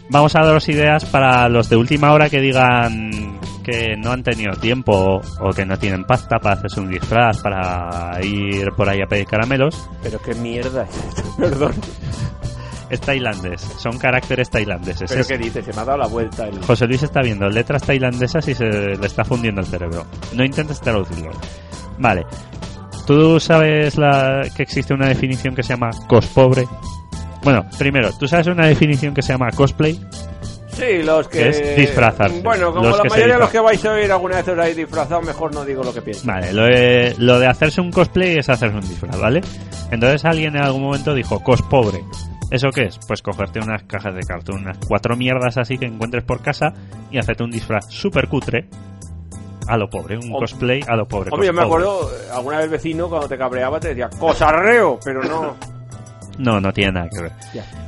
vamos 0.09 0.35
a 0.35 0.41
daros 0.41 0.67
ideas 0.69 1.05
para 1.05 1.47
los 1.49 1.69
de 1.69 1.75
última 1.75 2.11
hora 2.13 2.29
que 2.29 2.39
digan 2.39 3.39
que 3.63 3.95
no 3.97 4.11
han 4.11 4.23
tenido 4.23 4.53
tiempo 4.53 5.21
o 5.39 5.49
que 5.51 5.65
no 5.65 5.77
tienen 5.77 6.05
pasta 6.05 6.39
para 6.39 6.55
hacerse 6.55 6.79
un 6.79 6.89
disfraz, 6.89 7.39
para 7.41 8.17
ir 8.23 8.71
por 8.75 8.89
ahí 8.89 9.01
a 9.01 9.07
pedir 9.07 9.25
caramelos. 9.27 9.87
Pero 10.01 10.19
qué 10.21 10.33
mierda 10.35 10.83
es 10.83 10.95
esto, 11.17 11.35
perdón. 11.37 11.73
Es 12.91 12.99
tailandés, 12.99 13.61
son 13.77 13.97
caracteres 13.97 14.49
tailandeses. 14.49 15.09
Pero 15.09 15.21
Es- 15.21 15.27
qué 15.27 15.37
dices, 15.37 15.63
se 15.65 15.71
me 15.73 15.79
ha 15.81 15.85
dado 15.85 15.97
la 15.97 16.07
vuelta 16.07 16.45
el... 16.47 16.61
José 16.61 16.85
Luis 16.87 17.01
está 17.01 17.21
viendo 17.21 17.47
letras 17.47 17.83
tailandesas 17.83 18.45
y 18.49 18.53
se 18.53 18.65
le 18.65 19.07
está 19.07 19.23
fundiendo 19.23 19.61
el 19.61 19.67
cerebro. 19.67 20.05
No 20.33 20.43
intentes 20.43 20.81
traducirlo. 20.81 21.31
Vale. 21.97 22.25
¿Tú 23.07 23.39
sabes 23.39 23.97
la, 23.97 24.41
que 24.55 24.63
existe 24.63 24.93
una 24.93 25.07
definición 25.07 25.55
que 25.55 25.63
se 25.63 25.69
llama 25.69 25.89
cospobre? 26.07 26.67
Bueno, 27.43 27.65
primero, 27.79 28.11
¿tú 28.19 28.27
sabes 28.27 28.47
una 28.47 28.67
definición 28.67 29.13
que 29.13 29.21
se 29.21 29.33
llama 29.33 29.49
cosplay? 29.55 29.99
Sí, 30.73 31.03
los 31.03 31.27
que... 31.27 31.39
Que 31.39 31.49
es 31.49 31.75
disfrazarse. 31.77 32.41
Bueno, 32.41 32.73
como 32.73 32.89
Los 32.89 32.97
la 32.97 33.03
mayoría 33.05 33.33
de 33.35 33.39
los 33.39 33.49
que 33.49 33.59
vais 33.59 33.83
a 33.85 33.91
oír 33.93 34.11
alguna 34.11 34.37
vez 34.37 34.47
os 34.47 34.57
habéis 34.59 34.75
disfrazado, 34.77 35.21
mejor 35.21 35.53
no 35.53 35.63
digo 35.65 35.83
lo 35.83 35.93
que 35.93 36.01
pienso. 36.01 36.25
Vale, 36.27 36.53
lo 36.53 36.63
de, 36.63 37.15
lo 37.17 37.39
de 37.39 37.47
hacerse 37.47 37.81
un 37.81 37.91
cosplay 37.91 38.37
es 38.37 38.49
hacerse 38.49 38.75
un 38.75 38.87
disfraz, 38.87 39.17
¿vale? 39.19 39.41
Entonces 39.91 40.23
alguien 40.25 40.55
en 40.55 40.61
algún 40.63 40.83
momento 40.83 41.13
dijo, 41.13 41.39
cospobre. 41.41 42.03
¿Eso 42.51 42.69
qué 42.69 42.83
es? 42.83 42.99
Pues 43.07 43.21
cogerte 43.21 43.59
unas 43.59 43.83
cajas 43.83 44.13
de 44.13 44.21
cartón, 44.21 44.61
unas 44.63 44.77
cuatro 44.87 45.15
mierdas 45.15 45.57
así 45.57 45.77
que 45.77 45.85
encuentres 45.85 46.23
por 46.25 46.41
casa 46.41 46.73
y 47.09 47.17
hacerte 47.17 47.43
un 47.43 47.51
disfraz 47.51 47.85
súper 47.89 48.27
cutre 48.27 48.67
a 49.67 49.77
lo 49.77 49.89
pobre, 49.89 50.17
un 50.17 50.31
cosplay 50.31 50.81
a 50.87 50.95
lo 50.95 51.07
pobre. 51.07 51.29
Hombre, 51.31 51.47
yo 51.47 51.53
me 51.53 51.61
acuerdo, 51.61 52.09
eh, 52.13 52.27
alguna 52.33 52.57
vez 52.57 52.69
vecino 52.69 53.07
cuando 53.07 53.27
te 53.29 53.37
cabreaba 53.37 53.79
te 53.79 53.89
decía, 53.89 54.09
cosarreo, 54.19 54.99
pero 55.03 55.23
no... 55.23 55.55
No, 56.37 56.59
no 56.59 56.71
tiene 56.73 56.93
nada 56.93 57.07
que 57.09 57.21
ver. 57.21 57.31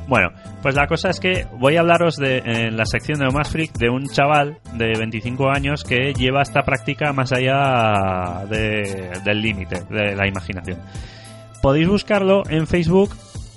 Bueno, 0.06 0.28
pues 0.62 0.74
la 0.76 0.86
cosa 0.86 1.08
es 1.10 1.18
que 1.18 1.46
voy 1.58 1.76
a 1.76 1.80
hablaros 1.80 2.16
de, 2.16 2.38
en 2.38 2.76
la 2.76 2.84
sección 2.86 3.18
de 3.18 3.28
Más 3.30 3.48
Freak 3.48 3.72
de 3.72 3.88
un 3.90 4.06
chaval 4.06 4.58
de 4.74 4.92
25 4.96 5.48
años 5.50 5.82
que 5.82 6.12
lleva 6.14 6.42
esta 6.42 6.62
práctica 6.62 7.12
más 7.12 7.32
allá 7.32 8.44
de- 8.48 9.10
del 9.24 9.40
límite 9.42 9.82
de 9.90 10.14
la 10.14 10.28
imaginación. 10.28 10.78
Podéis 11.62 11.88
buscarlo 11.88 12.42
en 12.48 12.66
Facebook 12.66 13.10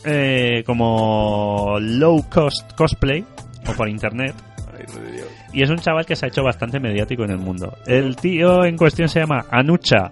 eh, 0.07 0.63
como 0.65 1.77
Low 1.79 2.23
Cost 2.29 2.73
Cosplay 2.73 3.25
o 3.67 3.73
por 3.73 3.89
internet. 3.89 4.33
Y 5.53 5.63
es 5.63 5.69
un 5.69 5.77
chaval 5.77 6.05
que 6.05 6.15
se 6.15 6.25
ha 6.25 6.29
hecho 6.29 6.43
bastante 6.43 6.79
mediático 6.79 7.23
en 7.23 7.31
el 7.31 7.37
mundo. 7.37 7.77
El 7.85 8.15
tío 8.15 8.63
en 8.63 8.77
cuestión 8.77 9.09
se 9.09 9.19
llama 9.19 9.45
Anucha 9.51 10.11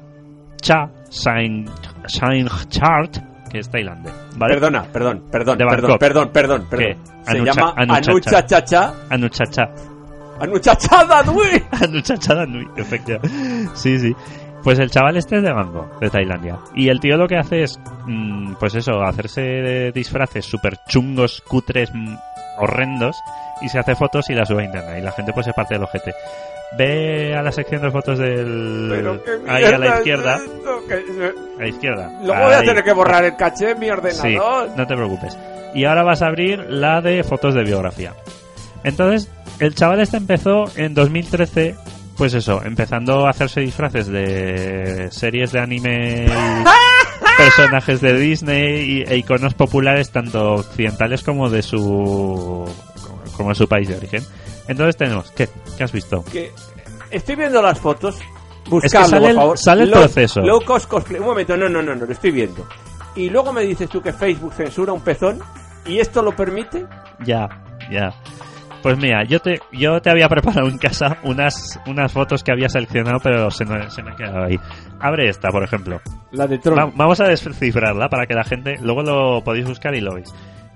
Cha 0.61 0.89
Sain 1.09 1.65
Sain 2.07 2.47
Chart, 2.69 3.15
que 3.51 3.59
es 3.59 3.69
tailandés. 3.69 4.13
¿vale? 4.37 4.55
Perdona, 4.55 4.83
perdón, 4.83 5.23
perdón, 5.31 5.57
De 5.57 5.65
perdón, 5.65 5.97
perdón, 5.99 6.29
perdón, 6.29 6.67
perdón. 6.69 6.97
Se 7.25 7.31
Anucha- 7.31 7.53
llama 7.55 7.73
Anuchacha. 7.77 8.11
Anucha 8.11 8.45
Chacha. 8.45 8.93
Anuchacha. 9.09 9.63
Anuchachada, 10.39 11.23
Nui. 11.23 11.63
Anuchachada 11.71 12.45
Nui, 12.45 12.67
efectivamente. 12.77 13.69
Sí, 13.75 13.99
sí. 13.99 14.15
Pues 14.65 14.79
el 14.79 14.89
chaval 14.89 15.15
este 15.15 15.37
es 15.37 15.43
de 15.43 15.53
Bangkok, 15.53 15.99
de 15.99 16.09
Tailandia. 16.09 16.57
Y 16.75 16.89
el 16.89 16.99
tío 16.99 17.15
lo 17.17 17.27
que 17.27 17.37
hace 17.37 17.61
es, 17.63 17.79
mm, 18.07 18.55
pues 18.59 18.75
eso, 18.75 19.01
hacerse 19.03 19.41
de 19.41 19.91
disfraces 19.93 20.43
súper 20.45 20.77
chungos, 20.87 21.41
cutres, 21.47 21.89
mm, 21.93 22.15
horrendos, 22.57 23.15
y 23.61 23.69
se 23.69 23.77
hace 23.79 23.95
fotos 23.95 24.29
y 24.29 24.33
las 24.33 24.47
sube 24.49 24.63
a 24.63 24.65
internet. 24.65 24.97
Y 24.99 25.01
la 25.01 25.11
gente 25.11 25.31
pues 25.33 25.45
se 25.45 25.53
parte 25.53 25.75
del 25.75 25.83
ojete. 25.83 26.13
Ve 26.77 27.35
a 27.37 27.41
la 27.43 27.51
sección 27.51 27.83
de 27.83 27.91
fotos 27.91 28.17
del... 28.19 29.21
Ahí 29.47 29.63
a 29.63 29.77
la 29.77 29.85
es 29.87 29.95
izquierda. 29.99 30.39
que- 30.89 30.95
A 31.57 31.61
la 31.61 31.67
izquierda. 31.67 32.11
Luego 32.23 32.43
voy 32.45 32.53
a 32.53 32.63
tener 32.63 32.83
que 32.83 32.91
borrar 32.93 33.23
el 33.23 33.35
caché 33.37 33.69
en 33.71 33.79
mi 33.79 33.85
Sí, 33.85 33.91
ordenador. 33.91 34.69
no 34.75 34.87
te 34.87 34.95
preocupes. 34.95 35.37
Y 35.75 35.85
ahora 35.85 36.03
vas 36.03 36.21
a 36.23 36.27
abrir 36.27 36.59
la 36.69 37.01
de 37.01 37.23
fotos 37.23 37.53
de 37.53 37.63
biografía. 37.63 38.13
Entonces, 38.83 39.29
el 39.59 39.75
chaval 39.75 39.99
este 40.01 40.17
empezó 40.17 40.65
en 40.75 40.93
2013, 40.95 41.75
pues 42.17 42.33
eso, 42.33 42.61
empezando 42.63 43.25
a 43.27 43.29
hacerse 43.31 43.61
disfraces 43.61 44.07
de 44.07 45.07
series 45.11 45.51
de 45.51 45.59
anime 45.59 46.25
y 46.27 46.29
personajes 47.37 48.01
de 48.01 48.17
Disney 48.17 48.99
y- 48.99 49.03
e 49.05 49.17
iconos 49.17 49.53
populares 49.53 50.11
tanto 50.11 50.53
occidentales 50.55 51.23
como 51.23 51.49
de 51.49 51.61
su 51.61 52.65
como 53.35 53.49
de 53.49 53.55
su 53.55 53.67
país 53.67 53.87
de 53.89 53.97
origen. 53.97 54.23
Entonces 54.67 54.95
tenemos, 54.97 55.29
¿qué? 55.31 55.49
¿Qué 55.77 55.83
has 55.83 55.91
visto? 55.91 56.23
Que 56.31 56.51
estoy 57.11 57.35
viendo 57.35 57.61
las 57.61 57.79
fotos. 57.79 58.15
Es 58.17 58.69
Buscadlo, 58.71 58.81
que 58.81 59.09
sale 59.09 59.19
por 59.21 59.29
el- 59.29 59.35
favor. 59.35 59.57
sale 59.59 59.83
el 59.83 59.91
Low- 59.91 59.99
proceso. 59.99 60.41
Low 60.41 60.61
cost 60.65 60.87
cosplay. 60.87 61.19
Un 61.19 61.27
momento, 61.27 61.55
no, 61.57 61.69
no, 61.69 61.81
no, 61.81 61.93
no, 61.95 62.05
lo 62.05 62.11
estoy 62.11 62.31
viendo. 62.31 62.65
Y 63.15 63.29
luego 63.29 63.53
me 63.53 63.61
dices 63.61 63.87
tú 63.89 64.01
que 64.01 64.11
Facebook 64.11 64.53
censura 64.53 64.91
un 64.93 65.01
pezón. 65.01 65.39
¿Y 65.85 65.99
esto 65.99 66.23
lo 66.23 66.35
permite? 66.35 66.85
Ya, 67.25 67.47
ya. 67.91 68.11
Pues 68.85 68.99
mira, 68.99 69.23
yo 69.23 69.39
te, 69.39 69.59
yo 69.71 69.99
te 69.99 70.11
había 70.11 70.29
preparado 70.29 70.67
en 70.67 70.77
casa 70.77 71.17
unas, 71.23 71.79
unas 71.87 72.13
fotos 72.13 72.43
que 72.43 72.51
había 72.51 72.69
seleccionado, 72.69 73.17
pero 73.19 73.49
se 73.49 73.65
me, 73.65 73.89
se 73.89 74.03
me 74.03 74.11
ha 74.11 74.15
quedado 74.15 74.43
ahí. 74.43 74.59
Abre 74.99 75.27
esta, 75.27 75.49
por 75.49 75.63
ejemplo. 75.63 75.99
La 76.31 76.45
de 76.45 76.59
Tron. 76.59 76.77
Va- 76.77 76.91
vamos 76.95 77.19
a 77.19 77.23
descifrarla 77.27 78.09
para 78.09 78.27
que 78.27 78.35
la 78.35 78.43
gente, 78.43 78.75
luego 78.79 79.01
lo 79.01 79.43
podéis 79.43 79.67
buscar 79.67 79.95
y 79.95 80.01
lo 80.01 80.13
veis. 80.13 80.31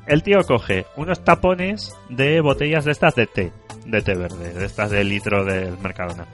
El 0.08 0.24
tío 0.24 0.40
coge 0.48 0.88
unos 0.96 1.24
tapones 1.24 1.96
de 2.10 2.42
botellas 2.42 2.84
de 2.84 2.94
estas 2.94 3.14
de 3.14 3.28
té, 3.28 3.52
de 3.86 4.02
té 4.02 4.16
verde, 4.16 4.54
de 4.56 4.66
estas 4.66 4.90
de 4.90 5.04
litro 5.04 5.46
del 5.46 5.78
Mercadona, 5.78 6.26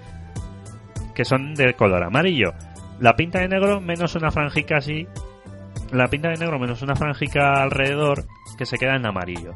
que 1.14 1.26
son 1.26 1.56
de 1.56 1.74
color 1.74 2.04
amarillo. 2.04 2.54
La 3.02 3.18
pinta 3.18 3.40
de 3.40 3.50
negro 3.50 3.82
menos 3.82 4.16
una 4.16 4.32
franjica 4.32 4.78
así, 4.78 5.06
la 5.92 6.08
pinta 6.08 6.30
de 6.30 6.38
negro 6.38 6.58
menos 6.58 6.82
una 6.84 6.96
franjica 6.96 7.62
alrededor 7.62 8.24
que 8.58 8.66
se 8.66 8.78
queda 8.78 8.96
en 8.96 9.06
amarillo. 9.06 9.52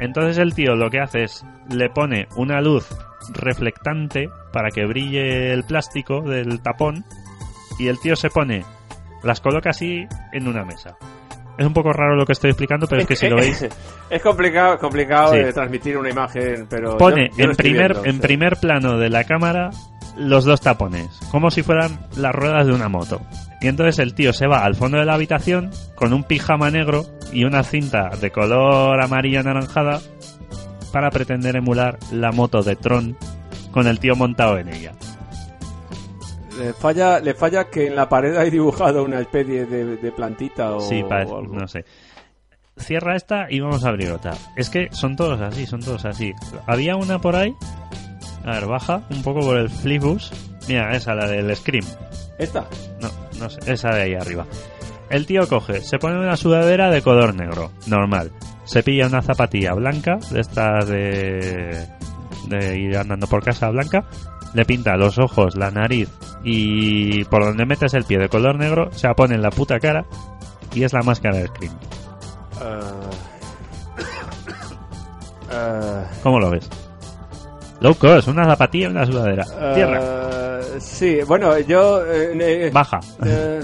Entonces 0.00 0.38
el 0.38 0.54
tío 0.54 0.74
lo 0.74 0.90
que 0.90 0.98
hace 1.00 1.22
es 1.24 1.44
le 1.70 1.88
pone 1.90 2.26
una 2.36 2.60
luz 2.60 2.88
reflectante 3.34 4.28
para 4.52 4.70
que 4.70 4.86
brille 4.86 5.52
el 5.52 5.64
plástico 5.64 6.22
del 6.22 6.60
tapón 6.62 7.04
y 7.78 7.88
el 7.88 8.00
tío 8.00 8.16
se 8.16 8.30
pone 8.30 8.64
las 9.22 9.40
coloca 9.40 9.70
así 9.70 10.06
en 10.32 10.48
una 10.48 10.64
mesa. 10.64 10.96
Es 11.58 11.66
un 11.66 11.74
poco 11.74 11.92
raro 11.92 12.16
lo 12.16 12.24
que 12.24 12.32
estoy 12.32 12.50
explicando, 12.50 12.86
pero 12.86 13.02
es 13.02 13.06
que 13.06 13.16
si 13.16 13.28
lo 13.28 13.36
veis 13.36 13.66
Es 14.10 14.22
complicado, 14.22 14.78
complicado 14.78 15.32
Sí. 15.34 15.40
de 15.40 15.52
transmitir 15.52 15.98
una 15.98 16.08
imagen, 16.10 16.66
pero. 16.70 16.96
pone 16.96 17.28
yo- 17.32 17.36
yo 17.36 17.44
lo 17.44 17.50
en 17.50 17.56
primer 17.56 17.92
viendo, 17.92 18.04
en 18.08 18.14
sí. 18.14 18.20
primer 18.20 18.56
plano 18.56 18.96
de 18.98 19.10
la 19.10 19.24
cámara 19.24 19.70
los 20.16 20.44
dos 20.44 20.60
tapones, 20.62 21.06
como 21.30 21.50
si 21.50 21.62
fueran 21.62 22.00
las 22.16 22.34
ruedas 22.34 22.66
de 22.66 22.72
una 22.72 22.88
moto. 22.88 23.20
Y 23.60 23.68
entonces 23.68 23.98
el 23.98 24.14
tío 24.14 24.32
se 24.32 24.46
va 24.46 24.64
al 24.64 24.74
fondo 24.74 24.98
de 24.98 25.04
la 25.04 25.14
habitación 25.14 25.70
con 25.94 26.12
un 26.12 26.24
pijama 26.24 26.70
negro 26.70 27.04
y 27.32 27.44
una 27.44 27.62
cinta 27.62 28.10
de 28.20 28.30
color 28.30 29.00
amarillo 29.02 29.40
anaranjada 29.40 30.00
para 30.92 31.10
pretender 31.10 31.56
emular 31.56 31.98
la 32.10 32.32
moto 32.32 32.62
de 32.62 32.74
Tron 32.76 33.16
con 33.70 33.86
el 33.86 34.00
tío 34.00 34.16
montado 34.16 34.58
en 34.58 34.68
ella. 34.68 34.92
Le 36.58 36.72
falla, 36.74 37.20
le 37.20 37.34
falla 37.34 37.64
que 37.70 37.86
en 37.86 37.96
la 37.96 38.08
pared 38.08 38.36
hay 38.36 38.50
dibujado 38.50 39.04
una 39.04 39.20
especie 39.20 39.66
de, 39.66 39.96
de 39.96 40.12
plantita 40.12 40.72
o, 40.72 40.80
Sí, 40.80 41.02
parece, 41.08 41.32
o 41.32 41.38
algo. 41.38 41.54
no 41.54 41.68
sé. 41.68 41.84
Cierra 42.76 43.14
esta 43.14 43.46
y 43.50 43.60
vamos 43.60 43.84
a 43.84 43.88
abrir 43.90 44.10
otra. 44.10 44.32
Es 44.56 44.68
que 44.70 44.88
son 44.90 45.14
todos 45.16 45.40
así, 45.40 45.66
son 45.66 45.80
todos 45.80 46.04
así. 46.06 46.32
Había 46.66 46.96
una 46.96 47.18
por 47.18 47.36
ahí. 47.36 47.54
A 48.44 48.52
ver, 48.52 48.66
baja 48.66 49.02
un 49.10 49.22
poco 49.22 49.40
por 49.40 49.58
el 49.58 49.68
Flipbus. 49.68 50.32
Mira, 50.66 50.94
esa, 50.96 51.14
la 51.14 51.26
del 51.28 51.54
Scream. 51.54 51.84
¿Esta? 52.38 52.66
No, 53.00 53.10
no 53.40 53.50
sé, 53.50 53.60
esa 53.66 53.90
de 53.90 54.02
ahí 54.02 54.14
arriba. 54.14 54.46
El 55.08 55.26
tío 55.26 55.48
coge, 55.48 55.80
se 55.80 55.98
pone 55.98 56.18
una 56.18 56.36
sudadera 56.36 56.90
de 56.90 57.02
color 57.02 57.34
negro, 57.34 57.72
normal. 57.86 58.30
Se 58.64 58.82
pilla 58.82 59.08
una 59.08 59.22
zapatilla 59.22 59.72
blanca, 59.74 60.18
de 60.30 60.40
estas 60.40 60.86
de, 60.86 61.88
de 62.46 62.78
ir 62.78 62.96
andando 62.96 63.26
por 63.26 63.42
casa 63.42 63.68
blanca. 63.70 64.04
Le 64.54 64.64
pinta 64.64 64.96
los 64.96 65.18
ojos, 65.18 65.56
la 65.56 65.70
nariz 65.70 66.08
y 66.42 67.24
por 67.24 67.44
donde 67.44 67.66
metes 67.66 67.94
el 67.94 68.04
pie 68.04 68.18
de 68.18 68.28
color 68.28 68.58
negro, 68.58 68.90
se 68.92 69.06
la 69.06 69.14
pone 69.14 69.34
en 69.34 69.42
la 69.42 69.50
puta 69.50 69.78
cara 69.78 70.04
y 70.74 70.84
es 70.84 70.92
la 70.92 71.02
máscara 71.02 71.38
de 71.38 71.46
Scream. 71.46 71.78
Ah. 72.60 72.80
Ah, 75.52 76.04
¿Cómo 76.22 76.38
lo 76.38 76.48
ves? 76.48 76.70
Low 77.80 77.96
cost, 77.96 78.28
una 78.28 78.44
zapatilla 78.44 78.86
y 78.86 78.90
una 78.92 79.04
sudadera. 79.04 79.44
Tierra. 79.74 80.19
Eh, 80.80 80.84
sí, 80.84 81.18
bueno, 81.26 81.58
yo... 81.60 82.04
eh, 82.06 82.32
eh, 82.66 82.70
Baja. 82.72 83.00
eh, 83.24 83.60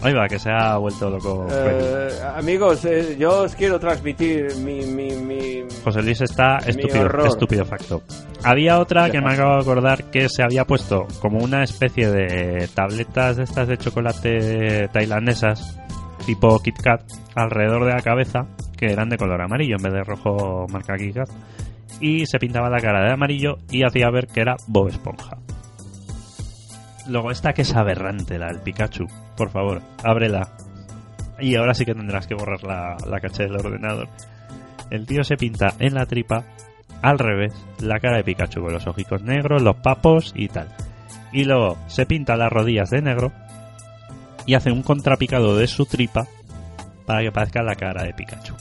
Ahí 0.00 0.12
va, 0.14 0.28
que 0.28 0.38
se 0.38 0.48
ha 0.50 0.76
vuelto 0.76 1.10
loco. 1.10 1.48
Eh, 1.50 2.08
amigos, 2.36 2.86
yo 3.18 3.42
os 3.42 3.54
quiero 3.56 3.80
transmitir 3.80 4.54
mi... 4.58 4.82
mi, 4.86 5.10
mi... 5.16 5.64
José 5.82 6.02
Luis 6.02 6.20
está 6.20 6.58
estúpido, 6.58 7.24
estúpido 7.26 7.64
facto. 7.64 8.02
Había 8.44 8.78
otra 8.78 9.10
que 9.10 9.20
me 9.20 9.32
acabo 9.32 9.54
de 9.56 9.60
acordar 9.62 10.04
que 10.04 10.28
se 10.28 10.44
había 10.44 10.64
puesto 10.64 11.08
como 11.20 11.38
una 11.42 11.64
especie 11.64 12.08
de 12.10 12.68
tabletas 12.72 13.38
de 13.38 13.42
estas 13.42 13.66
de 13.66 13.76
chocolate 13.76 14.88
tailandesas, 14.92 15.76
tipo 16.24 16.60
Kit 16.60 16.80
Kat, 16.80 17.02
alrededor 17.34 17.84
de 17.84 17.94
la 17.94 18.00
cabeza, 18.02 18.46
que 18.76 18.92
eran 18.92 19.08
de 19.08 19.16
color 19.18 19.42
amarillo 19.42 19.74
en 19.78 19.82
vez 19.82 19.92
de 19.94 20.04
rojo 20.04 20.66
marca 20.70 20.94
Kit 20.96 21.16
Kat. 21.16 21.28
Y 22.00 22.24
se 22.26 22.38
pintaba 22.38 22.70
la 22.70 22.78
cara 22.80 23.04
de 23.04 23.12
amarillo 23.14 23.56
y 23.68 23.82
hacía 23.82 24.08
ver 24.12 24.28
que 24.28 24.42
era 24.42 24.54
Bob 24.68 24.86
Esponja. 24.90 25.38
Luego 27.08 27.30
esta 27.30 27.52
que 27.52 27.62
es 27.62 27.74
aberrante, 27.74 28.38
la 28.38 28.48
del 28.48 28.60
Pikachu. 28.60 29.06
Por 29.36 29.50
favor, 29.50 29.80
ábrela. 30.04 30.52
Y 31.40 31.56
ahora 31.56 31.74
sí 31.74 31.84
que 31.84 31.94
tendrás 31.94 32.26
que 32.26 32.34
borrar 32.34 32.62
la, 32.64 32.96
la 33.06 33.20
caché 33.20 33.44
del 33.44 33.56
ordenador. 33.56 34.08
El 34.90 35.06
tío 35.06 35.24
se 35.24 35.36
pinta 35.36 35.74
en 35.78 35.94
la 35.94 36.06
tripa, 36.06 36.44
al 37.02 37.18
revés, 37.18 37.54
la 37.80 38.00
cara 38.00 38.16
de 38.16 38.24
Pikachu 38.24 38.60
con 38.60 38.72
los 38.72 38.86
ojicos 38.86 39.22
negros, 39.22 39.62
los 39.62 39.76
papos 39.76 40.32
y 40.34 40.48
tal. 40.48 40.68
Y 41.32 41.44
luego 41.44 41.78
se 41.86 42.06
pinta 42.06 42.36
las 42.36 42.52
rodillas 42.52 42.90
de 42.90 43.02
negro 43.02 43.32
y 44.46 44.54
hace 44.54 44.72
un 44.72 44.82
contrapicado 44.82 45.56
de 45.56 45.66
su 45.66 45.86
tripa 45.86 46.26
para 47.06 47.22
que 47.22 47.32
parezca 47.32 47.62
la 47.62 47.74
cara 47.74 48.02
de 48.02 48.14
Pikachu. 48.14 48.54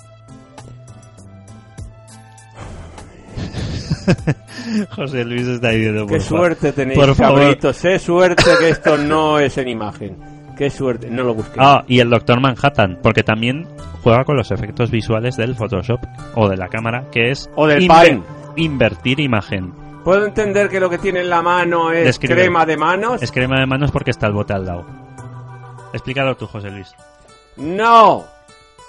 José 4.96 5.24
Luis 5.26 5.48
está 5.48 5.70
diciendo 5.70 6.06
Qué 6.06 6.14
por 6.16 6.22
suerte 6.22 6.72
tenéis, 6.74 7.00
por 7.00 7.16
favor. 7.16 7.58
Qué 7.58 8.00
suerte 8.00 8.44
que 8.60 8.70
esto 8.70 8.98
no 8.98 9.40
es 9.40 9.58
en 9.58 9.68
imagen. 9.68 10.18
Qué 10.58 10.70
suerte. 10.70 11.10
No 11.10 11.24
lo 11.24 11.34
busqué. 11.36 11.60
Ah, 11.60 11.84
y 11.88 12.00
el 12.00 12.10
Doctor 12.10 12.40
Manhattan, 12.42 12.98
porque 13.04 13.22
también 13.24 13.68
juega 14.02 14.24
con 14.24 14.36
los 14.38 14.50
efectos 14.52 14.90
visuales 14.90 15.38
del 15.38 15.56
Photoshop 15.56 16.00
o 16.36 16.50
de 16.50 16.58
la 16.58 16.68
cámara, 16.68 17.06
que 17.12 17.30
es 17.32 17.50
O 17.56 17.68
del 17.68 17.84
inver- 17.84 17.88
Paint. 17.88 18.26
invertir 18.56 19.20
imagen. 19.20 19.72
Puedo 20.04 20.26
entender 20.26 20.70
que 20.70 20.80
lo 20.80 20.90
que 20.90 20.98
tiene 20.98 21.20
en 21.20 21.30
la 21.30 21.42
mano 21.42 21.92
es 21.92 22.18
crema 22.18 22.66
de 22.66 22.78
manos. 22.78 23.22
Es 23.22 23.32
crema 23.32 23.60
de 23.60 23.66
manos 23.68 23.92
porque 23.92 24.12
está 24.12 24.26
el 24.28 24.34
bote 24.34 24.54
al 24.54 24.66
lado. 24.66 24.86
Explícalo 25.94 26.36
tú, 26.36 26.48
José 26.48 26.72
Luis. 26.72 26.94
No. 27.58 28.24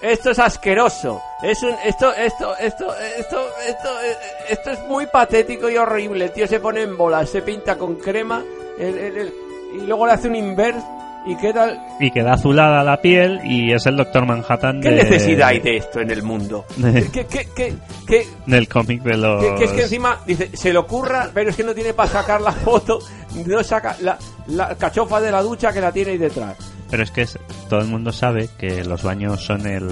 Esto 0.00 0.30
es 0.30 0.38
asqueroso. 0.38 1.20
Es 1.42 1.62
un, 1.62 1.74
esto, 1.84 2.12
esto, 2.14 2.56
esto, 2.56 2.94
esto, 2.96 3.40
esto, 3.68 3.88
eh, 4.04 4.16
esto 4.50 4.70
es 4.70 4.80
muy 4.88 5.06
patético 5.06 5.68
y 5.68 5.76
horrible. 5.76 6.26
El 6.26 6.32
tío 6.32 6.46
se 6.46 6.60
pone 6.60 6.82
en 6.82 6.96
bolas, 6.96 7.28
se 7.30 7.42
pinta 7.42 7.76
con 7.76 7.96
crema 7.96 8.42
el- 8.78 8.96
el- 8.98 9.16
el- 9.18 9.34
y 9.74 9.86
luego 9.86 10.06
le 10.06 10.12
hace 10.12 10.28
un 10.28 10.36
inverse 10.36 10.80
y 11.26 11.36
queda... 11.36 11.96
Y 11.98 12.10
queda 12.12 12.34
azulada 12.34 12.84
la 12.84 13.00
piel 13.02 13.40
y 13.44 13.72
es 13.72 13.84
el 13.86 13.96
Doctor 13.96 14.24
Manhattan 14.24 14.80
¿Qué 14.80 14.88
de- 14.90 15.02
necesidad 15.02 15.48
hay 15.48 15.58
de 15.58 15.76
esto 15.78 16.00
en 16.00 16.10
el 16.12 16.22
mundo? 16.22 16.64
¿Qué, 17.12 17.26
qué, 17.26 17.48
qué, 17.54 17.74
qué, 18.06 18.26
del 18.46 18.68
cómic 18.68 19.02
de 19.02 19.16
los... 19.16 19.44
Que, 19.44 19.54
que 19.56 19.64
es 19.64 19.72
que 19.72 19.82
encima, 19.82 20.20
dice, 20.24 20.56
se 20.56 20.72
le 20.72 20.78
ocurra, 20.78 21.28
pero 21.34 21.50
es 21.50 21.56
que 21.56 21.64
no 21.64 21.74
tiene 21.74 21.92
para 21.92 22.08
sacar 22.08 22.40
la 22.40 22.52
foto, 22.52 23.00
no 23.46 23.62
saca 23.64 23.96
la, 24.00 24.16
la 24.46 24.74
cachofa 24.76 25.20
de 25.20 25.32
la 25.32 25.42
ducha 25.42 25.72
que 25.72 25.80
la 25.80 25.90
tiene 25.92 26.12
ahí 26.12 26.18
detrás. 26.18 26.56
Pero 26.90 27.02
es 27.02 27.10
que 27.10 27.22
es- 27.22 27.38
todo 27.68 27.80
el 27.80 27.86
mundo 27.88 28.12
sabe 28.12 28.48
que 28.58 28.82
los 28.84 29.02
baños 29.02 29.44
son 29.44 29.66
el, 29.66 29.88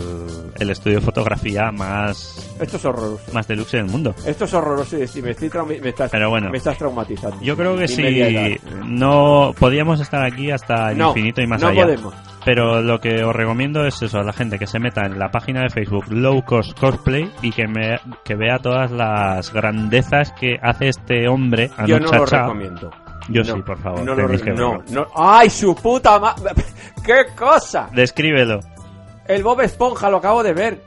el 0.58 0.70
estudio 0.70 0.96
de 1.00 1.04
fotografía 1.04 1.70
más, 1.70 2.56
Esto 2.60 2.76
es 2.78 2.84
horroroso. 2.84 3.32
más 3.32 3.46
deluxe 3.46 3.72
del 3.76 3.86
mundo. 3.86 4.14
Esto 4.26 4.44
es 4.46 4.54
horroroso 4.54 4.96
y 4.96 5.22
me, 5.22 5.30
estoy 5.32 5.48
traumi- 5.50 5.80
me, 5.80 5.90
estás, 5.90 6.10
Pero 6.10 6.30
bueno. 6.30 6.50
me 6.50 6.58
estás 6.58 6.78
traumatizando. 6.78 7.36
Yo 7.42 7.56
creo 7.56 7.76
que 7.76 7.86
sí, 7.88 8.56
no 8.84 9.54
podíamos 9.58 10.00
estar 10.00 10.24
aquí 10.24 10.50
hasta 10.50 10.92
el 10.92 10.98
No, 10.98 11.08
infinito 11.08 11.42
y 11.42 11.46
más 11.46 11.60
no 11.60 11.68
allá. 11.68 11.82
podemos. 11.82 12.14
Pero 12.44 12.80
lo 12.80 13.00
que 13.00 13.24
os 13.24 13.34
recomiendo 13.34 13.84
es 13.86 14.00
eso, 14.02 14.18
a 14.18 14.22
la 14.22 14.32
gente 14.32 14.58
que 14.58 14.66
se 14.68 14.78
meta 14.78 15.04
en 15.04 15.18
la 15.18 15.30
página 15.30 15.62
de 15.62 15.68
Facebook 15.70 16.04
Low 16.10 16.44
Cost 16.44 16.78
Cosplay 16.78 17.30
y 17.42 17.50
que, 17.50 17.66
me, 17.66 17.98
que 18.24 18.36
vea 18.36 18.58
todas 18.60 18.90
las 18.92 19.52
grandezas 19.52 20.32
que 20.32 20.56
hace 20.62 20.88
este 20.88 21.28
hombre. 21.28 21.70
Yo 21.86 21.98
no 21.98 22.10
lo 22.10 22.24
recomiendo. 22.24 22.90
Yo 23.28 23.42
No, 23.42 23.56
sí, 23.56 23.62
por 23.62 23.78
favor. 23.78 24.02
No, 24.02 24.14
lo 24.14 24.28
que 24.28 24.52
no, 24.52 24.78
no. 24.90 25.06
¡Ay, 25.14 25.50
su 25.50 25.74
puta 25.74 26.18
madre! 26.18 26.52
¡Qué 27.04 27.26
cosa! 27.36 27.88
Descríbelo. 27.92 28.60
El 29.26 29.42
Bob 29.42 29.60
Esponja 29.60 30.08
lo 30.10 30.18
acabo 30.18 30.42
de 30.42 30.52
ver. 30.52 30.82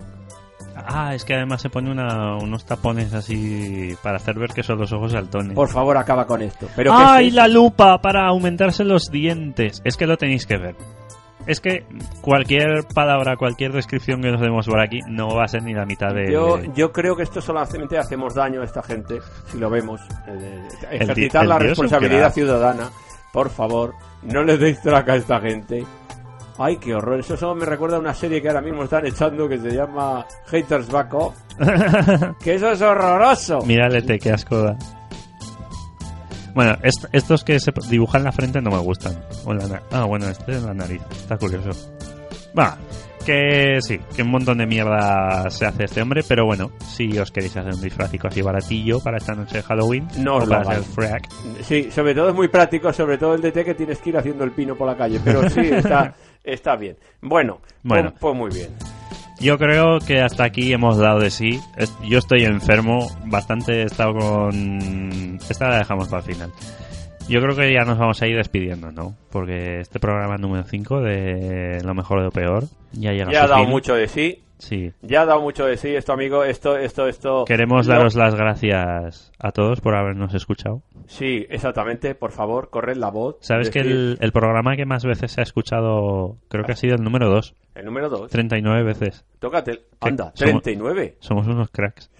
Ah, 0.76 1.14
es 1.14 1.26
que 1.26 1.34
además 1.34 1.62
se 1.62 1.70
pone 1.70 1.92
una, 1.92 2.38
unos 2.38 2.66
tapones 2.66 3.14
así 3.14 3.96
para 4.02 4.18
hacer 4.18 4.40
ver 4.40 4.52
que 4.52 4.64
son 4.64 4.80
los 4.80 4.92
ojos 4.94 5.12
saltones. 5.12 5.54
Por 5.54 5.68
favor, 5.68 5.98
acaba 5.98 6.26
con 6.26 6.42
esto. 6.42 6.68
Pero 6.76 6.92
¿qué 6.92 6.98
¡Ay, 7.00 7.28
es 7.28 7.34
la 7.34 7.48
lupa 7.48 8.02
para 8.02 8.28
aumentarse 8.28 8.86
los 8.86 9.12
dientes! 9.12 9.82
Es 9.84 9.98
que 9.98 10.08
lo 10.08 10.18
tenéis 10.18 10.46
que 10.46 10.58
ver. 10.58 10.76
Es 11.50 11.60
que 11.62 11.84
cualquier 12.22 12.84
palabra, 12.94 13.36
cualquier 13.36 13.72
descripción 13.72 14.22
que 14.22 14.30
nos 14.30 14.40
demos 14.40 14.68
por 14.68 14.80
aquí 14.80 15.00
no 15.08 15.34
va 15.34 15.46
a 15.46 15.48
ser 15.48 15.64
ni 15.64 15.74
la 15.74 15.84
mitad 15.84 16.14
de... 16.14 16.32
Yo, 16.32 16.62
yo 16.76 16.92
creo 16.92 17.16
que 17.16 17.24
esto 17.24 17.42
solamente 17.42 17.98
hacemos 17.98 18.36
daño 18.36 18.62
a 18.62 18.66
esta 18.66 18.84
gente 18.84 19.18
si 19.48 19.58
lo 19.58 19.68
vemos. 19.68 20.00
Eh, 20.28 20.68
ejercitar 20.92 21.42
el 21.42 21.50
la 21.50 21.58
responsabilidad 21.58 22.32
ciudadana. 22.32 22.92
Por 23.34 23.50
favor, 23.50 23.96
no 24.22 24.44
le 24.44 24.60
deis 24.60 24.80
traca 24.80 25.14
a 25.14 25.16
esta 25.16 25.42
gente. 25.42 25.84
Ay, 26.60 26.78
qué 26.78 26.94
horror. 26.94 27.20
Eso 27.20 27.36
solo 27.36 27.56
me 27.56 27.66
recuerda 27.66 27.98
a 27.98 28.00
una 28.00 28.14
serie 28.14 28.44
que 28.44 28.50
ahora 28.50 28.62
mismo 28.62 28.84
están 28.84 29.08
echando 29.08 29.50
que 29.50 29.58
se 29.58 29.72
llama 29.72 30.28
Haters 30.46 30.92
Back 30.92 31.14
Off. 31.16 31.36
que 32.44 32.54
eso 32.54 32.70
es 32.70 32.82
horroroso. 32.84 33.62
Míralete, 33.62 34.20
qué 34.20 34.34
asco 34.34 34.56
da. 34.62 34.78
Bueno, 36.54 36.76
est- 36.84 37.06
estos 37.12 37.44
que 37.44 37.60
se 37.60 37.72
dibujan 37.90 38.24
la 38.24 38.32
frente 38.32 38.62
no 38.62 38.72
me 38.72 38.78
gustan. 38.80 39.18
O 39.46 39.54
la 39.54 39.82
ah, 39.92 40.04
bueno, 40.06 40.28
este 40.30 40.54
es 40.54 40.64
la 40.64 40.74
nariz. 40.74 41.02
Está 41.12 41.38
curioso. 41.38 41.70
Va, 42.58 42.78
que 43.26 43.78
sí, 43.82 44.00
que 44.16 44.24
un 44.24 44.32
montón 44.32 44.58
de 44.58 44.66
mierda 44.66 45.50
se 45.52 45.66
hace 45.66 45.84
este 45.84 46.02
hombre, 46.02 46.24
pero 46.28 46.46
bueno, 46.46 46.72
si 46.80 47.18
os 47.20 47.30
queréis 47.32 47.56
hacer 47.56 47.74
un 47.76 47.82
disfrazico 47.82 48.28
así 48.28 48.42
baratillo 48.42 49.00
para 49.02 49.18
esta 49.18 49.34
noche 49.36 49.58
de 49.58 49.64
Halloween, 49.64 50.08
No 50.18 50.38
os 50.38 50.50
para 50.50 50.62
hacer 50.62 50.84
frack, 50.84 51.30
Sí, 51.62 51.92
sobre 51.92 52.16
todo 52.16 52.30
es 52.30 52.36
muy 52.36 52.48
práctico, 52.48 52.92
sobre 52.92 53.18
todo 53.20 53.36
el 53.36 53.42
DT 53.42 53.64
que 53.64 53.76
tienes 53.76 54.00
que 54.00 54.10
ir 54.10 54.18
haciendo 54.18 54.44
el 54.44 54.52
pino 54.52 54.76
por 54.76 54.88
la 54.88 54.98
calle. 54.98 55.20
Pero 55.24 55.48
sí, 55.50 55.60
está, 55.62 56.16
está 56.44 56.76
bien. 56.76 56.98
Bueno, 57.22 57.60
Bueno. 57.84 58.10
Pues, 58.10 58.20
pues 58.20 58.36
muy 58.36 58.50
bien. 58.52 58.70
Yo 59.40 59.58
creo 59.58 60.00
que 60.00 60.20
hasta 60.22 60.44
aquí 60.44 60.74
hemos 60.74 60.98
dado 60.98 61.20
de 61.20 61.30
sí. 61.32 61.60
Yo 62.08 62.18
estoy 62.20 62.44
enfermo, 62.44 63.08
bastante 63.26 63.82
he 63.82 63.84
estado 63.84 64.14
con... 64.14 65.38
Esta 65.50 65.70
la 65.70 65.78
dejamos 65.80 66.10
para 66.10 66.24
el 66.24 66.34
final. 66.34 66.52
Yo 67.30 67.40
creo 67.42 67.56
que 67.56 67.72
ya 67.72 67.86
nos 67.86 67.98
vamos 67.98 68.22
a 68.22 68.28
ir 68.28 68.36
despidiendo, 68.36 68.92
¿no? 68.92 69.16
Porque 69.32 69.80
este 69.80 70.00
programa 70.00 70.36
número 70.38 70.64
5 70.64 71.02
de 71.02 71.80
Lo 71.86 71.94
mejor 71.94 72.20
de 72.20 72.26
lo 72.26 72.32
peor 72.32 72.64
ya 72.92 73.12
llega 73.12 73.32
Ya 73.32 73.42
a 73.42 73.44
ha 73.44 73.46
su 73.48 73.52
dado 73.52 73.64
fin. 73.64 73.70
mucho 73.70 73.94
de 73.94 74.08
sí. 74.08 74.44
Sí. 74.60 74.92
Ya 75.02 75.22
ha 75.22 75.26
dado 75.26 75.42
mucho 75.42 75.66
de 75.66 75.78
sí 75.78 75.96
esto, 75.96 76.14
amigo. 76.14 76.44
Esto, 76.44 76.78
esto, 76.78 77.08
esto. 77.08 77.46
Queremos 77.46 77.88
No- 77.88 77.94
daros 77.96 78.16
las 78.16 78.36
gracias 78.36 79.32
a 79.40 79.52
todos 79.52 79.82
por 79.82 79.96
habernos 79.96 80.34
escuchado. 80.34 80.82
Sí, 81.08 81.48
exactamente. 81.50 82.14
Por 82.14 82.32
favor, 82.32 82.70
corred 82.70 82.98
la 82.98 83.10
voz. 83.10 83.38
Sabes 83.40 83.70
que 83.70 83.80
el, 83.80 84.18
el 84.22 84.32
programa 84.32 84.76
que 84.76 84.86
más 84.86 85.04
veces 85.06 85.32
se 85.32 85.42
ha 85.42 85.44
escuchado, 85.44 86.38
creo 86.50 86.64
que 86.66 86.74
ha 86.74 86.76
sido 86.76 86.96
el 86.96 87.04
número 87.04 87.30
2, 87.30 87.56
El 87.76 87.86
número 87.86 88.10
2. 88.10 88.30
39 88.30 88.84
veces. 88.84 89.26
Tócate. 89.40 89.82
Anda, 90.02 90.32
Somos- 90.36 90.62
39. 90.62 91.16
Somos 91.20 91.48
unos 91.48 91.70
cracks. 91.70 92.12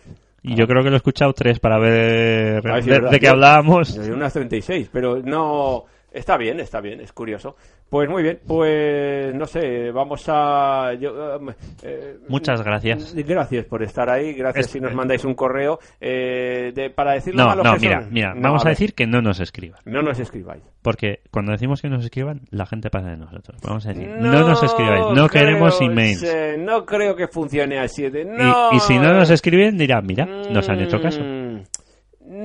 Y 0.42 0.56
yo 0.56 0.66
creo 0.68 0.82
que 0.84 0.90
lo 0.90 0.96
he 0.96 0.98
escuchado 0.98 1.34
tres 1.34 1.60
para 1.60 1.78
ver 1.78 2.66
A 2.66 2.74
ver 2.76 2.84
si 2.84 2.90
de, 2.90 3.00
de 3.02 3.20
qué 3.20 3.28
hablábamos. 3.28 3.98
Unas 3.98 4.32
36, 4.32 4.90
pero 4.92 5.18
no... 5.18 5.84
Está 6.12 6.38
bien, 6.38 6.60
está 6.60 6.82
bien, 6.82 7.02
es 7.02 7.12
curioso. 7.14 7.56
Pues 7.90 8.08
muy 8.08 8.22
bien, 8.22 8.40
pues 8.46 9.34
no 9.34 9.48
sé, 9.48 9.90
vamos 9.92 10.24
a... 10.28 10.94
yo, 11.00 11.38
um, 11.40 11.50
eh, 11.82 12.18
Muchas 12.28 12.62
gracias. 12.62 13.16
Gracias 13.16 13.66
por 13.66 13.82
estar 13.82 14.10
ahí, 14.12 14.34
gracias 14.34 14.68
Es- 14.68 14.72
si 14.72 14.80
nos 14.80 14.94
mandáis 14.94 15.26
un 15.26 15.34
correo 15.34 15.80
eh, 16.00 16.72
de, 16.76 16.92
para 16.92 17.14
decir 17.14 17.34
lo 17.34 17.42
No, 17.44 17.50
malos 17.50 17.66
no, 17.66 17.74
que 17.74 17.80
mira, 17.80 18.02
son. 18.04 18.14
mira, 18.14 18.34
No, 18.36 18.42
vamos 18.42 18.62
a, 18.62 18.66
ver, 18.66 18.74
decir 18.78 18.94
que 18.94 19.08
no 19.08 19.22
nos 19.24 19.40
escriban. 19.40 19.80
No 19.86 20.04
nos 20.04 20.20
escribáis. 20.20 20.62
Porque 20.84 21.22
cuando 21.32 21.52
decimos 21.52 21.82
que 21.82 21.90
nos 21.90 22.04
escriban, 22.04 22.42
la 22.52 22.68
gente 22.68 22.92
pasa 22.92 23.10
de 23.10 23.18
nosotros. 23.18 23.60
Vamos 23.64 23.84
a 23.88 23.90
decir, 23.90 24.08
no, 24.20 24.32
nos 24.48 24.62
escribáis, 24.62 25.06
no 25.16 25.28
queremos 25.28 25.78
creo, 25.78 25.92
emails. 25.92 26.20
sí, 26.20 26.28
no 26.60 26.86
creo 26.86 27.16
que 27.16 27.28
funcione 27.28 27.80
así. 27.80 28.08
De, 28.10 28.22
Y- 28.22 28.26
no, 28.26 28.70
y, 28.72 28.80
si 28.82 29.00
no 29.00 29.14
nos 29.16 29.32
escriben, 29.32 29.78
dirán, 29.80 30.06
mira, 30.06 30.26
nos 30.26 30.70
han 30.70 30.80
hecho 30.82 31.02
caso. 31.02 31.22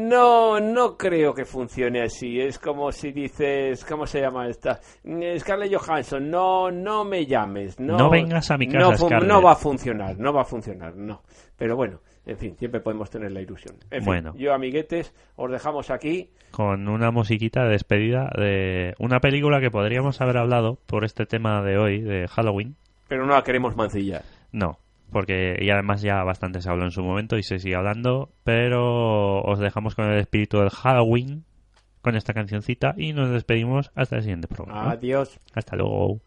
No, 0.08 0.60
no 0.60 0.96
creo 0.96 1.34
que 1.34 1.44
funcione 1.44 2.02
así. 2.02 2.40
Es 2.40 2.58
como 2.58 2.90
si 2.92 3.12
dices, 3.12 3.84
¿cómo 3.84 4.06
se 4.06 4.20
llama 4.20 4.48
esta? 4.48 4.80
Mm, 5.04 5.22
Scarlett 5.38 5.74
Johansson, 5.74 6.30
no, 6.30 6.70
no 6.70 7.04
me 7.04 7.24
llames. 7.26 7.78
No, 7.80 7.96
No 7.96 8.10
vengas 8.10 8.50
a 8.50 8.58
mi 8.58 8.66
casa, 8.66 8.78
no, 8.90 8.96
fu- 8.96 9.06
Scarlett. 9.06 9.28
no 9.28 9.42
va 9.42 9.52
a 9.52 9.56
funcionar, 9.56 10.18
no 10.18 10.32
va 10.32 10.42
a 10.42 10.44
funcionar, 10.44 10.96
no. 10.96 11.22
Pero 11.56 11.76
bueno, 11.76 12.00
en 12.26 12.36
fin, 12.36 12.56
siempre 12.58 12.80
podemos 12.80 13.08
tener 13.10 13.32
la 13.32 13.40
ilusión. 13.40 13.76
En 13.90 14.00
fin, 14.00 14.04
Bueno. 14.06 14.34
yo, 14.36 14.52
amiguetes, 14.52 15.14
os 15.36 15.50
dejamos 15.50 15.90
aquí. 15.90 16.30
Con 16.50 16.88
una 16.88 17.10
musiquita 17.10 17.64
de 17.64 17.70
despedida 17.70 18.30
de 18.36 18.94
una 18.98 19.20
película 19.20 19.60
que 19.60 19.70
podríamos 19.70 20.20
haber 20.20 20.36
hablado 20.38 20.78
por 20.86 21.04
este 21.04 21.26
tema 21.26 21.62
de 21.62 21.78
hoy, 21.78 22.00
de 22.00 22.28
Halloween. 22.28 22.76
Pero 23.08 23.26
no 23.26 23.34
la 23.34 23.42
queremos 23.42 23.76
mancillar. 23.76 24.22
No, 24.52 24.78
porque 25.14 25.56
y 25.60 25.70
además 25.70 26.02
ya 26.02 26.24
bastante 26.24 26.60
se 26.60 26.68
habló 26.68 26.84
en 26.84 26.90
su 26.90 27.04
momento 27.04 27.38
y 27.38 27.44
se 27.44 27.60
sigue 27.60 27.76
hablando, 27.76 28.32
pero 28.42 29.42
os 29.42 29.60
dejamos 29.60 29.94
con 29.94 30.06
el 30.06 30.18
espíritu 30.18 30.58
del 30.58 30.70
Halloween 30.70 31.44
con 32.02 32.16
esta 32.16 32.34
cancioncita 32.34 32.94
y 32.98 33.12
nos 33.12 33.30
despedimos 33.30 33.92
hasta 33.94 34.16
el 34.16 34.22
siguiente 34.22 34.48
programa. 34.48 34.90
Adiós. 34.90 35.38
Hasta 35.54 35.76
luego. 35.76 36.20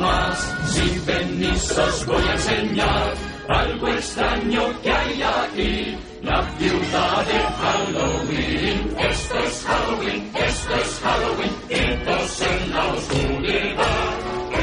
Y 0.00 0.02
los 0.02 0.08
demás, 0.08 0.56
si 0.66 0.98
venís 1.06 1.78
os 1.78 2.06
voy 2.06 2.22
a 2.28 2.32
enseñar 2.32 3.14
algo 3.48 3.88
extraño 3.88 4.80
que 4.82 4.90
hay 4.90 5.22
aquí, 5.22 5.96
la 6.22 6.42
ciudad 6.58 7.26
de 7.26 7.38
Halloween. 7.60 8.96
Esto 8.98 9.38
es 9.38 9.64
Halloween, 9.66 10.30
esto 10.34 10.74
es 10.74 11.00
Halloween, 11.02 11.54
gritos 11.68 12.42
en 12.42 12.72
la 12.72 12.86
oscuridad. 12.86 14.10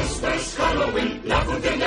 Esto 0.04 0.28
es 0.28 0.56
Halloween, 0.58 1.22
la 1.26 1.42
función 1.42 1.80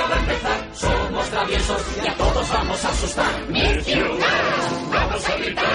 traviesos 1.41 1.81
y 2.03 2.07
a 2.07 2.15
todos 2.15 2.49
vamos 2.49 2.85
a 2.85 2.89
asustar. 2.89 3.47
¡Mi 3.49 3.81
ciudad! 3.83 4.89
¡Vamos 4.91 5.29
a 5.29 5.35
gritar! 5.37 5.71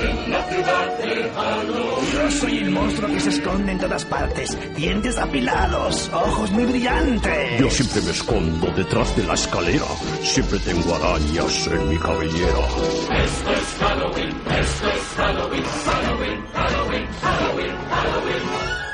En 0.00 0.30
la 0.30 0.44
ciudad 0.44 0.98
de 0.98 1.30
Halloween. 1.30 2.12
Yo 2.12 2.30
soy 2.30 2.58
el 2.58 2.70
monstruo 2.70 3.08
que 3.08 3.20
se 3.20 3.30
esconde 3.30 3.72
en 3.72 3.78
todas 3.78 4.04
partes. 4.04 4.58
Dientes 4.76 5.18
apilados, 5.18 6.10
ojos 6.12 6.50
muy 6.50 6.64
brillantes. 6.66 7.60
Yo 7.60 7.70
siempre 7.70 8.02
me 8.02 8.10
escondo 8.10 8.66
detrás 8.76 9.16
de 9.16 9.24
la 9.24 9.34
escalera. 9.34 9.86
Siempre 10.22 10.58
tengo 10.60 10.94
arañas 10.94 11.66
en 11.66 11.88
mi 11.88 11.98
cabellera. 11.98 12.58
Esto 13.24 13.50
es 13.52 13.76
Halloween, 13.80 14.28
esto 14.28 14.88
es 14.88 15.02
Halloween, 15.16 15.64
Halloween, 15.64 16.44
Halloween, 16.52 17.06
Halloween, 17.20 17.76
Halloween. 17.90 18.87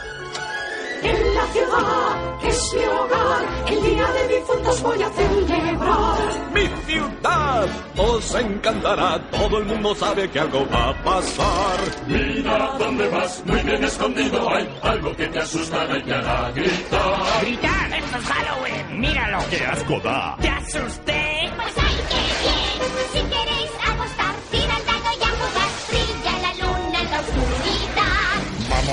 En 1.05 1.35
la 1.35 1.47
ciudad, 1.53 2.41
que 2.41 2.49
es 2.49 2.75
mi 2.75 2.85
hogar, 2.85 3.45
el 3.69 3.83
día 3.83 4.07
de 4.07 4.37
difuntos 4.37 4.83
voy 4.83 5.03
a 5.03 5.11
celebrar. 5.11 6.19
Mi 6.55 6.67
ciudad 6.87 7.69
os 7.97 8.35
encantará. 8.35 9.21
Todo 9.31 9.59
el 9.59 9.67
mundo 9.67 9.95
sabe 9.95 10.31
que 10.31 10.41
algo 10.41 10.67
va 10.73 10.89
a 10.89 11.05
pasar. 11.05 11.79
Mira 12.07 12.77
dónde 12.79 13.07
vas, 13.09 13.43
muy 13.45 13.61
bien 13.61 13.85
escondido 13.85 14.49
hay 14.49 14.67
algo 14.83 15.15
que 15.15 15.27
te 15.27 15.39
asustará 15.41 15.99
y 15.99 16.03
te 16.03 16.15
hará 16.15 16.51
gritar. 16.53 17.43
¡Gritar! 17.43 17.93
¡Esto 17.99 18.19
es 18.19 18.25
Halloween! 18.25 19.01
¡Míralo! 19.01 19.39
¡Qué 19.51 19.67
asco 19.67 20.01
da! 20.01 20.37
¡Te 20.41 20.49
asusté! 20.49 21.34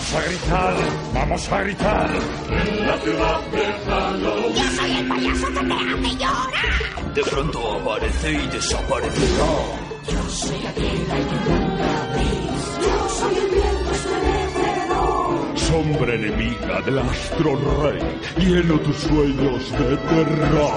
Vamos 0.01 0.15
a 0.15 0.27
gritar, 0.27 0.73
vamos 1.13 1.51
a 1.51 1.61
gritar. 1.61 2.09
En 2.49 2.87
la 2.87 2.97
ciudad 2.97 3.39
de 3.51 3.63
Halloween. 3.85 4.55
Yo 4.55 4.63
soy 4.75 4.91
el 4.97 5.07
payaso 5.07 5.47
que 5.47 5.53
te 5.53 5.73
hace 5.73 6.15
llorar. 6.17 7.13
De 7.13 7.23
pronto 7.23 7.71
aparece 7.73 8.31
y 8.31 8.47
desaparecerá. 8.47 9.45
Yo 10.09 10.29
soy 10.29 10.65
aquel 10.65 11.11
al 11.11 11.27
que 11.29 11.51
nunca 11.51 12.07
veis. 12.15 12.61
Yo 12.81 13.09
soy 13.09 13.35
el 13.35 13.49
viento 13.51 13.91
estremecedor. 13.91 15.59
Sombra 15.59 16.15
enemiga 16.15 16.81
del 16.81 16.99
astro 16.99 17.83
rey. 17.83 18.01
Lleno 18.37 18.79
tus 18.79 18.97
sueños 18.97 19.71
de 19.71 19.97
terror. 19.97 20.71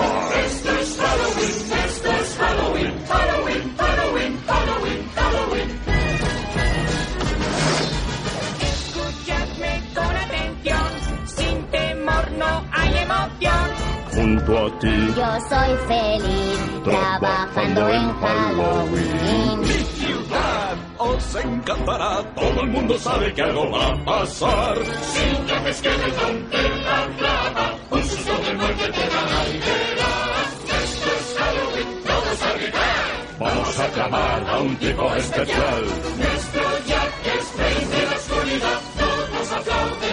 Junto 14.15 14.67
a 14.67 14.79
ti. 14.79 14.97
Yo 15.17 15.31
soy 15.51 15.73
feliz 15.89 16.59
trabajando 16.85 17.89
en 17.89 18.13
Halloween. 18.21 19.65
ciudad 19.65 20.77
os 20.99 21.35
encantará. 21.35 22.23
Todo 22.35 22.61
el 22.63 22.71
mundo 22.71 22.99
sabe 22.99 23.33
que 23.35 23.43
algo 23.43 23.71
va 23.71 23.89
a 23.89 24.05
pasar. 24.05 24.77
Sin 25.13 25.47
que 25.47 25.55
te 25.65 25.71
esqueleton 25.71 26.51
te 26.51 26.63
la 26.63 27.09
clava, 27.19 27.79
un 27.91 28.03
susto 28.05 28.33
de 28.45 28.55
muerte 28.55 28.87
te 28.93 29.05
dará 29.15 29.41
y 29.49 29.59
verás. 29.67 30.51
Esto 30.85 31.09
es 31.19 31.37
Halloween, 31.39 32.03
todos 32.05 32.43
a 32.43 32.53
gritar. 32.59 33.25
Vamos 33.41 33.81
a 33.81 33.87
clamar 33.89 34.45
a 34.49 34.59
un 34.61 34.77
tipo 34.77 35.15
especial. 35.17 35.85
Nuestro 36.19 36.63
Jack 36.87 37.13
es 37.35 37.59
rey 37.59 37.85
de 37.93 38.07
la 38.07 38.17
oscuridad, 38.17 38.81
todos 38.97 39.53
aplauden 39.53 40.04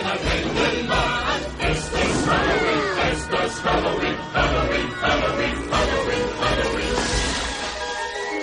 Halloween, 3.71 4.17
Halloween, 4.33 4.87
Halloween, 4.99 5.55
Halloween, 5.71 6.27
Halloween. 6.41 6.95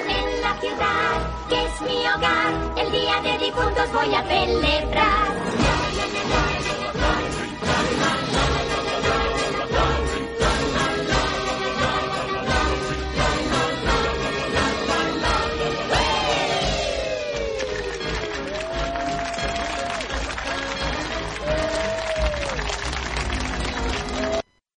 En 0.08 0.40
la 0.40 0.52
ciudad, 0.58 1.16
que 1.50 1.66
es 1.66 1.80
mi 1.82 1.98
hogar, 2.08 2.52
el 2.78 2.90
día 2.90 3.20
de 3.20 3.44
difuntos 3.44 3.92
voy 3.92 4.14
a 4.14 4.22
celebrar. 4.22 5.67